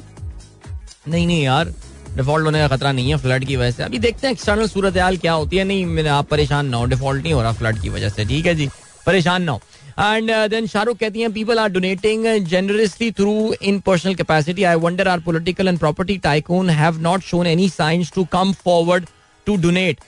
नहीं 1.08 1.26
नहीं 1.26 1.42
यार, 1.42 1.72
डिफ़ॉल्ट 2.16 2.44
होने 2.44 2.58
का 2.58 2.68
खतरा 2.68 2.92
नहीं 2.92 3.10
है 3.10 3.16
फ्लड 3.18 3.44
की 3.44 3.56
वजह 3.56 3.70
से। 3.70 3.82
अभी 3.82 3.98
देखते 3.98 4.26
हैं 4.26 4.32
एक्सटर्नल 4.34 4.66
सूरत 4.66 4.96
हाल 4.98 5.16
क्या 5.16 5.32
होती 5.32 5.56
है। 5.56 5.64
नहीं 5.64 6.06
आप 6.08 6.28
परेशान 6.28 6.66
ना 6.66 6.76
हो, 6.76 6.84
डिफ़ॉल्ट 6.86 7.22
नहीं 7.22 7.32
हो 7.32 7.42
रहा 7.42 7.52
फ्लड 7.52 7.80
की 7.82 7.88
वजह 7.88 8.08
से। 8.08 8.24
ठीक 8.24 8.46
है 8.46 8.54
जी, 8.54 8.68
परेशान 9.06 9.42
ना 9.42 9.52
हो। 9.52 9.60
एंड 10.00 10.30
देन 10.50 10.66
शाहरुख 10.66 10.98
कहती 10.98 11.20
हैं 11.20 11.32
people 11.32 11.58
are 11.58 11.68
donating 11.70 12.26
generously 12.46 13.10
through 13.12 13.52
in 13.52 13.80
personal 13.80 14.14
capacity 14.14 14.64
I 14.64 14.76
wonder 14.76 15.08
are 15.08 15.20
political 15.20 15.68
and 15.68 15.78
property 15.78 16.16
tycoon 16.18 16.70
have 16.70 17.00
not 17.00 17.22
shown 17.22 17.46
any 17.46 17.68
signs 17.70 18.12
to 18.14 18.24
come 18.32 18.52
forward 18.64 19.06
to 19.46 19.56
donate 19.58 20.00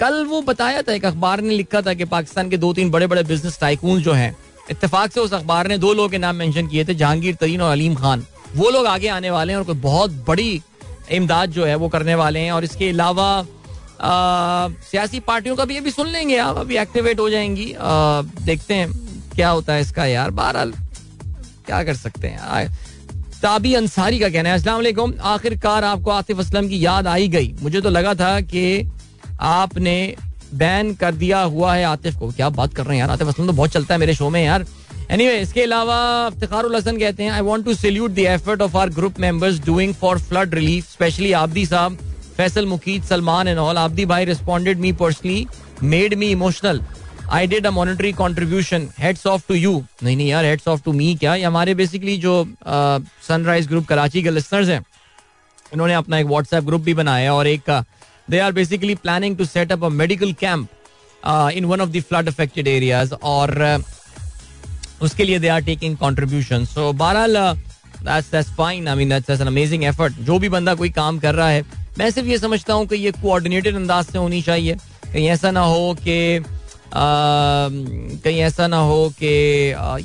कल 0.00 0.24
वो 0.24 0.40
बताया 0.42 0.82
था, 0.82 0.92
एक 0.92 1.04
अखबार 1.04 1.40
ने 1.40 1.54
लिखा 1.54 1.80
था 1.82 1.94
कि 1.94 2.04
पाकिस्तान 2.06 2.50
के 2.50 2.56
दो 2.56 2.72
तीन 2.72 2.90
बड़े 2.90 3.06
बड़े 3.06 3.22
बिज़नेस 3.24 3.58
टाइकून 3.60 4.02
जो 4.02 4.12
हैं 4.12 4.34
इत्तेफाक 4.70 5.12
से 5.12 5.20
उस 5.20 5.32
अखबार 5.34 5.68
ने 5.68 5.78
दो 5.78 5.92
लोगों 5.94 6.08
के 6.08 6.18
नाम 6.18 6.36
मेंशन 6.36 6.66
किए 6.66 6.84
थे 6.84 6.94
जहांगीर 6.94 7.34
तरीन 7.34 7.60
और 7.60 7.72
अलीम 7.72 7.94
खान। 7.94 8.24
वो 8.56 8.70
लोग 8.70 8.86
आगे 8.86 9.08
आने 9.08 9.30
वाले 9.30 9.52
हैं 9.52 9.58
और 9.58 9.64
कोई 9.64 9.74
बहुत 9.80 10.10
बड़ी 10.28 10.62
इमदाद 11.12 11.50
जो 11.50 11.64
है 11.64 11.74
वो 11.74 11.88
करने 11.88 12.14
वाले 12.14 12.40
हैं। 12.40 12.52
और 12.52 12.64
इसके 12.64 12.88
अलावा 12.88 13.46
सियासी 14.82 15.20
पार्टियों 15.20 15.56
का 15.56 15.64
भी 15.64 15.76
अभी 15.76 15.90
सुन 15.90 16.08
लेंगे 16.08 16.36
आप 16.38 16.56
अभी 16.56 16.76
एक्टिवेट 16.76 17.20
हो 17.20 17.28
जाएँगी। 17.30 17.72
आ, 17.72 18.22
देखते 18.22 18.74
हैं 18.74 18.90
क्या 19.34 19.48
होता 19.48 19.72
है 19.72 19.80
इसका 19.80 20.04
यार। 20.06 20.30
बहरहाल 20.30 20.72
क्या 21.66 21.82
कर 21.84 21.94
सकते 21.96 22.28
हैं? 22.28 22.68
ताबी 23.42 23.74
अंसारी 23.74 24.18
का 24.18 24.28
कहना 24.28 24.48
है 24.48 24.54
अस्सलाम 24.54 25.12
आखिरकार 25.24 25.84
आपको 25.84 26.10
आतिफ 26.10 26.38
असलम 26.38 26.68
की 26.68 26.84
याद 26.84 27.06
आई 27.06 27.28
गई। 27.28 27.54
मुझे 27.62 27.80
तो 27.80 27.90
लगा 27.90 28.14
था 28.14 28.40
कि 28.42 28.90
आपने 29.40 30.14
बैन 30.56 30.94
कर 30.94 31.14
दिया 31.14 31.40
हुआ 31.42 31.74
है 31.74 31.84
आतिफ 31.84 32.16
को। 32.18 32.30
क्या 32.30 32.48
बात 32.50 32.74
कर 32.74 32.84
रहे 32.84 32.96
हैं 32.96 33.00
यार? 33.00 33.10
आतिफ 33.10 33.28
असलम 33.28 33.46
तो 33.46 33.52
बहुत 33.52 33.70
चलता 33.70 33.94
है 33.94 34.00
मेरे 34.00 34.14
शो 34.14 34.30
में 34.30 34.44
यार। 34.44 34.66
एनीवे 35.10 35.30
anyway, 35.30 35.42
इसके 35.42 35.62
अलावा 35.62 35.96
इफ्तारुल 36.34 36.76
हसन 36.76 36.98
कहते 36.98 37.22
हैं 37.22 37.30
I 37.30 37.40
want 37.40 37.64
to 37.64 37.74
salute 37.74 38.10
the 38.10 38.18
effort 38.18 38.62
of 38.62 38.76
our 38.76 38.90
group 38.90 39.20
members 39.20 39.58
doing 39.66 39.94
for 39.94 40.18
flood 40.18 40.54
relief 40.54 40.90
specially 40.92 41.32
Abdi 41.40 41.66
साहब 41.66 41.98
फैसल 42.36 42.66
मुकीद 42.66 43.04
सलमान 43.04 43.48
एंड 43.48 43.58
ऑल 43.58 43.78
आबदी 43.78 44.04
भाई 44.06 44.24
responded 44.24 44.78
me 44.78 44.92
personally 44.92 45.46
made 45.82 46.14
me 46.14 46.26
emotional 46.30 46.80
I 47.30 47.46
did 47.46 47.66
a 47.66 47.70
monetary 47.70 48.12
contribution 48.12 48.88
hats 48.98 49.26
off 49.26 49.42
to 49.48 49.54
you 49.54 49.82
नहीं 50.02 50.16
नहीं 50.16 50.28
यार 50.28 50.44
heads 50.44 50.68
off 50.68 50.82
to 50.84 50.92
me 50.92 51.14
क्या? 51.14 51.34
ये 51.34 51.44
हमारे 51.44 51.74
basically 51.74 52.16
जो 52.18 52.34
sunrise 53.28 53.68
group 53.68 53.86
Karachi 53.86 54.22
के 54.22 54.30
लिसनर्स 54.30 54.68
हैं 54.68 54.84
इन्होंने 55.74 55.94
अपना 55.94 56.18
एक 56.18 56.26
व्हाट्सएप 56.26 56.64
ग्रुप 56.64 56.80
भी 56.80 56.94
बनाया 56.94 57.34
और 57.34 57.46
एक 57.46 57.70
they 58.30 58.38
are 58.38 58.52
basically 58.52 58.94
planning 58.94 59.36
to 59.36 59.44
set 59.44 59.72
up 59.72 59.84
a 59.84 59.88
medical 59.88 60.32
camp 60.32 60.68
in 61.54 61.64
one 61.64 61.80
of 61.80 61.90
the 61.90 62.00
flood 62.00 62.28
affected 62.28 62.68
areas 62.68 63.14
और 63.14 63.84
उसके 65.02 65.24
लिए 65.24 65.38
they 65.38 65.48
are 65.48 65.60
taking 65.60 65.96
contribution 65.96 66.64
so 66.64 66.92
बहरहाल 66.92 67.36
एफर्ट 69.84 70.12
जो 70.12 70.38
भी 70.38 70.48
बंदा 70.48 70.74
कोई 70.74 70.90
काम 70.90 71.18
कर 71.18 71.34
रहा 71.34 71.48
है 71.48 71.64
मैं 71.98 72.10
सिर्फ़ 72.10 72.28
ये 72.28 72.38
समझता 72.38 72.74
हूँ 72.74 72.86
कि 72.86 72.96
ये 72.96 73.10
कोऑर्डिनेटेड 73.12 73.74
अंदाज 73.74 74.04
से 74.04 74.18
होनी 74.18 74.42
चाहिए 74.42 74.76
कहीं 75.12 75.28
ऐसा 75.28 75.50
ना 75.50 75.60
हो 75.60 75.94
कि 75.94 76.44
कहीं 76.94 78.38
ऐसा 78.38 78.66
ना 78.66 78.76
हो 78.76 79.12
कि 79.22 79.26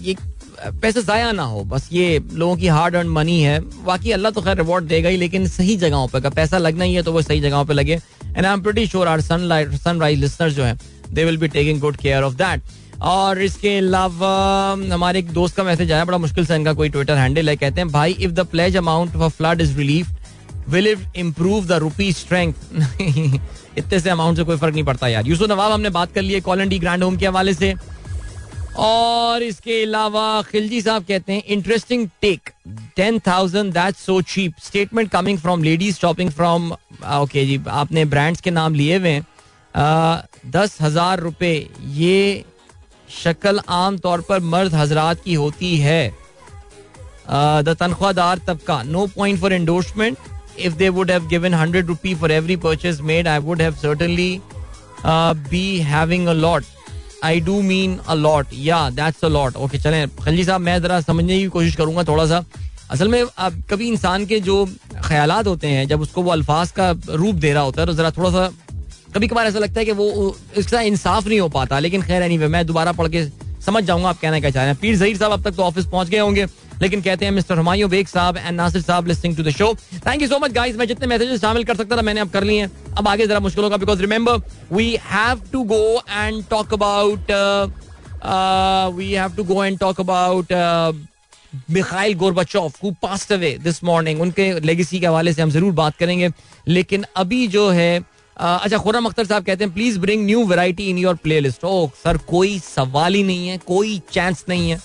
ये 0.09 0.15
पैसे 0.61 1.01
ज़ाया 1.01 1.31
ना 1.31 1.43
हो, 1.43 1.63
बस 1.65 1.87
ये 1.91 2.19
लोगों 2.33 2.55
की 2.55 2.67
हार्ड 2.67 2.95
अर्न 2.95 3.07
मनी 3.09 3.39
है। 3.41 3.59
बाकी 3.85 4.11
अल्लाह 4.11 4.31
तो 4.31 4.41
खैर 4.41 4.57
रिवॉर्ड 4.57 4.85
देगा 4.85 5.09
ही, 5.09 5.17
लेकिन 5.17 5.47
सही 5.49 5.75
जगहों 5.77 6.07
पे 6.07 6.29
पैसा 6.29 6.57
लगना 6.57 6.83
ही 6.83 6.93
है 6.93 7.03
तो 7.03 7.11
वो 7.11 7.21
सही 7.21 7.39
जगहों 7.41 7.65
पे 7.65 7.73
लगे। 7.73 7.93
And 7.93 8.45
I 8.45 8.51
am 8.53 8.61
pretty 8.61 8.85
sure 8.87 9.07
our 9.07 9.21
sun 9.21 9.49
sunrise 9.75 10.19
listeners 10.19 10.53
जो 10.53 10.63
है 10.63 10.77
they 11.09 11.25
will 11.25 11.37
be 11.37 11.47
taking 11.49 11.79
good 11.81 11.97
care 11.97 12.23
of 12.23 12.33
that 12.35 12.61
और 13.03 13.41
इसके 13.41 13.77
अलावा, 13.77 14.71
हमारे 14.91 15.19
एक 15.19 15.31
दोस्त 15.33 15.55
का 15.55 15.63
मैसेज 15.63 15.91
आया, 15.91 16.05
बड़ा 16.05 16.17
मुश्किल 16.17 16.45
से 16.45 16.55
इनका 16.55 16.73
कोई 16.73 16.89
ट्विटर 16.89 17.17
हैंडल 17.17 17.49
है, 17.49 17.55
कहते 17.55 17.81
हैं, 17.81 17.89
भाई 17.91 18.11
if 18.13 18.31
the 18.31 18.45
pledge 18.47 18.77
amount 18.77 19.15
of 19.15 19.37
flood 19.37 19.61
is 19.61 19.77
relief 19.77 20.07
will 20.69 20.87
it 20.87 21.17
improve 21.17 21.65
the 21.65 21.71
rupee 21.81 22.11
strength 22.13 22.53
इतने 23.77 23.99
से 23.99 24.09
अमाउंट 24.09 24.37
से 24.37 24.43
कोई 24.43 24.57
फ़र्क 24.57 24.73
नहीं 24.73 24.83
पड़ता 24.83 25.07
यार। 25.07 25.27
यूसुफ 25.27 25.49
नवाब, 25.49 25.71
हमने 25.71 25.89
बात 25.89 26.13
कर 26.13 26.21
ली 26.21 26.33
है 26.33 26.41
कॉलन 26.41 26.69
डी 26.69 26.79
ग्रैंड 26.79 27.03
होम 27.03 27.17
के 27.17 27.27
हवाले 27.27 27.53
से। 27.53 27.73
और 28.79 29.43
इसके 29.43 29.81
अलावा 29.83 30.41
खिलजी 30.41 30.81
साहब 30.81 31.03
कहते 31.07 31.33
हैं 31.33 31.43
interesting 31.45 32.07
take 32.21 32.49
ten 32.95 33.19
thousand 33.27 33.73
that 33.73 33.95
so 33.95 34.21
cheap 34.23 34.53
statement 34.63 35.09
coming 35.11 35.39
from 35.39 35.63
ladies 35.63 35.97
shopping 35.99 36.31
from 36.31 36.71
okay 36.71 37.45
जी, 37.45 37.59
आपने 37.69 38.05
ब्रांड्स 38.05 38.41
के 38.41 38.51
नाम 38.51 38.73
लिए 38.75 38.97
हुए 38.97 39.09
हैं। 39.09 39.25
दस 40.51 40.77
हज़ार 40.81 41.19
रुपये 41.19 41.69
ये 41.95 42.43
शक्ल 43.23 43.61
आम 43.69 43.97
तौर 43.97 44.21
पर 44.29 44.39
मर्द 44.39 44.75
हजरात 44.75 45.23
की 45.23 45.33
होती 45.33 45.75
है। 45.77 46.09
द 47.29 47.75
तनख्वाहदार 47.79 48.39
तबका 48.47 48.81
no 48.83 49.05
point 49.15 49.39
for 49.39 49.53
endorsement 49.53 50.17
if 50.59 50.73
they 50.75 50.89
would 50.89 51.11
have 51.11 51.27
given 51.27 51.53
hundred 51.53 51.87
rupee 51.87 52.13
for 52.15 52.31
every 52.31 52.55
purchase 52.57 53.01
made 53.03 53.27
I 53.27 53.39
would 53.39 53.61
have 53.61 53.75
certainly 53.75 54.39
be 55.05 55.79
having 55.81 56.27
a 56.27 56.33
lot 56.33 56.63
I 57.23 57.39
do 57.39 57.61
mean 57.61 57.97
a 57.99 58.13
lot 58.15 58.47
yeah 58.53 58.89
that's 58.91 59.25
a 59.25 59.27
lot 59.29 59.55
okay 59.57 59.77
चलें। 59.77 60.07
खलजी 60.17 60.43
साहब, 60.43 60.61
मैं 60.61 60.81
जरा 60.81 60.99
समझने 61.01 61.39
की 61.39 61.47
कोशिश 61.49 61.75
करूँगा 61.75 62.03
थोड़ा 62.03 62.25
सा 62.25 62.43
असल 62.91 63.07
में 63.07 63.21
अब 63.21 63.61
कभी 63.69 63.87
इंसान 63.87 64.25
के 64.25 64.39
जो 64.39 64.65
ख्याल 65.03 65.31
होते 65.31 65.67
हैं, 65.67 65.87
जब 65.87 66.01
उसको 66.01 66.21
वो 66.21 66.31
अल्फाज 66.31 66.71
का 66.71 66.89
रूप 67.09 67.35
दे 67.35 67.53
रहा 67.53 67.63
होता 67.63 67.81
है 67.81 67.87
तो 67.87 67.93
जरा 67.93 68.11
थोड़ा 68.11 68.29
सा 68.31 68.49
कभी 69.13 69.27
कभार 69.27 69.47
ऐसा 69.47 69.59
लगता 69.59 69.79
है 69.79 69.85
कि 69.85 69.91
वो 69.91 70.35
इसका 70.57 70.81
इंसाफ 70.81 71.27
नहीं 71.27 71.39
हो 71.39 71.47
पाता, 71.49 71.79
लेकिन 71.79 72.01
खैर 72.01 72.23
नहीं 72.23 72.37
मैं 72.39 72.65
दोबारा 72.67 72.91
पढ़ 72.91 73.07
के 73.07 73.25
समझ 73.61 73.83
जाऊँगा 73.83 74.09
आप 74.09 74.19
कहना 74.19 74.39
क्या 74.39 74.49
चाह 74.49 74.63
रहे 74.63 74.71
हैं। 74.71 74.79
पीर 74.81 74.97
जहीर 74.97 75.17
साहब 75.17 75.31
अब 75.31 75.43
तक 75.43 75.55
तो 75.55 75.63
ऑफ़िस 75.63 75.85
पहुँच 75.85 76.09
गए 76.09 76.19
होंगे। 76.19 76.45
लेकिन 76.81 77.01
कहते 77.01 77.25
हैं, 77.25 77.31
मिस्टर 77.31 77.57
हमायूं, 77.57 77.89
बेग 77.89 78.07
साहब 78.07 78.37
एंड 78.37 78.55
नासिर 78.57 78.81
साहब 78.81 79.07
listening 79.07 79.35
to 79.37 79.43
the 79.43 79.49
show 79.51 79.73
thank 80.07 80.21
you 80.21 80.27
so 80.27 80.39
much 80.39 80.51
guys 80.51 80.75
मैं 80.77 80.87
जितने 80.87 81.07
मैसेजेस 81.07 81.41
शामिल 81.41 81.63
कर 81.63 81.75
सकता 81.75 81.97
था, 81.97 82.01
मैंने 82.01 82.21
अब 82.21 82.29
कर 82.29 82.43
लिए 82.43 82.61
हैं। 82.61 82.71
अब 82.97 83.07
आगे 83.07 83.27
जरा 83.27 83.39
मुश्किल 83.39 83.63
होगा 83.63 83.77
because 83.77 84.01
remember 84.01 84.41
we 84.71 84.89
have 85.03 85.41
to 85.51 85.63
go 85.65 86.01
and 86.09 86.43
talk 86.49 86.73
about 86.73 87.31
we 88.95 89.11
have 89.11 89.35
to 89.35 89.43
go 89.43 89.63
and 89.63 89.79
talk 89.79 89.99
about 90.01 90.53
Mikhail 91.71 92.13
Gorbachev 92.15 92.83
who 92.83 92.91
passed 93.01 93.31
away 93.33 93.57
this 93.63 93.83
morning 93.83 94.21
उनके 94.21 94.51
लेगेसी 94.59 94.99
के 94.99 95.07
हवाले 95.07 95.33
से 95.33 95.41
हम 95.41 95.49
ज़रूर 95.51 95.73
बात 95.73 95.95
करेंगे। 95.97 96.29
लेकिन 96.67 97.05
अभी 97.15 97.47
जो 97.47 97.69
है 97.69 98.03
अच्छा 98.37 98.77
खुरम 98.77 99.05
अख्तर 99.05 99.25
साहब 99.25 99.43
कहते 99.45 99.63
हैं 99.63 99.73
please 99.73 99.99
bring 99.99 100.25
new 100.25 100.45
variety 100.47 100.85
in 100.89 100.97
your 100.97 101.15
playlist 101.39 101.65
oh 101.65 101.89
sir, 102.03 102.17
कोई 102.19 102.57
सवाल 102.59 103.13
ही 103.13 103.23
नहीं 103.23 103.47
है, 103.47 103.57
कोई 103.57 104.01
चांस 104.11 104.43
नहीं 104.49 104.69
है। 104.69 104.79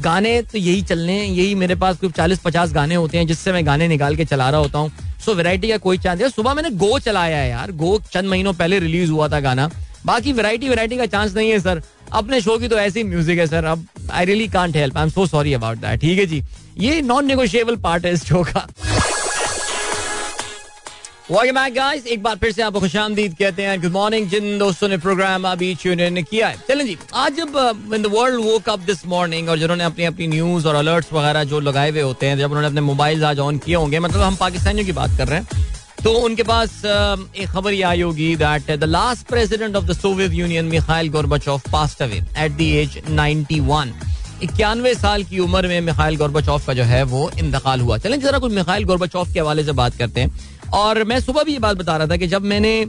गाने 0.00 0.40
तो 0.42 0.58
यही 0.58 0.82
चलने 0.82 1.12
हैं, 1.12 1.26
यही 1.26 1.54
मेरे 1.54 1.74
पास 1.74 1.96
कुछ 1.96 2.12
चालीस 2.12 2.38
पचास 2.38 2.72
गाने 2.72 2.94
होते 2.94 3.18
हैं, 3.18 3.26
जिससे 3.26 3.52
मैं 3.52 3.66
गाने 3.66 3.88
निकाल 3.88 4.16
के 4.16 4.24
चला 4.24 4.48
रहा 4.50 4.60
होता 4.60 4.78
हूँ। 4.78 4.92
सो 5.24 5.34
वेराइटी 5.34 5.68
का 5.68 5.76
कोई 5.78 5.98
चांस 5.98 6.20
है। 6.20 6.28
सुबह 6.30 6.54
मैंने 6.54 6.70
गो 6.72 6.98
चलाया 6.98 7.36
है 7.36 7.48
यार। 7.50 7.72
गो 7.72 8.00
चंद 8.12 8.30
महीनों 8.30 8.52
पहले 8.54 8.78
रिलीज़ 8.78 9.10
हुआ 9.10 9.28
था 9.28 9.40
गाना। 9.40 9.70
बाकी 10.06 10.32
वेराइटी 10.32 10.68
वेराइटी 10.68 10.96
का 10.96 11.06
चांस 11.06 11.34
नहीं 11.36 11.50
है 11.50 11.58
सर 11.60 11.82
अपने 12.12 12.40
शो 12.40 12.56
की 12.58 12.68
तो 12.68 12.78
ऐसी 12.78 13.02
म्यूज़िक 13.04 13.38
है 13.38 13.46
सर 13.46 13.64
अब 13.64 13.86
I 14.10 14.24
really 14.24 14.46
can't 14.48 14.76
help 14.76 14.96
I 14.96 15.04
am 15.04 15.10
so 15.10 15.26
sorry 15.26 15.52
about 15.54 15.78
that 15.78 16.00
ठीक 16.00 16.18
है 16.18 16.26
जी। 16.26 16.42
ये 16.78 17.00
नॉन 17.02 17.26
नेगोशिएबल 17.26 17.76
पार्ट 17.78 18.06
है 18.06 18.12
इस 18.12 18.24
शो 18.24 18.42
का। 18.44 18.66
वेलकम 21.30 21.54
बैक 21.54 21.74
गाइस 21.74 22.06
एक 22.06 22.22
बार 22.22 22.36
फिर 22.36 22.52
से 22.52 22.62
आपको 22.62 22.80
खुशामदीद 22.80 23.34
कहते 23.38 23.62
हैं। 23.62 23.80
गुड 23.80 23.92
मॉर्निंग 23.92 24.28
जिन 24.28 24.58
दोस्तों 24.58 24.88
ने 24.88 24.96
प्रोग्राम 24.98 25.44
अभी 25.48 25.74
ट्यून 25.82 26.00
इन 26.00 26.22
किया 26.22 26.48
है। 26.48 26.56
चलें 26.68 26.84
जी, 26.86 26.96
आज 27.14 27.36
जब 27.36 27.92
in 27.94 28.02
the 28.02 28.06
world 28.06 28.44
woke 28.44 28.68
up 28.68 28.78
this 28.80 29.06
morning 29.06 29.48
और 29.48 29.58
जिन्होंने 29.58 29.84
अपनी 29.84 30.04
अपनी 30.04 30.26
न्यूज़ 30.26 30.66
और 30.68 30.74
अलर्ट्स 30.74 31.12
वगैरह 31.12 31.44
जो 31.44 31.60
लगाए 31.60 31.90
हुए 31.90 32.00
होते 32.00 32.26
हैं, 32.26 32.38
जब 32.38 32.46
उन्होंने 32.46 32.68
अपने 32.68 32.80
मोबाइल 32.80 33.24
आज 33.24 33.38
ऑन 33.38 33.58
किए 33.58 33.74
होंगे 33.74 33.98
मतलब 34.00 34.22
हम 34.22 34.36
पाकिस्तानियों 34.36 34.86
की 34.86 34.92
बात 34.92 35.16
कर 35.18 35.28
रहे 35.28 35.38
हैं 35.38 35.46
तो 36.04 36.12
उनके 36.18 36.42
पास 36.42 36.82
एक 36.84 37.48
खबर 37.48 37.72
ये 37.72 37.82
आई 37.82 38.00
होगी 38.00 38.34
that 38.36 38.70
the 38.70 38.84
last 38.86 39.26
president 39.28 39.76
of 39.76 39.84
the 39.84 39.92
Soviet 39.92 40.32
Union 40.34 40.64
Mikhail 40.66 41.08
Gorbachev 41.10 41.70
passed 41.72 42.02
away 42.02 42.22
at 42.38 42.52
the 42.52 42.60
age 42.60 43.02
91 43.10 43.92
इक्यानवे 44.42 44.94
साल 44.94 45.24
की 45.24 45.38
उम्र 45.38 45.68
में 45.68 45.80
मिखाइल 45.80 46.16
गोरबचौफ 46.16 46.66
का 46.66 46.74
जो 46.74 46.82
है 46.82 47.02
वो 47.04 47.30
इंतकाल 47.38 47.80
हुआ। 47.80 47.98
चलें 47.98 48.20
जरा 48.20 48.38
कुछ 48.38 48.52
मिखाइल 48.52 48.84
गोरबचौफ 48.84 49.32
के 49.32 49.40
हवाले 49.40 49.64
से 49.64 49.72
बात 49.72 49.96
करते 49.96 50.20
हैं। 50.20 50.59
और 50.74 51.02
मैं 51.04 51.18
सुबह 51.20 51.42
भी 51.42 51.52
ये 51.52 51.58
बात 51.58 51.76
बता 51.76 51.96
रहा 51.96 52.06
था 52.06 52.16
कि 52.16 52.26
जब 52.26 52.42
मैंने 52.44 52.80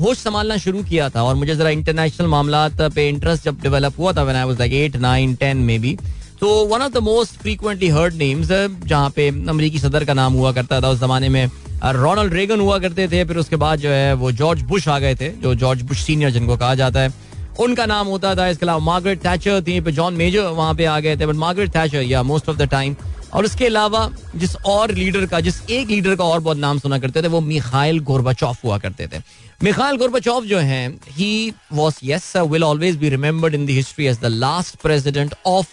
होश 0.00 0.18
संभालना 0.18 0.56
शुरू 0.56 0.82
किया 0.82 1.08
था 1.08 1.22
और 1.22 1.34
मुझे 1.34 1.54
जरा 1.54 1.70
इंटरनेशनल 1.70 2.26
मामला 2.26 2.68
पे 2.78 3.08
इंटरेस्ट 3.08 3.44
जब 3.44 3.60
डेवलप 3.62 3.98
हुआ 3.98 4.12
था 4.12 4.26
I 4.30 4.54
like 4.54 4.72
eight 4.72 4.96
nine 4.96 5.34
ten 5.34 5.56
में 5.56 5.80
भी 5.80 5.96
तो 6.40 6.48
one 6.66 6.80
of 6.80 6.92
the 6.92 6.98
most 7.02 7.40
frequently 7.40 7.88
heard 7.88 8.14
names 8.14 8.48
जहाँ 8.86 9.10
पे 9.10 9.28
अमरीकी 9.28 9.78
सदर 9.78 10.04
का 10.04 10.14
नाम 10.14 10.32
हुआ 10.32 10.52
करता 10.52 10.80
था, 10.80 10.88
उस 10.88 11.00
जमाने 11.00 11.28
में 11.28 11.46
रोनाल्ड 11.84 12.34
रेगन 12.34 12.60
हुआ 12.60 12.78
करते 12.78 13.08
थे, 13.08 13.24
फिर 13.24 13.36
उसके 13.36 13.56
बाद 13.56 13.78
जो 13.78 13.90
है 13.90 14.12
वो 14.14 14.30
जॉर्ज 14.32 14.62
बुश 14.62 14.88
आ 14.88 14.98
गए 14.98 15.14
थे, 15.14 15.28
जो 15.32 15.54
जॉर्ज 15.54 15.82
बुश 15.82 16.02
सीनियर 16.02 16.30
जिनको 16.30 16.56
कहा 16.56 16.74
जाता 16.74 17.00
है। 17.00 17.12
उनका 17.60 17.86
नाम 17.86 18.06
होता 18.06 18.34
था, 18.34 18.48
इसके 18.48 18.66
अलावा 18.66 18.84
मार्गरेट 18.84 19.24
थैचर 19.24 19.62
थी 19.62 19.80
जॉन 19.92 20.14
मेजर 20.14 20.42
वहाँ 20.42 20.74
पे 20.74 20.84
आ 20.84 20.98
गए 21.00 21.16
थे 21.16 21.26
बट 21.26 21.34
मार्गरेट 21.36 21.74
थैचर 21.76 22.02
या 22.02 22.22
मोस्ट 22.22 22.48
ऑफ़ 22.48 22.56
द 22.56 22.68
टाइम 22.70 22.96
और 23.38 23.44
उसके 23.44 23.66
अलावा 23.66 24.08
जिस 24.36 24.54
और 24.66 24.92
लीडर 24.92 25.26
का, 25.26 25.40
जिस 25.40 25.60
एक 25.70 25.88
लीडर 25.88 26.14
का 26.16 26.24
और 26.24 26.40
बहुत 26.40 26.56
नाम 26.58 26.78
सुना 26.78 26.98
करते 26.98 27.22
थे, 27.22 27.28
वो 27.28 27.40
मिखाइल 27.40 27.98
गोरबाचौफ 28.00 28.64
हुआ 28.64 28.78
करते 28.78 29.06
थे। 29.06 29.20
मिखाइल 29.62 29.96
गोरबाचौफ 29.96 30.44
जो 30.44 30.58
है 30.58 30.88
he 31.10 31.52
was 31.72 31.98
yes 32.04 32.36
will 32.36 32.64
always 32.64 32.96
be 32.96 33.08
remembered 33.08 33.54
in 33.54 33.66
the 33.66 33.70
history 33.70 34.06
as 34.06 34.18
the 34.20 34.26
last 34.26 34.80
president 34.82 35.34
of 35.46 35.68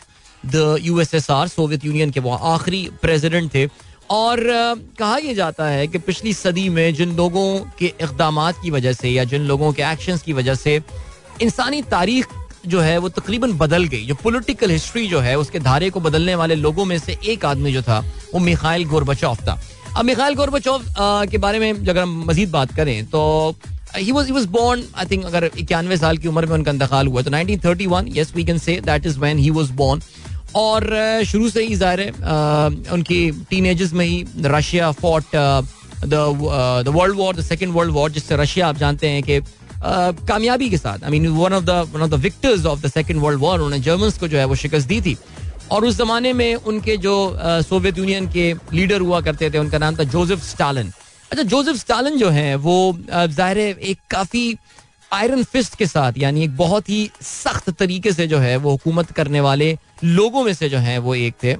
the 0.45 0.77
U 0.81 0.99
S 0.99 1.13
S 1.13 1.29
R 1.31 1.47
Soviet 1.47 1.85
Union 1.85 2.11
के 2.11 2.19
वो 2.19 2.35
आखिरी 2.53 2.87
प्रेजिडेंट 3.01 3.53
थे। 3.53 3.67
और 4.11 4.39
कहा 4.99 5.17
यह 5.17 5.33
जाता 5.33 5.67
है 5.67 5.87
कि 5.87 5.97
पिछली 5.97 6.33
सदी 6.33 6.69
में 6.69 6.93
जिन 6.93 7.15
लोगों 7.17 7.59
के 7.79 7.93
इकदाम 8.01 8.51
की 8.51 8.71
वजह 8.71 8.93
से 8.93 9.09
या 9.09 9.23
जिन 9.23 9.41
लोगों 9.41 9.71
के 9.73 9.83
एक्शंस 9.83 10.21
की 10.21 10.33
वजह 10.33 10.55
से, 10.55 10.81
इंसानी 11.41 11.81
तारीख 11.81 12.27
जो 12.67 12.79
है 12.81 12.97
वो 12.97 13.09
तकरीबन 13.11 13.53
बदल 13.57 13.83
गई। 13.85 14.05
जो 14.05 14.15
पॉलिटिकल 14.23 14.71
हिस्ट्री 14.71 15.07
जो 15.07 15.19
है, 15.19 15.37
उसके 15.37 15.59
धारे 15.61 15.89
को 15.89 15.99
बदलने 15.99 16.35
वाले 16.35 16.55
लोगों 16.55 16.85
में 16.85 16.97
से 16.99 17.17
एक 17.25 17.45
आदमी 17.45 17.71
जो 17.73 17.81
था, 17.81 17.99
वो 18.33 18.39
मिखाइल 18.41 18.85
गोरबचौफ 18.89 19.41
था। 19.47 19.59
अब 19.97 20.05
मिखाइल 20.05 20.35
गोरबचौफ 20.35 20.85
के 21.31 21.37
बारे 21.37 21.59
में 21.59 21.71
अगर 21.71 22.01
हम 22.01 22.23
मजीद 22.27 22.49
बात 22.51 22.75
करें 22.75 23.05
तो 23.09 23.55
he 23.95 24.11
was 24.11 24.25
he 24.25 24.31
was 24.33 24.45
born 24.51 24.83
I 24.95 25.05
think 25.11 25.25
अगर 25.25 25.49
इक्यानवे 25.57 25.97
साल 25.97 26.17
की 26.17 26.27
उम्र 26.27 26.45
में 26.45 26.53
उनका 26.53 26.71
इंतकाल 26.71 27.07
हुआ 27.07 27.21
तो 27.21 27.31
1931 27.31 28.17
yes 28.17 28.35
we 28.35 28.43
can 28.45 28.57
say 28.57 28.79
that 28.85 29.05
is 29.05 29.19
when 29.19 29.37
he 29.37 29.49
was 29.49 29.69
born 29.81 30.01
और 30.55 30.87
शुरू 31.27 31.49
से 31.49 31.63
ही 31.65 31.75
ज़ाहिर 31.75 31.99
है 31.99 32.91
उनकी 32.93 33.19
टीनेजर्स 33.49 33.93
में 33.93 34.05
ही 34.05 34.25
Russia 34.45 34.91
fought 35.01 35.35
the 36.05 36.91
world 36.95 37.15
war 37.17 37.35
the 37.35 37.41
second 37.43 37.73
world 37.73 37.93
war 37.93 38.11
जिससे 38.11 38.35
रशिया 38.37 38.67
आप 38.67 38.77
जानते 38.77 39.09
हैं 39.09 39.23
कि 39.23 39.39
कामयाबी 40.27 40.69
के 40.69 40.77
साथ. 40.77 41.03
I 41.03 41.11
mean 41.11 41.27
one 41.29 41.53
of 41.53 41.63
one 41.91 42.01
of 42.01 42.09
the 42.11 42.19
victors 42.21 42.65
of 42.65 42.81
the 42.81 42.91
second 42.91 43.21
world 43.21 43.39
war 43.41 43.55
उन्होंने 43.55 43.79
जर्मन्स 43.83 44.17
को 44.19 44.27
जो 44.27 44.37
है 44.37 44.45
वो 44.45 44.55
शिकस्त 44.55 44.87
दी 44.87 45.01
थी. 45.01 45.17
और 45.71 45.85
उस 45.85 45.97
जमाने 45.97 46.33
में 46.33 46.55
उनके 46.55 46.97
जो 46.97 47.15
सोवियत 47.39 47.97
यूनियन 47.97 48.27
के 48.29 48.53
लीडर 48.73 49.01
हुआ 49.01 49.21
करते 49.21 49.49
थे, 49.49 49.57
उनका 49.57 49.77
नाम 49.77 49.95
था 49.95 50.03
जोसेफ 50.05 50.43
स्टालिन 50.43 50.91
अच्छा 51.31 51.43
जोसेफ 51.43 51.75
स्टालिन 51.75 52.17
जो 52.17 52.29
है, 52.29 52.55
वो 52.55 52.97
ज़ाहिर 53.09 53.57
एक 53.57 53.99
काफ़ी 54.11 54.57
आयरन 55.13 55.43
फिस्ट 55.43 55.75
के 55.75 55.85
साथ, 55.87 56.13
यानी 56.17 56.43
एक 56.43 56.55
बहुत 56.57 56.89
ही 56.89 57.09
सख्त 57.21 57.69
तरीके 57.79 58.11
से 58.13 58.27
जो 58.27 58.39
है 58.39 58.55
वो 58.57 58.71
हुकूमत 58.71 59.11
करने 59.11 59.41
वाले 59.41 59.77
लोगों 60.03 60.43
में 60.43 60.53
से 60.53 60.69
जो 60.69 60.77
है 60.79 60.97
वो 60.99 61.15
एक 61.15 61.33
थे. 61.43 61.55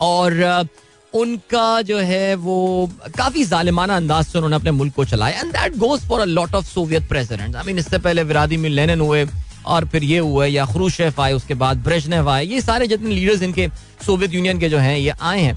और 0.00 0.66
उनका 1.14 1.80
जो 1.82 1.98
है 1.98 2.34
वो 2.34 2.90
काफ़ी 3.16 3.44
जालिमाना 3.44 3.96
अंदाज 3.96 4.24
से 4.26 4.38
उन्होंने 4.38 4.56
अपने 4.56 4.70
मुल्क 4.70 4.94
को 4.94 5.04
चलाया। 5.04 5.40
And 5.40 5.52
that 5.52 5.76
goes 5.78 6.00
for 6.08 6.20
a 6.20 6.24
lot 6.24 6.54
of 6.54 6.66
Soviet 6.66 7.08
president 7.08 7.56
I 7.56 7.62
mean 7.66 7.78
इससे 7.78 7.98
पहले 7.98 8.22
विरादी 8.22 8.56
मिल 8.56 8.72
लेनिन 8.72 9.00
हुए 9.00 9.26
और 9.66 9.84
फिर 9.88 10.04
ये 10.04 10.18
हुए 10.18 10.48
या 10.48 10.64
खरूशेफ 10.66 11.20
आए 11.20 11.32
उसके 11.32 11.54
बाद 11.54 11.82
ब्रेजनेव 11.84 12.28
आए। 12.30 12.44
ये 12.46 12.60
सारे 12.60 12.86
जितने 12.86 13.14
लीडर्स 13.14 13.42
इनके 13.42 13.68
सोवियत 14.06 14.34
यूनियन 14.34 14.58
के 14.60 14.68
जो 14.68 14.78
हैं 14.78 14.96
ये 14.98 15.12
आए 15.22 15.40
हैं। 15.40 15.56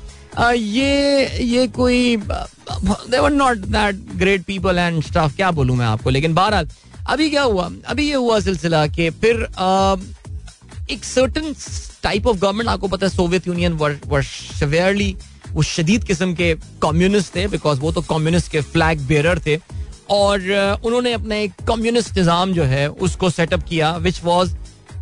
ये 0.53 1.43
ये 1.43 1.67
कोई 1.67 2.17
they 2.17 3.19
were 3.19 3.31
not 3.31 3.57
that 3.57 3.95
great 4.15 4.43
people 4.45 4.77
and 4.79 5.03
staff 5.03 5.35
क्या 5.35 5.51
बोलूँ 5.51 5.75
मैं 5.75 5.85
आपको? 5.85 6.09
लेकिन 6.09 6.33
बहरहाल 6.33 6.67
अभी 7.09 7.29
क्या 7.29 7.43
हुआ? 7.43 7.69
अभी 7.87 8.07
ये 8.07 8.15
हुआ 8.15 8.39
सिलसिला 8.39 8.85
कि 8.87 9.09
फिर 9.09 9.43
आ, 9.57 9.95
एक 10.91 11.03
सर्टन 11.03 11.53
टाइप 12.03 12.27
ऑफ़ 12.27 12.37
गवर्नमेंट 12.37 12.69
आपको 12.69 12.87
पता 12.87 13.05
है 13.05 13.11
सोवियत 13.11 13.47
यूनियन 13.47 13.73
वर 13.73 14.21
सिवियरली 14.23 15.15
वो 15.57 15.63
शदीद 15.63 16.03
किस्म 16.03 16.33
के 16.33 16.53
कम्युनिस्ट 16.81 17.35
थे 17.35 17.47
बिकॉज़ 17.47 17.79
वो 17.79 17.91
तो 17.91 18.01
कम्युनिस्ट 18.09 18.51
के 18.51 18.61
फ्लैग 18.63 18.99
बेरर 19.07 19.39
थे। 19.45 19.59
और 20.11 20.79
उन्होंने 20.85 21.13
अपना 21.13 21.35
एक 21.35 21.53
कम्युनिस्ट 21.67 22.17
निज़ाम 22.17 22.53
जो 22.53 22.63
है, 22.63 22.87
उसको 22.89 23.29
सेटअप 23.29 23.63
किया 23.63 23.95
which 23.97 24.21
was 24.23 24.55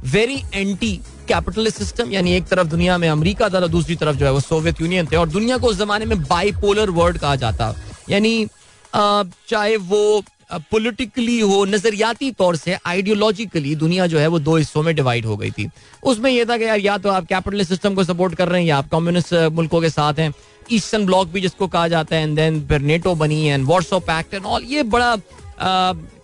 very 0.05 0.41
anti 0.53 0.91
capitalist 1.27 1.77
system 1.77 2.11
यानी 2.11 2.33
एक 2.35 2.45
तरफ़ 2.47 2.67
दुनिया 2.67 2.97
में 2.97 3.07
अमरीका 3.09 3.49
था 3.49 3.59
तो 3.59 3.67
दूसरी 3.67 3.95
तरफ़ 3.95 4.15
जो 4.17 4.25
है 4.25 4.31
वो 4.31 4.39
सोवियत 4.41 4.81
यूनियन 4.81 5.07
थे। 5.11 5.15
और 5.15 5.29
दुनिया 5.29 5.57
को 5.57 5.67
उस 5.67 5.77
जमाने 5.77 6.05
में 6.05 6.21
बाईपोलर 6.23 6.89
वर्ल्ड 6.91 7.17
कहा 7.17 7.35
जाता। 7.35 7.73
यानी 8.09 8.47
चाहे 8.93 9.75
वो 9.77 10.23
पॉलिटिकली 10.71 11.39
हो, 11.39 11.63
नजरियाती 11.65 12.31
तौर 12.31 12.55
से 12.55 12.77
आइडियोलॉजिकली 12.85 13.75
दुनिया 13.75 14.07
जो 14.07 14.19
है 14.19 14.27
वो 14.27 14.39
दो 14.39 14.55
हिस्सों 14.57 14.83
में 14.83 14.95
डिवाइड 14.95 15.25
हो 15.25 15.37
गई 15.37 15.51
थी। 15.51 15.69
उसमें 16.03 16.29
यह 16.31 16.45
था 16.45 16.57
कि 16.57 16.63
यार, 16.63 16.79
या 16.79 16.97
तो 16.97 17.09
आप 17.09 17.25
कैपिटलिस्ट 17.27 17.69
सिस्टम 17.69 17.95
को 17.95 18.03
सपोर्ट 18.03 18.35
कर 18.35 18.47
रहे 18.47 18.61
हैं, 18.61 18.67
या 18.67 18.77
आप 18.77 18.89
कम्युनिस्ट 18.91 19.33
मुल्कों 19.53 19.81
के 19.81 19.89
साथ 19.89 20.19
हैं। 20.19 20.33
ईस्टर्न 20.71 21.05
ब्लॉक 21.05 21.27
भी 21.27 21.41
जिसको 21.41 21.67
कहा 21.67 21.87
जाता 21.87 22.15
है 22.15 22.21
एंड 22.23 22.35
देन 22.35 22.59
फिर 22.67 22.81
नेटो 22.81 23.15
बनी 23.15 23.41
and 23.47 23.65
Warsaw 23.65 23.99
Pact 24.01 24.33
and 24.33 24.45
all 24.45 24.63
ये 24.65 24.83
बड़ा 24.85 25.15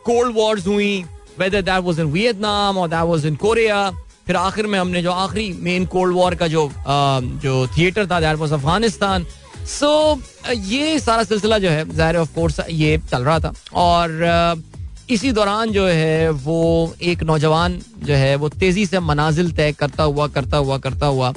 कोल्ड 0.05 0.35
वॉर्स 0.35 0.67
हुई। 0.67 1.03
Whether 1.39 1.61
that 1.61 1.83
was 1.83 1.99
in 1.99 2.11
Vietnam 2.11 2.77
और 2.77 2.87
दैट 2.89 3.05
वाज 3.05 3.25
इन 3.25 3.35
कोरिया 3.35 3.89
फिर 4.27 4.35
आखिर 4.35 4.67
में 4.67 4.79
हमने 4.79 5.01
जो 5.01 5.11
आखिरी 5.11 5.51
मेन 5.61 5.85
कोल्ड 5.85 6.15
वॉर 6.15 6.35
का 6.35 6.47
जो 6.47 6.71
जो 6.87 7.67
थिएटर 7.77 8.07
था 8.07 8.19
that 8.19 8.37
was 8.37 8.53
Afghanistan 8.53 9.25
so 9.67 9.87
so, 10.15 10.55
ये 10.55 10.99
सारा 10.99 11.23
सिलसिला 11.23 11.57
जो 11.59 11.69
है 11.69 11.89
ज़ाहिर 11.95 12.17
ऑफ़ 12.17 12.33
कोर्स 12.35 12.59
ये 12.69 12.97
चल 13.11 13.23
रहा 13.23 13.39
था। 13.39 13.53
और 13.73 14.63
इसी 15.09 15.31
दौरान 15.31 15.71
जो 15.71 15.85
है 15.85 16.29
वो 16.29 16.93
एक 17.01 17.23
नौजवान 17.23 17.79
जो 18.03 18.13
है 18.13 18.35
वो 18.35 18.49
तेज़ी 18.49 18.85
से 18.85 18.99
मनाजिल 18.99 19.51
तय 19.51 19.71
करता 19.79 20.03
हुआ 20.03 20.27
करता 20.27 20.57
हुआ 20.57 20.77
करता 20.77 21.05
हुआ 21.05 21.33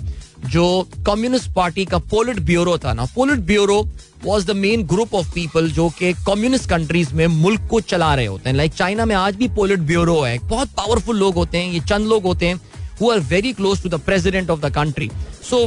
जो 0.47 0.67
कम्युनिस्ट 1.07 1.51
पार्टी 1.53 1.85
का 1.85 1.99
पोलिट 2.11 2.41
ब्यूरो 2.41 2.77
था 2.79 2.93
ना। 2.93 3.05
Politburo 3.47 3.83
was 4.25 4.47
the 4.47 4.57
main 4.57 4.83
group 4.87 5.15
of 5.15 5.33
people 5.35 5.71
जो 5.71 5.89
कि 5.99 6.13
कम्युनिस्ट 6.27 6.69
कंट्रीज़ 6.71 7.15
में 7.15 7.27
मुल्क 7.27 7.67
को 7.71 7.81
चला 7.83 8.15
रहे 8.15 8.27
होते 8.27 8.49
हैं। 8.49 8.57
लाइक 8.57 8.71
like 8.71 8.79
चाइना 8.79 9.05
में 9.05 9.15
आज 9.15 9.37
भी 9.37 9.49
पोलिट 9.57 9.81
ब्यूरो 9.81 10.21
है। 10.23 10.39
बहुत 10.49 10.69
पावरफुल 10.77 11.19
लोग 11.19 11.35
होते 11.35 11.59
हैं 11.59 11.73
ये 11.73 11.81
चंद 11.81 12.07
लोग 12.07 12.23
होते 12.23 12.47
हैं 12.47 12.61
who 13.01 13.13
are 13.13 13.21
very 13.31 13.53
close 13.53 13.83
to 13.83 13.89
the 13.89 14.01
president 14.09 14.51
of 14.51 14.61
the 14.61 14.75
country 14.75 15.11
So 15.45 15.67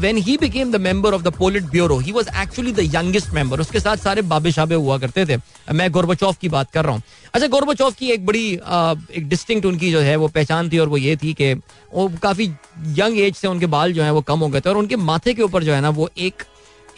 when 0.00 0.16
he 0.16 0.36
became 0.36 0.70
the 0.70 0.78
member 0.78 1.12
of 1.14 1.22
the 1.22 1.32
Polit 1.32 1.70
Bureau, 1.70 1.98
he 1.98 2.12
was 2.12 2.28
actually 2.42 2.72
the 2.72 2.84
youngest 2.86 3.32
member. 3.34 3.60
उसके 3.60 3.80
साथ 3.80 3.96
सारे 3.96 4.22
बाबे 4.22 4.52
शाबे 4.52 4.74
हुआ 4.74 4.98
करते 4.98 5.24
थे। 5.26 5.36
मैं 5.72 5.90
गोरबचौफ 5.92 6.38
की 6.38 6.48
बात 6.48 6.70
कर 6.70 6.84
रहा 6.84 6.94
हूँ। 6.94 7.02
अच्छा 7.34 7.46
गोरबचौफ 7.46 7.94
की 7.98 8.10
एक 8.12 8.26
बड़ी 8.26 8.46
एक 8.52 9.28
डिस्टिंक्ट 9.28 9.66
उनकी 9.66 9.90
जो 9.92 10.00
है 10.00 10.16
वो 10.16 10.28
पहचान 10.28 10.70
थी 10.70 10.78
और 10.78 10.88
वो 10.88 10.96
ये 10.96 11.16
थी 11.16 11.32
कि 11.34 11.52
वो 11.54 12.08
काफ़ी 12.22 12.46
यंग 12.98 13.18
एज 13.20 13.34
से 13.36 13.48
उनके 13.48 13.66
बाल 13.66 13.92
जो 13.92 14.02
है 14.02 14.10
वो 14.12 14.20
कम 14.22 14.40
हो 14.40 14.48
गए 14.48 14.60
थे 14.60 14.70
और 14.70 14.76
उनके 14.76 14.96
माथे 14.96 15.34
के 15.34 15.42
ऊपर 15.42 15.64
जो 15.64 15.72
है 15.74 15.80
ना 15.80 15.90
वो 15.90 16.08
एक 16.18 16.42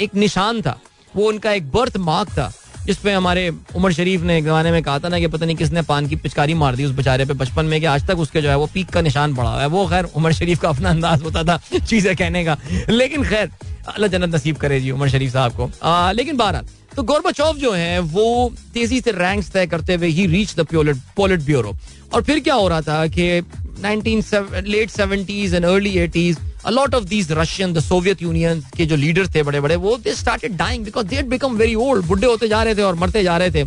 एक 0.00 0.14
निशान 0.14 0.62
था। 0.62 0.78
वो 1.16 1.28
उनका 1.28 1.52
एक 1.52 1.70
बर्थ 1.72 1.96
मार्क 1.96 2.28
था। 2.28 2.52
जिसपे 2.86 3.12
हमारे 3.12 3.48
उमर 3.76 3.92
शरीफ 3.92 4.22
ने 4.22 4.40
जमाने 4.42 4.70
में 4.72 4.82
कहा 4.82 4.98
था 4.98 5.08
ना 5.08 5.18
कि 5.18 5.26
पता 5.26 5.46
नहीं 5.46 5.56
किसने 5.56 5.82
पान 5.82 6.06
की 6.08 6.16
पिचकारी 6.16 6.54
मार 6.54 6.76
दी 6.76 6.84
उस 6.84 6.92
बेचारे 6.92 7.24
पे 7.24 7.34
बचपन 7.34 7.66
में 7.66 7.78
कि 7.80 7.86
आज 7.86 8.06
तक 8.08 8.18
उसके 8.18 8.42
जो 8.42 8.48
है 8.48 8.56
वो 8.56 8.66
पीक 8.74 8.90
का 8.90 9.00
निशान 9.00 9.34
पड़ा 9.34 9.50
हुआ 9.50 9.60
है। 9.60 9.66
वो 9.68 9.86
खैर 9.88 10.04
उमर 10.16 10.32
शरीफ 10.32 10.60
का 10.60 10.68
अपना 10.68 10.90
अंदाज 10.90 11.22
होता 11.22 11.42
था 11.44 11.60
चीज़ें 11.78 12.14
कहने 12.16 12.44
का। 12.44 12.56
लेकिन 12.90 13.24
खैर 13.24 13.50
अल्लाह 13.88 14.08
जन्नत 14.08 14.34
नसीब 14.34 14.56
करे 14.56 14.80
जी 14.80 14.90
उमर 14.90 15.08
शरीफ 15.08 15.32
साहब 15.32 15.52
को। 15.52 15.70
आ, 15.82 16.12
लेकिन 16.12 16.36
बहरहाल 16.36 16.66
तो 16.96 17.02
गोरबाचौफ 17.02 17.56
जो 17.56 17.72
है 17.72 17.98
वो 18.00 18.52
तेज़ी 18.74 19.00
से 19.00 19.10
रैंक्स 19.12 19.50
तय 19.52 19.66
करते 19.66 19.94
हुए 19.94 20.08
ही 20.08 20.26
रीच 20.26 20.54
द 20.56 20.66
पोलिट 20.72 21.40
ब्यूरो 21.42 21.76
और 22.14 22.22
फिर 22.22 22.40
क्या 22.40 22.54
हो 22.54 22.68
रहा 22.68 22.80
था 22.82 23.06
कि 23.08 23.40
19 23.40 23.65
late 23.80 24.90
seventies 24.90 25.54
and 25.54 25.64
early 25.64 25.98
eighties 25.98 26.38
a 26.68 26.70
lot 26.70 26.94
of 26.94 27.04
these 27.10 27.28
Russian, 27.30 27.72
the 27.74 27.82
Soviet 27.82 28.22
Union 28.22 28.62
के 28.76 28.86
जो 28.86 28.96
लीडर 28.96 29.26
थे 29.34 29.42
बड़े 29.42 29.60
बड़े 29.60 29.76
वो 29.76 29.96
they 29.96 30.14
started 30.14 30.56
dying 30.56 30.84
because 30.84 31.06
they 31.06 31.22
became 31.22 31.56
very 31.56 31.74
old 31.74 32.06
बुढ़े 32.06 32.26
होते 32.26 32.48
जा 32.48 32.62
रहे 32.62 32.74
थे 32.74 32.82
और 32.82 32.94
मरते 32.94 33.22
जा 33.22 33.36
रहे 33.38 33.50
थे। 33.50 33.62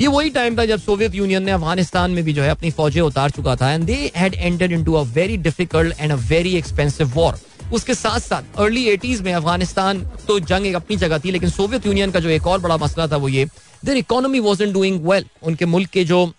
ये 0.00 0.06
वही 0.06 0.30
टाइम 0.30 0.58
था 0.58 0.64
जब 0.64 0.80
सोवियत 0.80 1.14
यूनियन 1.14 1.42
ने 1.42 1.52
अफ़गानिस्तान 1.52 2.10
में 2.10 2.24
भी 2.24 2.32
जो 2.32 2.42
है 2.42 2.50
अपनी 2.50 2.70
फौजें 2.70 3.00
उतार 3.00 3.30
चुका 3.30 3.56
था 3.56 3.72
and 3.72 3.84
they 3.84 4.12
had 4.16 4.34
entered 4.34 4.72
into 4.72 4.92
a 4.92 5.02
very 5.02 5.36
difficult 5.36 6.00
and 6.00 6.12
a 6.12 6.16
very 6.16 6.54
expensive 6.56 7.08
war 7.08 7.40
उसके 7.72 7.94
साथ 7.94 8.20
साथ 8.20 8.42
अर्ली 8.58 8.84
एटीज 8.84 9.20
में 9.20 9.32
अफ़गानिस्तान 9.34 10.06
तो 10.28 10.40
जंग 10.40 10.66
एक 10.66 10.74
अपनी 10.74 10.96
जगह 10.96 11.18
थी 11.18 11.30
लेकिन 11.30 11.50
सोवियत 11.50 11.86
यूनियन 11.86 12.10
का 12.10 12.20
जो 12.20 12.28
एक 12.28 12.46
और 12.46 12.58
बड़ा 12.58 12.76
मसला 12.76 13.06
था 13.06 13.16
वो 13.16 13.28
ये 13.28 13.46
their 13.84 13.96
economy 13.96 14.40
was 14.40 14.64
doing 14.64 15.06
well 15.06 15.24
उनके 15.42 15.66
मुल्क 15.66 15.88
के 15.88 16.04
जो 16.04 16.32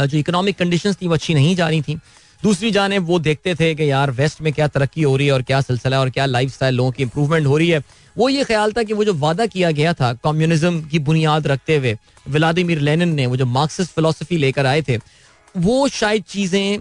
जो 0.00 0.18
इकोनॉमिक 0.18 0.58
कंडीशन 0.58 0.92
थी, 0.92 1.06
वो 1.06 1.14
अच्छी 1.14 1.34
नहीं 1.34 1.54
जा 1.56 1.68
रही 1.68 1.82
थी। 1.82 1.98
दूसरी 2.42 2.70
जाने, 2.70 2.98
वो 3.00 3.18
देखते 3.18 3.54
थे 3.54 3.74
कि 3.74 3.90
यार 3.90 4.10
वेस्ट 4.12 4.40
में 4.42 4.52
क्या 4.52 4.66
तरक्की 4.68 5.02
हो 5.02 5.16
रही 5.16 5.26
है 5.26 5.32
और 5.32 5.42
क्या 5.42 5.60
सिलसिला 5.60 6.00
और 6.00 6.10
क्या 6.10 6.26
लाइफ 6.26 6.52
स्टाइल 6.52 6.74
लोगों 6.74 6.90
की 6.92 7.02
इंप्रूवमेंट 7.02 7.46
हो 7.46 7.56
रही 7.58 7.68
है। 7.68 7.82
वो 8.16 8.28
ये 8.28 8.44
ख्याल 8.44 8.72
था 8.72 8.82
कि 8.82 8.92
वो 8.92 9.04
जो 9.04 9.14
वादा 9.16 9.46
किया 9.46 9.70
गया 9.70 9.92
था 9.94 10.12
कम्युनिज्म 10.24 10.80
की 10.82 10.98
बुनियाद 11.00 11.46
रखते 11.46 11.76
हुए 11.76 11.96
व्लादिमिर 12.28 12.80
लेनिन 12.80 13.14
ने, 13.14 13.26
वो 13.26 13.36
जो 13.36 13.46
मार्क्सिस्ट 13.46 13.90
फिलोसफी 13.92 14.36
लेकर 14.36 14.66
आए 14.66 14.82
थे, 14.82 14.96
वो 15.54 15.88
शायद 15.90 16.22
चीज़ें 16.24 16.78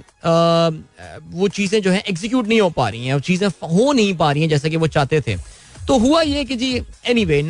वो 1.32 1.48
चीज़ें 1.50 1.82
जो 1.82 1.92
है 1.92 2.04
एग्जीक्यूट 2.10 2.48
नहीं 2.48 2.62
हो 2.62 2.70
पा 2.70 2.88
रही 2.90 3.08
हैं 3.08 3.20
चीज़ें 3.22 3.48
हो 3.48 3.92
नहीं 3.94 4.14
पा 4.18 4.32
रही 4.32 4.42
हैं 4.42 4.50
जैसे 4.50 4.70
कि 4.70 4.78
वो 4.78 4.88
चाहते 4.90 5.22
थे। 5.22 5.36
तो 5.88 5.98
हुआ 6.00 6.22
ये 6.24 6.44
कि 6.46 6.56
जी 6.56 6.74
anyway 7.26 7.42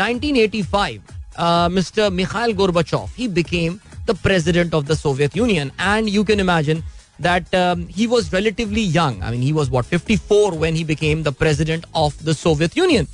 mister 1.71 2.09
Mikhail 2.11 2.53
Gorbachev 2.53 3.17
he 3.17 3.27
became 3.29 3.77
The 4.06 4.16
president 4.22 4.74
of 4.74 4.84
the 4.84 4.94
Soviet 4.94 5.36
Union 5.36 5.70
and 5.80 6.08
you 6.08 6.24
can 6.24 6.40
imagine 6.40 6.82
that 7.20 7.54
um, 7.54 7.80
he 7.88 8.06
was 8.06 8.32
relatively 8.32 8.82
young. 8.92 9.22
I 9.22 9.30
mean, 9.30 9.42
he 9.42 9.52
was 9.52 9.70
what 9.72 9.88
54 9.96 10.52
when 10.52 10.74
he 10.74 10.84
became 10.84 11.22
the 11.22 11.32
president 11.32 11.84
of 11.94 12.14
the 12.28 12.34
Soviet 12.34 12.78
Union. 12.78 13.08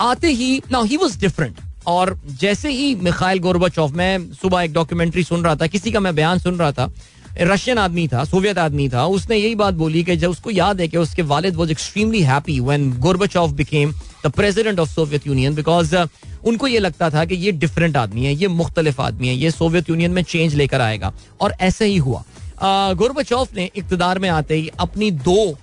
आते 0.00 0.28
ही 0.28 0.62
now 0.70 0.82
he 0.92 0.98
was 1.02 1.18
different. 1.24 1.60
और 1.86 2.18
जैसे 2.40 2.70
ही 2.70 2.94
Mikhail 2.94 3.38
गोरबाचोव 3.38 3.96
मैं 3.96 4.32
सुबह 4.32 4.62
एक 4.62 4.72
documentary 4.72 5.22
सुन 5.24 5.44
रहा 5.44 5.54
था 5.56 5.66
किसी 5.66 5.92
का 5.92 6.00
मैं 6.00 6.14
बयान 6.14 6.38
सुन 6.38 6.58
रहा 6.58 6.72
था 6.72 6.90
रशियन 7.39 7.77
आदमी 7.77 8.07
था 8.07 8.23
सोवियत 8.23 8.57
आदमी 8.57 8.87
था, 8.89 9.05
उसने 9.05 9.35
यही 9.37 9.55
बात 9.55 9.73
बोली 9.73 10.03
कि 10.03 10.15
जब 10.15 10.29
उसको 10.29 10.51
याद 10.51 10.81
है 10.81 10.87
कि 10.87 10.97
उसके 10.97 11.21
वालिद 11.23 11.55
was 11.55 11.71
extremely 11.71 12.21
happy 12.23 12.59
when 12.59 12.91
Gorbachev 12.99 13.51
became 13.53 13.93
the 14.25 14.31
president 14.31 14.79
of 14.79 14.89
Soviet 14.89 15.27
Union 15.27 15.55
because 15.55 15.95
उनको 16.43 16.67
ये 16.67 16.79
लगता 16.79 17.09
था 17.09 17.25
कि 17.25 17.35
ये 17.35 17.51
डिफरेंट 17.53 17.97
आदमी 17.97 18.25
है, 18.25 18.33
ये 18.33 18.47
मुख्तलिफ़ 18.47 19.01
आदमी 19.01 19.27
है, 19.27 19.35
ये 19.35 19.51
सोवियत 19.51 19.89
यूनियन 19.89 20.11
में 20.11 20.21
चेंज 20.23 20.55
लेकर 20.55 20.81
आएगा 20.81 21.13
और 21.41 21.53
ऐसे 21.61 21.85
ही 21.85 21.97
हुआ। 21.97 22.23
गोरबचौफ 22.93 23.53
ने 23.55 23.69
इकतदार 23.75 24.19
में 24.19 24.29
आते 24.29 24.55
ही 24.55 24.69
अपनी 24.79 25.11
दो 25.11 25.57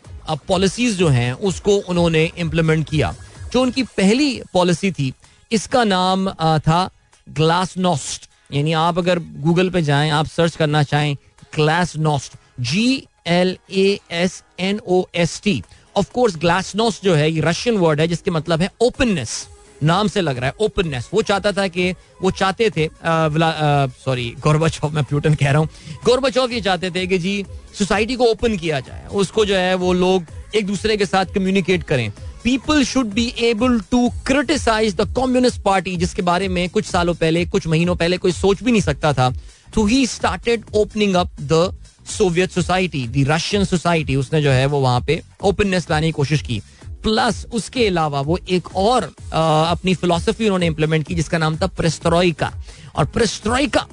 पॉलिसीज़ 0.49 0.97
जो 0.97 1.09
हैं, 1.09 1.33
उसको 1.33 1.77
उन्होंने 1.79 2.31
इम्प्लीमेंट 2.39 2.89
किया। 2.89 3.15
जो 3.53 3.63
उनकी 3.63 3.83
पहली 3.83 4.41
पॉलिसी 4.53 4.91
थी, 4.93 5.13
इसका 5.51 5.85
नाम 5.85 6.31
था 6.31 6.89
ग्लास 7.27 7.75
नोस्ट 7.79 8.29
यानी 8.51 8.73
आप 8.75 8.99
अगर 8.99 9.19
गूगल 9.19 9.71
पे 9.71 9.83
जाएँ, 9.83 10.11
आप 10.11 10.27
सर्च 10.27 10.57
करना 10.57 10.83
चाहें 10.85 11.17
glasnost 11.97 12.33
G 12.61 12.87
L 13.27 13.57
A 13.71 13.99
S 14.13 14.43
N 14.61 14.81
O 14.89 15.03
S 15.15 15.41
T 15.45 15.63
of 15.97 16.11
course 16.13 16.37
glasnost 16.77 17.05
जो 17.05 17.15
है, 17.15 17.31
ये 17.31 17.41
रशियन 17.41 17.77
वर्ड 17.79 18.01
है, 18.01 18.07
जिसके 18.09 18.31
मतलब 18.31 18.63
है 18.63 18.71
ओपननेस 18.83 19.47
नाम 19.83 20.09
से 20.09 20.21
लग 20.21 20.39
रहा 20.39 20.47
है 20.47 20.55
ओपननेस 20.61 21.09
वो 21.15 21.23
चाहता 21.23 21.53
था 21.53 21.67
कि, 21.69 21.91
वो 22.23 22.31
चाहते 22.31 22.71
थे 22.71 22.89
सॉरी 24.05 24.29
गोरबाचौफ 24.41 24.93
मैं 24.95 25.05
प्यूटन 25.05 25.35
कह 25.35 25.51
रहा 25.51 25.59
हूँ। 25.59 25.69
गोरबाचौफ 26.05 26.51
ये 26.53 26.61
चाहते 26.61 26.91
थे 26.91 27.07
कि 27.07 27.19
जी 27.19 27.45
सोसाइटी 27.79 28.17
को 28.17 28.25
ओपन 28.25 28.57
किया 28.57 28.81
जाए। 28.81 29.07
उसको 29.13 29.45
जो 29.45 29.57
है, 29.57 29.75
वो 29.75 29.93
लोग 29.93 30.25
एक 30.57 30.67
दूसरे 30.67 30.97
के 30.97 31.07
साथ 31.07 31.35
कम्युनिकेट 31.35 31.83
करें। 31.83 32.11
People 32.45 32.85
should 32.85 33.07
be 33.15 33.33
able 33.41 33.79
to 33.91 34.09
criticise 34.27 34.95
the 34.97 35.09
communist 35.17 35.61
party 35.63 35.97
जिसके 35.97 36.23
बारे 36.23 36.49
में 36.49 36.69
कुछ 36.71 36.85
सालों 36.85 37.15
पहले, 37.15 37.45
कुछ 37.47 37.67
महीनों 37.67 37.97
पहले 37.97 38.19
कोई 38.19 38.33
सोच 38.33 38.63
भी 38.63 38.73
नहीं 38.73 38.83
सकता 38.83 39.13
था। 39.13 39.33
तो 39.75 39.85
he 39.85 40.07
started 40.07 40.65
opening 40.75 41.15
up 41.15 41.31
the 41.41 41.77
Soviet 42.09 42.51
society 42.51 43.07
the 43.09 43.25
Russian 43.29 43.65
society 43.65 44.17
उसने 44.17 44.43
जो 44.43 44.51
है 44.51 44.67
वो 44.67 44.81
वहाँ 44.81 45.01
पे 45.01 45.21
ओपननेस 45.43 45.87
लाने 45.91 46.07
की 46.07 46.13
कोशिश 46.13 46.43
की। 46.43 46.61
प्लस 47.03 47.45
उसके 47.53 47.87
अलावा 47.87 48.21
वो 48.21 48.39
एक 48.49 48.69
और 48.77 49.05
आ, 49.33 49.41
अपनी 49.71 49.95
फिलोसफी 49.95 50.45
उन्होंने 50.45 50.67
इंप्लीमेंट 50.67 51.07
की 51.07 51.15
जिसका 51.15 51.39
नाम 51.39 51.57
था 51.57 51.67
प्रेस्ट्रॉइका 51.67 52.53
और 52.97 53.05
प्रेस्ट्रॉइका 53.07 53.87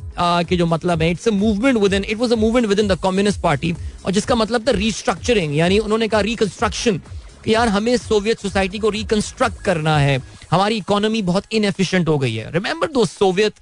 के 0.44 0.58
जो 0.58 0.66
मतलब 0.66 1.02
है 1.02 1.10
it's 1.12 1.28
a 1.28 1.32
movement 1.32 1.78
within 1.94 2.04
it 2.04 2.18
was 2.18 2.34
a 2.34 2.36
movement 2.36 2.68
within 2.80 2.88
the 2.88 3.00
communist 3.04 3.42
party 3.42 3.74
और 4.06 4.12
जिसका 4.12 4.36
मतलब 4.36 4.68
था 4.68 4.72
रीस्ट्रक्चरिंग 4.72 5.58
यानी 5.58 5.80
उन्होंने 5.80 6.08
कहा 6.08 6.22
रिकंस्ट्रक्शन 6.22 7.02
कि 7.46 7.54
यार 7.54 7.68
हमें 7.68 7.96
सोवियत 7.98 8.40
सोसाइटी 8.40 8.80
को 8.80 8.90
रिकंस्ट्रक्ट 8.90 9.62
करना 9.62 9.98
है। 9.98 10.22
हमारी 10.52 10.76
इकोनॉमी 10.78 11.22
बहुत 11.22 11.44
इनएफिशिएंट 11.52 12.08
हो 12.08 12.18
गई 12.20 12.36
है। 12.36 12.52
रिमेंबर 12.52 12.88
दो 12.92 13.06
सोवियत 13.06 13.54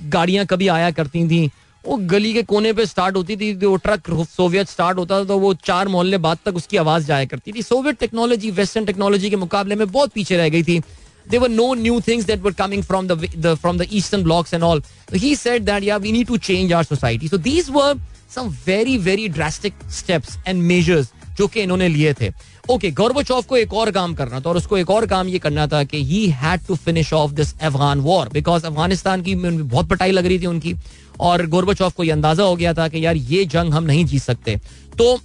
गाड़ियाँ 0.00 0.44
कभी 0.46 0.68
आया 0.68 0.90
करती 0.90 1.28
थी 1.28 1.46
वो 1.84 1.96
गली 2.10 2.32
के 2.34 2.42
कोने 2.42 2.72
पे 2.72 2.86
स्टार्ट 2.86 3.16
होती 3.16 3.36
थी 3.36 3.52
वो 3.64 3.76
ट्रक 3.86 4.10
सोवियत 4.28 4.68
स्टार्ट 4.68 4.98
होता 4.98 5.18
था 5.20 5.24
तो 5.24 5.38
वो 5.38 5.52
चार 5.64 5.88
मोहल्ले 5.88 6.18
बाद 6.18 6.38
तक 6.44 6.56
उसकी 6.56 6.76
आवाज़ 6.76 7.06
जाया 7.06 7.24
करती 7.32 7.52
थी 7.52 7.62
सोवियत 7.62 7.98
टेक्नोलॉजी 8.00 8.50
वेस्टर्न 8.50 8.86
टेक्नोलॉजी 8.86 9.30
के 9.30 9.36
मुकाबले 9.36 9.74
में 9.74 9.90
बहुत 9.90 10.12
पीछे 10.14 10.36
रह 10.36 10.48
गई 10.48 10.62
थी 10.62 10.82
there 11.26 11.40
were 11.40 11.48
no 11.48 11.74
new 11.74 12.00
things 12.00 12.26
that 12.26 12.40
were 12.40 12.52
coming 12.52 12.82
from 12.82 13.08
the, 13.08 13.16
the 13.36 13.56
from 13.56 13.78
the 13.78 13.86
eastern 13.90 14.22
blocks 14.22 14.52
and 14.52 14.62
all 14.62 14.80
so 14.80 15.16
he 15.16 15.34
said 15.34 15.66
that 15.66 15.82
yeah 15.82 15.98
we 15.98 16.12
need 16.12 16.28
to 16.28 16.38
change 16.38 16.72
our 16.72 16.84
society 16.84 17.26
so 17.26 17.36
these 17.36 17.70
were 17.70 17.94
some 18.28 18.50
very 18.66 18.96
very 18.96 19.28
drastic 19.28 19.74
steps 20.00 20.38
and 20.46 20.68
measures 20.72 21.12
जो 21.38 21.46
कि 21.46 21.60
इन्होंने 21.60 21.88
लिए 21.88 22.12
थे 22.20 22.30
okay 22.70 22.90
Gorbachev 22.90 23.46
को 23.46 23.56
एक 23.56 23.72
और 23.74 23.90
काम 23.90 24.14
करना 24.14 24.40
था 24.40 24.48
और 24.50 24.56
उसको 24.56 24.78
एक 24.78 24.90
और 24.90 25.06
काम 25.06 25.28
ये 25.28 25.38
करना 25.38 25.66
था 25.66 25.82
कि 25.84 26.02
he 26.04 26.26
had 26.28 26.60
to 26.68 26.74
finish 26.74 27.12
off 27.12 27.32
this 27.32 27.54
Afghan 27.58 28.00
war 28.00 28.28
because 28.28 28.66
Afghanistan 28.66 29.22
की 29.22 29.34
बहुत 29.34 29.88
पटाई 29.88 30.10
लग 30.10 30.26
रही 30.26 30.38
थी 30.40 30.46
उनकी 30.46 30.74
और 31.20 31.46
गोरबचौफ 31.46 31.94
को 31.94 32.04
यह 32.04 32.14
अंदाज़ा 32.14 32.44
हो 32.44 32.56
गया 32.56 32.72
था 32.74 32.88
कि 32.88 33.04
यार 33.04 33.16
ये 33.16 33.44
जंग 33.44 33.74
हम 33.74 33.84
नहीं 33.84 34.04
जीत 34.04 34.22
सकते। 34.22 34.56
तो 34.98 35.18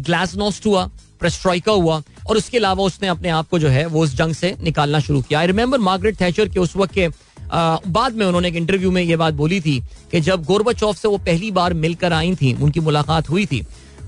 ग्लास 0.00 0.36
नोस्ट 0.36 0.66
हुआ 0.66 0.84
प्रेस्ट्रॉइका 1.20 1.72
हुआ 1.72 2.02
और 2.28 2.36
उसके 2.36 2.58
अलावा 2.58 2.84
उसने 2.84 3.08
अपने 3.08 3.28
आप 3.28 3.48
को 3.48 3.58
जो 3.58 3.68
है 3.68 3.86
वो 3.86 4.02
उस 4.02 4.14
जंग 4.16 4.34
से 4.34 4.54
निकालना 4.62 5.00
शुरू 5.00 5.22
किया। 5.22 5.40
आई 5.40 5.46
रिमेंबर 5.46 5.78
मार्गरेट 5.80 6.20
थैचर 6.20 6.48
के 6.48 6.60
उस 6.60 6.76
वक्त 6.76 6.94
के 6.94 7.08
बाद 7.52 8.14
में 8.14 8.24
उन्होंने 8.26 8.48
एक 8.48 8.56
इंटरव्यू 8.56 8.90
में 8.90 9.02
ये 9.02 9.16
बात 9.16 9.34
बोली 9.34 9.60
थी 9.60 9.80
कि 10.12 10.20
जब 10.20 10.44
गोरबा 10.44 10.92
से 10.92 11.08
वो 11.08 11.16
पहली 11.18 11.50
बार 11.50 11.74
मिलकर 11.74 12.12
आई 12.12 12.34
थी, 12.34 12.52
उनकी 12.54 12.80
मुलाकात 12.80 13.30
हुई 13.30 13.46
थी 13.46 13.66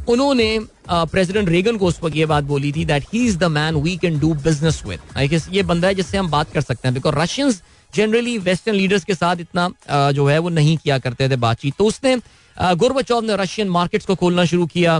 उन्होंने 0.08 0.58
प्रेसिडेंट 0.90 1.48
रेगन 1.48 1.76
को 1.76 1.86
उस 1.86 2.02
वक्त 2.02 2.16
ये 2.16 2.26
बात 2.26 2.44
बोली 2.44 2.72
थी 2.72 2.84
that 2.84 3.04
he 3.12 3.24
is 3.26 3.38
the 3.38 3.44
man 3.52 3.74
we 3.82 3.96
can 3.96 4.18
do 4.20 4.32
business 4.44 4.82
with 4.86 5.40
ये 5.52 5.62
बंदा 5.62 5.88
है 5.88 5.94
जिससे 5.94 6.18
हम 6.18 6.30
बात 6.30 6.52
कर 6.52 6.60
सकते 6.60 6.88
हैं। 6.88 6.94
Because 6.94 7.14
Russians 7.14 7.62
generally 7.92 8.36
western 8.40 8.76
leaders 8.76 9.04
के 9.04 9.14
साथ 9.14 9.36
इतना 9.40 9.68
जो 10.12 10.26
है 10.26 10.38
वो 10.38 10.48
नहीं 10.50 10.76
किया 10.76 10.98
करते 10.98 11.28
थे 11.28 11.36
बातचीत। 11.38 11.74
तो 11.78 11.84
उसने 11.86 12.16
गोरबचौव 12.56 13.24
ने 13.24 13.36
रशियन 13.36 13.68
मार्केट्स 13.70 14.06
को 14.06 14.14
खोलना 14.14 14.44
शुरू 14.44 14.66
किया 14.66 14.98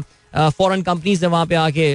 फॉरेन 0.58 0.82
कंपनीज़ 0.82 1.22
ने 1.22 1.28
वहाँ 1.28 1.46
पे 1.46 1.54
आके 1.54 1.94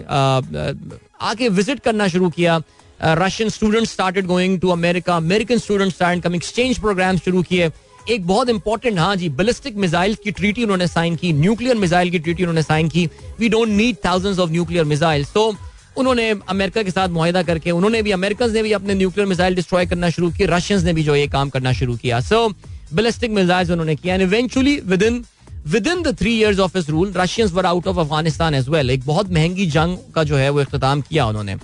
आके 1.28 1.50
विज़िट 1.50 1.80
करना 1.80 2.08
शुरू 2.08 2.30
किया। 2.30 2.62
Russian 3.02 3.50
student 3.50 3.88
started 3.88 4.26
going 4.26 4.60
to 4.60 4.70
America 4.72 5.16
American 5.18 5.58
student 5.60 5.94
start 5.94 6.24
coming 6.24 6.42
exchange 6.44 6.80
programme 6.80 7.18
शुरू 7.18 7.42
किए। 7.44 7.70
एक 8.10 8.26
बहुत 8.28 8.50
इंपॉर्टेंट 8.50 9.00
हाँ 9.00 9.16
जी 9.16 9.30
बैलिस्टिक 9.30 9.76
मिसाइल 9.78 10.16
की 10.24 10.32
ट्रीटी 10.32 10.64
उन्होंने 10.64 10.88
साइन 10.88 11.16
की 11.16 11.32
न्यूक्लियर 11.34 11.76
मिसाइल 11.78 12.10
की 12.12 12.20
ट्रीटी 12.20 12.44
उन्होंने 12.44 12.62
साइन 12.64 12.90
की। 12.90 13.06
We 13.40 13.50
don't 13.50 13.70
need 13.70 13.96
thousands 14.06 14.40
of 14.40 14.52
nuclear 14.52 14.86
missile 14.86 15.26
तो 15.34 15.54
उन्होंने 15.98 16.30
अमेरिका 16.50 16.84
के 16.84 16.92
साथ 16.92 17.10
मुहिदा 17.10 17.42
करके, 17.44 17.72
उन्होंने 17.72 18.02
भी 18.02 18.12
अमेरिकन 18.12 18.52
ने 18.52 18.62
भी 18.64 18.72
अपने 18.72 18.94
न्यूक्लियर 18.94 19.28
मिसाइल 19.28 19.56
डिस्ट्रॉय 19.56 19.86
करना 19.86 20.10
शुरू 20.10 20.30
किया 20.32 20.56
रशियंस 20.56 20.84
ने 20.84 20.94
भी 20.94 21.04
जो 21.04 21.16
ये 21.16 21.28
काम 21.28 21.50
करना 21.50 21.74
शुरू 21.74 21.96
किया। 21.98 22.20
सो 22.22 22.48
बैलिस्टिक 22.94 23.32
मिसाइल्स 23.32 23.72
उन्होंने 23.72 23.96
किया 23.96 24.14
and 24.14 24.24
eventually 24.24 24.80
within 25.04 25.24
within 25.88 26.04
the 26.04 26.16
three 26.20 26.34
years 26.34 26.60
of 26.60 26.78
his 26.78 26.90
rule 26.90 27.14
Russians 27.18 27.52
were 27.54 27.66
out 27.66 27.88
of 27.88 28.00
Afghanistan 28.00 28.56
as 28.56 28.70
well 28.70 28.90
एक 28.90 29.06
बहुत 29.06 29.32
महँगी 29.32 29.66
जंग 29.72 29.98
का 30.16 30.24
जो 30.24 30.36
है 30.38 30.50
वो 30.50 30.60
अख्ताम 30.60 31.02
किया 31.02 31.26
उन्होंने। 31.26 31.56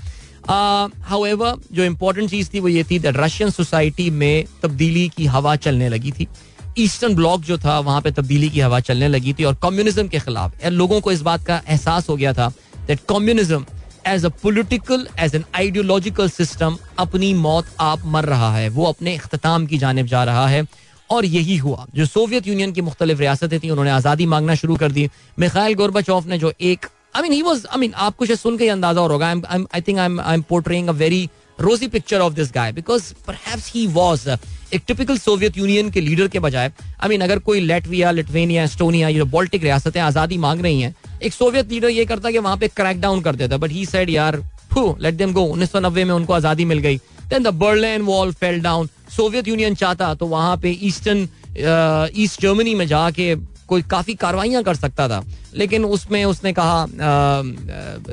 हाउएवर 0.49 1.51
uh, 1.51 1.71
जो 1.71 1.83
इंपॉर्टेंट 1.83 2.29
चीज़ 2.29 2.49
थी 2.53 2.59
वो 2.59 2.67
ये 2.67 2.83
थी 2.83 2.99
दैट 2.99 3.17
रशियन 3.17 3.49
सोसाइटी 3.49 4.09
में 4.11 4.45
तब्दीली 4.63 5.07
की 5.09 5.25
हवा 5.25 5.55
चलने 5.57 5.89
लगी 5.89 6.11
थी। 6.11 6.27
ईस्टर्न 6.79 7.15
ब्लॉक 7.15 7.41
जो 7.41 7.57
था 7.57 7.79
वहाँ 7.79 8.01
पे 8.01 8.11
तब्दीली 8.11 8.49
की 8.49 8.59
हवा 8.59 8.79
चलने 8.81 9.07
लगी 9.07 9.33
थी 9.33 9.43
और 9.43 9.55
कम्युनिज्म 9.63 10.07
के 10.07 10.19
खिलाफ। 10.19 10.65
लोगों 10.65 10.99
को 11.01 11.11
इस 11.11 11.21
बात 11.21 11.45
का 11.45 11.61
एहसास 11.69 12.09
हो 12.09 12.15
गया 12.15 12.33
था 12.33 12.51
that 12.87 12.99
communism 13.09 13.65
as 14.07 14.25
a 14.25 14.29
political 14.41 15.07
as 15.19 15.35
an 15.35 15.43
ideological 15.55 16.29
system 16.29 16.77
अपनी 16.99 17.33
मौत 17.33 17.65
आप 17.79 18.05
मर 18.05 18.25
रहा 18.25 18.55
है। 18.55 18.69
वो 18.69 18.85
अपने 18.85 19.15
अख्ताम 19.17 19.65
की 19.65 19.77
जानब 19.77 20.05
जा 20.05 20.23
रहा 20.23 20.47
है 20.47 20.65
और 21.09 21.25
यही 21.25 21.57
हुआ। 21.57 21.85
जो 21.95 22.05
सोवियत 22.05 22.47
यूनियन 22.47 22.71
की 22.71 22.81
मुख्तलिफ़ 22.81 23.19
रियासतें 23.19 23.59
थी 23.59 23.69
उन्होंने 23.69 23.91
आज़ादी 23.91 24.25
मांगना 24.25 24.55
शुरू 24.55 24.75
कर 24.75 24.91
दी। 24.91 25.09
मिखाइल 25.39 25.75
गोरबाचौफ 25.75 26.27
ने 26.27 26.37
जो 26.37 26.53
एक 26.61 26.85
I 27.15 27.21
mean 27.21 27.31
he 27.31 27.41
was 27.41 27.65
I 27.65 27.79
mean 27.79 27.93
आपको 27.95 28.25
शायद 28.25 28.39
सुन 28.39 28.57
के 28.57 28.67
अंदाज़ा 28.69 29.01
होगा। 29.01 29.27
I 29.27 29.81
think 29.81 29.99
I 29.99 30.17
I 30.19 30.33
am 30.33 30.41
portraying 30.49 30.87
a 30.87 30.91
very 30.93 31.29
rosy 31.59 31.87
picture 31.87 32.19
of 32.21 32.33
this 32.33 32.51
guy 32.53 32.71
because 32.73 33.13
perhaps 33.27 33.71
he 33.73 33.85
was 33.93 34.27
एक 34.73 34.83
टिपिकल 34.87 35.17
सोवियत 35.17 35.57
यूनियन 35.57 35.89
के 35.91 36.01
लीडर 36.01 36.27
के 36.27 36.39
बजाय। 36.39 36.71
आई 36.99 37.09
मीन 37.09 37.21
अगर 37.21 37.39
कोई 37.41 37.59
लेटविया 37.61 38.11
लिटवेनिया 38.11 38.63
एस्टोनिया 38.63 39.07
ये 39.09 39.23
बॉल्टिक 39.29 39.63
रियासतें 39.63 39.99
आज़ादी 40.01 40.37
मांग 40.37 40.61
रही 40.61 40.81
हैं, 40.81 40.95
एक 41.21 41.33
सोवियत 41.33 41.71
लीडर 41.71 41.89
ये 41.89 42.05
करता 42.05 42.31
कि 42.31 42.37
वहाँ 42.39 42.57
पे 42.57 42.67
क्रैक 42.69 43.01
डाउन 43.01 43.21
कर 43.21 43.35
देता। 43.35 43.57
बट 43.57 43.71
ही 43.71 43.85
सेड 43.85 44.09
यार 44.09 44.41
लेट 44.77 45.13
देम 45.13 45.33
गो 45.33 45.41
उन्नीस 45.43 45.71
सौ 45.71 45.79
नब्बे 45.79 46.03
में 46.03 46.13
उनको 46.13 46.33
आज़ादी 46.33 46.65
मिल 46.65 46.79
गई। 46.79 46.97
Then 47.29 47.43
the 47.43 47.47
Berlin 47.55 48.01
wall 48.01 48.31
fell 48.33 48.59
down 48.61 48.89
Soviet 49.15 49.47
Union 49.47 49.75
चाहता 49.75 50.13
तो 50.15 50.27
वहाँ 50.27 50.57
पे 50.57 50.77
ईस्टर्न 50.83 51.27
ईस्ट 52.17 52.41
जर्मनी 52.41 52.73
में 52.75 52.87
जाके 52.87 53.33
कोई 53.67 53.81
काफ़ी 53.89 54.13
कार्रवाइयाँ 54.15 54.63
कर 54.63 54.75
सकता 54.75 55.07
था। 55.09 55.23
लेकिन 55.55 55.85
उसमें 55.87 56.23
उसने 56.25 56.53
कहा 56.53 56.83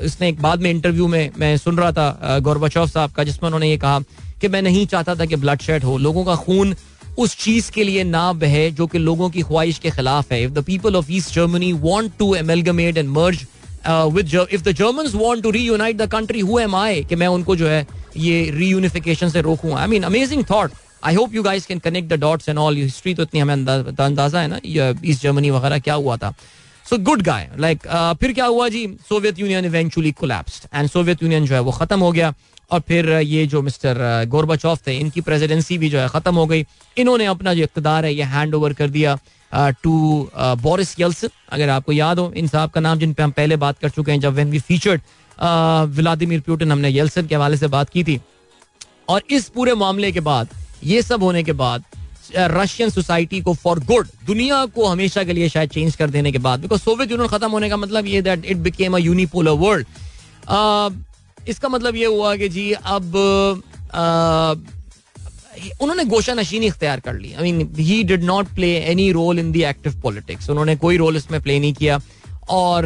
उसने 0.01 0.29
एक 0.29 0.41
बाद 0.41 0.61
में 0.61 0.69
इंटरव्यू 0.69 1.07
में 1.07 1.31
मैं 1.39 1.55
सुन 1.57 1.77
रहा 1.77 1.91
था 1.91 2.39
गौरबचौफ 2.39 2.89
साहब 2.89 3.11
का, 3.11 3.23
जिसमें 3.23 3.47
उन्होंने 3.47 3.69
ये 3.69 3.77
कहा 3.77 3.99
कि 4.41 4.47
मैं 4.47 4.61
नहीं 4.61 4.85
चाहता 4.87 5.15
था 5.15 5.25
कि 5.25 5.35
ब्लड 5.37 5.61
शेड 5.61 5.83
हो। 5.83 5.97
लोगों 5.99 6.23
का 6.25 6.35
खून 6.37 6.75
उस 7.19 7.35
चीज़ 7.37 7.71
के 7.71 7.83
लिए 7.83 8.03
ना 8.03 8.31
बहे 8.35 8.69
जो 8.71 8.87
कि 8.87 8.97
लोगों 8.99 9.29
की 9.29 9.41
ख्वाहिश 9.41 9.79
के 9.79 9.89
खिलाफ 9.91 10.31
है। 10.31 10.43
If 10.43 10.51
the 10.51 10.63
people 10.65 10.95
of 10.95 11.11
East 11.11 11.33
Germany 11.33 11.71
want 11.73 12.11
to 12.19 12.33
amalgamate 12.35 12.97
and 12.97 13.09
merge 13.09 13.45
with 13.87 14.33
if 14.51 14.61
the 14.63 14.71
Germans 14.73 15.15
want 15.15 15.43
to 15.43 15.51
reunite 15.51 15.97
the 15.97 16.09
country 16.11 16.39
who 16.41 16.59
am 16.59 16.75
I 16.75 17.03
कि 17.03 17.15
मैं 17.15 17.27
उनको 17.29 17.55
जो 17.55 17.67
है 17.67 17.85
ये 18.17 18.49
रीयूनिफिकेशन 18.51 19.29
से 19.29 19.41
रोकूं? 19.41 19.73
I 19.73 19.87
mean 19.87 20.03
amazing 20.03 20.43
thought 20.51 20.71
I 21.03 21.15
hope 21.15 21.35
you 21.35 21.43
guys 21.43 21.65
can 21.65 21.79
connect 21.79 22.09
the 22.09 22.19
dots 22.19 22.49
and 22.49 22.57
all 22.59 22.75
history 22.77 23.13
तो 23.15 23.23
इतनी 23.23 23.39
हमें 23.39 23.53
अंदाज़ा 23.53 24.41
है 24.41 24.47
ना 24.47 24.59
ईस्ट 25.05 25.21
जर्मनी 25.21 25.49
वगैरह 25.49 25.79
क्या 25.79 25.93
हुआ 25.95 26.17
था? 26.17 26.33
सो 26.85 26.97
गुड 26.99 27.21
गाय 27.21 27.49
लाइक 27.59 27.87
फिर 28.21 28.33
क्या 28.33 28.45
हुआ 28.45 28.67
जी? 28.69 28.87
Soviet 29.09 29.39
Union 29.39 29.65
eventually 29.65 30.11
collapsed 30.13 30.67
and 30.73 30.89
Soviet 30.89 31.23
Union 31.23 31.45
जो 31.45 31.55
है 31.55 31.59
वो 31.61 31.71
खत्म 31.71 31.99
हो 31.99 32.11
गया 32.11 32.33
और 32.71 32.79
फिर 32.87 33.09
ये 33.11 33.45
जो 33.47 33.61
मिस्टर 33.61 34.25
गोरबाचौफ 34.29 34.87
थे, 34.87 34.97
इनकी 34.97 35.21
प्रेसिडेंसी 35.21 35.77
भी 35.77 35.89
जो 35.89 35.99
है 35.99 36.07
खत्म 36.09 36.35
हो 36.35 36.45
गई। 36.45 36.65
इन्होंने 36.97 37.25
अपना 37.25 37.53
जो 37.53 37.63
इकतदार 37.63 38.05
है, 38.05 38.13
ये 38.13 38.23
हैंड 38.25 38.55
ओवर 38.55 38.73
कर 38.73 38.89
दिया 38.89 39.17
टू 39.83 40.29
बोरिस 40.35 40.95
यल्सन 40.99 41.29
अगर 41.51 41.69
आपको 41.69 41.91
याद 41.91 42.19
हो, 42.19 42.31
इन 42.35 42.47
साहब 42.47 42.69
का 42.69 42.81
नाम 42.81 42.99
जिन 42.99 43.13
पे 43.13 43.23
हम 43.23 43.31
पहले 43.31 43.55
बात 43.57 43.79
कर 43.79 43.89
चुके 43.89 44.11
हैं, 44.11 44.19
जब 44.19 44.33
when 44.33 44.51
we 44.51 44.59
featured 44.61 45.01
Vladimir 45.95 46.39
Putin 46.39 46.71
हमने 46.71 46.89
यल्सन 46.89 47.27
के 47.27 47.35
हवाले 47.35 47.57
से 47.57 47.67
बात 47.69 47.89
की 47.89 48.03
थी। 48.03 48.19
और 49.09 49.21
इस 49.29 49.49
पूरे 49.49 49.73
मामले 49.75 50.11
के 50.11 50.19
बाद 50.21 50.49
ये 50.83 51.01
सब 51.01 51.23
होने 51.23 51.43
के 51.43 51.53
बाद 51.53 51.83
रशियन 52.35 52.89
सोसाइटी 52.89 53.41
को 53.41 53.53
फॉर 53.53 53.79
गुड 53.85 54.07
दुनिया 54.25 54.65
को 54.65 54.85
हमेशा 54.87 55.23
के 55.23 55.33
लिए 55.33 55.49
शायद 55.49 55.69
चेंज 55.69 55.95
कर 55.95 56.09
देने 56.09 56.31
के 56.31 56.37
बाद 56.39 56.59
बिकॉज़ 56.59 56.81
सोवियत 56.81 57.11
यूनियन 57.11 57.29
खत्म 57.29 57.49
होने 57.51 57.69
का 57.69 57.77
मतलब 57.77 58.05
ये 58.05 58.21
that 58.21 58.45
it 58.45 58.57
became 58.67 58.95
a 58.95 58.99
unipolar 58.99 59.51
world 59.63 59.85
इसका 61.49 61.69
मतलब 61.69 61.95
ये 61.95 62.05
हुआ 62.05 62.35
कि 62.35 62.49
जी 62.49 62.71
अब 62.71 63.15
उन्होंने 65.81 66.03
गोशा 66.05 66.33
नशीनी 66.33 66.65
इख्तियार 66.65 66.99
कर 66.99 67.13
ली। 67.13 67.33
I 67.33 67.51
mean 67.51 67.75
he 67.79 68.03
did 68.03 68.23
not 68.23 68.47
play 68.55 68.73
any 68.91 69.11
role 69.11 69.39
in 69.39 69.51
the 69.51 69.63
active 69.63 69.99
politics 70.03 70.49
उन्होंने 70.49 70.75
कोई 70.75 70.97
रोल 70.97 71.17
इसमें 71.17 71.41
प्ले 71.41 71.59
नहीं 71.59 71.73
किया। 71.73 71.99
और 72.49 72.85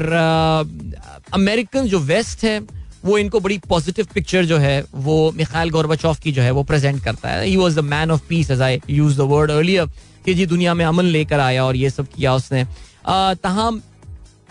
अमेरिकन 1.34 1.88
जो 1.88 2.00
वेस्ट 2.02 2.44
है 2.44 2.60
वो 3.06 3.18
इनको 3.18 3.40
बड़ी 3.40 3.58
पॉजिटिव 3.70 4.08
पिक्चर 4.14 4.46
जो 4.46 4.58
है, 4.58 4.84
वो 4.94 5.32
मिखाइल 5.34 5.70
गौरबचौफ 5.72 6.20
की 6.20 6.32
जो 6.32 6.42
है, 6.42 6.52
वो 6.52 6.64
प्रेजेंट 6.64 7.04
करता 7.04 7.30
है। 7.30 7.46
He 7.46 7.56
was 7.56 7.76
the 7.76 7.84
man 7.86 8.12
of 8.12 8.22
peace 8.30 8.52
as 8.52 8.62
I 8.62 8.80
use 8.90 9.18
the 9.18 9.28
word 9.32 9.52
earlier 9.52 9.86
कि 10.26 10.34
जी 10.34 10.46
दुनिया 10.46 10.74
में 10.74 10.86
अमन 10.86 11.06
लेकर 11.08 11.40
आया 11.40 11.66
और 11.66 11.76
ये 11.76 11.90
सब 11.90 12.08
किया 12.08 12.34
उसने। 12.36 12.64
तहम 13.06 13.82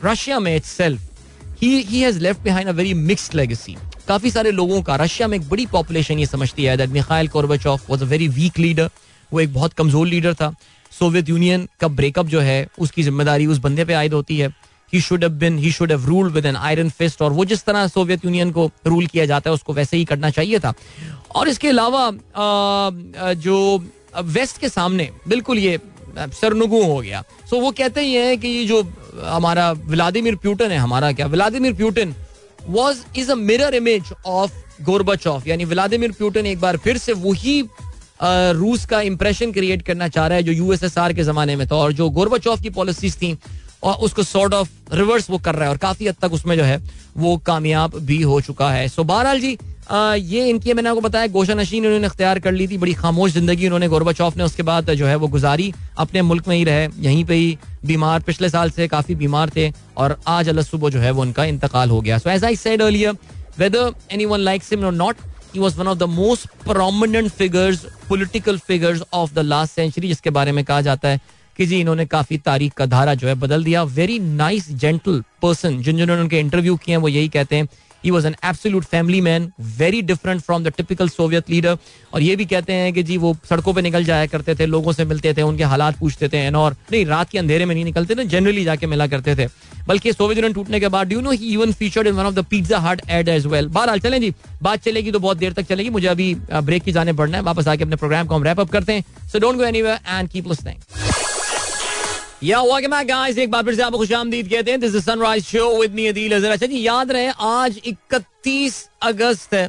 रशिया 0.05 0.39
में 0.41 0.55
itself 0.65 1.63
he 1.63 1.83
has 1.93 2.19
left 2.21 2.43
behind 2.43 2.69
a 2.69 2.73
very 2.73 2.95
mixed 2.95 3.35
legacy 3.35 3.77
काफ़ी 4.09 4.31
सारे 4.31 4.51
लोगों 4.51 4.81
का, 4.83 4.97
रशिया 4.97 5.29
में 5.29 5.37
एक 5.39 5.49
बड़ी 5.49 5.67
पॉपुलेशन 5.67 6.19
ये 6.19 6.27
समझती 6.27 6.65
है 6.65 6.77
that 6.77 6.91
Mikhail 6.91 7.29
Gorbachev 7.29 7.91
was 7.91 8.03
a 8.03 8.07
very 8.07 8.29
weak 8.31 8.59
leader 8.59 8.91
वो 9.33 9.41
एक 9.41 9.53
बहुत 9.55 9.73
कमज़ोर 9.73 10.07
लीडर 10.07 10.35
था। 10.35 10.55
सोवियत 10.93 11.29
यूनियन 11.29 11.69
का 11.81 11.89
ब्रेकअप 11.91 12.27
जो 12.27 12.41
है, 12.41 12.67
उसकी 12.79 13.03
ज़िम्मेदारी 13.03 13.47
उस 13.47 13.59
बंदे 13.59 13.85
पे 13.85 13.95
आयद 13.95 14.13
होती 14.15 14.39
है। 14.39 14.49
He 14.95 15.01
should 15.01 15.25
have 15.25 15.33
been 15.39 15.59
he 15.59 15.73
should 15.73 15.93
have 15.93 16.05
ruled 16.07 16.33
with 16.35 16.47
an 16.47 16.57
iron 16.57 16.91
fist 16.99 17.23
और 17.23 17.33
वो 17.33 17.45
जिस 17.45 17.65
तरह 17.65 17.87
सोवियत 17.89 18.25
यूनियन 18.25 18.51
को 18.51 18.71
रूल 18.87 19.07
किया 19.07 19.27
जाता 19.27 19.51
है, 19.51 19.55
उसको 19.55 19.73
वैसे 19.73 19.97
ही 19.97 20.05
करना 20.05 20.31
चाहिए 20.31 20.59
था। 20.59 20.75
और 21.35 21.49
इसके 21.49 21.69
अलावा 21.69 22.11
जो 23.37 23.85
वेस्ट 24.17 24.59
के 24.61 24.69
सामने, 24.69 25.11
बिल्कुल 25.29 25.59
ये 25.59 25.79
सरनुगु 26.19 26.83
हो 26.83 26.99
गया। 26.99 27.23
सो 27.51 27.61
वो 27.61 27.71
कहते 27.73 28.01
ही 28.01 28.15
हैं 28.15 28.39
कि 28.41 28.49
ये 28.49 28.65
जो, 28.67 28.83
हमारा 29.25 29.71
व्लादिमिर 29.73 30.37
प्यूटन 30.37 30.71
है, 30.71 30.79
हमारा 30.79 31.13
क्या 31.13 31.27
Vladimir 31.27 31.73
Putin 31.75 32.15
was 32.69 32.99
is 33.19 33.31
a 33.33 33.35
mirror 33.35 33.75
image 33.75 34.13
of 34.27 34.53
Gorbachev 34.83 35.47
यानी 35.49 35.65
व्लादिमिर 35.65 36.13
प्यूटन 36.13 36.47
एक 36.47 36.61
बार 36.61 36.77
फिर 36.85 36.99
से 36.99 37.13
वही 37.13 37.63
रूस 38.23 38.85
का 38.87 39.01
इंप्रेशन 39.03 39.53
क्रिएट 39.53 39.83
करना 39.83 40.09
चाह 40.09 40.27
रहा 40.27 40.37
है 40.37 40.43
जो 40.43 40.53
यूएसएसआर 40.53 41.13
के 41.13 41.25
जमाने 41.25 41.57
में 41.57 41.67
था 41.69 41.77
और 41.77 41.93
जो 41.93 42.09
गोरबचौफ 42.11 42.63
की 42.63 42.71
पॉलिसीज़ 42.71 43.17
थी 43.17 43.37
और 43.85 43.95
उसको 44.05 44.23
सॉर्ट 44.23 44.55
ऑफ़ 44.55 44.71
रिवर्स 44.95 45.31
वो 45.31 45.39
कर 45.39 45.55
रहा 45.55 45.65
है 45.65 45.71
और 45.71 45.77
काफ़ी 45.79 46.07
हद 46.09 46.17
तक 46.23 46.33
उसमें 46.33 46.57
जो 46.57 46.65
है 46.65 46.81
वो 47.17 47.37
कामयाब 47.47 47.99
भी 48.03 48.21
हो 48.23 48.41
चुका 48.41 48.71
है। 48.71 48.89
सो 48.89 49.05
बहरहाल 49.05 49.41
जी 49.41 49.57
आ, 49.91 50.15
ये 50.15 50.49
इनकी 50.49 50.75
मैंने 50.75 50.89
आपको 50.89 51.01
बताया 51.01 51.27
गोशा 51.27 51.55
नशीन 51.55 51.87
उन्होंने 51.87 52.07
अख्तियार 52.07 52.39
कर 52.41 52.53
ली 52.53 52.67
थी 52.69 52.77
बड़ी 52.79 52.93
खामोश 52.95 53.33
ज़िंदगी 53.33 53.67
उन्होंने 53.67 53.89
गोरबाचौफ 53.89 54.37
ने 54.37 54.45
उसके 54.45 54.63
बाद 54.63 54.91
जो 54.93 55.07
है 55.07 55.17
वो 55.17 55.29
गुजारी 55.29 55.73
अपने 55.99 56.23
मुल्क 56.23 56.49
में 56.49 56.57
ही 56.57 56.63
रहे 56.65 56.89
यहीं 56.99 57.25
पे 57.25 57.35
ही 57.35 57.59
बीमार 57.87 58.21
पिछले 58.23 58.49
साल 58.49 58.71
से 58.71 58.89
काफ़ी 58.89 59.15
बीमार 59.15 59.51
थे 59.57 59.71
और 59.97 60.17
आज 60.27 60.49
अल 60.49 60.63
सुबह 60.63 60.91
जो 60.91 61.01
है 61.01 61.11
वो 61.11 61.23
उनका 61.23 61.45
इंतकाल 61.45 61.91
हो 61.91 62.01
गया। 62.01 62.19
So 62.19 62.31
as 62.31 62.45
I 62.45 62.57
said 62.57 62.83
earlier 62.83 63.17
whether 63.59 63.93
anyone 64.13 64.41
likes 64.41 64.71
him 64.73 64.85
और 64.85 64.93
not 64.95 65.17
he 65.55 65.61
was 65.61 65.77
one 65.77 65.89
of 65.89 65.99
the 65.99 66.09
most 66.11 66.47
prominent 66.65 67.31
figures 67.33 67.85
political 68.09 68.59
figures 68.67 69.03
of 69.13 69.35
the 69.35 69.39
last 69.53 69.75
century 69.75 70.09
जिसके 70.09 70.31
बारे 70.31 70.53
में 70.53 70.65
कहा 70.65 70.81
जाता 70.81 71.09
है 71.09 71.21
कि 71.57 71.67
जी 71.67 71.81
इन्होंने 71.81 72.07
काफ़ी 72.07 72.39
तारीख 72.41 72.73
का 72.73 72.87
धारा 72.87 73.15
जो 73.15 73.29
है 73.29 73.35
बदल 73.37 73.65
दिया। 73.65 73.83
वेरी 73.95 74.19
नाइस 74.19 74.71
जेंटल 74.73 75.23
पर्सन 75.43 75.83
जिन 75.83 75.97
जिन्होंने 75.97 76.23
उनके 76.23 76.41
इंटरव्यू 76.41 76.77
किए 76.77 76.95
हैं, 76.95 77.03
वो 77.03 77.09
यही 77.09 77.29
कहते 77.29 77.57
हैं 77.57 77.69
he 78.05 78.11
was 78.11 78.27
an 78.27 78.35
absolute 78.45 78.85
family 78.85 79.21
man 79.21 79.51
very 79.77 80.01
different 80.03 80.41
from 80.41 80.65
the 80.65 80.73
typical 80.77 81.09
Soviet 81.09 81.51
leader 81.51 81.77
और 82.15 82.23
ये 82.23 82.35
भी 82.37 82.45
कहते 82.47 82.73
हैं 82.73 82.93
कि 82.93 83.03
जी 83.03 83.17
वो 83.17 83.37
सड़कों 83.51 83.73
पर 83.75 83.83
निकल 83.83 84.05
जाया 84.05 84.27
करते 84.27 84.55
थे, 84.55 84.67
लोगों 84.67 84.93
से 84.93 85.05
मिलते 85.05 85.33
थे, 85.35 85.43
उनके 85.43 85.65
हालात 85.65 85.99
पूछते 85.99 86.29
थे 86.29 86.49
और 86.51 86.77
नहीं, 86.93 87.05
रात 87.07 87.31
के 87.31 87.39
अंधेरे 87.39 87.65
में 87.65 87.75
नहीं 87.75 87.85
निकलते 87.85 88.15
थे 88.15 88.25
जनरली 88.27 88.65
जाके 88.65 88.87
मिला 88.87 89.07
करते 89.07 89.37
थे। 89.37 89.47
बल्कि 89.89 90.13
सोवियत 90.13 90.39
यूनियन 90.39 90.53
टूटने 90.55 90.81
के 90.81 90.89
बाद 90.89 91.13
you 91.13 91.21
know 91.21 91.31
he 91.31 91.53
even 91.53 91.73
featured 91.73 92.07
in 92.07 92.15
one 92.15 92.25
of 92.25 92.35
the 92.35 92.45
Pizza 92.51 92.79
Hut 92.81 93.03
ad 93.09 93.29
as 93.29 93.47
well 93.47 93.69
बहरहाल, 93.69 94.01
चलें 94.01 94.21
जी, 94.21 94.33
बात 94.63 94.83
चलेगी 94.83 95.11
तो 95.13 95.19
बहुत 95.19 95.37
देर 95.37 95.53
तक 95.53 95.67
चलेगी, 95.69 95.91
मुझे 95.91 96.07
अभी 96.09 96.35
ब्रेक 96.55 96.83
की 96.83 96.93
जाने 96.93 97.13
पड़ना 97.13 97.37
है, 97.37 97.43
वापस 97.43 97.69
आके 97.69 97.85
अपने 97.85 97.97
प्रोग्राम 97.97 98.27
को 98.27 98.35
हम 98.35 98.45
रैप 98.45 98.61
अप 98.61 98.71
करते 98.71 98.93
हैं। 98.93 99.05
So 99.29 99.39
don't 99.39 99.57
go 99.57 99.65
anywhere 99.65 99.99
and 100.09 100.29
keep 100.29 100.49
listening 100.49 101.24
या 102.45 102.61
वेलकम 102.63 102.91
बैक 102.91 103.07
गाइस 103.09 103.39
एक 103.39 103.51
बार 103.51 103.63
फिर 103.65 103.75
से 103.75 103.83
आपको 103.83 103.99
खुशामदीद 103.99 104.49
कहते 104.49 104.71
हैं 104.71 104.81
this 104.81 104.95
is 104.95 105.05
Sunrise 105.05 105.45
show 105.45 105.69
with 105.81 105.93
me 105.95 106.07
Adeel 106.07 106.33
Azhar 106.37 106.51
अच्छा 106.53 106.67
जी। 106.67 106.81
याद 106.87 107.11
रहे, 107.11 107.29
आज 107.41 107.79
31 107.87 108.75
अगस्त 109.03 109.55
है 109.55 109.69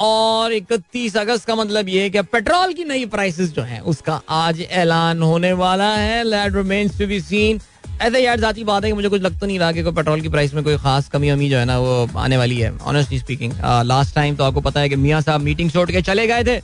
और 0.00 0.52
31 0.52 1.16
अगस्त 1.16 1.46
का 1.46 1.54
मतलब 1.54 1.88
ये 1.88 2.02
है 2.02 2.10
कि 2.10 2.22
पेट्रोल 2.24 2.72
की 2.72 2.84
नई 2.84 3.04
प्राइसेस 3.06 3.52
जो 3.52 3.62
है, 3.62 3.80
उसका 3.82 4.20
आज 4.28 4.60
ऐलान 4.60 5.22
होने 5.22 5.52
वाला 5.52 5.90
है। 5.96 6.24
That 6.30 6.56
remains 6.56 6.98
to 6.98 7.06
be 7.06 7.20
seen 7.20 7.60
ऐसे 8.00 8.20
यार, 8.20 8.40
जाती 8.40 8.64
बात 8.64 8.84
है 8.84 8.90
कि 8.90 8.94
मुझे 8.94 9.08
कुछ 9.08 9.22
लगता 9.22 9.46
नहीं 9.46 9.58
रहा 9.58 9.72
कि 9.72 9.82
कोई 9.82 9.92
पेट्रोल 9.92 10.20
की 10.20 10.28
प्राइस 10.28 10.54
में 10.54 10.62
कोई 10.64 10.76
खास 10.78 11.08
कमी 11.08 11.28
अमी 11.28 11.48
जो 11.50 11.58
है 11.58 11.64
ना, 11.64 11.78
वो 11.78 12.08
आने 12.16 12.36
वाली 12.36 12.56
है 12.56 12.76
ऑनेस्टली 12.78 13.18
स्पीकिंग 13.18 13.52
लास्ट 13.84 14.14
टाइम 14.14 14.36
तो 14.36 14.44
आपको 14.44 14.60
पता 14.60 14.80
है 14.80 14.88
कि 14.88 14.96
मियाँ 14.96 15.20
साहब 15.20 15.40
मीटिंग 15.42 15.70
छोड़ 15.70 15.90
के 15.90 16.02
चले 16.02 16.26
गए 16.26 16.44
थे। 16.44 16.60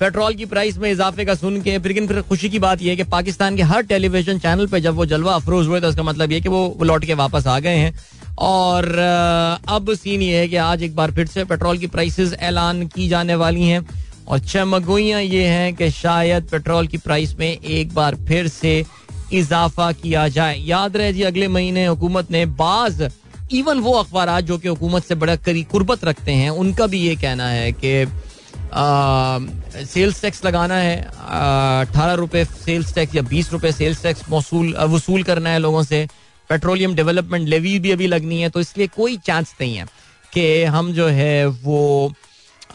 पेट्रोल 0.00 0.34
की 0.34 0.44
प्राइस 0.44 0.76
में 0.78 0.90
इजाफे 0.90 1.24
का 1.24 1.34
सुन 1.34 1.60
के, 1.62 1.78
फिर 1.78 2.06
फिर 2.06 2.20
खुशी 2.22 2.48
की 2.48 2.58
बात 2.58 2.82
यह 2.82 2.90
है 2.90 2.96
कि 2.96 3.04
पाकिस्तान 3.04 3.56
के 3.56 3.62
हर 3.62 3.82
टेलीविज़न 3.84 4.38
चैनल 4.38 4.66
पे 4.66 4.80
जब 4.80 4.94
वो 4.94 5.06
जलवा 5.06 5.34
अफरोज 5.34 5.66
हुए 5.66 5.80
तो 5.80 5.88
उसका 5.88 6.02
मतलब 6.02 6.32
ये 6.32 6.40
कि 6.40 6.48
वो 6.48 6.78
लौट 6.82 7.04
के 7.04 7.14
वापस 7.14 7.46
आ 7.46 7.58
गए 7.58 7.76
हैं। 7.76 7.98
और 8.38 8.88
अब 9.68 9.92
सीन 9.94 10.22
ये 10.22 10.38
है 10.38 10.48
कि 10.48 10.56
आज 10.56 10.82
एक 10.82 10.94
बार 10.96 11.12
फिर 11.12 11.26
से 11.26 11.44
पेट्रोल 11.44 11.78
की 11.78 11.86
प्राइसेस 11.86 12.34
ऐलान 12.40 12.86
की 12.86 13.08
जाने 13.08 13.34
वाली 13.34 13.66
हैं। 13.66 13.86
और 14.28 14.38
चमगोइयाँ 14.38 15.22
ये 15.22 15.46
हैं 15.46 15.74
कि 15.74 15.90
शायद 15.90 16.48
पेट्रोल 16.50 16.86
की 16.86 16.98
प्राइस 16.98 17.34
में 17.38 17.48
एक 17.48 17.94
बार 17.94 18.14
फिर 18.28 18.48
से 18.48 18.84
इजाफा 19.32 19.90
किया 19.92 20.28
जाए। 20.28 20.58
याद 20.58 20.96
रहे 20.96 21.12
जी, 21.12 21.22
अगले 21.22 21.48
महीने 21.48 21.86
हुकूमत 21.86 22.30
ने 22.30 22.44
बाज, 22.46 23.08
इवन 23.52 23.78
वो 23.80 23.92
अखबार 23.92 24.40
जो 24.40 24.58
कि 24.58 24.68
हुकूमत 24.68 25.04
से 25.04 25.14
बड़ा 25.14 25.36
करी 25.36 25.62
कुर्बत 25.62 26.04
रखते 26.04 26.32
हैं, 26.32 26.50
उनका 26.52 26.86
भी 26.86 27.00
ये 27.00 27.14
कहना 27.16 27.48
है 27.48 27.72
कि 27.74 28.04
सेल्स 28.74 30.20
टैक्स 30.22 30.44
लगाना 30.44 30.74
है। 30.74 30.96
अठारह 31.00 32.12
रुपये 32.14 32.44
सेल्स 32.44 32.94
टैक्स 32.94 33.14
या 33.14 33.22
बीस 33.24 33.52
रुपये 33.52 33.72
सेल्स 33.72 34.02
टैक्स 34.02 34.22
मौसूल 34.30 34.74
वसूल 34.90 35.22
करना 35.22 35.50
है 35.50 35.58
लोगों 35.58 35.82
से। 35.82 36.06
पेट्रोलियम 36.50 36.94
डेवलपमेंट 36.94 37.48
लेवी 37.48 37.78
भी 37.78 37.90
अभी 37.90 38.06
लगनी 38.06 38.40
है 38.42 38.48
तो 38.48 38.60
इसलिए 38.60 38.86
कोई 38.86 39.16
चांस 39.16 39.54
नहीं 39.60 39.76
है 39.76 39.86
कि 40.32 40.64
हम 40.64 40.92
जो 40.92 41.06
है 41.08 41.46
वो 41.46 42.12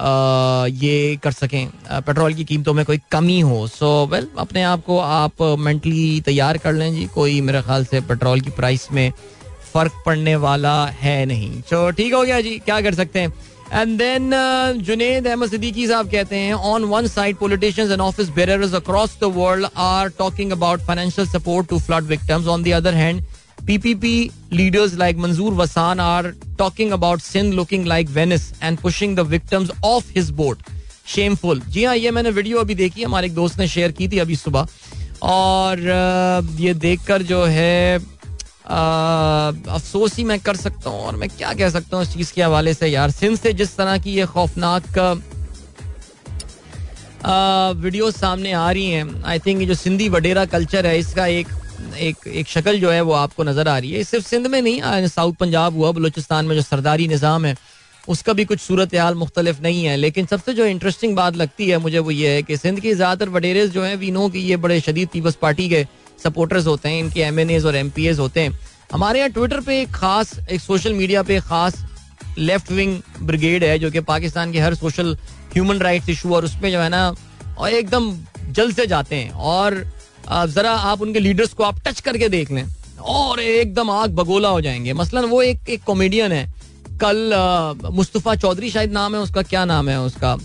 आ, 0.01 0.65
ये 0.65 1.19
कर 1.23 1.31
सकें। 1.31 1.67
पेट्रोल 2.01 2.33
की 2.33 2.43
कीमतों 2.43 2.73
में 2.73 2.83
कोई 2.85 2.99
कमी 3.11 3.39
हो। 3.39 3.67
सो 3.67 4.03
so, 4.05 4.11
वेल 4.11 4.23
well, 4.23 4.39
अपने 4.39 4.63
आप 4.63 4.83
को 4.85 4.97
आप 4.99 5.41
मेंटली 5.59 6.21
तैयार 6.21 6.57
कर 6.57 6.73
लें 6.73 6.93
जी। 6.95 7.05
कोई 7.05 7.39
मेरे 7.41 7.61
ख्याल 7.61 7.85
से 7.85 8.01
पेट्रोल 8.01 8.41
की 8.41 8.49
प्राइस 8.49 8.87
में 8.91 9.11
फ़र्क 9.73 10.01
पड़ने 10.05 10.35
वाला 10.35 10.73
है 11.01 11.25
नहीं। 11.25 11.61
तो 11.61 11.89
ठीक 11.91 12.13
हो 12.13 12.23
गया 12.23 12.41
जी। 12.41 12.57
क्या 12.59 12.79
कर 12.81 12.93
सकते 12.93 13.19
हैं? 13.19 13.33
एंड 13.73 13.97
देन 13.97 14.31
जुनेद 14.85 15.27
अहमद 15.27 15.49
सिद्दीकी 15.49 15.87
साहब 15.87 16.09
कहते 16.11 16.37
हैं 16.37 16.53
on 16.71 16.83
one 16.85 17.07
side 17.07 17.37
politicians 17.37 17.91
and 17.91 18.01
office 18.01 18.29
bearers 18.35 18.73
across 18.75 19.17
the 19.21 19.31
world 19.35 19.67
are 19.85 20.09
talking 20.17 20.51
about 20.51 20.81
financial 20.87 21.27
support 21.27 21.69
to 21.69 21.79
flood 21.79 22.03
victims 22.07 22.47
on 22.47 22.63
the 22.63 22.73
other 22.81 22.93
hand 22.95 23.21
PPP 23.59 24.31
leaders 24.51 24.97
like 24.97 25.15
Manzoor 25.15 25.51
Wasan 25.53 25.99
are 25.99 26.33
talking 26.57 26.91
about 26.91 27.21
Sindh 27.21 27.53
looking 27.53 27.85
like 27.85 28.09
Venice 28.09 28.53
and 28.61 28.77
pushing 28.77 29.15
the 29.15 29.23
victims 29.25 29.71
off 29.81 30.09
his 30.09 30.31
boat. 30.31 30.57
Shameful. 31.05 31.61
जी 31.67 31.83
हाँ 31.83 31.95
ये 31.95 32.11
मैंने 32.11 32.29
video 32.31 32.59
अभी 32.59 32.75
देखी 32.75 33.03
हमारे 33.03 33.27
एक 33.27 33.33
दोस्त 33.35 33.59
ने 33.59 33.67
शेयर 33.67 33.91
की 33.91 34.07
थी 34.07 34.19
अभी 34.19 34.35
सुबह 34.35 34.67
और 35.23 35.77
uh, 35.77 36.61
ये 36.61 36.73
देखकर 36.75 37.21
जो 37.23 37.43
है 37.45 37.99
अफसोस 38.65 40.17
ही 40.17 40.23
मैं 40.23 40.39
कर 40.39 40.55
सकता 40.57 40.89
हूँ 40.89 40.99
और 41.01 41.15
मैं 41.15 41.29
क्या 41.29 41.53
कह 41.53 41.69
सकता 41.69 41.97
हूँ 41.97 42.05
इस 42.05 42.13
चीज़ 42.13 42.33
के 42.33 42.41
हवाले 42.43 42.73
से 42.73 42.87
यार। 42.87 43.11
सिंध 43.11 43.37
से 43.37 43.53
जिस 43.53 43.75
तरह 43.77 43.97
की 43.97 44.13
ये 44.13 44.25
खौफनाक 44.27 44.99
वीडियो 47.77 48.09
सामने 48.11 48.51
आ 48.53 48.69
रही 48.71 48.89
हैं 48.91 49.23
आई 49.23 49.39
थिंक 49.39 49.67
जो 49.67 49.73
सिंधी 49.75 50.07
वडेरा 50.09 50.45
कल्चर 50.47 50.85
है, 50.85 50.97
इसका 50.99 51.25
एक 51.27 51.47
एक 51.99 52.27
एक 52.27 52.47
शक्ल 52.47 52.79
जो 52.79 52.89
है 52.91 53.01
वो 53.01 53.13
आपको 53.13 53.43
नज़र 53.43 53.67
आ 53.67 53.77
रही 53.77 53.91
है। 53.91 54.03
सिर्फ़ 54.03 54.25
सिंध 54.27 54.47
में 54.47 54.61
नहीं 54.61 55.07
साउथ 55.07 55.33
पंजाब 55.39 55.75
हुआ, 55.77 55.91
बलोचिस्तान 55.91 56.45
में 56.45 56.55
जो 56.55 56.61
सरदारी 56.61 57.07
निज़ाम 57.07 57.45
है, 57.45 57.55
उसका 58.07 58.33
भी 58.33 58.45
कुछ 58.45 58.59
सूरत 58.59 58.95
हाल 58.95 59.15
मुख्तलिफ़ 59.15 59.61
नहीं 59.61 59.83
है। 59.85 59.95
लेकिन 59.97 60.25
सबसे 60.25 60.53
जो 60.53 60.65
इंटरेस्टिंग 60.65 61.15
बात 61.15 61.35
लगती 61.35 61.69
है 61.69 61.77
मुझे 61.79 61.99
वो 61.99 62.11
ये 62.11 62.29
है 62.29 62.43
कि 62.43 62.57
सिंध 62.57 62.79
के 62.79 62.93
ज़्यादातर 62.95 63.29
वडेरे 63.31 63.67
जो 63.69 63.83
है 63.83 63.95
वी 63.95 64.11
नो 64.11 64.27
कि 64.29 64.39
ये 64.41 64.57
बड़े 64.57 64.79
शदीद 64.81 65.09
पीपल्स 65.09 65.35
पार्टी 65.41 65.69
के 65.69 65.85
सपोर्टर्स 66.23 66.67
होते 66.67 66.89
हैं, 66.89 66.99
इनके 66.99 67.21
एम 67.21 67.65
और 67.65 67.75
एमपीएस 67.75 68.19
होते 68.19 68.41
हैं। 68.41 68.59
हमारे 68.93 69.19
यहाँ 69.19 69.31
ट्विटर 69.31 69.59
पे 69.61 69.79
एक 69.81 69.91
खास, 69.91 70.33
एक 70.51 70.61
सोशल 70.61 70.93
मीडिया 70.93 71.23
पे 71.23 71.39
खास 71.41 71.83
लेफ़्ट 72.37 72.71
विंग 72.71 72.99
ब्रिगेड 73.21 73.63
है, 73.63 73.77
जो 73.79 73.91
कि 73.91 73.99
पाकिस्तान 74.01 74.51
के 74.51 74.59
हर 74.59 74.75
सोशल 74.75 75.15
ह्यूमन 75.53 75.79
राइट्स 75.79 76.09
इशू 76.09 76.33
और 76.35 76.45
उसमें 76.45 76.71
जो 76.71 76.79
है 76.79 76.89
ना, 76.89 77.13
और 77.57 77.69
एकदम 77.71 78.13
जल्द 78.49 78.75
से 78.75 78.85
जाते 78.87 79.15
हैं। 79.15 79.31
और 79.31 79.83
जरा 80.47 80.71
आप 80.71 81.01
उनके 81.01 81.19
लीडर्स 81.19 81.53
को 81.53 81.63
आप 81.63 81.79
टच 81.87 81.99
करके 81.99 82.29
देख 82.29 82.51
लें, 82.51 82.65
और 82.99 83.39
एकदम 83.39 83.89
आग 83.91 84.11
बगोला 84.15 84.49
हो 84.49 84.61
जाएँगे। 84.61 84.93
मसलन 84.93 85.25
वो 85.25 85.41
एक 85.41 85.69
एक 85.69 85.83
कॉमेडियन 85.83 86.31
है, 86.31 86.45
कल 87.01 87.89
मुस्तफ़ा 87.91 88.35
चौधरी 88.35 88.69
शायद 88.69 88.91
नाम 88.91 89.15
है 89.15 89.21
उसका, 89.21 89.41
क्या 89.43 89.65
नाम 89.65 89.89
है 89.89 89.99
उसका? 90.01 90.37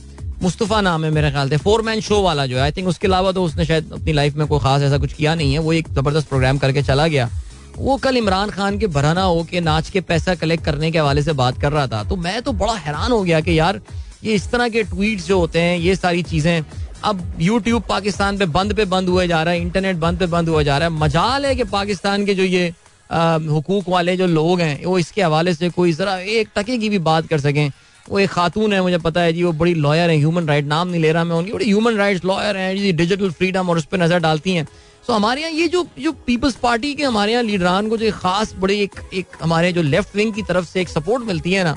मुस्तफ़ा 0.43 0.81
नाम 0.81 1.05
है 1.05 1.11
मेरे 1.11 1.31
ख्याल 1.31 1.49
से 1.51 1.57
फोर 1.57 1.83
मैन 1.83 2.01
शो 2.01 2.21
वाला 2.23 2.45
जो 2.47 2.57
है। 2.57 2.63
आई 2.63 2.73
थिंक 2.73 2.89
उसके 2.89 3.07
अलावा 3.07 3.31
तो 3.33 3.45
उसने 3.45 3.65
शायद 3.67 3.93
अपनी 3.93 4.13
लाइफ 4.13 4.35
में 4.37 4.47
कोई 4.47 4.59
खास 4.61 4.83
ऐसा 4.83 4.99
कुछ 4.99 5.13
किया 5.13 5.35
नहीं 5.35 5.53
है। 5.53 5.59
वो 5.59 5.73
एक 5.73 5.89
ज़बरदस्त 5.89 6.29
प्रोग्राम 6.29 6.59
करके 6.59 6.83
चला 6.83 7.07
गया। 7.07 7.29
वो 7.77 7.97
कल 7.97 8.17
इमरान 8.17 8.51
खान 8.51 8.79
के 8.79 8.87
भराना 8.89 9.23
हो 9.23 9.43
के 9.51 9.61
नाच 9.61 9.91
के 9.91 10.01
पैसा 10.01 10.35
कलेक्ट 10.35 10.65
करने 10.65 10.91
के 10.91 10.99
हवाले 10.99 11.23
से 11.23 11.33
बात 11.33 11.61
कर 11.61 11.73
रहा 11.73 11.87
था। 11.87 12.03
तो 12.05 12.17
मैं 12.19 12.41
तो 12.43 12.53
बड़ा 12.53 12.75
हैरान 12.75 13.13
हो 13.13 13.23
गया 13.23 13.41
कि 13.41 13.59
यार, 13.59 13.81
ये 14.25 14.35
इस 14.35 14.51
तरह 14.51 14.69
के 14.69 14.83
ट्वीट 14.85 15.21
जो 15.23 15.39
होते 15.39 15.61
हैं, 15.61 15.77
ये 15.79 15.97
सारी 15.97 16.23
चीज़ें 16.23 16.65
अब 17.05 17.23
यूट्यूब 17.41 17.83
पाकिस्तान 17.89 18.39
पे 18.39 18.47
बंद 18.49 18.75
पे 18.75 18.85
बंद 18.87 19.09
हुआ 19.09 19.25
जा 19.27 19.43
रहा 19.43 19.55
है 19.55 19.61
इंटरनेट 19.61 19.97
बंद 19.97 20.19
पे 20.19 20.27
बंद 20.29 20.49
हुआ 20.49 20.63
जा 20.63 20.79
रहा 20.79 20.89
है। 20.89 20.95
मजाल 20.95 21.47
है 21.47 21.55
कि 21.55 21.65
पाकिस्तान 21.67 22.27
के 22.27 22.35
जो 22.35 22.43
ये 22.45 22.73
हुकूक 23.11 23.89
वाले 23.89 24.17
जो 24.17 24.27
लोग 24.29 24.61
हैं, 24.61 24.85
वो 24.85 24.99
इसके 24.99 25.23
हवाले 25.23 25.55
से 25.55 25.69
कोई 25.71 25.93
जरा 25.93 26.17
एक 26.19 26.49
टके 26.57 26.79
की 26.79 26.89
भी 26.89 26.99
बात 27.05 27.27
कर 27.27 27.41
सकें। 27.41 27.71
वो 28.11 28.19
एक 28.19 28.31
खातून 28.31 28.73
है, 28.73 28.81
मुझे 28.83 28.99
पता 28.99 29.21
है 29.21 29.33
जी, 29.33 29.43
वो 29.43 29.53
बड़ी 29.55 29.75
लॉयर 29.77 30.11
है 30.11 30.17
ह्यूमन 30.17 30.47
राइट 30.49 30.65
नाम 30.67 30.89
नहीं 30.89 31.01
ले 31.01 31.13
रहा 31.13 31.25
मैं 31.25 31.37
उनकी, 31.37 31.53
बड़ी 31.53 31.65
ह्यूमन 31.65 31.97
राइट्स 31.97 32.25
लॉयर 32.25 32.57
हैं 32.57 32.77
जी 32.77 32.93
डिजिटल 32.95 33.31
फ्रीडम 33.33 33.71
और 33.71 33.79
उस 33.79 33.85
पर 33.87 33.99
नज़र 33.99 34.19
डालती 34.21 34.55
हैं। 34.55 34.67
तो 35.07 35.13
हमारे 35.13 35.41
यहाँ 35.41 35.53
ये 35.53 35.67
जो 35.69 35.87
जो 35.99 36.13
पीपल्स 36.27 36.55
पार्टी 36.59 36.95
के 36.95 37.03
हमारे 37.05 37.33
यहाँ 37.33 37.43
लीडरान 37.45 37.89
को 37.89 37.97
जो 37.97 38.07
एक 38.07 38.15
खास 38.15 38.55
बड़े 38.59 38.79
एक 38.79 39.01
एक 39.15 39.37
हमारे 39.43 39.73
जो 39.73 39.83
लेफ़्ट 39.85 40.17
विंग 40.17 40.33
की 40.35 40.43
तरफ़ 40.45 40.67
से 40.67 40.81
एक 40.81 40.89
सपोर्ट 40.89 41.25
मिलती 41.25 41.53
है 41.53 41.65
ना, 41.65 41.77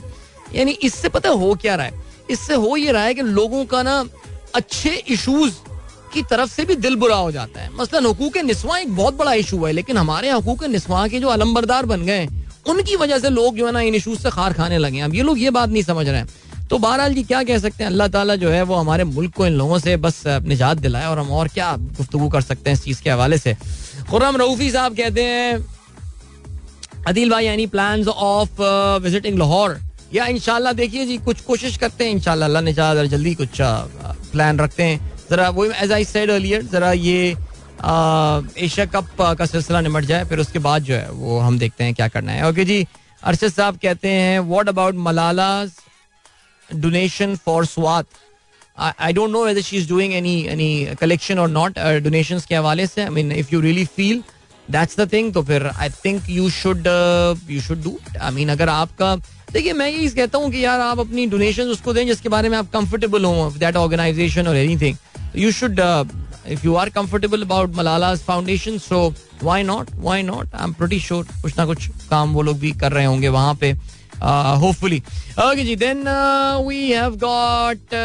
यानी 0.55 0.71
इससे 0.83 1.09
पता 1.09 1.29
हो 1.31 1.53
क्या 1.55 1.75
रहा 1.75 1.85
है? 1.85 1.93
इससे 2.29 2.55
हो 2.55 2.75
ये 2.77 2.91
रहा 2.91 3.03
है 3.03 3.13
कि 3.13 3.21
लोगों 3.21 3.63
का 3.65 3.83
ना 3.83 4.03
अच्छे 4.55 4.89
इशूज 4.89 5.53
की 6.13 6.21
तरफ़ 6.23 6.49
से 6.51 6.65
भी 6.65 6.75
दिल 6.77 6.95
बुरा 6.95 7.15
हो 7.15 7.31
जाता 7.31 7.61
है। 7.61 7.69
मसलन 7.75 8.05
हकूक 8.05 8.37
निस्वा 8.39 8.77
एक 8.77 8.95
बहुत 8.95 9.17
बड़ा 9.17 9.33
इशू 9.35 9.63
है, 9.65 9.71
लेकिन 9.73 9.97
हमारे 9.97 10.27
यहाँ 10.27 10.39
हकूक 10.39 10.63
निस्वा 10.65 11.07
के 11.07 11.19
जो 11.19 11.27
अलम्बरदार 11.29 11.85
बन 11.85 12.05
गए 12.05 12.27
उनकी 12.65 12.95
वजह 12.95 13.19
से 13.19 13.29
लोग 13.31 13.55
जो 13.57 13.65
है 13.65 13.71
ना 13.71 13.81
इन 13.81 13.95
इशूज 13.95 14.19
से 14.19 14.29
खार 14.31 14.53
खाने 14.53 14.77
लगे 14.77 14.99
अब 15.01 15.15
ये 15.15 15.23
लोग 15.23 15.39
ये 15.39 15.49
बात 15.51 15.69
नहीं 15.69 15.83
समझ 15.83 16.07
रहे 16.07 16.17
हैं। 16.17 16.27
तो 16.69 16.77
बहरहाल 16.77 17.13
जी, 17.13 17.23
क्या 17.23 17.43
कह 17.43 17.57
सकते 17.59 17.83
हैं? 17.83 17.89
अल्लाह 17.91 18.07
ताला 18.07 18.35
जो 18.35 18.49
है 18.49 18.61
वो 18.63 18.75
हमारे 18.75 19.03
मुल्क 19.05 19.33
को 19.35 19.45
इन 19.45 19.53
लोगों 19.53 19.79
से 19.79 19.95
बस 19.97 20.23
निजात 20.27 20.77
दिलाए 20.77 21.05
और 21.05 21.19
हम 21.19 21.31
और 21.31 21.47
क्या 21.49 21.75
गुफ्तु 21.97 22.27
कर 22.29 22.41
सकते 22.41 22.69
हैं 22.69 22.77
इस 22.77 22.83
चीज़ 22.83 23.01
के 23.03 23.09
हवाले 23.09 23.37
से। 23.37 23.55
खुरम 24.09 24.37
रऊफी 24.37 24.69
साहब 24.71 24.95
कहते 24.97 25.23
हैं, 25.23 25.65
अदिल 27.07 27.29
भाई 27.29 27.45
any 27.47 27.67
plan 27.67 28.07
of 28.07 28.61
visiting 29.03 29.39
Lahore 29.39 29.77
या 30.13 30.25
इनशाला 30.27 30.71
देखिए 30.73 31.05
जी, 31.05 31.17
कुछ 31.19 31.41
कोशिश 31.41 31.77
करते 31.77 32.03
हैं 32.03 32.11
इनशाला 32.11 32.45
अल्लाह 32.45 32.61
ने 32.61 32.73
जल्दी 33.07 33.33
कुछ 33.35 33.61
प्लान 34.31 34.59
रखते 34.59 34.83
हैं। 34.83 35.11
जरा 35.31 35.49
वो 35.49 35.65
एज 35.65 35.91
आई 35.91 36.05
सेड 36.05 36.29
अर्लियर 36.31 36.61
जरा 36.71 36.91
ये 36.93 37.35
एशिया 37.83 38.85
कप 38.85 39.21
का 39.37 39.45
सिलसिला 39.45 39.81
निमट 39.81 40.05
जाए, 40.05 40.25
फिर 40.25 40.39
उसके 40.39 40.59
बाद 40.59 40.83
जो 40.83 40.93
है, 40.95 41.09
वो 41.11 41.39
हम 41.39 41.59
देखते 41.59 41.83
हैं 41.83 41.93
क्या 41.93 42.07
करना 42.07 42.31
है। 42.31 42.49
ओके 42.49 42.65
जी, 42.65 42.85
अरशद 43.23 43.51
साहब 43.51 43.77
कहते 43.81 44.09
हैं 44.09 44.39
what 44.39 44.69
about 44.69 44.95
Malala 44.97 45.49
donation 46.69 47.35
for 47.45 47.65
Swat 47.65 48.05
I 48.79 49.13
don't 49.13 49.29
know 49.29 49.43
whether 49.45 49.61
she 49.61 49.77
is 49.77 49.87
doing 49.89 50.13
any 50.13 50.35
any 50.49 50.95
collection 50.99 51.39
और 51.39 51.49
नॉट 51.49 51.79
डोनेशन 52.03 52.39
के 52.49 52.55
हवाले 52.55 52.87
से। 52.87 53.01
I 53.03 53.09
mean 53.09 53.31
if 53.31 53.53
you 53.53 53.61
really 53.61 53.85
feel 53.87 54.23
that's 54.67 54.99
the 54.99 55.11
thing 55.13 55.33
तो 55.33 55.43
फिर 55.43 55.67
I 55.67 55.89
think 56.05 56.29
you 56.29 56.49
should 56.51 56.87
you 57.49 57.61
should 57.61 57.83
do 57.83 57.97
I 58.21 58.31
mean 58.31 58.49
अगर 58.49 58.69
आपका, 58.69 59.15
देखिए, 59.51 59.73
मैं 59.73 59.87
यही 59.89 60.09
कहता 60.09 60.37
हूँ 60.37 60.51
कि 60.51 60.63
यार 60.65 60.79
आप 60.79 60.99
अपनी 60.99 61.25
डोनेशन 61.27 61.69
उसको 61.69 61.93
दें 61.93 62.05
जिसके 62.07 62.29
बारे 62.29 62.49
में 62.49 62.57
आप 62.57 62.71
कंफर्टेबल 62.73 63.25
हो 63.25 63.53
दैट 63.57 63.75
ऑर्गेनाइजेशन 63.75 64.47
और 64.47 64.55
anything 64.81 64.97
you 65.35 65.51
should 65.51 65.79
if 66.47 66.65
you 66.65 66.75
are 66.75 66.89
comfortable 66.89 67.41
about 67.41 67.75
Malala 67.75 68.13
foundation 68.27 68.77
so 68.79 69.13
why 69.43 69.63
not 69.63 69.89
why 69.95 70.23
not 70.23 70.55
I 70.55 70.63
am 70.63 70.73
pretty 70.73 70.99
sure 70.99 71.27
कुछ 71.41 71.57
ना 71.57 71.65
कुछ 71.65 71.87
काम 72.09 72.33
वो 72.33 72.41
लोग 72.41 72.59
भी 72.59 72.71
कर 72.81 72.91
रहे 72.91 73.05
होंगे 73.05 73.29
वहाँ 73.37 73.55
पे 73.61 73.71
होपफुली 74.21 75.01
ओके 75.47 75.63
जी 75.65 75.75
देन 75.75 76.03
वी 76.67 76.91
हैव 76.91 77.15
गॉट 77.23 77.95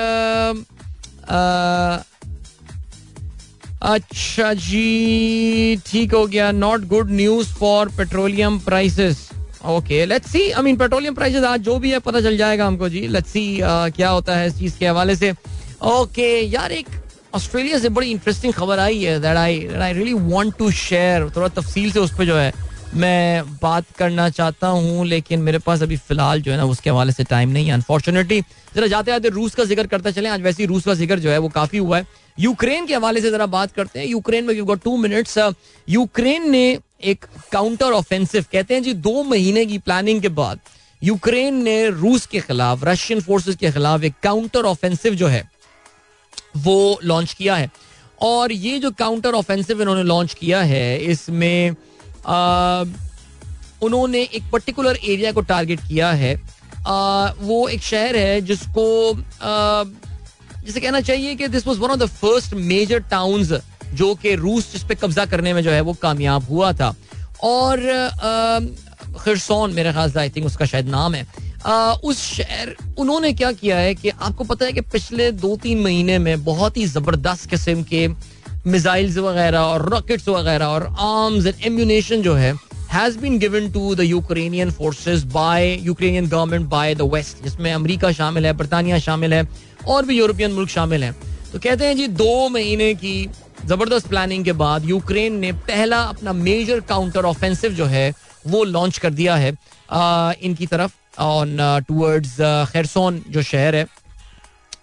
अच्छा 3.83 4.53
जी, 4.53 5.77
ठीक 5.87 6.15
हो 6.15 6.27
गया। 6.27 6.51
Not 6.53 6.85
good 6.89 7.11
news 7.11 7.49
for 7.55 7.89
petroleum 7.97 8.59
prices 8.61 9.29
okay 9.69 10.05
let's 10.07 10.31
see 10.33 10.51
I 10.51 10.63
mean 10.63 10.77
petroleum 10.77 11.15
prices 11.15 11.45
आज 11.45 11.61
जो 11.61 11.79
भी 11.79 11.91
है, 11.91 11.99
पता 11.99 12.21
चल 12.21 12.37
जाएगा 12.37 12.67
हमको 12.67 12.89
जी। 12.89 13.07
लेट्स 13.09 13.31
सी 13.31 13.59
क्या 13.63 14.09
होता 14.09 14.37
है 14.37 14.47
इस 14.47 14.59
चीज़ 14.59 14.79
के 14.79 14.87
हवाले 14.87 15.17
से। 15.17 15.33
ओके 15.83 16.29
यार 16.41 16.73
एक 16.73 16.87
ऑस्ट्रेलिया 17.37 17.79
से 17.79 17.89
बड़ी 17.91 18.11
इंटरेस्टिंग 18.11 18.53
खबर 18.53 18.79
आई 18.79 19.03
है 19.03 19.19
that 19.21 19.37
I 19.37 19.59
that 19.61 19.81
I 19.81 19.93
really 19.93 20.13
want 20.13 20.57
to 20.59 20.71
share 20.73 21.31
थोड़ा 21.37 21.49
तफसील 21.51 21.91
से 21.93 22.01
उस 22.01 22.17
पर 22.19 22.25
जो 22.25 22.37
है, 22.37 22.53
मैं 22.95 23.43
बात 23.63 23.85
करना 23.99 24.29
चाहता 24.31 24.67
हूँ, 24.69 25.07
लेकिन 25.07 25.41
मेरे 25.41 25.59
पास 25.59 25.83
अभी 25.83 25.97
फ़िलहाल 25.99 26.41
जो 26.43 26.53
है 26.53 26.57
ना, 26.57 26.65
उसके 26.65 26.91
हवाले 26.91 27.13
से 27.13 27.25
टाइम 27.25 27.49
नहीं 27.51 27.67
है। 27.67 27.73
अनफॉर्चुनेटली 27.73 28.41
जरा 28.75 28.87
जाते 28.87 29.11
जाते 29.11 29.29
रूस 29.31 29.55
का 29.55 29.65
ज़िक्र 29.65 29.87
करते 29.87 30.13
चले। 30.13 30.29
आज 30.29 30.43
वैसे 30.43 30.63
ही 30.63 30.67
रूस 30.67 30.85
का 30.85 30.95
ज़िक्र 30.95 31.19
जो 31.19 31.31
है, 31.31 31.39
वो 31.39 31.49
काफ़ी 31.49 31.79
हुआ 31.79 31.99
है। 31.99 32.07
यूक्रेन 32.39 32.87
के 32.87 32.95
हवाले 32.95 33.21
से 33.21 33.31
जरा 33.31 33.47
बात 33.49 33.73
करते 33.73 33.99
हैं। 33.99 34.07
यूक्रेन 34.07 34.45
में 34.45 34.55
you 34.55 34.65
got 34.65 34.83
two 34.83 34.97
minutes 34.97 35.39
Ukraine 35.89 36.51
ने 36.51 36.79
एक 37.05 37.25
काउंटर 37.53 37.93
ऑफेंसिव 37.93 38.45
कहते 38.53 38.75
हैं 38.75 38.83
जी, 38.83 38.93
दो 38.95 39.23
महीने 39.25 39.65
की 39.67 39.79
प्लानिंग 39.81 40.23
के 40.23 40.29
बाद, 40.31 40.61
यूक्रेन 41.03 41.63
ने 41.63 41.89
रूस 41.91 42.27
के 42.27 42.41
खिलाफ 42.41 42.85
रशियन 42.85 43.21
फोर्सेस 43.21 43.57
के 43.57 43.71
खिलाफ 43.73 44.05
एक 44.05 44.15
काउंटर 44.23 44.65
ऑफेंसिव 44.65 45.15
जो 45.15 45.27
है 45.29 45.43
वो 46.59 46.99
लॉन्च 47.05 47.33
किया 47.33 47.57
है। 47.57 47.71
और 48.23 48.53
ये 48.53 48.79
जो 48.79 48.91
काउंटर 48.99 49.35
ऑफेंसिव 49.35 49.81
इन्होंने 49.83 50.03
लॉन्च 50.03 50.35
किया 50.35 50.61
है 50.63 50.99
इसमें 51.05 51.71
उन्होंने 53.83 54.23
एक 54.25 54.51
पर्टिकुलर 54.53 54.99
एरिया 55.05 55.33
को 55.33 55.41
टारगेट 55.43 55.81
किया 55.89 56.11
है। 56.13 56.35
आ, 56.87 57.31
वो 57.41 57.67
एक 57.69 57.83
शहर 57.83 58.17
है 58.17 58.41
जिसको 58.41 58.85
जिसे 60.67 60.81
कहना 60.81 61.01
चाहिए 61.01 61.35
कि 61.35 61.49
this 61.49 61.67
was 61.67 61.79
one 61.79 61.91
of 61.91 61.99
the 61.99 62.07
first 62.13 62.55
major 62.55 62.99
towns 63.11 63.53
जो 63.95 64.15
कि 64.15 64.35
रूस 64.35 64.73
जिस 64.73 64.85
पे 64.85 64.95
कब्जा 64.95 65.25
करने 65.27 65.53
में 65.55 65.63
जो 65.63 65.71
है 65.71 65.81
वो 65.81 65.93
कामयाब 66.03 66.49
हुआ 66.51 66.73
था। 66.73 66.95
और 67.45 67.81
खिरसौन 69.25 69.73
मेरे 69.75 69.93
ख्याल 69.93 70.11
से 70.13 70.19
आई 70.21 70.31
थिंक 70.31 70.47
उसका 70.47 70.65
शायद 70.67 70.89
नाम 70.89 71.15
है। 71.15 71.27
उस 71.65 72.23
शहर 72.25 72.75
उन्होंने 72.99 73.33
क्या 73.33 73.51
किया 73.53 73.77
है 73.79 73.95
कि 73.95 74.09
आपको 74.11 74.45
पता 74.45 74.67
है 74.67 74.73
कि 74.73 74.81
पिछले 74.93 75.31
दो 75.33 75.57
तीन 75.57 75.81
महीने 75.83 76.19
में 76.19 76.45
बहुत 76.45 76.77
ही 76.77 76.87
ज़बरदस्त 76.87 77.49
किस्म 77.51 77.83
के 77.83 78.07
मिसाइल्स 78.67 79.17
वगैरह 79.19 79.61
और 79.61 79.89
रॉकेट्स 79.91 80.29
वगैरह 80.29 80.67
और 80.67 80.87
आर्म्स 80.99 81.47
एंड 81.47 81.65
एम्यूनेशन 81.65 82.23
जो 82.23 82.35
है 82.35 82.53
has 82.93 83.19
been 83.19 83.39
given 83.39 83.71
to 83.71 83.95
the 83.95 84.01
Ukrainian 84.01 84.71
forces 84.71 85.23
by 85.33 85.73
Ukrainian 85.83 86.29
government 86.29 86.67
by 86.69 86.95
the 86.95 87.03
west 87.15 87.43
जिसमें 87.45 87.73
अमेरिका 87.73 88.13
शामिल 88.13 88.47
है 88.47 88.53
बरतानिया 88.53 88.99
शामिल 88.99 89.35
है 89.35 89.47
और 89.89 90.05
भी 90.07 90.19
यूरोपियन 90.19 90.53
मुल्क 90.53 90.71
शामिल 90.71 91.05
हैं। 91.05 91.15
तो 91.53 91.59
कहते 91.59 91.87
हैं 91.87 91.97
जी 91.97 92.07
दो 92.09 92.49
महीने 92.49 92.95
की 92.95 93.29
ज़बरदस्त 93.67 94.09
प्लानिंग 94.09 94.45
के 94.45 94.53
बाद 94.53 94.85
यूक्रेन 94.85 95.39
ने 95.39 95.53
पहला 95.53 96.01
अपना 96.05 96.33
मेजर 96.33 96.81
काउंटर 96.89 97.25
ऑफेंसिव 97.25 97.73
जो 97.75 97.85
है 97.87 98.13
वो 98.47 98.63
लॉन्च 98.65 98.99
कर 98.99 99.11
दिया 99.11 99.37
है 99.37 99.53
आ, 99.91 100.33
इनकी 100.43 100.67
तरफ़। 100.67 100.93
ऑन 101.19 101.57
टूवर्ड्स 101.89 102.37
खैरसोन 102.73 103.23
जो 103.31 103.43
शहर 103.43 103.75
है 103.77 103.87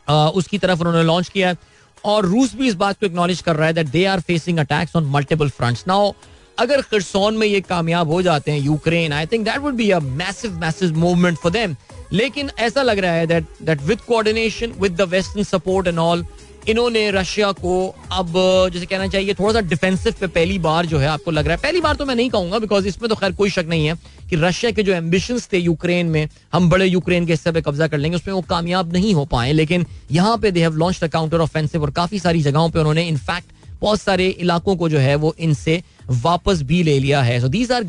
उसकी 0.10 0.58
तरफ़ 0.58 0.80
उन्होंने 0.80 1.04
लॉन्च 1.04 1.30
किया 1.30 1.50
है। 1.50 1.58
और 2.04 2.26
रूस 2.26 2.56
भी 2.56 2.68
इस 2.68 2.76
बात 2.76 3.00
को 3.00 3.06
एक्नॉलेज 3.06 3.42
कर 3.42 3.56
रहा 3.56 3.68
है 3.68 3.74
that 3.74 3.88
they 3.88 4.06
are 4.06 4.20
facing 4.22 4.58
attacks 4.60 4.96
on 4.96 5.10
multiple 5.12 5.50
fronts 5.50 5.84
now 5.88 6.12
अगर 6.60 6.82
खरसोन 6.82 7.38
में 7.38 7.48
ये 7.48 7.62
कामयाब 7.62 8.12
हो 8.12 8.22
जाते 8.22 8.52
हैं 8.52 8.60
Ukraine 8.60 9.14
I 9.14 9.26
think 9.26 9.46
that 9.46 9.60
would 9.60 9.74
be 9.74 9.90
a 9.92 10.00
massive 10.00 10.60
massive 10.60 10.98
movement 11.00 11.38
for 11.38 11.52
them 11.52 11.76
लेकिन 12.14 12.50
ऐसा 12.60 12.82
लग 12.84 13.00
रहा 13.00 13.12
है 13.12 13.28
that 13.28 13.46
that 13.62 13.82
with 13.82 14.02
coordination 14.02 14.74
with 14.80 14.96
the 14.96 15.10
western 15.10 15.44
support 15.44 15.88
and 15.88 16.00
all 16.00 16.26
इन्होंने 16.70 17.10
रशिया 17.12 17.52
को 17.52 17.74
अब, 18.12 18.34
जैसे 18.74 18.86
कहना 18.86 19.08
चाहिए, 19.08 19.34
थोड़ा 19.34 19.54
सा 19.54 19.62
डिफेंसिव 19.62 20.14
पे 20.20 20.28
पहली 20.28 20.60
बार 20.60 20.86
जो 20.86 20.98
है, 20.98 21.08
आपको 21.08 21.32
लग 21.32 21.48
रहा 21.48 21.56
है। 21.56 21.62
पहली 21.62 21.82
बार 21.82 21.96
तो 21.96 22.06
मैं 22.06 22.16
नहीं 22.16 22.30
कहूँगा 22.30 22.60
बिकॉज़ 22.60 22.88
इसमें 22.88 23.10
तो 23.10 23.16
खैर 23.16 23.32
कोई 23.32 23.50
शक 23.50 23.66
नहीं 23.70 23.88
है। 23.88 23.96
कि 24.30 24.36
रशिया 24.36 24.72
के 24.72 24.84
जो 24.84 24.94
एम्बिशन 24.94 25.40
थे 25.54 25.58
यूक्रेन 25.60 26.08
में, 26.08 26.28
हम 26.54 26.70
बड़े 26.70 26.86
यूक्रेन 26.86 27.26
के 27.26 27.34
हिस्से 27.34 27.52
पे 27.52 27.62
कब्जा 27.62 27.88
कर 27.88 27.98
लेंगे, 27.98 28.16
उसमें 28.16 28.34
वो 28.34 28.42
कामयाब 28.44 28.94
नहीं 28.94 29.14
हो 29.14 29.26
पाए, 29.26 29.52
लेकिन 29.54 29.86
यहाँ 30.12 30.38
पे 30.38 30.52
they 30.52 30.62
have 30.62 30.76
launch 30.76 31.04
the 31.04 31.08
counter 31.10 31.42
offensive 31.42 31.82
और 31.82 31.92
काफ़ी 31.94 32.20
सारी 32.20 32.42
जगहों 32.42 32.70
पर 32.70 32.80
उन्होंने 32.80 33.08
इनफैक्ट 33.08 33.52
बहुत 33.82 34.02
सारे 34.02 34.28
इलाकों 34.28 34.76
को 34.76 34.90
जो 34.90 34.98
है 35.00 35.16
वो 35.16 35.34
इनसे 35.40 35.82
वापस 36.12 36.62
भी 36.62 36.84
ले 36.84 37.00
लिया 37.00 37.22
है। 37.22 37.40
So 37.42 37.48
these 37.50 37.72
are 37.72 37.86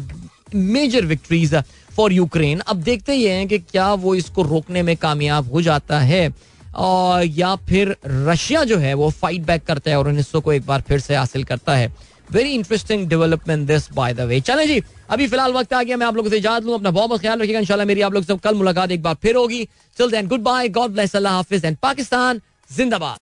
major 0.55 1.05
victories 1.07 1.55
for 1.93 2.13
Ukraine 2.13 2.61
अब 2.61 2.77
देखते 2.83 3.13
ही 3.13 3.25
हैं 3.25 3.47
कि 3.49 3.59
क्या 3.61 3.93
वो 3.95 4.15
इसको 4.15 4.43
रोकने 4.43 4.83
में 4.83 4.97
कामयाब 4.97 5.53
हो 5.53 5.63
जाता 5.63 5.99
है, 6.01 6.29
और 6.77 7.25
या 7.25 7.55
फिर 7.59 7.97
रशिया 8.07 8.63
जो 8.65 8.79
है 8.79 8.95
वो 8.95 9.11
फाइट 9.13 9.43
बैक 9.43 9.65
करता 9.65 9.91
है 9.91 9.99
और 9.99 10.09
उन 10.09 10.17
हिस्सों 10.17 10.41
को 10.41 10.53
एक 10.53 10.67
बार 10.67 10.81
फिर 10.89 11.01
से 11.01 11.15
हासिल 11.17 11.45
करता 11.45 11.77
है। 11.77 11.93
Very 12.33 12.51
interesting 12.55 13.09
development 13.09 13.67
this 13.67 13.93
by 13.93 14.15
the 14.15 14.21
way 14.21 14.41
चले 14.41 14.67
जी, 14.67 14.83
अभी 15.11 15.27
फ़िलहाल 15.27 15.53
वक्त 15.53 15.73
आ 15.75 15.83
गया, 15.83 15.97
मैं 15.97 16.07
आप 16.07 16.17
लोगों 16.17 16.31
से 16.31 16.37
इजाज़त 16.37 16.65
लूँ, 16.67 16.75
अपना 16.75 16.91
बहुत 16.91 17.09
बहुत 17.09 17.21
ख्याल 17.21 17.41
रखिएगा, 17.41 17.61
इंशाल्लाह 17.61 17.87
मेरी 17.87 18.01
आप 18.01 18.15
लोग 18.15 18.25
से 18.25 18.37
कल 18.45 18.55
मुलाकात 18.55 18.91
एक 18.91 19.03
बार 19.03 19.15
फिर 19.23 19.37
होगी। 19.37 19.69
चल 19.97 20.11
then 20.11 20.27
good 20.29 20.41
bye 20.43 20.69
God 20.69 20.91
bless 20.93 21.17
अल्लाह 21.17 21.33
हाफिज 21.33 21.65
एंड 21.65 21.77
पाकिस्तान 21.83 22.41
जिंदाबाद। 22.71 23.13